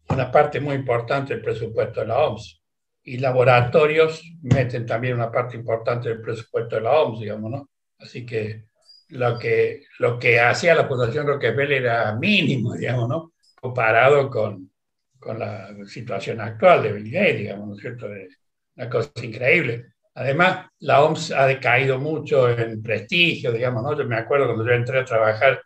una 0.10 0.30
parte 0.30 0.60
muy 0.60 0.76
importante 0.76 1.34
del 1.34 1.44
presupuesto 1.44 2.02
de 2.02 2.08
la 2.08 2.20
OMS 2.20 2.62
y 3.04 3.18
laboratorios 3.18 4.22
meten 4.44 4.86
también 4.86 5.16
una 5.16 5.32
parte 5.32 5.58
importante 5.58 6.10
del 6.10 6.22
presupuesto 6.22 6.76
de 6.76 6.82
la 6.84 6.92
OMS, 7.00 7.20
digamos, 7.20 7.50
¿no? 7.50 7.70
Así 7.98 8.28
que 8.28 8.66
lo 9.10 9.40
que, 9.40 9.86
lo 9.98 10.20
que 10.20 10.40
hacía 10.40 10.76
la 10.76 10.88
Fundación 10.88 11.26
Rockefeller 11.26 11.82
era 11.82 12.16
mínimo, 12.16 12.76
digamos, 12.76 13.10
¿no? 13.10 13.34
Comparado 13.60 14.30
con, 14.30 14.73
con 15.24 15.40
la 15.40 15.70
situación 15.86 16.42
actual 16.42 16.84
de 16.84 16.92
Bill 16.94 17.12
Gates, 17.12 17.38
digamos, 17.40 17.68
¿no 17.68 17.76
es 17.76 17.82
cierto? 17.82 18.08
una 18.76 18.90
cosa 18.90 19.12
increíble. 19.24 19.94
Además, 20.16 20.68
la 20.80 21.04
OMS 21.04 21.32
ha 21.32 21.48
decaído 21.48 21.98
mucho 22.00 22.50
en 22.50 22.82
prestigio, 22.84 23.52
digamos, 23.52 23.84
¿no? 23.84 23.98
Yo 23.98 24.06
me 24.06 24.18
acuerdo 24.18 24.46
cuando 24.48 24.66
yo 24.66 24.74
entré 24.74 25.00
a 25.00 25.06
trabajar 25.06 25.62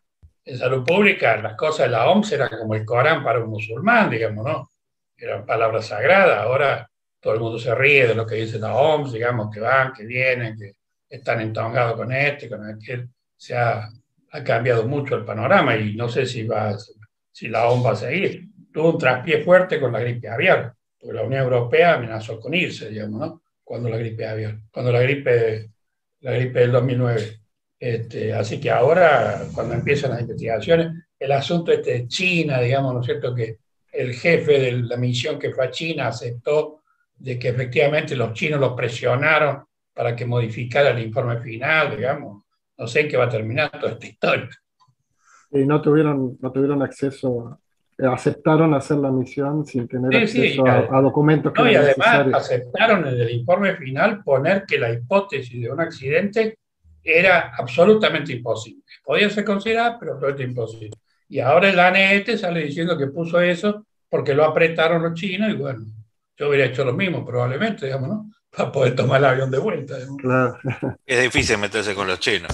en 0.45 0.57
salud 0.57 0.85
pública, 0.85 1.35
las 1.37 1.55
cosas 1.55 1.87
de 1.87 1.91
la 1.91 2.09
OMS 2.09 2.31
eran 2.31 2.49
como 2.49 2.75
el 2.75 2.85
Corán 2.85 3.23
para 3.23 3.39
un 3.39 3.49
musulmán, 3.49 4.09
digamos, 4.09 4.45
¿no? 4.45 4.69
Eran 5.17 5.45
palabras 5.45 5.87
sagradas. 5.87 6.39
Ahora 6.39 6.89
todo 7.19 7.33
el 7.33 7.39
mundo 7.41 7.59
se 7.59 7.75
ríe 7.75 8.07
de 8.07 8.15
lo 8.15 8.25
que 8.25 8.35
dice 8.35 8.59
la 8.59 8.75
OMS, 8.75 9.11
digamos, 9.11 9.53
que 9.53 9.59
van, 9.59 9.91
que 9.91 10.05
vienen, 10.05 10.57
que 10.57 10.73
están 11.09 11.41
entongados 11.41 11.97
con 11.97 12.11
este, 12.13 12.47
con 12.47 12.65
aquel. 12.65 13.09
Se 13.35 13.57
ha, 13.57 13.89
ha, 14.31 14.43
cambiado 14.43 14.87
mucho 14.87 15.15
el 15.15 15.25
panorama 15.25 15.75
y 15.75 15.95
no 15.95 16.07
sé 16.07 16.25
si, 16.25 16.43
va, 16.45 16.77
si 17.31 17.49
la 17.49 17.67
OMS 17.67 17.85
va 17.85 17.91
a 17.91 17.95
seguir. 17.95 18.47
Tuvo 18.77 18.91
un 18.91 18.97
traspié 18.99 19.43
fuerte 19.43 19.79
con 19.79 19.91
la 19.91 19.99
gripe 19.99 20.29
aviar, 20.29 20.71
porque 20.99 21.15
la 21.15 21.23
Unión 21.23 21.41
Europea 21.41 21.95
amenazó 21.95 22.39
con 22.39 22.53
irse, 22.53 22.91
digamos, 22.91 23.19
¿no? 23.19 23.41
Cuando 23.63 23.89
la 23.89 23.97
gripe 23.97 24.27
aviar, 24.27 24.59
cuando 24.71 24.91
la 24.91 25.01
gripe, 25.01 25.71
la 26.19 26.33
gripe 26.33 26.59
del 26.59 26.73
2009. 26.73 27.39
Este, 27.79 28.31
así 28.35 28.59
que 28.59 28.69
ahora, 28.69 29.47
cuando 29.51 29.73
empiezan 29.73 30.11
las 30.11 30.21
investigaciones, 30.21 30.91
el 31.17 31.31
asunto 31.31 31.71
este 31.71 31.91
de 31.91 32.07
China, 32.07 32.61
digamos, 32.61 32.93
¿no 32.93 32.99
es 32.99 33.07
cierto? 33.07 33.33
Que 33.33 33.57
el 33.93 34.13
jefe 34.13 34.59
de 34.59 34.71
la 34.73 34.97
misión 34.97 35.39
que 35.39 35.51
fue 35.51 35.65
a 35.65 35.71
China 35.71 36.09
aceptó 36.09 36.83
de 37.15 37.39
que 37.39 37.49
efectivamente 37.49 38.15
los 38.15 38.33
chinos 38.33 38.59
los 38.59 38.73
presionaron 38.73 39.65
para 39.91 40.15
que 40.15 40.27
modificara 40.27 40.91
el 40.91 40.99
informe 40.99 41.41
final, 41.41 41.97
digamos. 41.97 42.43
No 42.77 42.85
sé 42.85 42.99
en 42.99 43.07
qué 43.07 43.17
va 43.17 43.25
a 43.25 43.29
terminar 43.29 43.71
toda 43.71 43.93
esta 43.93 44.05
historia. 44.05 44.49
Y 45.49 45.65
no 45.65 45.81
tuvieron, 45.81 46.37
no 46.39 46.51
tuvieron 46.51 46.83
acceso, 46.83 47.59
aceptaron 48.05 48.73
hacer 48.73 48.97
la 48.97 49.11
misión 49.11 49.65
sin 49.65 49.87
tener 49.87 50.15
acceso 50.21 50.65
a, 50.67 51.01
documentos 51.01 51.51
que 51.51 51.61
no, 51.61 51.71
y 51.71 51.75
además 51.75 52.27
aceptaron 52.33 53.07
en 53.07 53.19
el 53.19 53.31
informe 53.31 53.75
final 53.75 54.23
poner 54.23 54.65
que 54.65 54.77
la 54.77 54.91
hipótesis 54.91 55.59
de 55.61 55.71
un 55.71 55.81
accidente 55.81 56.59
era 57.03 57.53
absolutamente 57.57 58.33
imposible. 58.33 58.83
Podía 59.03 59.29
ser 59.29 59.45
considerada, 59.45 59.97
pero 59.99 60.13
absolutamente 60.13 60.43
imposible. 60.43 60.97
Y 61.29 61.39
ahora 61.39 61.69
el 61.69 61.79
ANET 61.79 62.37
sale 62.37 62.63
diciendo 62.63 62.97
que 62.97 63.07
puso 63.07 63.39
eso 63.41 63.85
porque 64.09 64.33
lo 64.33 64.45
apretaron 64.45 65.01
los 65.01 65.13
chinos 65.13 65.49
y 65.49 65.53
bueno, 65.53 65.85
yo 66.37 66.49
hubiera 66.49 66.65
hecho 66.65 66.85
lo 66.85 66.93
mismo 66.93 67.25
probablemente, 67.25 67.85
digamos, 67.87 68.09
¿no? 68.09 68.31
Para 68.57 68.71
poder 68.71 68.95
tomar 68.95 69.19
el 69.19 69.25
avión 69.25 69.51
de 69.51 69.57
vuelta. 69.57 69.97
Claro. 70.17 70.57
Es 71.05 71.21
difícil 71.21 71.57
meterse 71.57 71.93
con 71.93 72.07
los 72.07 72.19
chinos. 72.19 72.51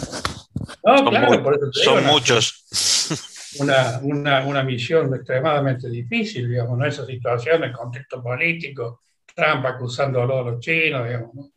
No, 0.83 0.97
son 0.97 1.07
claro, 1.09 1.43
por 1.43 1.55
eso 1.55 1.71
Son 1.71 2.05
muchos. 2.05 3.29
Una, 3.59 3.99
una, 4.01 4.45
una, 4.45 4.63
misión 4.63 5.13
extremadamente 5.13 5.89
difícil, 5.89 6.49
digamos, 6.49 6.77
¿no? 6.77 6.85
Esa 6.85 7.05
situación, 7.05 7.63
el 7.63 7.71
contexto 7.71 8.21
político, 8.21 9.01
Trump 9.35 9.65
acusándolo 9.65 10.39
a 10.39 10.51
los 10.51 10.59
chinos, 10.59 11.05
digamos, 11.05 11.35
¿no? 11.35 11.51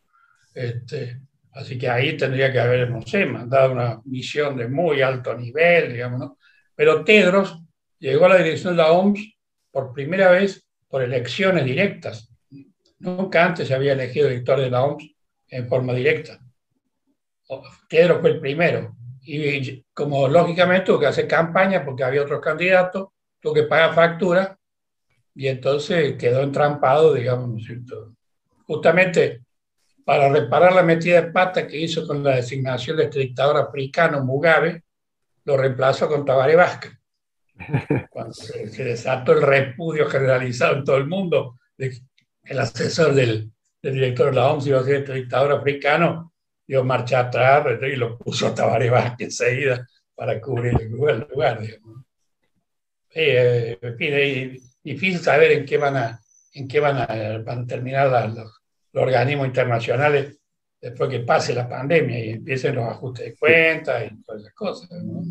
Este, 0.54 1.20
así 1.52 1.78
que 1.78 1.88
ahí 1.88 2.16
tendría 2.16 2.50
que 2.50 2.60
haber, 2.60 2.90
no 2.90 3.02
sé, 3.02 3.26
mandado 3.26 3.72
una 3.72 4.00
misión 4.04 4.56
de 4.56 4.68
muy 4.68 5.02
alto 5.02 5.36
nivel, 5.36 5.92
digamos, 5.92 6.20
¿no? 6.20 6.38
Pero 6.74 7.04
Tedros 7.04 7.60
llegó 7.98 8.26
a 8.26 8.30
la 8.30 8.38
dirección 8.38 8.76
de 8.76 8.82
la 8.82 8.92
OMS 8.92 9.20
por 9.70 9.92
primera 9.92 10.30
vez 10.30 10.66
por 10.88 11.02
elecciones 11.02 11.64
directas. 11.64 12.32
Nunca 12.98 13.44
antes 13.44 13.68
se 13.68 13.74
había 13.74 13.92
elegido 13.92 14.28
director 14.28 14.60
de 14.60 14.70
la 14.70 14.84
OMS 14.84 15.14
en 15.48 15.68
forma 15.68 15.92
directa. 15.92 16.40
Pedro 17.88 18.20
fue 18.20 18.30
el 18.30 18.40
primero. 18.40 18.95
Y 19.28 19.84
como 19.92 20.28
lógicamente 20.28 20.86
tuvo 20.86 21.00
que 21.00 21.06
hacer 21.06 21.26
campaña 21.26 21.84
porque 21.84 22.04
había 22.04 22.22
otros 22.22 22.40
candidatos, 22.40 23.08
tuvo 23.40 23.54
que 23.54 23.64
pagar 23.64 23.94
factura 23.94 24.56
y 25.34 25.48
entonces 25.48 26.16
quedó 26.16 26.42
entrampado, 26.42 27.12
digamos, 27.12 27.48
¿no 27.48 27.58
es 27.58 27.64
cierto? 27.64 28.14
Justamente 28.66 29.42
para 30.04 30.28
reparar 30.28 30.72
la 30.72 30.84
metida 30.84 31.20
de 31.20 31.32
pata 31.32 31.66
que 31.66 31.80
hizo 31.80 32.06
con 32.06 32.22
la 32.22 32.36
designación 32.36 32.96
de 32.96 33.04
este 33.04 33.18
dictador 33.18 33.56
africano 33.56 34.24
Mugabe, 34.24 34.84
lo 35.44 35.56
reemplazó 35.56 36.08
con 36.08 36.24
Tabaré 36.24 36.54
Vázquez. 36.54 36.92
cuando 38.10 38.32
se, 38.32 38.84
desató 38.84 39.32
el 39.32 39.42
repudio 39.42 40.08
generalizado 40.08 40.76
en 40.76 40.84
todo 40.84 40.96
el 40.96 41.06
mundo, 41.06 41.58
el 41.76 42.58
asesor 42.58 43.14
del, 43.14 43.50
director 43.82 44.30
de 44.30 44.36
la 44.36 44.52
OMS 44.52 44.66
iba 44.68 44.80
a 44.80 44.84
ser 44.84 45.10
el 45.10 45.22
dictador 45.22 45.52
africano, 45.52 46.32
dio 46.66 46.84
marcha 46.84 47.20
atrás 47.20 47.66
y 47.82 47.96
lo 47.96 48.18
puso 48.18 48.48
a 48.48 48.54
Tabaré 48.54 48.90
Vázquez 48.90 49.26
enseguida 49.26 49.86
para 50.14 50.40
cubrir 50.40 50.74
el 50.80 50.90
lugar. 50.90 51.60
Eh, 53.10 53.78
en 53.80 53.96
fin, 53.96 54.12
es 54.12 54.82
difícil 54.82 55.20
saber 55.20 55.52
en 55.52 55.64
qué 55.64 55.78
van 55.78 55.96
a, 55.96 56.20
en 56.54 56.68
qué 56.68 56.80
van 56.80 56.96
a, 56.98 57.66
terminar 57.66 58.30
los, 58.30 58.60
organismos 58.94 59.46
internacionales 59.46 60.38
después 60.80 61.10
que 61.10 61.20
pase 61.20 61.54
la 61.54 61.68
pandemia 61.68 62.18
y 62.18 62.30
empiecen 62.30 62.76
los 62.76 62.88
ajustes 62.88 63.26
de 63.26 63.36
cuentas 63.36 64.10
y 64.10 64.22
todas 64.22 64.40
esas 64.40 64.54
cosas. 64.54 64.90
¿no? 65.02 65.22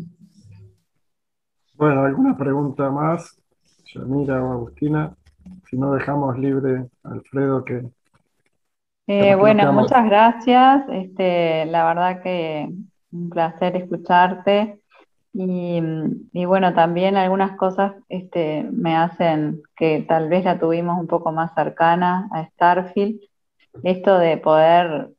Bueno, 1.74 2.04
¿alguna 2.04 2.36
pregunta 2.36 2.90
más? 2.90 3.36
Yamira 3.92 4.42
o 4.42 4.52
Agustina. 4.52 5.16
Si 5.68 5.76
no, 5.76 5.94
dejamos 5.94 6.38
libre 6.38 6.86
a 7.02 7.10
Alfredo 7.10 7.64
que... 7.64 7.82
Eh, 9.06 9.34
bueno, 9.36 9.72
muchas 9.72 10.04
gracias. 10.06 10.84
Este, 10.88 11.64
la 11.66 11.84
verdad 11.84 12.22
que 12.22 12.68
un 13.12 13.30
placer 13.30 13.76
escucharte. 13.76 14.80
Y, 15.38 16.46
bueno, 16.46 16.72
también 16.72 17.16
algunas 17.16 17.58
cosas 17.58 17.92
este, 18.08 18.66
me 18.72 18.96
hacen 18.96 19.62
que 19.76 20.00
tal 20.08 20.30
vez 20.30 20.44
la 20.44 20.58
tuvimos 20.58 20.98
un 20.98 21.06
poco 21.06 21.30
más 21.30 21.52
cercana 21.54 22.28
a 22.32 22.46
Starfield. 22.46 23.20
Esto 23.82 24.18
de 24.18 24.38
poder 24.38 25.10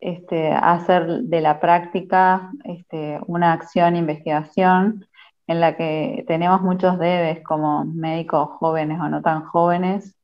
este, 0.00 0.52
hacer 0.52 1.22
de 1.22 1.40
la 1.40 1.60
práctica 1.60 2.50
este, 2.64 3.18
una 3.26 3.54
acción, 3.54 3.96
investigación, 3.96 5.06
en 5.46 5.60
la 5.60 5.76
que 5.76 6.24
tenemos 6.28 6.60
muchos 6.60 6.98
debes 6.98 7.42
como 7.42 7.86
médicos 7.86 8.50
jóvenes 8.58 9.00
o 9.00 9.08
no 9.08 9.22
tan 9.22 9.44
jóvenes 9.44 10.14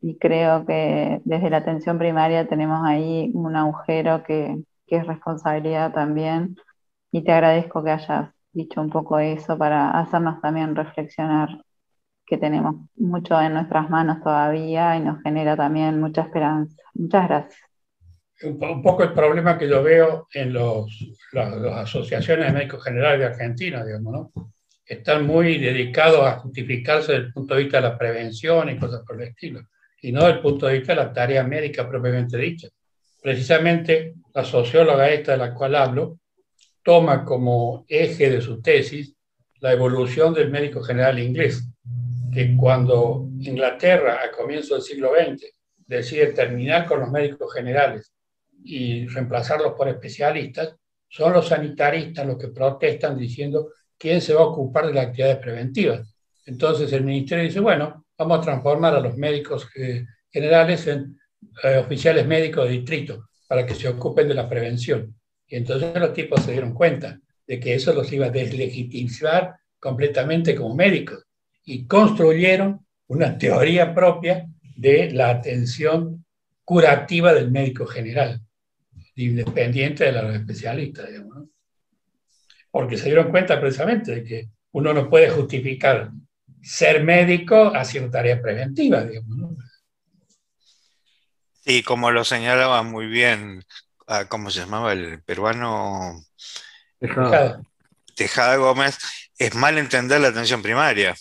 y 0.00 0.16
creo 0.18 0.64
que 0.64 1.20
desde 1.24 1.50
la 1.50 1.58
atención 1.58 1.98
primaria 1.98 2.48
tenemos 2.48 2.80
ahí 2.84 3.30
un 3.34 3.56
agujero 3.56 4.22
que, 4.22 4.58
es 4.90 5.06
responsabilidad 5.06 5.92
también 5.92 6.56
y 7.12 7.22
te 7.22 7.30
agradezco 7.30 7.84
que 7.84 7.90
hayas 7.90 8.30
dicho 8.52 8.80
un 8.80 8.88
poco 8.88 9.18
eso 9.18 9.58
para 9.58 9.90
hacernos 9.90 10.40
también 10.40 10.74
reflexionar 10.74 11.62
que 12.24 12.38
tenemos 12.38 12.76
mucho 12.96 13.38
en 13.38 13.52
nuestras 13.52 13.90
manos 13.90 14.22
todavía 14.22 14.96
y 14.96 15.00
nos 15.00 15.22
genera 15.22 15.58
también 15.58 16.00
mucha 16.00 16.22
esperanza. 16.22 16.74
Muchas 16.94 17.28
gracias. 17.28 17.60
Un 18.44 18.82
poco 18.82 19.02
el 19.02 19.12
problema 19.12 19.58
que 19.58 19.68
yo 19.68 19.82
veo 19.82 20.26
en 20.32 20.54
los, 20.54 20.88
las, 21.32 21.54
las 21.58 21.80
asociaciones 21.80 22.46
de 22.46 22.52
médicos 22.52 22.82
generales 22.82 23.20
de 23.20 23.26
Argentina, 23.26 23.84
digamos, 23.84 24.32
¿no? 24.34 24.48
están 24.88 25.26
muy 25.26 25.58
dedicados 25.58 26.26
a 26.26 26.38
justificarse 26.38 27.12
desde 27.12 27.26
el 27.26 27.32
punto 27.32 27.54
de 27.54 27.64
vista 27.64 27.76
de 27.76 27.88
la 27.88 27.98
prevención 27.98 28.70
y 28.70 28.78
cosas 28.78 29.02
por 29.06 29.20
el 29.20 29.28
estilo, 29.28 29.60
y 30.00 30.12
no 30.12 30.20
desde 30.20 30.34
el 30.34 30.40
punto 30.40 30.66
de 30.66 30.78
vista 30.78 30.92
de 30.94 31.00
la 31.02 31.12
tarea 31.12 31.42
médica 31.44 31.88
propiamente 31.88 32.36
dicha. 32.36 32.68
precisamente 33.20 34.14
la 34.32 34.44
socióloga 34.44 35.10
esta 35.10 35.32
de 35.32 35.38
la 35.38 35.52
cual 35.52 35.74
hablo, 35.74 36.20
toma 36.82 37.24
como 37.24 37.84
eje 37.88 38.30
de 38.30 38.40
su 38.40 38.62
tesis 38.62 39.14
la 39.60 39.72
evolución 39.72 40.32
del 40.32 40.50
médico 40.50 40.80
general 40.82 41.18
inglés, 41.18 41.68
que 42.32 42.56
cuando 42.56 43.28
Inglaterra 43.40 44.20
a 44.24 44.30
comienzos 44.30 44.70
del 44.70 44.82
siglo 44.82 45.10
XX 45.14 45.52
decide 45.86 46.28
terminar 46.28 46.86
con 46.86 47.00
los 47.00 47.10
médicos 47.10 47.52
generales 47.52 48.12
y 48.62 49.06
reemplazarlos 49.06 49.72
por 49.72 49.88
especialistas, 49.88 50.76
son 51.08 51.32
los 51.32 51.48
sanitaristas 51.48 52.26
los 52.26 52.38
que 52.38 52.48
protestan 52.48 53.18
diciendo 53.18 53.72
quién 53.96 54.20
se 54.20 54.34
va 54.34 54.42
a 54.42 54.46
ocupar 54.46 54.86
de 54.86 54.94
las 54.94 55.06
actividades 55.06 55.38
preventivas. 55.38 56.14
Entonces 56.46 56.92
el 56.92 57.04
ministerio 57.04 57.44
dice, 57.44 57.60
bueno, 57.60 58.06
vamos 58.18 58.40
a 58.40 58.42
transformar 58.42 58.96
a 58.96 59.00
los 59.00 59.16
médicos 59.16 59.68
eh, 59.76 60.04
generales 60.30 60.86
en 60.88 61.18
eh, 61.62 61.76
oficiales 61.78 62.26
médicos 62.26 62.64
de 62.64 62.72
distrito 62.72 63.28
para 63.46 63.64
que 63.64 63.74
se 63.74 63.88
ocupen 63.88 64.28
de 64.28 64.34
la 64.34 64.48
prevención. 64.48 65.14
Y 65.46 65.56
entonces 65.56 65.94
los 65.94 66.12
tipos 66.12 66.42
se 66.42 66.52
dieron 66.52 66.74
cuenta 66.74 67.18
de 67.46 67.60
que 67.60 67.74
eso 67.74 67.94
los 67.94 68.12
iba 68.12 68.26
a 68.26 68.30
deslegitimizar 68.30 69.56
completamente 69.78 70.54
como 70.54 70.74
médicos 70.74 71.24
y 71.64 71.86
construyeron 71.86 72.84
una 73.06 73.38
teoría 73.38 73.94
propia 73.94 74.46
de 74.76 75.10
la 75.12 75.30
atención 75.30 76.24
curativa 76.64 77.32
del 77.32 77.50
médico 77.50 77.86
general, 77.86 78.40
independiente 79.14 80.04
de 80.04 80.12
los 80.12 80.34
especialistas, 80.34 81.08
digamos, 81.08 81.48
porque 82.70 82.98
se 82.98 83.06
dieron 83.06 83.30
cuenta 83.30 83.58
precisamente 83.58 84.16
de 84.16 84.24
que 84.24 84.48
uno 84.72 84.92
no 84.92 85.08
puede 85.08 85.30
justificar 85.30 86.10
ser 86.62 87.04
médico 87.04 87.72
haciendo 87.74 88.10
tareas 88.10 88.40
preventivas, 88.40 89.08
digamos. 89.08 89.56
Sí, 91.64 91.82
como 91.82 92.10
lo 92.10 92.24
señalaba 92.24 92.82
muy 92.82 93.06
bien, 93.06 93.62
ah, 94.06 94.24
¿cómo 94.26 94.50
se 94.50 94.60
llamaba 94.60 94.92
el 94.92 95.22
peruano? 95.22 96.22
Tejada. 96.98 97.60
Tejada 98.14 98.56
Gómez, 98.56 98.98
es 99.38 99.54
mal 99.54 99.78
entender 99.78 100.20
la 100.20 100.28
atención 100.28 100.62
primaria, 100.62 101.14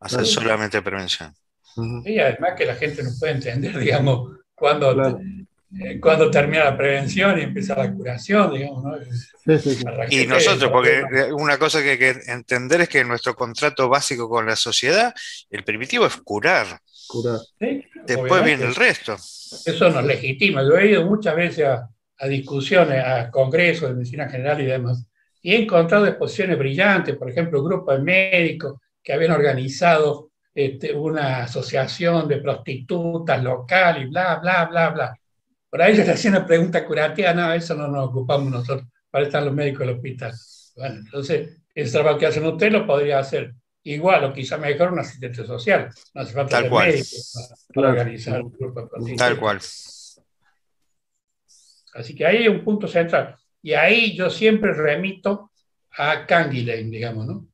hacer 0.00 0.26
solamente 0.26 0.82
prevención. 0.82 1.34
Y 2.04 2.18
además 2.18 2.52
que 2.56 2.66
la 2.66 2.76
gente 2.76 3.02
no 3.02 3.10
puede 3.18 3.32
entender, 3.32 3.78
digamos, 3.78 4.38
cuando, 4.54 5.18
cuando 6.00 6.30
termina 6.30 6.64
la 6.64 6.76
prevención 6.76 7.38
y 7.38 7.42
empieza 7.42 7.74
la 7.76 7.92
curación, 7.92 8.52
digamos, 8.52 8.84
¿no? 8.84 8.96
y 10.10 10.26
nosotros, 10.26 10.70
porque 10.70 11.02
una 11.32 11.58
cosa 11.58 11.82
que 11.82 11.90
hay 11.90 11.98
que 11.98 12.14
entender 12.26 12.82
es 12.82 12.88
que 12.88 13.04
nuestro 13.04 13.34
contrato 13.34 13.88
básico 13.88 14.28
con 14.28 14.46
la 14.46 14.56
sociedad, 14.56 15.14
el 15.50 15.64
primitivo 15.64 16.06
es 16.06 16.16
curar. 16.16 16.80
Curar. 17.06 17.40
Después 18.06 18.44
viene 18.44 18.64
el 18.64 18.74
resto. 18.74 19.14
Eso 19.14 19.90
nos 19.90 20.04
legitima. 20.04 20.62
Yo 20.62 20.76
he 20.76 20.90
ido 20.90 21.04
muchas 21.04 21.36
veces 21.36 21.66
a, 21.66 21.88
a 22.18 22.26
discusiones, 22.26 23.04
a 23.04 23.30
congresos 23.30 23.88
de 23.88 23.94
medicina 23.94 24.28
general 24.28 24.60
y 24.60 24.66
demás, 24.66 25.06
y 25.42 25.52
he 25.52 25.62
encontrado 25.62 26.06
exposiciones 26.06 26.58
brillantes, 26.58 27.16
por 27.16 27.30
ejemplo, 27.30 27.62
grupos 27.62 27.98
de 27.98 28.02
médicos 28.02 28.80
que 29.02 29.12
habían 29.12 29.32
organizado 29.32 30.30
este, 30.52 30.92
una 30.92 31.44
asociación 31.44 32.26
de 32.26 32.38
prostitutas 32.38 33.42
local 33.42 34.02
y 34.02 34.06
bla, 34.06 34.36
bla, 34.36 34.64
bla, 34.64 34.88
bla. 34.88 35.18
Por 35.70 35.82
ahí 35.82 35.96
les 35.96 36.08
hacían 36.08 36.34
una 36.34 36.46
pregunta 36.46 36.84
curativa, 36.84 37.34
no, 37.34 37.52
eso 37.52 37.74
no 37.74 37.88
nos 37.88 38.08
ocupamos 38.08 38.50
nosotros, 38.50 38.88
para 39.10 39.26
estar 39.26 39.42
los 39.42 39.54
médicos 39.54 39.80
del 39.80 39.96
hospital. 39.96 40.32
Bueno, 40.76 40.96
entonces, 40.96 41.60
ese 41.74 41.92
trabajo 41.92 42.18
que 42.18 42.26
hacen 42.26 42.46
ustedes 42.46 42.72
lo 42.72 42.86
podría 42.86 43.18
hacer 43.18 43.54
igual 43.82 44.24
o 44.24 44.32
quizá 44.32 44.58
mejor 44.58 44.92
un 44.92 44.98
asistente 44.98 45.44
social. 45.44 45.90
No 46.14 46.22
hace 46.22 46.32
falta 46.32 46.60
Tal 46.60 46.70
cual. 46.70 46.88
médico 46.88 47.16
para, 47.74 47.88
organizar 47.90 48.42
un 48.42 48.52
grupo 48.52 48.82
de. 48.82 49.16
Tal 49.16 49.38
cual. 49.38 49.60
Así 51.94 52.14
que 52.14 52.26
ahí 52.26 52.36
hay 52.38 52.48
un 52.48 52.64
punto 52.64 52.88
central. 52.88 53.36
Y 53.62 53.72
ahí 53.72 54.16
yo 54.16 54.28
siempre 54.28 54.72
remito 54.72 55.52
a 55.98 56.26
Canguilhem, 56.26 56.90
digamos, 56.90 57.26
¿no? 57.26 57.48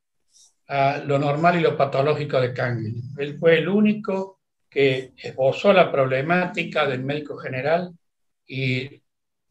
A 0.68 0.98
lo 0.98 1.18
normal 1.18 1.58
y 1.58 1.62
lo 1.62 1.76
patológico 1.76 2.40
de 2.40 2.52
Canguilhem. 2.52 3.14
Él 3.18 3.38
fue 3.38 3.58
el 3.58 3.68
único 3.68 4.40
que 4.68 5.12
esbozó 5.16 5.72
la 5.72 5.92
problemática 5.92 6.86
del 6.86 7.04
médico 7.04 7.36
general 7.36 7.92
y 8.46 9.02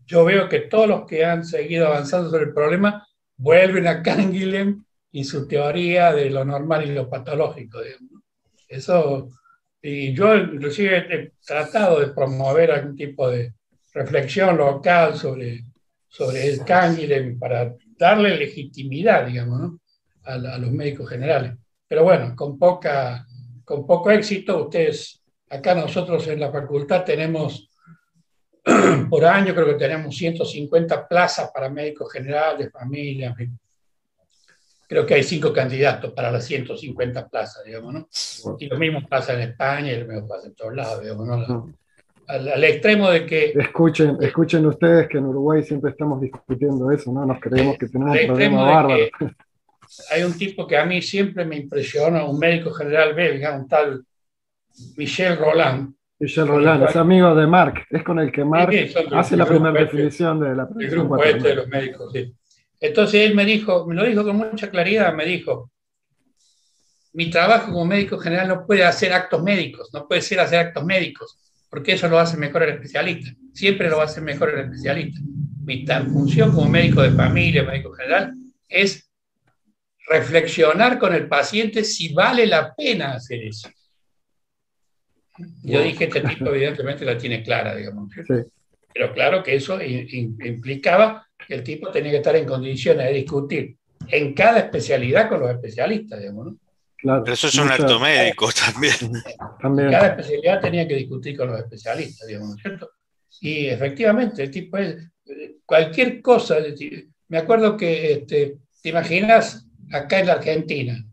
yo 0.05 0.25
veo 0.25 0.49
que 0.49 0.61
todos 0.61 0.87
los 0.87 1.05
que 1.05 1.25
han 1.25 1.45
seguido 1.45 1.87
avanzando 1.87 2.29
sobre 2.29 2.45
el 2.45 2.53
problema 2.53 3.07
vuelven 3.37 3.87
a 3.87 4.01
Canguilhem 4.03 4.83
y 5.11 5.23
su 5.23 5.47
teoría 5.47 6.13
de 6.13 6.29
lo 6.29 6.45
normal 6.45 6.87
y 6.87 6.93
lo 6.93 7.09
patológico. 7.09 7.81
Digamos. 7.81 8.23
Eso, 8.67 9.29
y 9.81 10.13
yo 10.13 10.35
inclusive 10.35 10.97
he 11.09 11.31
tratado 11.45 11.99
de 11.99 12.07
promover 12.07 12.71
algún 12.71 12.95
tipo 12.95 13.29
de 13.29 13.53
reflexión 13.93 14.57
local 14.57 15.17
sobre 15.17 15.63
sobre 16.11 16.45
el 16.45 16.65
Canguilhem 16.65 17.39
para 17.39 17.73
darle 17.97 18.35
legitimidad, 18.35 19.25
digamos, 19.25 19.59
¿no? 19.61 19.79
a, 20.25 20.33
a, 20.33 20.57
los 20.57 20.71
médicos 20.71 21.09
generales. 21.09 21.53
Pero 21.87 22.03
bueno, 22.03 22.35
con, 22.35 22.59
poca, 22.59 23.25
con 23.63 23.87
poco 23.87 24.11
éxito, 24.11 24.65
ustedes, 24.65 25.23
acá 25.49 25.73
nosotros 25.73 26.27
en 26.27 26.41
la 26.41 26.51
facultad 26.51 27.05
tenemos, 27.05 27.69
por 29.09 29.25
año 29.25 29.53
creo 29.53 29.67
que 29.67 29.73
tenemos 29.75 30.15
150 30.15 31.07
plazas 31.07 31.51
para 31.53 31.69
médicos 31.69 32.11
generales, 32.11 32.71
familia, 32.71 33.35
creo 34.87 35.05
que 35.05 35.13
hay 35.13 35.23
cinco 35.23 35.53
candidatos 35.53 36.11
para 36.13 36.31
las 36.31 36.45
150 36.45 37.27
plazas, 37.27 37.63
digamos, 37.65 37.93
¿no? 37.93 38.09
Y 38.59 38.67
lo 38.67 38.77
mismo 38.77 39.07
pasa 39.07 39.33
en 39.33 39.49
España 39.49 39.93
y 39.93 39.99
lo 39.99 40.05
mismo 40.05 40.27
pasa 40.27 40.47
en 40.47 40.55
todos 40.55 40.75
lados, 40.75 41.01
digamos, 41.01 41.27
¿no? 41.27 41.73
al, 42.27 42.63
extremo 42.63 43.09
de 43.09 43.25
que... 43.25 43.53
Escuchen, 43.55 44.17
escuchen 44.21 44.65
ustedes 44.65 45.07
que 45.07 45.17
en 45.17 45.25
Uruguay 45.25 45.63
siempre 45.63 45.91
estamos 45.91 46.21
discutiendo 46.21 46.91
eso, 46.91 47.11
¿no? 47.11 47.25
Nos 47.25 47.39
creemos 47.39 47.77
que 47.77 47.87
tenemos 47.87 48.17
un 48.19 48.27
problema 48.27 48.63
bárbaro. 48.63 49.03
Hay 50.09 50.23
un 50.23 50.37
tipo 50.37 50.65
que 50.65 50.77
a 50.77 50.85
mí 50.85 51.01
siempre 51.01 51.43
me 51.45 51.57
impresiona, 51.57 52.23
un 52.23 52.39
médico 52.39 52.71
general 52.71 53.13
belga, 53.13 53.55
un 53.55 53.67
tal 53.67 54.05
Michel 54.95 55.37
Roland. 55.37 55.93
Michel 56.21 56.47
Roland, 56.47 56.83
es 56.83 56.95
amigo 56.95 57.35
de 57.35 57.47
Marc, 57.47 57.85
es 57.89 58.03
con 58.03 58.19
el 58.19 58.31
que 58.31 58.45
Marc 58.45 58.73
hace 59.11 59.35
la 59.35 59.45
primera 59.45 59.71
este, 59.81 59.97
definición 59.97 60.39
de 60.39 60.55
la 60.55 60.69
El 60.79 60.89
grupo 60.89 61.23
este 61.23 61.47
de 61.49 61.55
los 61.55 61.67
médicos, 61.67 62.11
sí. 62.13 62.33
Entonces 62.79 63.29
él 63.29 63.35
me 63.35 63.43
dijo, 63.43 63.85
me 63.85 63.95
lo 63.95 64.03
dijo 64.03 64.23
con 64.23 64.37
mucha 64.37 64.69
claridad, 64.69 65.13
me 65.13 65.25
dijo, 65.25 65.71
mi 67.13 67.29
trabajo 67.29 67.71
como 67.71 67.85
médico 67.85 68.17
general 68.17 68.47
no 68.47 68.65
puede 68.65 68.83
hacer 68.83 69.11
actos 69.13 69.43
médicos, 69.43 69.89
no 69.93 70.07
puede 70.07 70.21
ser 70.21 70.39
hacer 70.39 70.59
actos 70.59 70.85
médicos 70.85 71.37
porque 71.71 71.93
eso 71.93 72.09
lo 72.09 72.19
hace 72.19 72.35
mejor 72.35 72.63
el 72.63 72.75
especialista. 72.75 73.31
Siempre 73.53 73.89
lo 73.89 74.01
hacer 74.01 74.21
mejor 74.21 74.49
el 74.49 74.65
especialista. 74.65 75.21
Mi 75.63 75.85
función 76.11 76.53
como 76.53 76.69
médico 76.69 77.01
de 77.01 77.11
familia, 77.11 77.63
médico 77.63 77.93
general, 77.93 78.33
es 78.67 79.09
reflexionar 80.09 80.99
con 80.99 81.15
el 81.15 81.29
paciente 81.29 81.85
si 81.85 82.13
vale 82.13 82.45
la 82.45 82.75
pena 82.75 83.13
hacer 83.13 83.43
eso. 83.43 83.69
Yo 85.63 85.81
dije, 85.81 86.05
este 86.05 86.21
tipo 86.21 86.53
evidentemente 86.53 87.05
la 87.05 87.17
tiene 87.17 87.43
clara, 87.43 87.75
digamos. 87.75 88.11
Pero 88.93 89.13
claro 89.13 89.41
que 89.41 89.55
eso 89.55 89.79
implicaba 89.81 91.27
que 91.47 91.55
el 91.55 91.63
tipo 91.63 91.89
tenía 91.89 92.11
que 92.11 92.17
estar 92.17 92.35
en 92.35 92.45
condiciones 92.45 93.07
de 93.07 93.13
discutir 93.13 93.77
en 94.07 94.33
cada 94.33 94.59
especialidad 94.59 95.29
con 95.29 95.39
los 95.39 95.51
especialistas, 95.51 96.19
digamos, 96.19 96.47
¿no? 96.47 96.57
Pero 97.23 97.33
eso 97.33 97.47
es 97.47 97.55
un 97.57 97.69
acto 97.69 97.99
médico 97.99 98.49
también. 99.61 99.91
Cada 99.91 100.07
especialidad 100.07 100.61
tenía 100.61 100.87
que 100.87 100.95
discutir 100.95 101.35
con 101.35 101.49
los 101.49 101.59
especialistas, 101.59 102.27
digamos, 102.27 102.49
¿no 102.49 102.55
es 102.55 102.61
cierto? 102.61 102.91
Y 103.39 103.67
efectivamente, 103.67 104.43
el 104.43 104.51
tipo 104.51 104.77
es 104.77 104.97
cualquier 105.65 106.21
cosa. 106.21 106.57
Me 107.27 107.37
acuerdo 107.37 107.75
que, 107.75 108.13
este, 108.13 108.57
te 108.83 108.89
imaginas 108.89 109.65
acá 109.91 110.19
en 110.19 110.27
la 110.27 110.33
Argentina, 110.33 111.03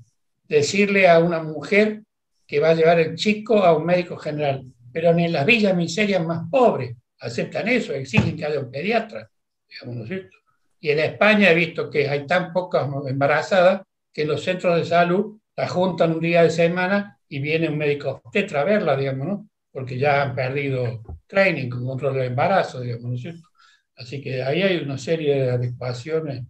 decirle 0.47 1.09
a 1.09 1.21
una 1.21 1.43
mujer 1.43 2.03
que 2.49 2.61
va 2.61 2.71
a 2.71 2.75
llevar 2.75 2.99
el 2.99 3.15
chico 3.15 3.63
a 3.63 3.77
un 3.77 3.85
médico 3.85 4.17
general, 4.17 4.65
pero 4.91 5.13
ni 5.13 5.27
en 5.27 5.33
las 5.33 5.45
villas 5.45 5.77
miserias 5.77 6.25
más 6.25 6.49
pobres 6.51 6.97
aceptan 7.21 7.69
eso, 7.69 7.93
exigen 7.93 8.37
que 8.37 8.47
haya 8.47 8.59
un 8.59 8.71
pediatra, 8.71 9.31
digamos, 9.69 9.97
¿no 9.97 10.03
es 10.05 10.09
cierto? 10.09 10.37
Y 10.81 10.91
en 10.91 11.01
España 11.01 11.51
he 11.51 11.55
visto 11.55 11.91
que 11.91 12.09
hay 12.09 12.27
tan 12.27 12.53
pocas 12.53 12.89
embarazadas 13.07 13.83
que 14.13 14.23
en 14.23 14.29
los 14.29 14.43
centros 14.43 14.77
de 14.77 14.85
salud 14.87 15.39
la 15.57 15.69
juntan 15.69 16.13
un 16.13 16.21
día 16.21 16.43
de 16.43 16.51
semana 16.51 17.19
y 17.29 17.41
viene 17.41 17.69
un 17.69 17.77
médico 17.77 18.23
tetra 18.33 18.63
a 18.63 18.65
verla, 18.65 18.97
digamos, 18.97 19.27
¿no? 19.27 19.49
Porque 19.71 19.99
ya 19.99 20.23
han 20.23 20.35
perdido 20.35 21.03
training 21.27 21.69
con 21.69 21.85
control 21.85 22.15
del 22.15 22.27
embarazo, 22.29 22.81
digamos, 22.81 23.05
¿no 23.05 23.15
es 23.15 23.21
cierto? 23.21 23.49
Así 23.97 24.23
que 24.23 24.43
ahí 24.43 24.63
hay 24.63 24.79
una 24.79 24.97
serie 24.97 25.35
de 25.35 25.51
adecuaciones. 25.51 26.45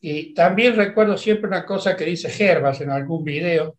Y 0.00 0.34
también 0.34 0.76
recuerdo 0.76 1.16
siempre 1.16 1.48
una 1.48 1.64
cosa 1.64 1.96
que 1.96 2.04
dice 2.04 2.28
Gerbas 2.28 2.80
en 2.82 2.90
algún 2.90 3.24
video, 3.24 3.77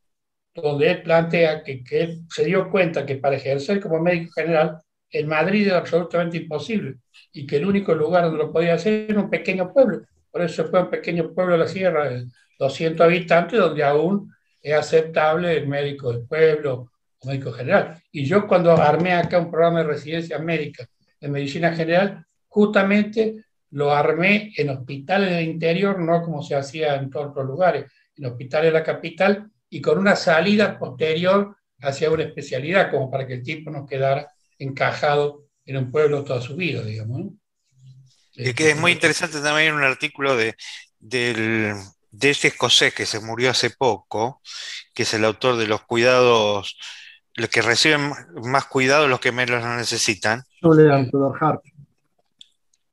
donde 0.54 0.92
él 0.92 1.04
plantea 1.04 1.64
que, 1.64 1.84
que 1.84 2.02
él 2.02 2.22
se 2.30 2.46
dio 2.46 2.70
cuenta 2.70 3.06
que 3.06 3.16
para 3.16 3.36
ejercer 3.36 3.80
como 3.80 4.00
médico 4.00 4.32
general 4.34 4.80
en 5.12 5.28
Madrid 5.28 5.68
era 5.68 5.78
absolutamente 5.78 6.38
imposible 6.38 6.98
y 7.32 7.46
que 7.46 7.58
el 7.58 7.66
único 7.66 7.94
lugar 7.94 8.24
donde 8.26 8.38
lo 8.38 8.52
podía 8.52 8.76
hacer 8.76 9.08
era 9.10 9.20
un 9.20 9.30
pequeño 9.30 9.72
pueblo. 9.74 10.02
Por 10.32 10.42
eso 10.42 10.68
fue 10.68 10.82
un 10.82 10.90
pequeño 10.90 11.34
pueblo 11.34 11.54
de 11.54 11.60
la 11.60 11.68
sierra 11.68 12.10
de 12.10 12.26
200 12.60 13.06
habitantes, 13.06 13.60
donde 13.60 13.84
aún 13.84 14.32
es 14.62 14.74
aceptable 14.74 15.58
el 15.58 15.68
médico 15.68 16.12
del 16.12 16.26
pueblo 16.26 16.92
o 17.20 17.28
médico 17.28 17.52
general. 17.52 18.02
Y 18.12 18.26
yo 18.26 18.48
cuando 18.48 18.74
armé 18.74 19.14
acá 19.14 19.40
un 19.40 19.50
programa 19.50 19.80
de 19.80 19.88
residencia 19.88 20.38
médica 20.40 20.88
de 21.20 21.28
medicina 21.28 21.74
general, 21.74 22.26
justamente 22.48 23.46
lo 23.72 23.92
armé 23.92 24.52
en 24.58 24.70
hospitales 24.70 25.32
del 25.32 25.46
interior, 25.46 26.00
no 26.00 26.22
como 26.22 26.42
se 26.42 26.56
hacía 26.56 26.96
en 26.96 27.10
todos 27.10 27.36
los 27.36 27.46
lugares, 27.46 27.86
en 28.16 28.26
hospitales 28.26 28.72
de 28.72 28.80
la 28.80 28.84
capital 28.84 29.50
y 29.70 29.82
con 29.82 29.98
una 29.98 30.16
salida 30.16 30.78
posterior 30.78 31.56
hacia 31.82 32.12
una 32.12 32.24
especialidad, 32.24 32.92
como 32.92 33.10
para 33.10 33.26
que 33.26 33.36
el 33.36 33.44
tipo 33.44 33.70
no 33.70 33.86
quedara 33.86 34.32
encajado 34.58 35.46
en 35.66 35.78
un 35.78 35.92
pueblo 35.92 36.24
toda 36.24 36.42
su 36.42 36.56
vida, 36.56 36.82
digamos. 36.84 37.34
Y 38.34 38.54
que 38.54 38.72
es 38.72 38.78
muy 38.78 38.92
interesante 38.92 39.42
también 39.42 39.74
un 39.74 39.84
artículo 39.84 40.36
de, 40.36 40.56
del, 41.00 41.74
de 42.12 42.30
este 42.30 42.50
escocés 42.50 42.94
que 42.94 43.06
se 43.06 43.20
murió 43.20 43.52
hace 43.52 43.70
poco, 43.70 44.42
que 44.94 45.04
es 45.04 45.14
el 45.14 45.26
autor 45.26 45.58
de 45.58 45.68
los 45.68 45.84
cuidados, 45.84 46.78
los 47.36 47.50
que 47.50 47.62
reciben 47.62 48.14
más 48.44 48.66
cuidado, 48.66 49.08
los 49.08 49.20
que 49.20 49.32
menos 49.32 49.62
lo 49.62 49.76
necesitan. 49.76 50.44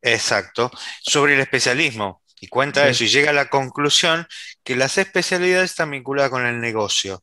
Exacto, 0.03 0.71
sobre 1.03 1.35
el 1.35 1.41
especialismo. 1.41 2.23
Y 2.41 2.49
cuenta 2.49 2.89
eso 2.89 3.05
y 3.05 3.09
llega 3.09 3.31
a 3.31 3.35
la 3.35 3.49
conclusión 3.49 4.27
que 4.63 4.77
las 4.77 4.99
especialidades 4.99 5.71
están 5.71 5.91
vinculadas 5.91 6.31
con 6.31 6.45
el 6.47 6.61
negocio. 6.61 7.23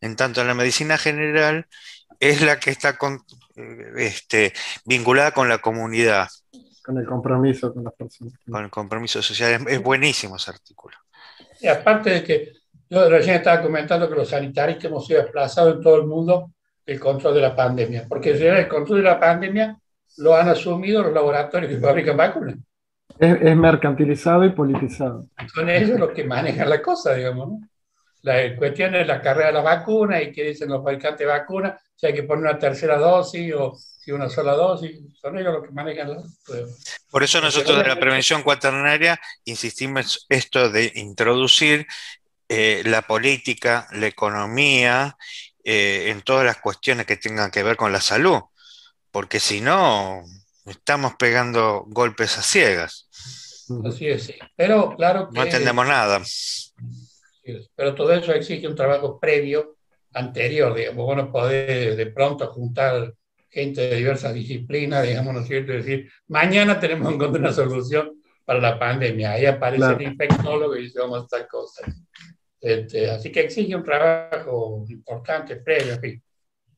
En 0.00 0.16
tanto, 0.16 0.44
la 0.44 0.54
medicina 0.54 0.98
general 0.98 1.66
es 2.20 2.42
la 2.42 2.60
que 2.60 2.70
está 2.70 2.98
eh, 3.56 3.92
este, 3.96 4.52
vinculada 4.84 5.32
con 5.32 5.48
la 5.48 5.58
comunidad. 5.58 6.28
Con 6.82 6.98
el 6.98 7.06
compromiso 7.06 7.72
con 7.72 7.84
las 7.84 7.94
personas. 7.94 8.34
Con 8.48 8.64
el 8.64 8.70
compromiso 8.70 9.22
social. 9.22 9.66
Es, 9.66 9.82
buenísimo 9.82 10.36
ese 10.36 10.50
artículo. 10.50 10.96
Y 11.60 11.68
aparte 11.68 12.10
de 12.10 12.24
que 12.24 12.52
yo 12.90 13.08
recién 13.08 13.36
estaba 13.36 13.62
comentando 13.62 14.08
que 14.08 14.16
los 14.16 14.28
sanitarios 14.28 14.84
hemos 14.84 15.06
sido 15.06 15.22
desplazados 15.22 15.76
en 15.76 15.82
todo 15.82 15.96
el 15.96 16.06
mundo 16.06 16.50
el 16.84 17.00
control 17.00 17.34
de 17.34 17.40
la 17.40 17.56
pandemia, 17.56 18.04
porque 18.06 18.30
el 18.32 18.68
control 18.68 18.98
de 18.98 19.04
la 19.04 19.18
pandemia 19.18 19.78
lo 20.18 20.36
han 20.36 20.48
asumido 20.48 21.02
los 21.02 21.14
laboratorios 21.14 21.72
que 21.72 21.80
fabrican 21.80 22.16
vacunas. 22.16 22.56
Es, 23.18 23.56
mercantilizado 23.56 24.44
y 24.44 24.50
politizado. 24.50 25.26
Son 25.52 25.68
ellos 25.70 25.98
los 25.98 26.10
que 26.10 26.24
manejan 26.24 26.68
la 26.68 26.82
cosa, 26.82 27.14
digamos. 27.14 27.48
¿no? 27.48 27.68
La 28.22 28.56
cuestión 28.56 28.94
es 28.94 29.06
la 29.06 29.20
carrera 29.20 29.48
de 29.48 29.52
la 29.54 29.60
vacuna 29.60 30.20
y 30.22 30.32
qué 30.32 30.44
dicen 30.44 30.70
los 30.70 30.82
fabricantes 30.82 31.20
de 31.20 31.26
vacunas, 31.26 31.80
si 31.94 32.06
hay 32.06 32.14
que 32.14 32.22
poner 32.22 32.44
una 32.44 32.58
tercera 32.58 32.96
dosis 32.96 33.52
o 33.54 33.74
si 33.76 34.12
una 34.12 34.28
sola 34.28 34.52
dosis, 34.52 34.98
son 35.20 35.38
ellos 35.38 35.52
los 35.52 35.64
que 35.64 35.70
manejan 35.70 36.10
la 36.10 36.22
Por 37.10 37.22
eso 37.22 37.40
nosotros 37.40 37.78
de 37.78 37.88
la 37.88 38.00
prevención 38.00 38.42
cuaternaria 38.42 39.20
insistimos 39.44 40.26
esto 40.28 40.70
de 40.70 40.92
introducir 40.96 41.86
eh, 42.48 42.82
la 42.84 43.02
política, 43.02 43.88
la 43.92 44.06
economía, 44.06 45.16
eh, 45.62 46.10
en 46.10 46.20
todas 46.22 46.44
las 46.44 46.58
cuestiones 46.58 47.06
que 47.06 47.16
tengan 47.16 47.50
que 47.50 47.62
ver 47.62 47.76
con 47.76 47.92
la 47.92 48.00
salud, 48.00 48.40
porque 49.10 49.40
si 49.40 49.60
no, 49.60 50.22
estamos 50.64 51.14
pegando 51.18 51.84
golpes 51.86 52.38
a 52.38 52.42
ciegas. 52.42 53.08
Así 53.84 54.08
es, 54.08 54.24
sí. 54.24 54.34
Pero 54.56 54.94
claro 54.96 55.28
que... 55.30 55.38
No 55.38 55.44
entendemos 55.44 55.86
nada. 55.86 56.22
Pero 57.74 57.94
todo 57.94 58.12
eso 58.12 58.32
exige 58.32 58.68
un 58.68 58.74
trabajo 58.74 59.18
previo, 59.18 59.76
anterior, 60.14 60.74
digamos. 60.74 61.04
Bueno, 61.04 61.30
poder 61.30 61.96
de 61.96 62.06
pronto 62.06 62.46
juntar 62.52 63.12
gente 63.48 63.82
de 63.82 63.96
diversas 63.96 64.34
disciplinas, 64.34 65.06
digamos, 65.06 65.34
¿no 65.34 65.40
es 65.40 65.46
cierto? 65.46 65.72
Es 65.72 65.84
decir, 65.84 66.10
mañana 66.28 66.80
tenemos 66.80 67.12
en 67.12 67.18
cuenta 67.18 67.38
una 67.38 67.52
solución 67.52 68.20
para 68.44 68.60
la 68.60 68.78
pandemia. 68.78 69.32
Ahí 69.32 69.46
aparece 69.46 69.92
el 69.92 70.02
infectólogo 70.02 70.76
y 70.76 70.84
dice, 70.84 71.00
vamos 71.00 71.22
a 71.22 71.24
hacer 71.24 71.48
cosas. 71.48 71.88
Este, 72.60 73.10
así 73.10 73.30
que 73.30 73.40
exige 73.40 73.76
un 73.76 73.84
trabajo 73.84 74.84
importante, 74.88 75.56
previo, 75.56 75.94
en 75.94 76.00
fin. 76.00 76.22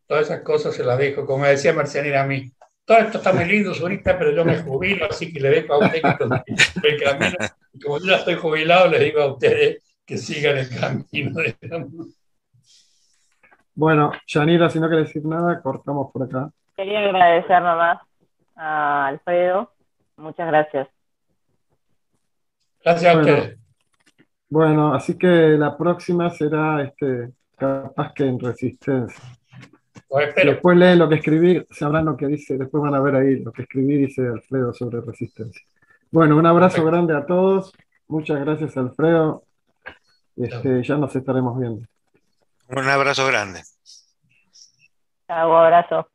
Todas 0.07 0.27
esas 0.27 0.43
cosas 0.43 0.75
se 0.75 0.85
las 0.85 0.99
dejo. 0.99 1.25
Como 1.25 1.47
decía 1.47 1.73
Marcianina 1.73 2.23
a 2.23 2.27
mí, 2.27 2.53
todo 2.87 2.99
esto 2.99 3.19
está 3.19 3.33
muy 3.33 3.45
lindo, 3.47 3.73
ahorita, 3.73 4.17
pero 4.17 4.31
yo 4.31 4.45
me 4.45 4.59
jubilo, 4.59 5.07
así 5.11 5.33
que 5.33 5.41
le 5.41 5.51
dejo 5.51 5.75
a 5.75 5.79
usted 5.79 6.01
que 6.01 6.89
el 6.89 7.03
camino. 7.03 7.37
Y 7.73 7.81
como 7.81 7.99
yo 7.99 8.07
ya 8.07 8.17
estoy 8.17 8.37
jubilado, 8.37 8.89
les 8.89 9.01
digo 9.01 9.21
a 9.21 9.33
ustedes 9.33 9.83
que 10.07 10.17
sigan 10.17 10.57
el 10.57 10.69
camino. 10.71 11.41
Bueno, 13.75 14.13
Yanira, 14.29 14.71
si 14.71 14.79
no 14.79 14.89
quieres 14.89 15.09
decir 15.09 15.25
nada, 15.27 15.61
cortamos 15.61 16.13
por 16.13 16.23
acá. 16.23 16.51
Quería 16.77 17.01
agradecer 17.01 17.61
nomás 17.61 17.99
a 18.55 19.09
Alfredo. 19.09 19.73
Muchas 20.17 20.47
gracias. 20.47 20.89
Gracias 22.85 23.15
a 23.15 23.19
ustedes. 23.19 23.59
Bueno, 24.49 24.95
así 24.95 25.19
que 25.19 25.27
la 25.27 25.77
próxima 25.77 26.31
será 26.31 26.83
este, 26.83 27.33
capaz 27.57 28.13
que 28.15 28.27
en 28.27 28.39
resistencia. 28.39 29.25
Después 30.45 30.77
leen 30.77 30.99
lo 30.99 31.09
que 31.09 31.16
escribí, 31.16 31.66
sabrán 31.70 32.05
lo 32.05 32.16
que 32.16 32.27
dice, 32.27 32.57
después 32.57 32.83
van 32.83 32.95
a 32.95 33.01
ver 33.01 33.16
ahí 33.16 33.41
lo 33.41 33.53
que 33.53 33.62
escribí, 33.62 33.97
dice 33.97 34.27
Alfredo 34.27 34.73
sobre 34.73 35.01
resistencia. 35.01 35.62
Bueno, 36.11 36.37
un 36.37 36.47
abrazo 36.47 36.85
grande 36.85 37.16
a 37.16 37.27
todos. 37.27 37.73
Muchas 38.09 38.41
gracias, 38.41 38.77
Alfredo. 38.77 39.43
Este, 40.37 40.83
ya 40.83 40.97
nos 40.97 41.15
estaremos 41.16 41.59
viendo. 41.59 41.87
Un 42.69 42.89
abrazo 42.89 43.27
grande. 43.27 43.62
Chao, 45.27 45.51
un 45.51 45.57
abrazo. 45.57 46.09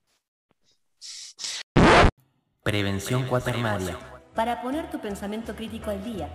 Prevención 2.64 3.26
cuaternaria. 3.28 3.98
Para 4.36 4.62
poner 4.62 4.90
tu 4.90 5.00
pensamiento 5.00 5.56
crítico 5.56 5.90
al 5.90 6.04
día 6.04 6.30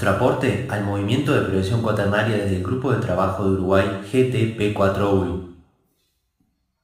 Nuestro 0.00 0.16
aporte 0.16 0.66
al 0.70 0.82
movimiento 0.82 1.34
de 1.34 1.42
prevención 1.42 1.82
cuaternaria 1.82 2.38
desde 2.38 2.56
el 2.56 2.64
Grupo 2.64 2.90
de 2.90 3.02
Trabajo 3.02 3.44
de 3.44 3.50
Uruguay 3.50 4.00
GTP4U 4.10 5.49